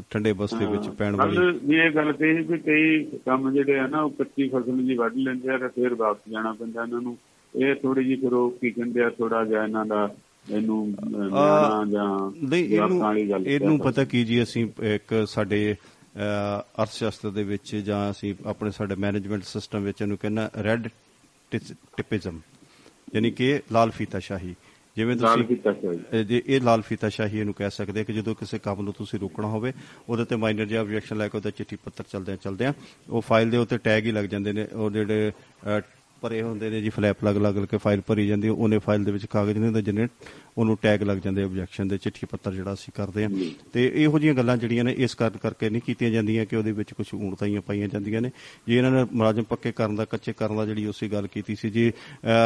ਠੰਡੇ 0.10 0.34
ਬਸਤੇ 0.34 0.66
ਵਿੱਚ 0.66 0.90
ਪੈਣ 0.90 1.16
ਵਾਲੀ। 1.16 1.38
ਇਹ 1.76 1.92
ਗੱਲ 1.92 2.14
ਕਹੀ 2.14 2.34
ਵੀ 2.34 2.58
ਕਈ 2.58 3.04
ਕੰਮ 3.26 3.54
ਜਿਹੜੇ 3.54 3.80
ਆ 3.80 3.88
ਨਾ 3.88 4.02
ਉਹ 4.02 4.10
ਕੱਚੀ 4.10 4.50
ਫਸਲ 4.50 4.84
ਜੀ 4.84 4.96
ਵੱਢ 4.96 5.16
ਲੈਂਦੇ 5.16 5.50
ਆ 5.50 5.58
ਤੇ 5.58 5.68
ਫਿਰ 5.68 5.94
ਵਾਪਸ 5.94 6.32
ਜਾਣਾ 6.32 6.54
ਪੈਂਦਾ 6.54 6.84
ਇਹਨਾਂ 6.84 7.02
ਨੂੰ। 7.02 7.18
ਇਹ 7.56 7.76
ਥੋੜੀ 7.76 8.04
ਜਿਹੀ 8.04 8.16
ਫਿਰ 8.16 8.34
ਉਹ 8.34 8.50
ਕੀ 8.52 8.70
ਕਹਿੰਦੇ 8.72 9.04
ਆ 9.04 9.10
ਥੋੜਾ 9.10 9.44
ਜਿਹਾ 9.46 9.64
ਇਹਨਾਂ 9.64 9.86
ਦਾ 9.86 10.08
ਇਹਨੂੰ 10.52 10.88
ਨਿਆਣਾ 10.88 11.84
ਜਾਂ 11.92 12.08
ਨਹੀਂ 12.44 12.64
ਇਹਨੂੰ 12.66 13.06
ਇਹਨੂੰ 13.48 13.80
ਪਤਾ 13.80 14.04
ਕੀ 14.04 14.24
ਜੀ 14.24 14.42
ਅਸੀਂ 14.44 14.68
ਇੱਕ 14.86 15.14
ਸਾਡੇ 15.28 15.60
ਅਹ, 15.74 16.82
ਅਰਥ 16.84 16.92
ਸ਼ਾਸਤਰ 16.92 17.30
ਦੇ 17.30 17.44
ਵਿੱਚ 17.44 17.76
ਜਾਂ 17.76 18.12
ਅਸੀਂ 18.12 18.34
ਆਪਣੇ 18.46 18.72
ਸਾਡੇ 18.72 18.96
ਮੈਨੇਜਮੈਂਟ 18.96 19.44
ਸਿਸਟਮ 19.44 19.84
ਵਿੱਚ 19.84 20.02
ਇਹਨੂੰ 20.02 20.18
ਕਹਿੰਦਾ 20.18 20.50
ਰੈੱਡ 20.64 20.88
ਟਿਪਿਜ਼ਮ 21.98 22.40
ਯਾਨੀ 23.16 23.32
ਕਿ 23.32 23.60
ਲਾਲ 23.72 23.92
ਫੀਤਾਸ਼ਾਹੀ। 23.92 24.56
ਜਿਵੇਂ 24.98 25.16
ਗੱਲ 25.16 25.44
ਤੁਸੀਂ 25.44 26.24
ਜੇ 26.26 26.42
ਇਹ 26.48 26.62
ਲਾਲ 26.62 26.82
ਫੀਤਾਸ਼ਾਹੀ 26.82 27.40
ਇਹਨੂੰ 27.40 27.54
ਕਹਿ 27.54 27.70
ਸਕਦੇ 27.70 28.00
ਆ 28.00 28.04
ਕਿ 28.04 28.14
ਜਦੋਂ 28.14 28.36
ਕਿਸੇ 28.36 28.60
ਕੰਮ 28.60 28.82
ਨੂੰ 28.82 28.94
ਤੁਸੀਂ 28.94 29.20
ਰੋਕਣਾ 29.20 29.48
ਹੋਵੇ 29.48 29.72
ਉਹਦੇ 30.10 30.26
ਤੇ 30.26 30.36
ਮਾਈਨਰ 30.36 30.66
ਜਿਹਾ 30.66 30.82
ਆਬਜੈਕਸ਼ਨ 30.82 31.18
ਲੈ 31.18 31.28
ਕੇ 31.28 31.38
ਉਹਦਾ 31.38 31.50
ਚਿੱਠੀ 31.50 31.76
ਪੱਤਰ 31.76 32.04
ਚੱਲਦੇ 32.04 32.32
ਆ 32.32 32.36
ਚੱਲਦੇ 32.36 32.66
ਆ 32.66 32.74
ਉਹ 33.10 33.22
ਫਾਈਲ 33.22 33.50
ਦੇ 33.50 33.58
ਉੱਤੇ 33.58 33.78
ਟੈਗ 33.78 34.06
ਹੀ 34.06 34.12
ਲੱਗ 34.12 34.26
ਜਾਂਦੇ 34.26 34.54
ਨੇ 34.54 34.68
ਉਹ 34.74 34.90
ਜਿਹੜੇ 34.92 35.32
ਭਰੇ 36.22 36.42
ਹੁੰਦੇ 36.42 36.70
ਨੇ 36.70 36.82
ਜੀ 36.82 36.90
ਫਲੈਪ 36.90 37.24
ਲੱਗ 37.26 37.38
ਲੱਗ 37.38 37.56
ਕੇ 37.66 37.78
ਫਾਈਲ 37.78 38.02
ਭਰੀ 38.08 38.28
ਜਾਂਦੀ 38.28 38.50
ਉਹਨੇ 38.50 38.78
ਫਾਈਲ 38.78 39.04
ਦੇ 39.04 39.12
ਵਿੱਚ 39.12 39.26
ਕਾਗਜ਼ 39.26 39.54
ਨਹੀਂ 39.54 39.66
ਹੁੰਦਾ 39.66 39.82
ਜਿਹਨੇ 39.82 40.08
ਉਹਨੂੰ 40.58 40.78
ਟੈਗ 40.82 41.04
ਲੱਗ 41.04 41.18
ਜਾਂਦੇ 41.18 41.44
ਆਬਜੈਕਸ਼ਨ 41.44 41.88
ਦੇ 41.88 41.98
ਚਿੱਠੀ 41.98 42.28
ਪੱਤਰ 42.32 42.54
ਜਿਹੜਾ 42.54 42.74
ਅਸੀਂ 42.74 42.94
ਕਰਦੇ 42.98 43.26
ਆ 43.26 43.30
ਤੇ 43.74 43.92
ਇਹੋ 43.96 44.20
ਜਿਹੀਆਂ 44.20 44.36
ਗੱਲਾਂ 44.36 44.58
ਜਿਹੜੀਆਂ 44.58 44.84
ਨੇ 44.84 44.96
ਇਸ 44.98 45.16
ਕਾਰਨ 45.16 45.38
ਕਰਕੇ 45.38 45.70
ਨਹੀਂ 45.70 45.82
ਕੀਤੀਆਂ 45.86 46.12
ਜਾਂਦੀਆਂ 46.12 46.46
ਕਿ 46.46 46.56
ਉਹਦੇ 46.56 46.72
ਵਿੱਚ 46.72 46.94
ਕੁਝ 46.94 47.06
ਊਣਤਾਈਆਂ 47.16 47.62
ਪਾਈਆਂ 47.62 47.88
ਜਾਂਦੀਆਂ 47.88 48.22
ਨੇ। 48.22 48.32
ਜੇ 48.68 48.78
ਇਹਨਾਂ 48.78 48.92
ਨੇ 48.92 49.06
ਮੁਲਾਜ਼ਮ 49.12 49.44
ਪੱਕੇ 49.44 49.72
ਕਰਨ 49.72 49.96
ਦਾ 49.96 50.06
ਕੱਚੇ 50.06 50.34
ਕਰਨ 50.34 50.56
ਦਾ 50.56 50.66
ਜਿਹੜੀ 50.66 50.86
ਉਸੇ 50.86 51.08
ਗੱਲ 51.08 51.28
ਕੀਤੀ 51.28 51.56
ਸੀ 51.56 51.70
ਜੀ 51.70 51.92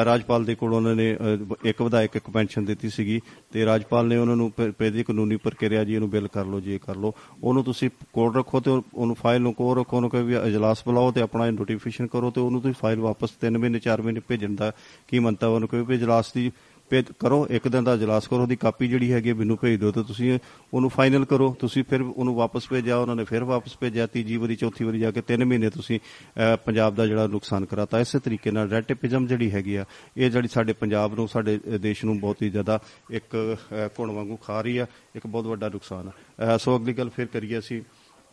ਰਾਜਪਾਲ 0.06 0.46
ਦੇ 0.46 0.56
ਕੋਲ 0.56 0.74
ਉਹਨਾਂ 0.74 0.96
ਨੇ 0.96 1.18
ਇੱਕ 1.66 1.82
ਵਿਧਾਇਕ 1.82 2.16
ਇੱਕ 2.16 2.30
ਪੈਨਸ਼ਨ 2.30 2.66
ਦਿੱਤੀ 2.66 2.90
ਸੀਗੀ 2.90 3.22
ਤੇ 3.52 3.66
ਰਾਜਪਾਲ 3.66 4.08
ਨੇ 4.08 4.18
ਉਹਨਾਂ 4.18 4.36
ਨੂੰ 4.36 4.52
ਪੇਦੀ 4.78 5.04
ਕਾਨੂੰਨੀ 5.04 5.36
ਪ੍ਰਕਿਰਿਆ 5.36 5.84
ਜੀ 5.84 5.94
ਇਹਨੂੰ 5.96 6.10
ਬਿੱਲ 6.10 6.28
ਕਰ 6.28 6.46
ਲਓ 6.46 6.60
ਜੀ 6.60 6.74
ਇਹ 6.74 6.80
ਕਰ 6.80 6.96
ਲਓ 6.96 7.14
ਉਹਨੂੰ 7.44 7.64
ਤੁਸੀਂ 7.64 7.90
ਕੋਲ 8.14 8.36
ਰੱਖੋ 8.36 8.60
ਤੇ 8.60 8.72
ਉਹਨੂੰ 8.72 9.16
ਫਾਈਲ 9.16 9.42
ਨੂੰ 9.42 9.54
ਕੋਲ 9.54 9.78
ਰੱਖੋ 9.80 9.96
ਉਹਨੂੰ 9.96 10.10
ਕਹੇ 10.10 10.24
ਵੀ 10.24 10.38
ਅਜਲਾਸ 10.38 10.84
ਬੁਲਾਓ 10.86 11.12
ਤੇ 11.12 11.22
ਆਪਣਾ 11.22 11.50
ਨੋਟੀਫਿਕੇਸ਼ਨ 11.52 12.08
ਕਰੋ 12.08 12.32
ਤੇ 12.32 12.42
ਉਹਨੂੰ 12.42 12.62
ਤੁਸੀਂ 12.62 12.76
ਫਾਈਲ 12.82 13.00
ਵਾਪਸ 13.00 13.30
3 13.46 13.59
ਮਹੀਨੇ 13.60 13.80
4 13.80 14.02
ਮਹੀਨੇ 14.02 14.20
ਭੇਜਣ 14.28 14.56
ਦਾ 14.56 14.72
ਕੀ 15.08 15.20
ਮੰਨਤਾ 15.20 15.48
ਉਹਨੂੰ? 15.48 15.68
ਕਹੇ 15.70 15.82
ਵੀ 15.82 15.96
ਅਜਲਾਸ 15.96 16.34
ਦੀ 16.34 16.52
ਭੇਜ 16.92 17.06
ਕਰੋ 17.20 17.46
ਇੱਕ 17.50 17.68
ਦਿਨ 17.68 17.84
ਦਾ 17.84 17.94
ਅਜਲਾਸ 17.94 18.28
ਕਰੋ 18.28 18.42
ਉਹਦੀ 18.42 18.56
ਕਾਪੀ 18.56 18.88
ਜਿਹੜੀ 18.88 19.12
ਹੈਗੀ 19.12 19.30
ਹੈ 19.30 19.34
ਮੈਨੂੰ 19.34 19.58
ਭੇਜ 19.62 19.80
ਦਿਓ 19.80 19.92
ਤੇ 19.92 20.04
ਤੁਸੀਂ 20.04 20.38
ਉਹਨੂੰ 20.74 20.90
ਫਾਈਨਲ 20.90 21.26
ਕਰੋ। 21.26 21.50
ਤੁਸੀਂ 21.60 21.84
ਫਿਰ 21.90 22.02
ਉਹਨੂੰ 22.02 22.34
ਵਾਪਸ 22.36 22.68
ਭੇਜਿਆ 22.70 22.98
ਉਹਨਾਂ 22.98 23.16
ਨੇ 23.16 23.24
ਫਿਰ 23.24 23.44
ਵਾਪਸ 23.44 23.76
ਭੇਜਿਆ 23.82 24.08
ਤੀਜੀ 24.08 24.38
ਵਾਰੀ 24.38 24.56
ਚੌਥੀ 24.56 24.86
ਵਾਰੀ 24.86 25.00
ਜਾ 25.00 25.12
ਕੇ 25.12 25.22
3 25.28 25.44
ਮਹੀਨੇ 25.46 25.70
ਤੁਸੀਂ 25.70 26.00
ਅਹ, 26.00 26.56
ਪੰਜਾਬ 26.66 26.96
ਦਾ 26.96 27.06
ਜਿਹੜਾ 27.06 27.28
ਨੁਕਸਾਨ 27.28 27.66
ਕਰਾਤਾ। 27.66 28.00
ਇਸੇ 28.00 28.20
ਤਰੀਕੇ 28.20 28.52
ਨਾਲ 28.52 28.70
ਰੈਟਿਪਿਜ਼ਮ 28.70 29.28
ਜਿਹੜੀ 29.28 29.52
ਹੈਗੀ 29.52 29.76
ਆ 29.76 29.86
ਇਹ 30.18 30.30
ਜਿਹੜੀ 30.32 30.48
ਸਾਡੇ 30.48 30.74
ਪੰਜਾਬ 30.74 31.16
ਨੂੰ 31.16 31.28
ਸਾਡੇ 31.28 31.60
ਅਹ, 31.68 31.78
ਦੇਸ਼ 31.78 32.04
ਨੂੰ 32.06 32.20
ਬਹੁਤ 32.20 32.42
ਹੀ 32.42 32.50
ਜ਼ਿਆਦਾ 32.50 32.80
ਇੱਕ 33.12 33.36
ਅਹ, 33.36 33.88
ਘੁਣ 34.00 34.12
ਵਾਂਗੂ 34.12 34.36
ਖਾ 34.38 34.62
ਰਹੀ 34.62 34.78
ਆ 34.78 34.86
ਇੱਕ 35.16 35.28
ਬਹੁਤ 35.28 35.46
ਵੱਡਾ 35.46 35.70
ਨੁਕਸਾਨ 35.70 36.08
ਆ। 36.08 36.12
ਅਹ, 36.12 36.58
ਸੋ 36.58 36.78
ਅਗਲੀ 36.78 36.94
ਗੱਲ 36.94 37.10
ਫਿਰ 37.10 37.26
ਕਰੀਏ 37.26 37.60
ਅਸੀਂ 37.60 37.82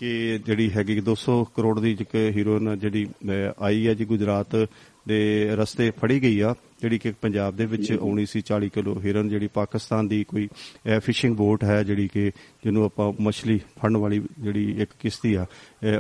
ਕਿ 0.01 0.39
ਜਿਹੜੀ 0.47 0.71
ਹੈਗੀ 0.71 1.01
200 1.01 1.43
ਕਰੋੜ 1.57 1.79
ਦੀ 1.81 1.97
ਇੱਕ 2.01 2.15
ਹੀਰੋਇਨ 2.15 2.79
ਜਿਹੜੀ 2.79 3.07
ਅਹ, 3.07 3.65
ਆਈ 3.65 3.87
ਹੈ 3.87 3.95
ਜੀ 3.95 4.05
ਗੁਜਰਾਤ 4.05 4.57
ਦੇ 5.07 5.51
ਰਸਤੇ 5.57 5.91
ਫੜੀ 5.91 6.23
ਗਈ 6.23 6.41
ਆ 6.41 6.55
ਜਿਹੜੀ 6.81 6.99
ਕਿ 6.99 7.13
ਪੰਜਾਬ 7.23 7.57
ਦੇ 7.57 7.67
ਵਿੱਚ 7.67 7.93
ਆਉਣੀ 7.93 8.27
ਸੀ 8.27 8.39
40 8.39 8.69
ਕਿਲੋ 8.69 9.01
ਹੀਰਨ 9.01 9.29
ਜਿਹੜੀ 9.29 9.47
ਪਾਕਿਸਤਾਨ 9.47 10.09
ਦੀ 10.09 10.25
ਕੋਈ 10.25 10.49
ਫਿਸ਼ਿੰਗ 11.01 11.37
ਬੋਟ 11.37 11.65
ਹੈ 11.65 11.83
ਜਿਹੜੀ 11.83 12.09
ਕਿ 12.09 12.31
ਜਿਹਨੂੰ 12.65 12.85
ਆਪਾਂ 12.85 13.13
ਮੱਛਲੀ 13.21 13.59
ਫੜਨ 13.59 13.97
ਵਾਲੀ 13.97 14.23
ਜਿਹੜੀ 14.39 14.83
ਇੱਕ 14.83 14.91
ਕਿਸ਼ਤੀ 15.01 15.35
ਆ 15.35 15.47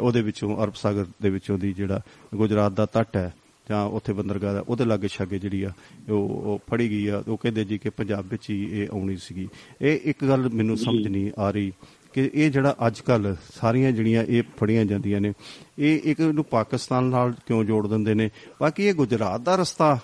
ਉਹਦੇ 0.00 0.22
ਵਿੱਚੋਂ 0.22 0.64
ਅਰਬ 0.64 0.74
ਸਾਗਰ 0.74 1.06
ਦੇ 1.22 1.30
ਵਿੱਚੋਂ 1.30 1.58
ਦੀ 1.58 1.72
ਜਿਹੜਾ 1.72 2.00
ਗੁਜਰਾਤ 2.34 2.72
ਦਾ 2.72 2.86
ਤੱਟ 2.86 3.16
ਹੈ 3.16 3.34
ਜਾਂ 3.70 3.84
ਉੱਥੇ 3.84 4.12
ਬੰਦਰਗਾਹ 4.12 4.54
ਦਾ 4.54 4.64
ਉਹਦੇ 4.68 4.84
ਲਾਗੇ 4.84 5.08
ਛਾਗੇ 5.08 5.38
ਜਿਹੜੀ 5.38 5.62
ਆ 5.62 5.70
ਉਹ 6.10 6.60
ਫੜੀ 6.70 6.90
ਗਈ 6.90 7.06
ਆ। 7.06 7.22
ਉਹ 7.28 7.36
ਕਹਿੰਦੇ 7.36 7.64
ਜੀ 7.64 7.78
ਕਿ 7.78 7.90
ਪੰਜਾਬ 7.90 8.26
ਵਿੱਚ 8.28 8.50
ਹੀ 8.50 8.68
ਇਹ 8.70 8.88
ਆਉਣੀ 8.92 9.16
ਸੀਗੀ। 9.16 9.48
ਇਹ 9.82 10.00
ਇੱਕ 10.04 10.24
ਗੱਲ 10.24 10.48
ਮੈਨੂੰ 10.48 10.76
ਸਮਝ 10.76 11.06
ਨਹੀਂ 11.06 11.30
ਆ 11.38 11.50
ਰਹੀ 11.50 11.72
ਕਿ 12.16 12.30
ਇਹ 12.34 12.50
ਜਿਹੜਾ 12.50 12.74
ਅੱਜ 12.86 13.00
ਕੱਲ 13.00 13.36
ਸਾਰੀਆਂ 13.54 13.92
ਜਿਹੜੀਆਂ 13.92 14.22
ਇਹ 14.24 14.42
ਫੜੀਆਂ 14.42 14.84
ਜਾਂਦੀਆਂ 14.84 15.20
ਨੇ 15.20 15.32
ਇਹ 15.78 16.00
ਇੱਕ 16.04 16.20
ਨੂੰ 16.20 16.44
ਪਾਕਿਸਤਾਨ 16.44 17.04
ਨਾਲ 17.04 17.34
ਕਿਉਂ 17.46 17.64
ਜੋੜ 17.64 17.86
ਦਿੰਦੇ 17.88 18.14
ਨੇ? 18.14 18.30
ਬਾਕੀ 18.60 18.84
ਇਹ 18.84 18.94
ਗੁਜਰਾਤ 18.94 19.40
ਦਾ 19.40 19.56
ਰਸਤਾ 19.56 19.98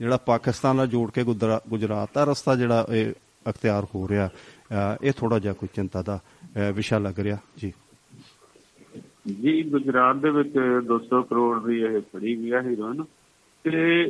ਜਿਹੜਾ 0.00 0.16
ਪਾਕਿਸਤਾਨ 0.16 0.76
ਨਾਲ 0.76 0.86
ਜੋੜ 0.86 1.10
ਕੇ 1.10 1.24
ਗੁਜਰਾ- 1.24 1.70
ਗੁਜਰਾਤ 1.70 2.08
ਦਾ 2.14 2.24
ਰਸਤਾ 2.24 2.56
ਜਿਹੜਾ 2.56 2.86
ਇਹ 2.90 3.12
ਅਖਤਿਆਰ 3.50 3.86
ਹੋ 3.94 4.08
ਰਿਹਾ 4.08 4.26
ਅਹ 4.26 5.06
ਇਹ 5.06 5.12
ਥੋੜਾ 5.16 5.38
ਜਿਹਾ 5.38 5.52
ਕੋਈ 5.52 5.68
ਚਿੰਤਾ 5.76 6.02
ਦਾ 6.02 6.20
ਅਹ 6.56 6.72
ਵਿਸ਼ਾ 6.72 6.98
ਲੱਗ 6.98 7.18
ਰਿਹਾ। 7.20 7.38
ਜੀ। 7.58 7.72
ਜੀ 9.40 9.62
ਗੁਜਰਾਤ 9.62 10.16
ਦੇ 10.16 10.30
ਵਿੱਚ 10.30 10.54
200 10.86 11.22
ਕਰੋੜ 11.22 11.66
ਦੀ 11.66 11.80
ਇਹ 11.80 12.00
ਫੜੀ 12.00 12.36
ਗਈ 12.36 12.52
ਹੈ 12.52 12.60
ਹੀਰੋਇਨ 12.62 13.02
ਤੇ 13.64 14.02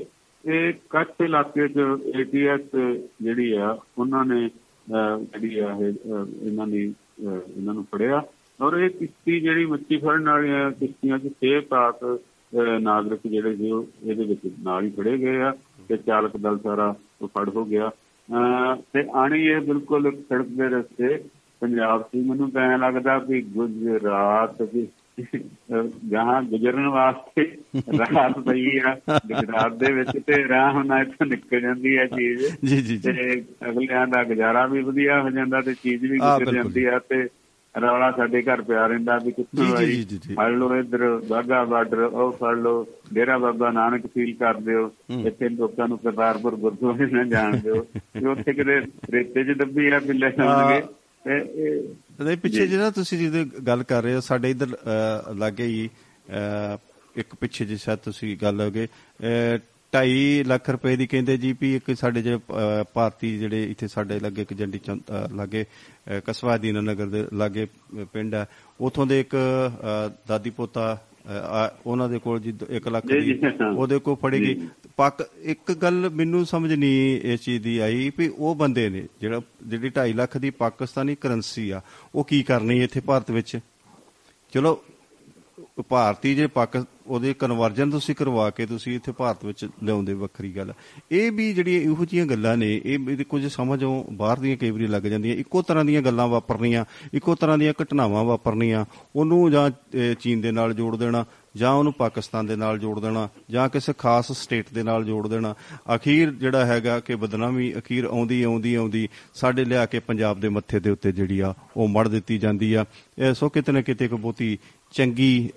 ਇਹ 0.45 0.73
ਕੱਛ 0.91 1.09
ਇਲਾਕੇ 1.21 1.69
'ਚ 1.69 1.79
ਏਟੀਐਸ 2.21 2.61
ਜਿਹੜੀ 3.23 3.53
ਆ 3.53 3.79
ਉਹਨਾਂ 3.99 4.25
ਨੇ 4.25 4.47
ਅਹ, 4.47 5.21
ਜਿਹੜੀ 5.21 5.59
ਆ 5.59 5.77
ਇਹ 5.81 5.93
ਅਹ, 5.93 6.47
ਇਹਨਾਂ 6.47 6.67
ਨੇ 6.67 6.87
ਅਹ, 6.89 6.93
ਇਹਨਾਂ 7.57 7.75
ਨੂੰ 7.75 7.85
ਫੜਿਆ। 7.85 8.23
ਔਰ 8.61 8.77
ਇਹ 8.77 8.91
ਕਿਸ਼ਤੀ 8.91 9.41
ਜਿਹੜੀ 9.41 9.67
ਮੱਛੀ 9.67 9.97
ਫੜਨ 9.97 10.29
ਵਾਲੀਆਂ 10.29 10.71
ਕਿਸ਼ਤੀਆਂ 10.71 11.19
'ਚ 11.19 11.29
ਛੇ 11.29 11.61
ਪਾਕ 11.61 12.21
ਅਹ, 12.57 12.79
ਨਾਗਰਿਕ 12.79 13.21
ਜਿਹੜੇ 13.27 13.57
ਸੀ 13.57 13.71
ਉਹ 13.71 13.87
ਇਹਦੇ 14.05 14.25
ਵਿੱਚ 14.25 14.41
ਨਾਲ 14.63 14.85
ਹੀ 14.85 14.91
ਫੜੇ 14.91 15.19
ਗਏ 15.19 15.41
ਆ 15.41 15.57
ਤੇ 15.89 15.97
ਚਾਲਕ 15.97 16.37
ਦਲ 16.37 16.59
ਸਾਰਾ 16.59 16.95
ਉਹ 17.23 17.29
ਫੜ 17.29 17.49
ਹੋ 17.49 17.65
ਗਿਆ। 17.65 17.91
ਅਹ, 18.29 18.77
ਤੇ 18.93 19.05
ਆਣੀ 19.15 19.45
ਇਹ 19.45 19.61
ਬਿਲਕੁਲ 19.61 20.23
ਸੜਕ 20.29 20.47
ਦੇ 20.47 20.69
ਰਸਤੇ। 20.69 21.25
ਪੰਜਾਬ 21.61 22.03
ਸੀ 22.03 22.21
ਮੈਨੂੰ 22.21 22.51
ਤਾਂ 22.51 22.63
ਐਂ 22.63 22.79
ਲੱਗਦਾ 22.79 23.19
ਵੀ 23.19 23.43
ਗੁਜਰਾਤ 23.43 24.63
ਦੀ 24.63 24.89
ਜਹਾਂ 26.11 26.43
ਗੁਜ਼ਰਨ 26.43 26.87
ਵਾਸਤੇ 26.89 27.45
ਰਾਤ 27.99 28.39
ਪਈ 28.39 28.79
ਆ। 28.79 28.95
ਗੁਜਰਾਤ 29.27 29.75
ਦੇ 29.75 29.93
ਵਿੱਚ 29.93 30.11
ਤੇ 30.27 30.49
ਰਾਹ 30.49 30.83
ਨਾਲ 30.85 31.03
ਇੱਥੋਂ 31.03 31.27
ਨਿਕਲ 31.27 31.61
ਜਾਂਦੀ 31.61 31.97
ਹੈ 31.99 32.07
ਚੀਜ਼। 32.07 32.45
ਜੀ 32.65 32.81
ਜੀ 32.83 32.99
ਤੇ 32.99 33.41
ਅਗਲਿਆਂ 33.71 34.07
ਦਾ 34.07 34.25
ਗੁਜ਼ਾਰਾ 34.25 34.67
ਵੀ 34.67 34.83
ਵਧੀਆ 34.83 35.21
ਹੋ 35.23 35.31
ਜਾਂਦਾ 35.31 35.61
ਤੇ 35.61 35.75
ਚੀਜ਼ 35.75 36.03
ਵੀ 36.03 36.19
ਗੁਜ਼ਰ। 36.19 36.53
ਜਾਂਦੀ 36.53 36.85
ਆ 36.85 36.99
ਤੇ 36.99 37.29
ਰੌਲਾ 37.75 38.11
ਸਾਡੇ 38.11 38.43
ਘਰ 38.43 38.63
ਪਿਆ 38.63 38.87
ਰਹਿੰਦਾ 38.87 39.19
ਵੀ 39.25 39.33
ਕਿੱਥੋਂ 39.33 39.77
ਆਈ। 39.77 40.05
ਫੜ 40.37 40.51
ਲਓ 40.51 40.77
ਇੱਧਰ 40.77 41.21
ਬਾਗਾ 41.29 41.65
ਬਾਰਡਰ 41.65 41.99
ਉਹ 41.99 42.33
ਫੜ 42.33 42.57
ਲਓ। 42.59 42.87
ਡੇਰਾ 43.15 43.39
ਬਾਬਾ 43.39 43.71
ਨਾਨਕ 43.71 44.07
ਫੀਲ 44.07 44.35
ਕਰ 44.35 44.61
ਦਿਓ। 44.61 44.91
ਇੱਥੇ 45.27 45.49
ਲੋਕਾਂ 45.49 45.89
ਨੂੰ 45.89 45.99
ਕਰਤਾਰਪੁਰ 45.99 46.57
ਗੁਰਦੁਆਰੇ 46.57 47.07
ਨਾ 47.07 47.25
ਜਾਣ 47.25 47.57
ਦਿਓ। 47.57 47.87
ਉੱਥੇ 48.33 48.53
ਕਿਤੇ 48.53 48.81
ਰੇਤੇ 49.13 49.45
'ਚ 49.45 49.57
ਦੱਬੀ 49.59 49.91
ਆ 49.91 50.01
ਬਿੱਲੇ 50.01 50.31
ਸਮਝਗੇ 50.31 50.83
ਤੇ 52.19 52.37
ਪਿੱਛੇ 52.37 52.67
ਜਿਹੜਾ 52.67 52.91
ਤੁਸੀਂ 52.91 53.19
ਜਿਹਦੀ 53.19 53.45
ਗੱਲ 53.45 53.83
ਕਰ 53.83 54.03
ਰਹੇ 54.03 54.15
ਹੋ 54.15 54.21
ਸਾਡੇ 54.21 54.51
ਇਧਰ 54.51 54.79
ਲੱਗੇ 55.37 55.67
ਹੀ 55.67 55.91
ਇੱਕ 57.17 57.35
ਪਿੱਛੇ 57.35 57.65
ਜੇ 57.65 57.77
ਸ਼ਾਇਦ 57.77 57.99
ਤੁਸੀਂ 57.99 58.37
ਗੱਲ 58.43 58.61
ਹੋਗੇ 58.61 58.89
2.5 59.93 60.45
ਲੱਖ 60.47 60.71
ਰੁਪਏ 60.71 60.97
ਦੀ 60.97 61.07
ਕਹਿੰਦੇ 61.07 61.37
ਜੀ 61.37 61.57
ਵੀ 61.61 61.77
ਇੱਕ 61.77 61.97
ਸਾਡੇ 61.97 62.23
ਜਿਹੜੇ 62.23 62.39
ਭਾਰਤੀ 62.95 63.39
ਜਿਹੜੇ 63.39 63.71
ਇੱਥੇ 63.71 63.89
ਸਾਡੇ 63.89 64.21
ਲੱਗੇ 64.21 64.43
ਇੱਕ 64.43 64.55
ਜੰਡੀ 64.55 64.81
ਲਾਗੇ 65.35 65.65
ਕਸਬਾ 66.27 66.57
ਦੀਨਾ 66.57 66.81
ਨਗਰ 66.81 67.07
ਦੇ 67.07 67.27
ਲਾਗੇ 67.33 67.67
ਪਿੰਡ 68.13 68.35
ਹੈ। 68.35 68.47
ਉਥੋਂ 68.81 69.07
ਦੇ 69.07 69.21
ਇੱਕ 69.21 69.37
ਦਾਦੀ 70.29 70.51
ਪੋਤਾ 70.51 71.03
ਉਹਨਾਂ 71.87 72.09
ਦੇ 72.09 72.19
ਕੋਲ 72.19 72.41
ਜੀ 72.41 72.55
1 72.77 72.89
ਲੱਖ 72.89 73.07
ਦੀ। 73.07 73.41
ਉਹਦੇ 73.77 73.99
ਕੋਲ 73.99 74.17
ਫੜੀ 74.17 74.41
ਗਈ। 74.41 74.69
ਪੱਕ 74.97 75.23
ਇੱਕ 75.43 75.73
ਗੱਲ 75.73 76.09
ਮੈਨੂੰ 76.11 76.45
ਸਮਝ 76.47 76.73
ਨਹੀਂ 76.73 77.21
ਇਸ 77.23 77.41
ਚੀਜ਼ 77.41 77.63
ਦੀ 77.63 77.79
ਆਈ 77.79 78.11
ਵੀ 78.19 78.29
ਉਹ 78.29 78.55
ਬੰਦੇ 78.55 78.89
ਨੇ 78.89 79.07
ਜਿਹੜਾ 79.21 79.41
ਜਿਹੜੀ 79.67 79.91
2.5 79.91 80.15
ਲੱਖ 80.15 80.37
ਦੀ 80.37 80.51
ਪਾਕਿਸਤਾਨੀ 80.51 81.15
ਕਰੰਸੀ 81.15 81.71
ਆ 81.71 81.81
ਉਹ 82.15 82.25
ਕੀ 82.25 82.43
ਕਰਨੀ 82.43 82.83
ਇੱਥੇ 82.83 83.01
ਭਾਰਤ 83.01 83.31
ਵਿੱਚ? 83.31 83.59
ਚਲੋ 84.53 84.83
ਭਾਰਤੀ 85.89 86.35
ਜੇ 86.35 86.47
ਪਾਕ 86.47 86.85
ਉਹਦੇ 87.07 87.33
ਕਨਵਰਜਨ 87.35 87.91
ਤੁਸੀਂ 87.91 88.15
ਕਰਵਾ 88.15 88.49
ਕੇ 88.51 88.67
ਤੁਸੀਂ 88.67 88.95
ਇੱਥੇ 88.97 89.13
ਭਾਰਤ 89.13 89.45
ਵਿੱਚ 89.45 89.65
ਲਿਆਉਂਦੇ 89.83 90.13
ਵੱਖਰੀ 90.13 90.51
ਗੱਲ। 90.57 90.73
ਇਹ 91.13 91.31
ਵੀ 91.33 91.53
ਜਿਹੜੀਆਂ 91.53 91.81
ਇਹੋ 91.81 92.05
ਜਿਹੀਆਂ 92.05 92.27
ਗੱਲਾਂ 92.27 92.57
ਨੇ 92.57 92.81
ਇਹ 92.85 92.99
ਮੇਰੇ 92.99 93.25
ਕੁਝ 93.25 93.47
ਸਮਝੋਂ 93.47 94.05
ਬਾਹਰ 94.13 94.39
ਦੀਆਂ 94.39 94.57
ਕਈ 94.57 94.71
ਵਾਰੀ 94.71 94.87
ਲੱਗ 94.87 95.03
ਜਾਂਦੀਆਂ 95.03 95.37
ਇੱਕੋ 95.37 95.63
ਤਰ੍ਹਾਂ 95.63 95.85
ਦੀਆਂ 95.85 96.03
ਗੱਲਾਂ 96.03 96.27
ਵਾਪਰਨੀਆਂ 96.29 96.85
ਇੱਕੋ 97.15 97.35
ਤਰ੍ਹਾਂ 97.35 97.59
ਦੀਆਂ 97.59 97.73
ਘਟਨਾਵਾਂ 97.83 98.25
ਵਾਪਰਨੀਆਂ 98.25 98.85
ਉਹਨੂੰ 99.17 99.51
ਜਾਂ 99.51 99.69
ਅਹ, 99.71 100.15
ਚੀਨ 100.21 100.41
ਦੇ 100.41 100.51
ਨਾਲ 100.53 100.75
ਜੋੜ 100.75 100.97
ਦੇਣਾ 100.97 101.25
ਜਾਂ 101.57 101.73
ਉਹਨੂੰ 101.73 101.93
ਪਾਕਿਸਤਾਨ 101.93 102.47
ਦੇ 102.47 102.57
ਨਾਲ 102.57 102.79
ਜੋੜ 102.79 102.99
ਦੇਣਾ 103.01 103.29
ਜਾਂ 103.51 103.69
ਕਿਸੇ 103.69 103.93
ਖਾਸ 103.99 104.33
ਸਟੇਟ 104.33 104.67
ਦੇ 104.75 104.83
ਨਾਲ 104.83 105.05
ਜੋੜ 105.05 105.27
ਦੇਣਾ। 105.29 105.55
ਅਖੀਰ 105.95 106.31
ਜਿਹੜਾ 106.33 106.65
ਹੈਗਾ 106.67 106.99
ਕਿ 107.01 107.17
ਬਦਨਾਮੀ 107.17 107.73
ਅਖੀਰ 107.79 108.05
ਆਉਂਦੀ 108.05 108.43
ਆਉਂਦੀ 108.43 108.75
ਆਉਂਦੀ 108.75 109.09
ਸਾਡੇ 109.35 109.65
ਲਿਆ 109.65 109.87
ਕੇ 109.87 109.99
ਪੰਜਾਬ 110.01 110.41
ਦੇ 110.41 110.49
ਮੱਥੇ 110.49 110.81
ਦੇ 110.81 110.91
ਉੱਤੇ 110.91 111.13
ਜਿਹੜੀ 111.13 111.41
ਆ 111.41 111.55
ਉਹ 111.77 111.89
ਮੜ 111.89 112.07
ਦਿੱਤੀ 112.09 112.39
ਜਾਂਦੀ 112.39 112.73
ਆ। 112.75 112.85
ਇਹ 113.19 113.35
ਸੋ 113.35 113.49
ਕਿਤੇ 113.49 113.73
ਨਾ 113.73 113.81
ਕਿਤੇ 113.81 114.05
ਇੱਕ 114.05 114.15
ਬਹੁਤੀ 114.15 114.59
ਚੰਗੀ 114.93 115.49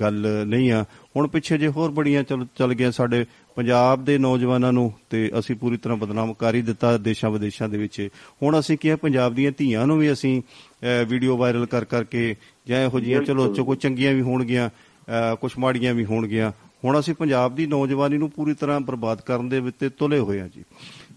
ਗੱਲ 0.00 0.26
ਨਹੀਂ 0.46 0.70
ਆ। 0.72 0.84
ਹੁਣ 1.16 1.26
ਪਿੱਛੇ 1.28 1.58
ਜੇ 1.58 1.68
ਹੋਰ 1.68 1.90
ਬੜੀਆਂ 1.90 2.22
ਚੱਲ 2.22 2.46
ਚੱਲ 2.56 2.74
ਗਿਆ 2.74 2.90
ਸਾਡੇ 2.90 3.24
ਪੰਜਾਬ 3.56 4.04
ਦੇ 4.04 4.16
ਨੌਜਵਾਨਾਂ 4.18 4.72
ਨੂੰ 4.72 4.92
ਤੇ 5.10 5.30
ਅਸੀਂ 5.38 5.56
ਪੂਰੀ 5.56 5.76
ਤਰ੍ਹਾਂ 5.76 5.98
ਬਦਨਾਮ 5.98 6.32
ਕਰ 6.34 6.54
ਹੀ 6.54 6.62
ਦਿੱਤਾ 6.62 6.96
ਦੇਸ਼ਾਂ 6.98 7.30
ਵਿਦੇਸ਼ਾਂ 7.30 7.68
ਦੇ 7.68 7.78
ਵਿੱਚ। 7.78 8.08
ਹੁਣ 8.42 8.58
ਅਸੀਂ 8.58 8.78
ਕੀ 8.78 8.88
ਆ 8.88 8.96
ਪੰਜਾਬ 8.96 9.34
ਦੀਆਂ 9.34 9.52
ਧੀਆਂ 9.58 9.86
ਨੂੰ 9.86 9.98
ਵੀ 9.98 10.12
ਅਸੀਂ 10.12 10.40
ਵੀਡੀਓ 11.08 11.36
ਵਾਇਰਲ 11.36 11.66
ਕਰ 11.66 11.84
ਕਰਕੇ 11.84 12.34
ਜਾਂ 12.68 12.82
ਇਹੋ 12.82 13.00
ਜਿਹੀਆਂ 13.00 13.22
ਚਲੋ 13.22 13.52
ਚੋ 13.54 13.64
ਕੋਈ 13.64 13.76
ਚੰਗੀਆਂ 13.76 14.14
ਵੀ 14.14 14.22
ਹੋਣਗੀਆਂ 14.22 14.68
ਕੁਝ 15.40 15.52
ਮਾੜੀਆਂ 15.58 15.94
ਵੀ 15.94 16.04
ਹੋਣਗੀਆਂ। 16.04 16.50
ਹੁਣ 16.84 16.98
ਅਸੀਂ 17.00 17.14
ਪੰਜਾਬ 17.14 17.54
ਦੀ 17.54 17.66
ਨੌਜਵਾਨੀ 17.66 18.18
ਨੂੰ 18.18 18.30
ਪੂਰੀ 18.30 18.54
ਤਰ੍ਹਾਂ 18.54 18.80
ਬਰਬਾਦ 18.80 19.20
ਕਰਨ 19.20 19.48
ਦੇ 19.48 19.60
ਵਿੱਚ 19.60 19.88
ਤੁਲੇ 19.98 20.18
ਹੋਏ 20.18 20.40
ਆ 20.40 20.48
ਜੀ। 20.48 20.64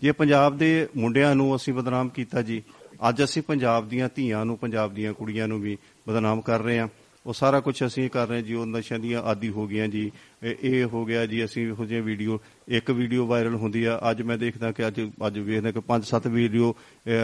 ਜੇ 0.02 0.12
ਪੰਜਾਬ 0.12 0.58
ਦੇ 0.58 0.88
ਮੁੰਡਿਆਂ 0.98 1.36
ਨੂੰ 1.36 1.56
ਅਸੀਂ 1.56 1.74
ਬਦਨਾਮ 1.74 2.10
ਕੀਤਾ 2.10 2.42
ਜੀ, 2.42 2.62
ਅੱਜ 3.10 3.24
ਅਸੀਂ 3.24 3.42
ਪੰਜਾਬ 3.44 3.88
ਦੀਆਂ 3.90 4.10
ਧੀਆਂ 4.16 4.46
ਨੂੰ, 4.46 4.58
ਪੰਜਾਬ 4.58 4.94
ਦੀਆਂ 4.94 5.14
ਕੁੜੀਆਂ 5.14 5.48
ਨੂੰ 5.48 5.62
ਵੀ 5.62 5.78
ਬਦਨਾਮ 6.08 6.42
ਕਰ 6.42 6.62
ਰਹੇ 6.62 6.80
ਆ 6.80 6.90
ਉਹ 7.26 7.34
ਸਾਰਾ 7.34 7.60
ਕੁਝ 7.60 7.74
ਅਸੀਂ 7.86 8.10
ਕਰ 8.10 8.28
ਰਹੇ 8.28 8.42
ਜੀ, 8.42 8.54
ਉਹ 8.54 8.66
ਨਸ਼ਿਆਂ 8.66 9.00
ਦੀਆਂ 9.00 9.22
ਆਦੀ 9.24 9.50
ਹੋ 9.50 9.68
ਗਈਆਂ 9.68 9.88
ਜੀ। 9.88 10.12
ਇਹ 10.44 10.56
ਇਹ 10.62 10.86
ਹੋ 10.86 11.04
ਗਿਆ 11.06 11.26
ਜੀ, 11.26 11.44
ਅਸੀਂ 11.46 11.68
ਇਹੋ 11.68 11.86
ਜਿਹੇ 11.86 12.02
ਵੀਡੀਓ, 12.02 12.40
ਇੱਕ 12.68 12.92
ਵੀਡੀਓ 12.92 13.26
ਵਾਇਰਲ 13.28 13.56
ਹੁੰਦੀ 13.56 13.84
ਆ। 13.84 14.00
ਅੱਜ 14.10 14.22
ਮੈਂ 14.22 14.38
ਦੇਖਦਾ 14.38 14.72
ਕਿ 14.72 14.88
ਅੱਜ 14.88 15.00
ਅੱਜ 15.28 15.40
ਵੇਖਦਾ 15.40 15.72
ਕਿ 15.72 15.80
ਪੰਜ 15.80 16.04
ਸੱਤ 16.06 16.28
ਵੀਡੀਓ 16.28 16.74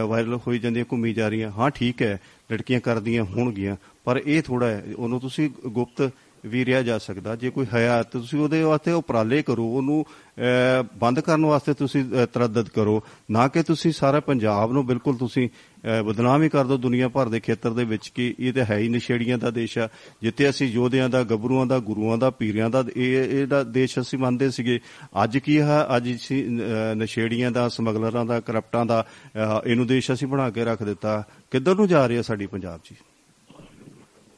ਵਾਇਰਲ 0.08 0.40
ਹੋਈ 0.48 0.60
ਜਾਂਦੀਆਂ, 0.60 0.86
ਘੁੰਮੀ 0.92 1.14
ਜਾ 1.14 1.28
ਰਹੀਆਂ। 1.30 1.52
ਹਾਂ, 1.52 1.70
ਠੀਕ 1.72 2.02
ਹੈ, 2.02 2.20
ਲੜਕੀਆਂ 2.52 2.80
ਕਰਦੀਆਂ 2.80 3.24
ਹੋਣਗੀਆਂ, 3.26 3.76
ਪਰ 4.06 4.22
ਇਹ 4.26 4.42
ਥੋੜਾ 4.42 4.68
ਹੈ, 4.68 4.84
ਉਹਨੂੰ 4.96 5.20
ਤੁਸੀਂ 5.20 5.50
ਗੁਪਤ 5.68 6.12
ਵੀ 6.46 6.66
ਰਿਹਾ 6.66 6.82
ਜਾ 6.82 6.98
ਸਕਦਾ। 6.98 7.36
ਜੇ 7.36 7.50
ਕੋਈ 7.50 7.66
ਹੈ 7.74 8.04
ਤਾਂ 8.04 8.22
ਤੁਸੀਂ 8.22 8.40
ਉਹਦੇ 8.40 8.62
ਵਾਸਤੇ 8.62 8.92
ਉਪਰਾਲੇ 8.92 9.42
ਕਰੋ। 9.42 9.66
ਉਹਨੂੰ 9.66 10.06
ਅਹ, 10.40 10.98
ਬੰਦ 10.98 11.20
ਕਰਨ 11.20 11.46
ਵਾਸਤੇ 11.46 11.74
ਤੁਸੀਂ 11.74 12.04
ਅਹ, 12.04 12.26
ਤਰੱਦਦ 12.26 12.70
ਕਰੋ। 12.70 13.04
ਨਾ 13.32 13.48
ਕਿ 13.48 13.64
ਤੁਸੀਂ 13.64 13.92
ਸਾਰਾ 13.92 14.20
ਪੰਜਾਬ 14.20 14.72
ਨੂੰ 14.72 14.86
ਬਿਲਕੁਲ 14.86 15.18
ਤੁਸੀਂ 15.18 15.50
ਅਹ, 15.50 16.04
ਬਦਨਾਮ 16.04 16.44
ਹੀ 16.44 16.50
ਕਰ 16.50 16.68
ਦਿਓ 16.68 16.78
ਦੁਨੀਆ 16.78 17.10
ਭਰ 17.10 17.30
ਦੇ 17.30 17.40
ਖੇਤਰ 17.40 17.74
ਦੇ 17.74 17.84
ਵਿੱਚ 17.84 18.08
ਕਿ 18.08 18.36
ਇਹ 18.40 18.54
ਤਾਂ 18.54 18.66
ਹੈ 18.66 18.78
ਹੀ 18.78 18.90
ਨਸ਼ੇੜੀਆਂ 18.90 19.38
ਦਾ 19.38 19.52
ਦੇਸ਼ 19.52 19.78
ਆ। 19.78 19.90
ਜਿੱਥੇ 20.22 20.50
ਅਸੀਂ 20.50 20.68
ਯੋਧਿਆਂ 20.68 21.10
ਦਾ 21.10 21.24
ਗੱਭਰੂਆਂ 21.24 21.66
ਦਾ 21.66 21.80
ਗੁਰੂਆਂ 21.80 22.18
ਦਾ 22.18 22.30
ਪੀਰਿਆਂ 22.30 22.70
ਦਾ 22.70 22.84
ਇਹ 22.96 23.42
ਇਹਦਾ 23.42 23.64
ਦੇਸ਼ 23.64 24.00
ਅਸੀਂ 24.00 24.20
ਮੰਨਦੇ 24.20 24.52
ਸੀਗੇ। 24.52 24.80
ਅੱਜ 25.24 25.38
ਕੀ 25.38 25.60
ਹੈ 25.62 25.86
ਅੱਜ 25.98 26.16
ਅਸੀਂ 26.16 26.60
ਅਹ, 26.60 26.96
ਨਸ਼ੇੜੀਆਂ 26.96 27.52
ਦਾ 27.52 27.70
ਸਮਗਲਰਾਂ 27.70 28.26
ਦਾ 28.26 28.40
ਕਰਪਟਾਂ 28.40 28.86
ਦਾ 28.86 29.06
ਅਹ, 29.36 29.70
ਇਹਨੂੰ 29.70 29.88
ਦੇਸ਼ 29.88 30.12
ਅਸੀਂ 30.12 30.28
ਬਣਾ 30.28 30.50
ਕੇ 30.50 30.64
ਰੱਖ 30.66 30.84
ਦਿੱਤਾ। 30.84 31.24
ਕਿੱਧਰ 31.52 31.76
ਨੂੰ 31.76 31.88
ਜਾ 31.88 32.08
ਰਹੀ 32.08 32.18
ਹੈ 32.18 32.22
ਸਾਡੀ 32.22 32.48
ਪੰਜਾਬ 32.48 32.80
ਜੀ? 32.84 32.96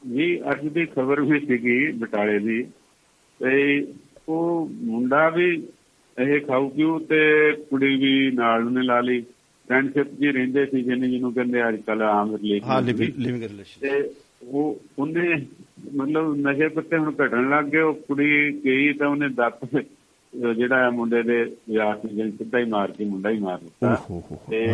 ਜੀ 0.02 0.40
ਅੱਜ 0.50 0.68
ਦੀ 0.68 0.86
ਖਬਰ 0.86 1.20
ਵੀ 1.20 1.40
ਸੀਗੀ 1.40 1.92
ਬਟਾਲੇ 1.92 2.38
ਦੀ 2.38 2.62
ਤੇ 3.40 3.86
ਉਹ 4.28 4.70
ਮੁੰਡਾ 4.82 5.28
ਵੀ 5.30 5.62
ਇਹ 6.18 6.40
ਖਾਊ 6.40 6.68
ਪੀਊ 6.68 6.98
ਤੇ 6.98 7.52
ਕੁੜੀ 7.70 7.96
ਵੀ 7.96 8.30
ਨਾਲ 8.30 8.64
ਨੇ 8.72 8.82
ਲਾ 8.82 9.00
ਲਈ। 9.00 9.20
ਫਰੈਂਡਸ਼ਿਪ 9.68 10.06
ਜੀ 10.14 10.32
ਰਹਿੰਦੇ 10.32 10.66
ਸੀ 10.66 10.82
ਜਿਹਨੇ 10.82 11.08
ਜਿਹਨੂੰ 11.08 11.32
ਕਹਿੰਦੇ 11.34 11.68
ਅੱਜ 11.68 11.76
ਕੱਲ 11.76 12.02
ਆਮ 12.02 12.34
ਰਿਲੇਸ਼ਨ 12.36 12.68
ਹਾਂ 12.68 12.82
ਲਿਵਿੰਗ 12.82 13.42
ਰਿਲੇਸ਼ਨ 13.42 13.80
ਤੇ 13.80 14.10
ਉਹ 14.42 14.80
ਉਹਨੇ 14.98 15.46
ਮਤਲਬ 15.96 16.34
ਨਸ਼ੇ 16.36 16.68
ਪੱਤੇ 16.68 16.98
ਹੁਣ 16.98 17.14
ਘਟਣ 17.14 17.48
ਲੱਗ 17.50 17.64
ਗਏ 17.64 17.80
ਉਹ 17.80 17.94
ਕੁੜੀ 17.94 18.60
ਗਈ 18.64 18.92
ਤਾਂ 18.92 19.08
ਉਹਨੇ 19.08 19.28
ਦੱਤ 19.28 19.64
ਜਿਹੜਾ 20.36 20.90
ਮੁੰਡੇ 20.90 21.22
ਦੇ 21.22 21.56
ਯਾਰ 21.70 21.94
ਨੂੰ 21.94 22.14
ਜਿਹੜੀ 22.16 22.30
ਸਿੱਧਾ 22.30 22.58
ਹੀ 22.58 22.64
ਮਾਰ 22.64 22.90
ਕੇ 22.90 23.04
ਮੁੰਡਾ 23.04 23.30
ਹੀ 23.30 23.38
ਮਾਰ 23.38 23.58
ਦਿੱਤਾ। 23.58 23.94
ਤੇ 24.50 24.66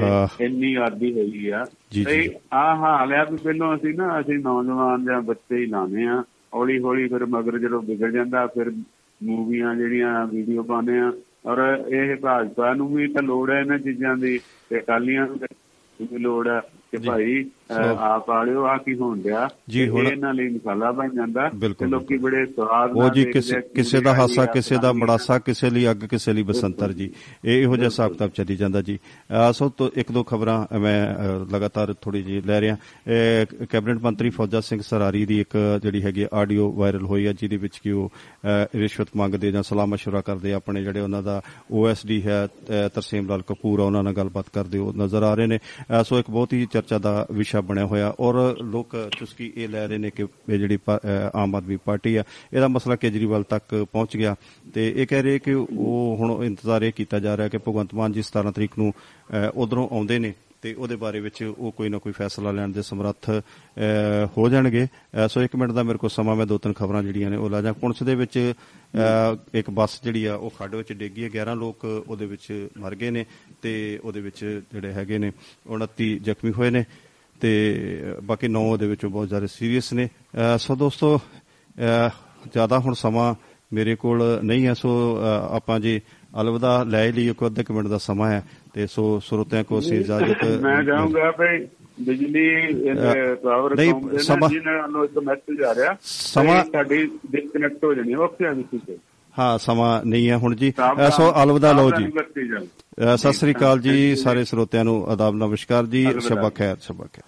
ਇੰਨੀ 0.44 0.74
ਆਦੀ 0.74 1.12
ਹੋਈ 1.12 1.48
ਆ। 1.48 1.64
ਤੇ। 2.04 2.34
ਆ 2.52 2.74
ਹਾਲ 2.74 3.12
ਆ 3.12 3.24
ਵੀ 3.24 3.36
ਪਹਿਲਾਂ 3.36 3.76
ਅਸੀਂ 3.76 3.94
ਨਾ 3.94 4.20
ਅਸੀਂ 4.20 4.38
ਨੌਜਵਾਨ 4.38 5.04
ਜਾਂ 5.04 5.22
ਬੱਚੇ 5.22 5.56
ਹੀ 5.56 5.66
ਲਾਉਂਦੇ 5.66 6.04
ਆ 6.06 6.24
ਹੌਲੀ 6.54 6.78
ਹੌਲੀ 6.78 7.08
ਫਿਰ 7.08 7.26
ਮਗਰ 7.26 7.58
ਜਦੋਂ 7.58 7.82
ਵਿਗੜ 7.82 8.10
ਜਾਂਦਾ 8.10 8.46
ਫਿਰ 8.46 8.72
ਮੂਵੀਆਂ 9.22 9.74
ਜਿਹੜੀਆਂ 9.74 10.26
ਵੀਡੀਓ 10.26 10.62
ਪਾਉਂਦੇ 10.62 10.98
ਆ 10.98 11.12
ਔਰ 11.46 11.84
ਇਹ 11.88 12.16
ਭਾਜਪਾ 12.16 12.74
ਨੂੰ 12.74 12.94
ਵੀ 12.94 13.06
ਤਾਂ 13.08 13.22
ਲੋੜ 13.22 13.50
ਹੈ 13.50 13.60
ਇਹਨਾਂ 13.60 13.78
ਚੀਜ਼ਾਂ 13.78 14.16
ਦੀ 14.16 14.40
ਤੇ 14.70 14.78
ਅਕਾਲੀਆਂ 14.78 15.26
ਨੂੰ 15.26 15.38
ਵੀ 16.12 16.18
ਲੋੜ 16.18 16.48
ਹੈ 16.48 16.60
ਕਿ 16.60 16.96
ਭਾਈ 17.06 17.44
ਆਪ 17.70 18.28
ਵਾਲਿਓ 18.28 18.64
ਆ 18.64 18.76
ਕੀ 18.76 18.94
ਹੋਣ 18.94 19.20
ਡਿਆ? 19.20 19.48
ਜੀ, 19.68 19.88
ਹੁਣ- 19.88 20.06
ਇਹ 20.06 20.12
ਇਹਨਾਂ 20.12 20.34
ਲਈ 20.34 20.48
ਮਸਾਲਾ 20.48 20.92
ਬਣ 20.92 21.08
ਜਾਂਦਾ 21.14 21.48
ਤੇ 21.78 21.86
ਲੋਕੀ 21.86 22.16
ਬੜੇ 22.18 22.46
ਸਵਾਦ 22.46 22.90
ਉਹ 22.90 23.08
ਜੀ 23.10 23.24
ਕਿਸੇ 23.24 23.60
ਕਿਸੇ 23.60 24.00
ਦਾ 24.00 24.14
ਹਾਸਾ 24.14 24.46
ਕਿਸੇ 24.46 24.78
ਦਾ 24.78 24.92
ਬੜਾਸਾ 24.92 25.38
ਕਿਸੇ 25.38 25.70
ਲਈ 25.70 25.90
ਅੱਗ 25.90 25.96
ਕਿਸੇ 25.96 26.32
ਲਈ 26.32 26.42
ਬਸੰਤਰ 26.42 26.92
ਜੀ। 26.92 27.10
ਇਹ 27.44 27.62
ਇਹੋ 27.62 27.76
ਜਿਹਾ 27.76 27.86
ਹਿਸਾਬ 27.86 28.12
ਕਿਤਾਬ 28.12 28.30
ਚੱਲੀ 28.30 28.56
ਜਾਂਦਾ 28.56 28.82
ਜੀ। 28.82 28.98
ਸੋ 29.52 29.68
ਤੋਂ 29.68 29.90
ਇੱਕ 29.96 30.12
ਦੋ 30.12 30.22
ਖਬਰਾਂ 30.22 30.78
ਮੈਂ 30.78 31.14
ਲਗਾਤਾਰ 31.52 31.94
ਥੋੜੀ 32.02 32.22
ਜੀ 32.22 32.40
ਲੈ 32.40 32.60
ਰਿਹਾ। 32.60 32.76
ਕੈਬਨਿਟ 33.70 33.98
ਮੰਤਰੀ 34.02 34.30
ਫੌਜਾ 34.30 34.60
ਸਿੰਘ 34.60 34.80
ਸਰਾਰੀ 34.82 35.26
ਦੀ 35.26 35.40
ਇੱਕ 35.40 35.56
ਜਿਹੜੀ 35.82 36.02
ਹੈਗੀ 36.02 36.26
ਆਡੀਓ 36.32 36.72
ਵਾਇਰਲ 36.72 37.04
ਹੋਈ 37.04 37.26
ਹੈ 37.26 37.32
ਜਿਹਦੇ 37.32 37.56
ਵਿੱਚ 37.56 37.78
ਕਿ 37.78 37.90
ਉਹ 37.90 38.10
ਰਿਸ਼ਵਤ 38.74 39.08
ਮੰਗਦੇ 39.16 39.52
ਜਾਂ 39.52 39.62
ਸਲਾਹ 39.62 39.86
ਮਸ਼ਵਰਾ 39.86 40.20
ਕਰਦੇ 40.20 40.52
ਆਪਣੇ 40.52 40.82
ਜਿਹੜੇ 40.82 41.00
ਉਹਨਾਂ 41.00 41.22
ਦਾ 41.22 41.40
ਓਐਸਡੀ 41.72 42.22
ਹੈ 42.26 42.46
ਤਰਸੇਮ 42.94 43.28
ਲਾਲ 43.28 43.42
ਕਪੂਰ 43.42 43.80
ਉਹਨਾਂ 43.80 44.02
ਨਾਲ 44.02 44.12
ਗੱਲਬਾਤ 44.12 44.44
ਕਰਦੇ 44.54 44.78
ਉਹ 44.78 44.92
ਨਜ਼ਰ 44.94 45.22
ਆ 45.22 45.34
ਰਹੇ 45.34 45.46
ਨੇ। 45.46 45.58
ਸੋ 46.04 46.18
ਇੱਕ 46.18 46.30
ਬਹੁਤ 46.30 46.52
ਹੀ 46.52 46.66
ਚਰਚਾ 46.72 46.98
ਦਾ 46.98 47.26
ਵਿਸ਼ਾ 47.32 47.57
ਬਣਿਆ 47.60 47.86
ਹੋਇਆ 47.86 48.14
ਔਰ 48.20 48.56
ਲੋਕ 48.62 49.10
ਚੁਸਕੀ 49.18 49.52
ਇਹ 49.56 49.68
ਲੈ 49.68 49.86
ਰਹੇ 49.86 49.98
ਨੇ 49.98 50.10
ਕਿ 50.10 50.22
ਇਹ 50.22 50.58
ਜਿਹੜੀ 50.58 50.76
ਪਾ- 50.76 50.98
ਅਹ, 50.98 51.38
ਆਮ 51.38 51.54
ਆਦਮੀ 51.54 51.76
ਪਾਰਟੀ 51.76 52.16
ਆ 52.16 52.24
ਇਹਦਾ 52.52 52.68
ਮਸਲਾ 52.68 52.96
ਕੇਜਰੀਵਾਲ 52.96 53.42
ਤੱਕ 53.42 53.86
ਪਹੁੰਚ 53.92 54.16
ਗਿਆ 54.16 54.36
ਤੇ 54.74 54.94
ਇਹ 54.96 55.06
ਕਹਿ 55.06 55.22
ਰਹੇ 55.22 55.38
ਕਿ 55.38 55.54
ਉਹ 55.54 56.16
ਹੁਣ 56.20 56.44
ਇੰਤਜ਼ਾਰ 56.44 56.82
ਇਹ 56.82 56.92
ਕੀਤਾ 56.92 57.18
ਜਾ 57.18 57.36
ਰਿਹਾ 57.36 57.48
ਕਿ 57.48 57.58
ਭਗਵੰਤ 57.58 57.94
ਮਾਨ 57.94 58.12
ਜੀ 58.12 58.22
17 58.22 58.50
ਤਰੀਕ 58.52 58.70
ਨੂੰ 58.78 58.92
ਉਧਰੋਂ 59.54 59.88
ਆਉਂਦੇ 59.92 60.18
ਨੇ 60.18 60.34
ਤੇ 60.62 60.74
ਉਹਦੇ 60.74 60.96
ਬਾਰੇ 60.96 61.20
ਵਿੱਚ 61.20 61.42
ਉਹ 61.58 61.72
ਕੋਈ 61.72 61.88
ਨਾ 61.88 61.98
ਕੋਈ 61.98 62.12
ਫੈਸਲਾ 62.12 62.50
ਲੈਣ 62.50 62.68
ਦੇ 62.68 62.82
ਸਮਰੱਥ 62.82 63.30
ਅਹ, 63.30 63.40
ਹੋ 64.38 64.48
ਜਾਣਗੇ। 64.48 64.84
ਅਹ, 64.84 65.28
ਸੋ 65.28 65.42
ਇੱਕ 65.42 65.56
ਮਿੰਟ 65.56 65.72
ਦਾ 65.72 65.82
ਮੇਰੇ 65.82 65.98
ਕੋਲ 65.98 66.10
ਸਮਾਂ 66.10 66.36
ਮੈਂ 66.36 66.46
ਦੋ 66.46 66.58
ਤਿੰਨ 66.58 66.74
ਖਬਰਾਂ 66.74 67.02
ਜਿਹੜੀਆਂ 67.02 67.30
ਨੇ 67.30 67.36
ਉਹ 67.36 67.50
ਲਾ 67.50 67.62
ਜਾ। 67.62 67.72
ਪੁੰਛ 67.72 68.02
ਦੇ 68.02 68.14
ਵਿੱਚ 68.14 68.52
ਅਹ, 68.94 69.36
ਇੱਕ 69.54 69.70
ਬੱਸ 69.70 70.02
ਜਿਹੜੀ 70.04 70.24
ਆ 70.24 70.34
ਉਹ 70.34 70.50
ਖੱਡ 70.58 70.74
ਵਿੱਚ 70.74 70.92
ਡਿੱਗੀ 70.92 71.24
ਹੈ 71.24 71.28
11 71.28 71.54
ਲੋਕ 71.54 71.84
ਉਹਦੇ 71.84 72.26
ਵਿੱਚ 72.26 72.68
ਮਰ 72.78 72.94
ਗਏ 72.94 73.10
ਨੇ 73.10 73.26
ਤੇ 73.62 74.00
ਉਹਦੇ 74.04 74.20
ਵਿੱਚ 74.20 74.62
ਜਿਹੜੇ 74.72 74.92
ਹੈਗੇ 74.92 75.18
ਨੇ 75.18 75.32
29 75.66 76.18
ਜ਼ਖਮੀ 76.18 76.50
ਹੋਏ 76.52 76.70
ਨੇ। 76.70 76.84
ਤੇ 77.40 78.14
ਬਾਕੀ 78.24 78.48
9 78.48 78.60
ਉਹਦੇ 78.60 78.86
ਵਿੱਚੋਂ 78.86 79.10
ਬਹੁਤ 79.10 79.28
ਜ਼ਿਆਦਾ 79.28 79.46
ਸੀਰੀਅਸ 79.46 79.92
ਨੇ। 79.92 80.08
ਸੋ 80.58 80.74
ਦੋਸਤੋ 80.76 81.20
ਜ਼ਿਆਦਾ 82.52 82.78
ਹੁਣ 82.78 82.94
ਸਮਾਂ 82.94 83.34
ਮੇਰੇ 83.72 83.94
ਕੋਲ 83.96 84.40
ਨਹੀਂ 84.42 84.66
ਹੈ 84.66 84.74
ਸੋ 84.74 85.18
ਆਪਾਂ 85.50 85.80
ਜੀ 85.80 86.00
ਅਲਵਿਦਾ 86.40 86.82
ਲੈ 86.82 87.12
ਲਈ 87.12 87.32
ਕੋਈ 87.32 87.48
ਅੱਧੇ 87.48 87.64
ਮਿੰਟ 87.70 87.86
ਦਾ 87.86 87.98
ਸਮਾਂ 87.98 88.30
ਹੈ 88.30 88.44
ਤੇ 88.74 88.86
ਸੋ 88.86 89.20
ਸਰੋਤਿਆਂ 89.20 89.64
ਕੋ 89.64 89.78
ਅਸੀਂ 89.78 90.00
ਇਜਾਜ਼ਤ 90.00 90.44
ਮੈਂ 90.62 90.82
ਚਾਹੂੰਗਾ 90.84 91.30
ਭਈ 91.30 91.66
ਬਿਜਲੀ 92.00 92.74
ਪਾਵਰ 93.44 93.76
ਕਾਮ 93.76 94.08
ਦੇ 94.08 94.18
ਸਮਾਂ- 94.18 94.50
ਜਿਹਨਾਂ 94.50 94.88
ਨੂੰ 94.88 95.04
ਇੱਕ 95.04 95.18
ਮੈਸੇਜ 95.18 95.62
ਆ 95.62 95.74
ਰਿਹਾ 95.74 95.96
ਸਮਾਂ- 96.02 96.64
ਸਾਡੀ 96.64 97.10
ਡਿਸਕਨੈਕਟ 97.30 97.84
ਹੋ 97.84 97.94
ਜਾਣੀ 97.94 98.14
ਕਿਹਾ 98.14 98.52
ਵੀ 98.52 98.62
ਠੀਕ 98.62 98.90
ਹੈ 98.90 99.56
ਸਮਾਂ 99.56 100.02
ਨਹੀਂ 100.04 100.30
ਹੈ 100.30 100.36
ਹੁਣ 100.36 100.54
ਜੀ। 100.56 100.72
ਸੋ 101.10 101.42
ਅਲਵਿਦਾ 101.42 101.72
ਲਓ 101.72 101.90
ਜੀ। 101.90 102.04
ਸਤਿ 103.16 103.32
ਸ੍ਰੀ 103.32 103.52
ਅਕਾਲ 103.52 103.80
ਜੀ 103.80 104.16
ਸਾਰੇ 104.16 104.44
ਸਰੋਤਿਆਂ 104.44 104.84
ਨੂੰ 104.84 105.06
ਆਦਾਬ 105.08 105.34
ਨਮਸਕਾਰ 105.34 105.86
ਜੀ। 105.86 106.06
ਸ਼ਬਾ 106.20 106.50
ਖੈਰ 106.50 106.76
ਸ਼ਬਾ 106.80 107.04
ਖੈਰ। 107.04 107.08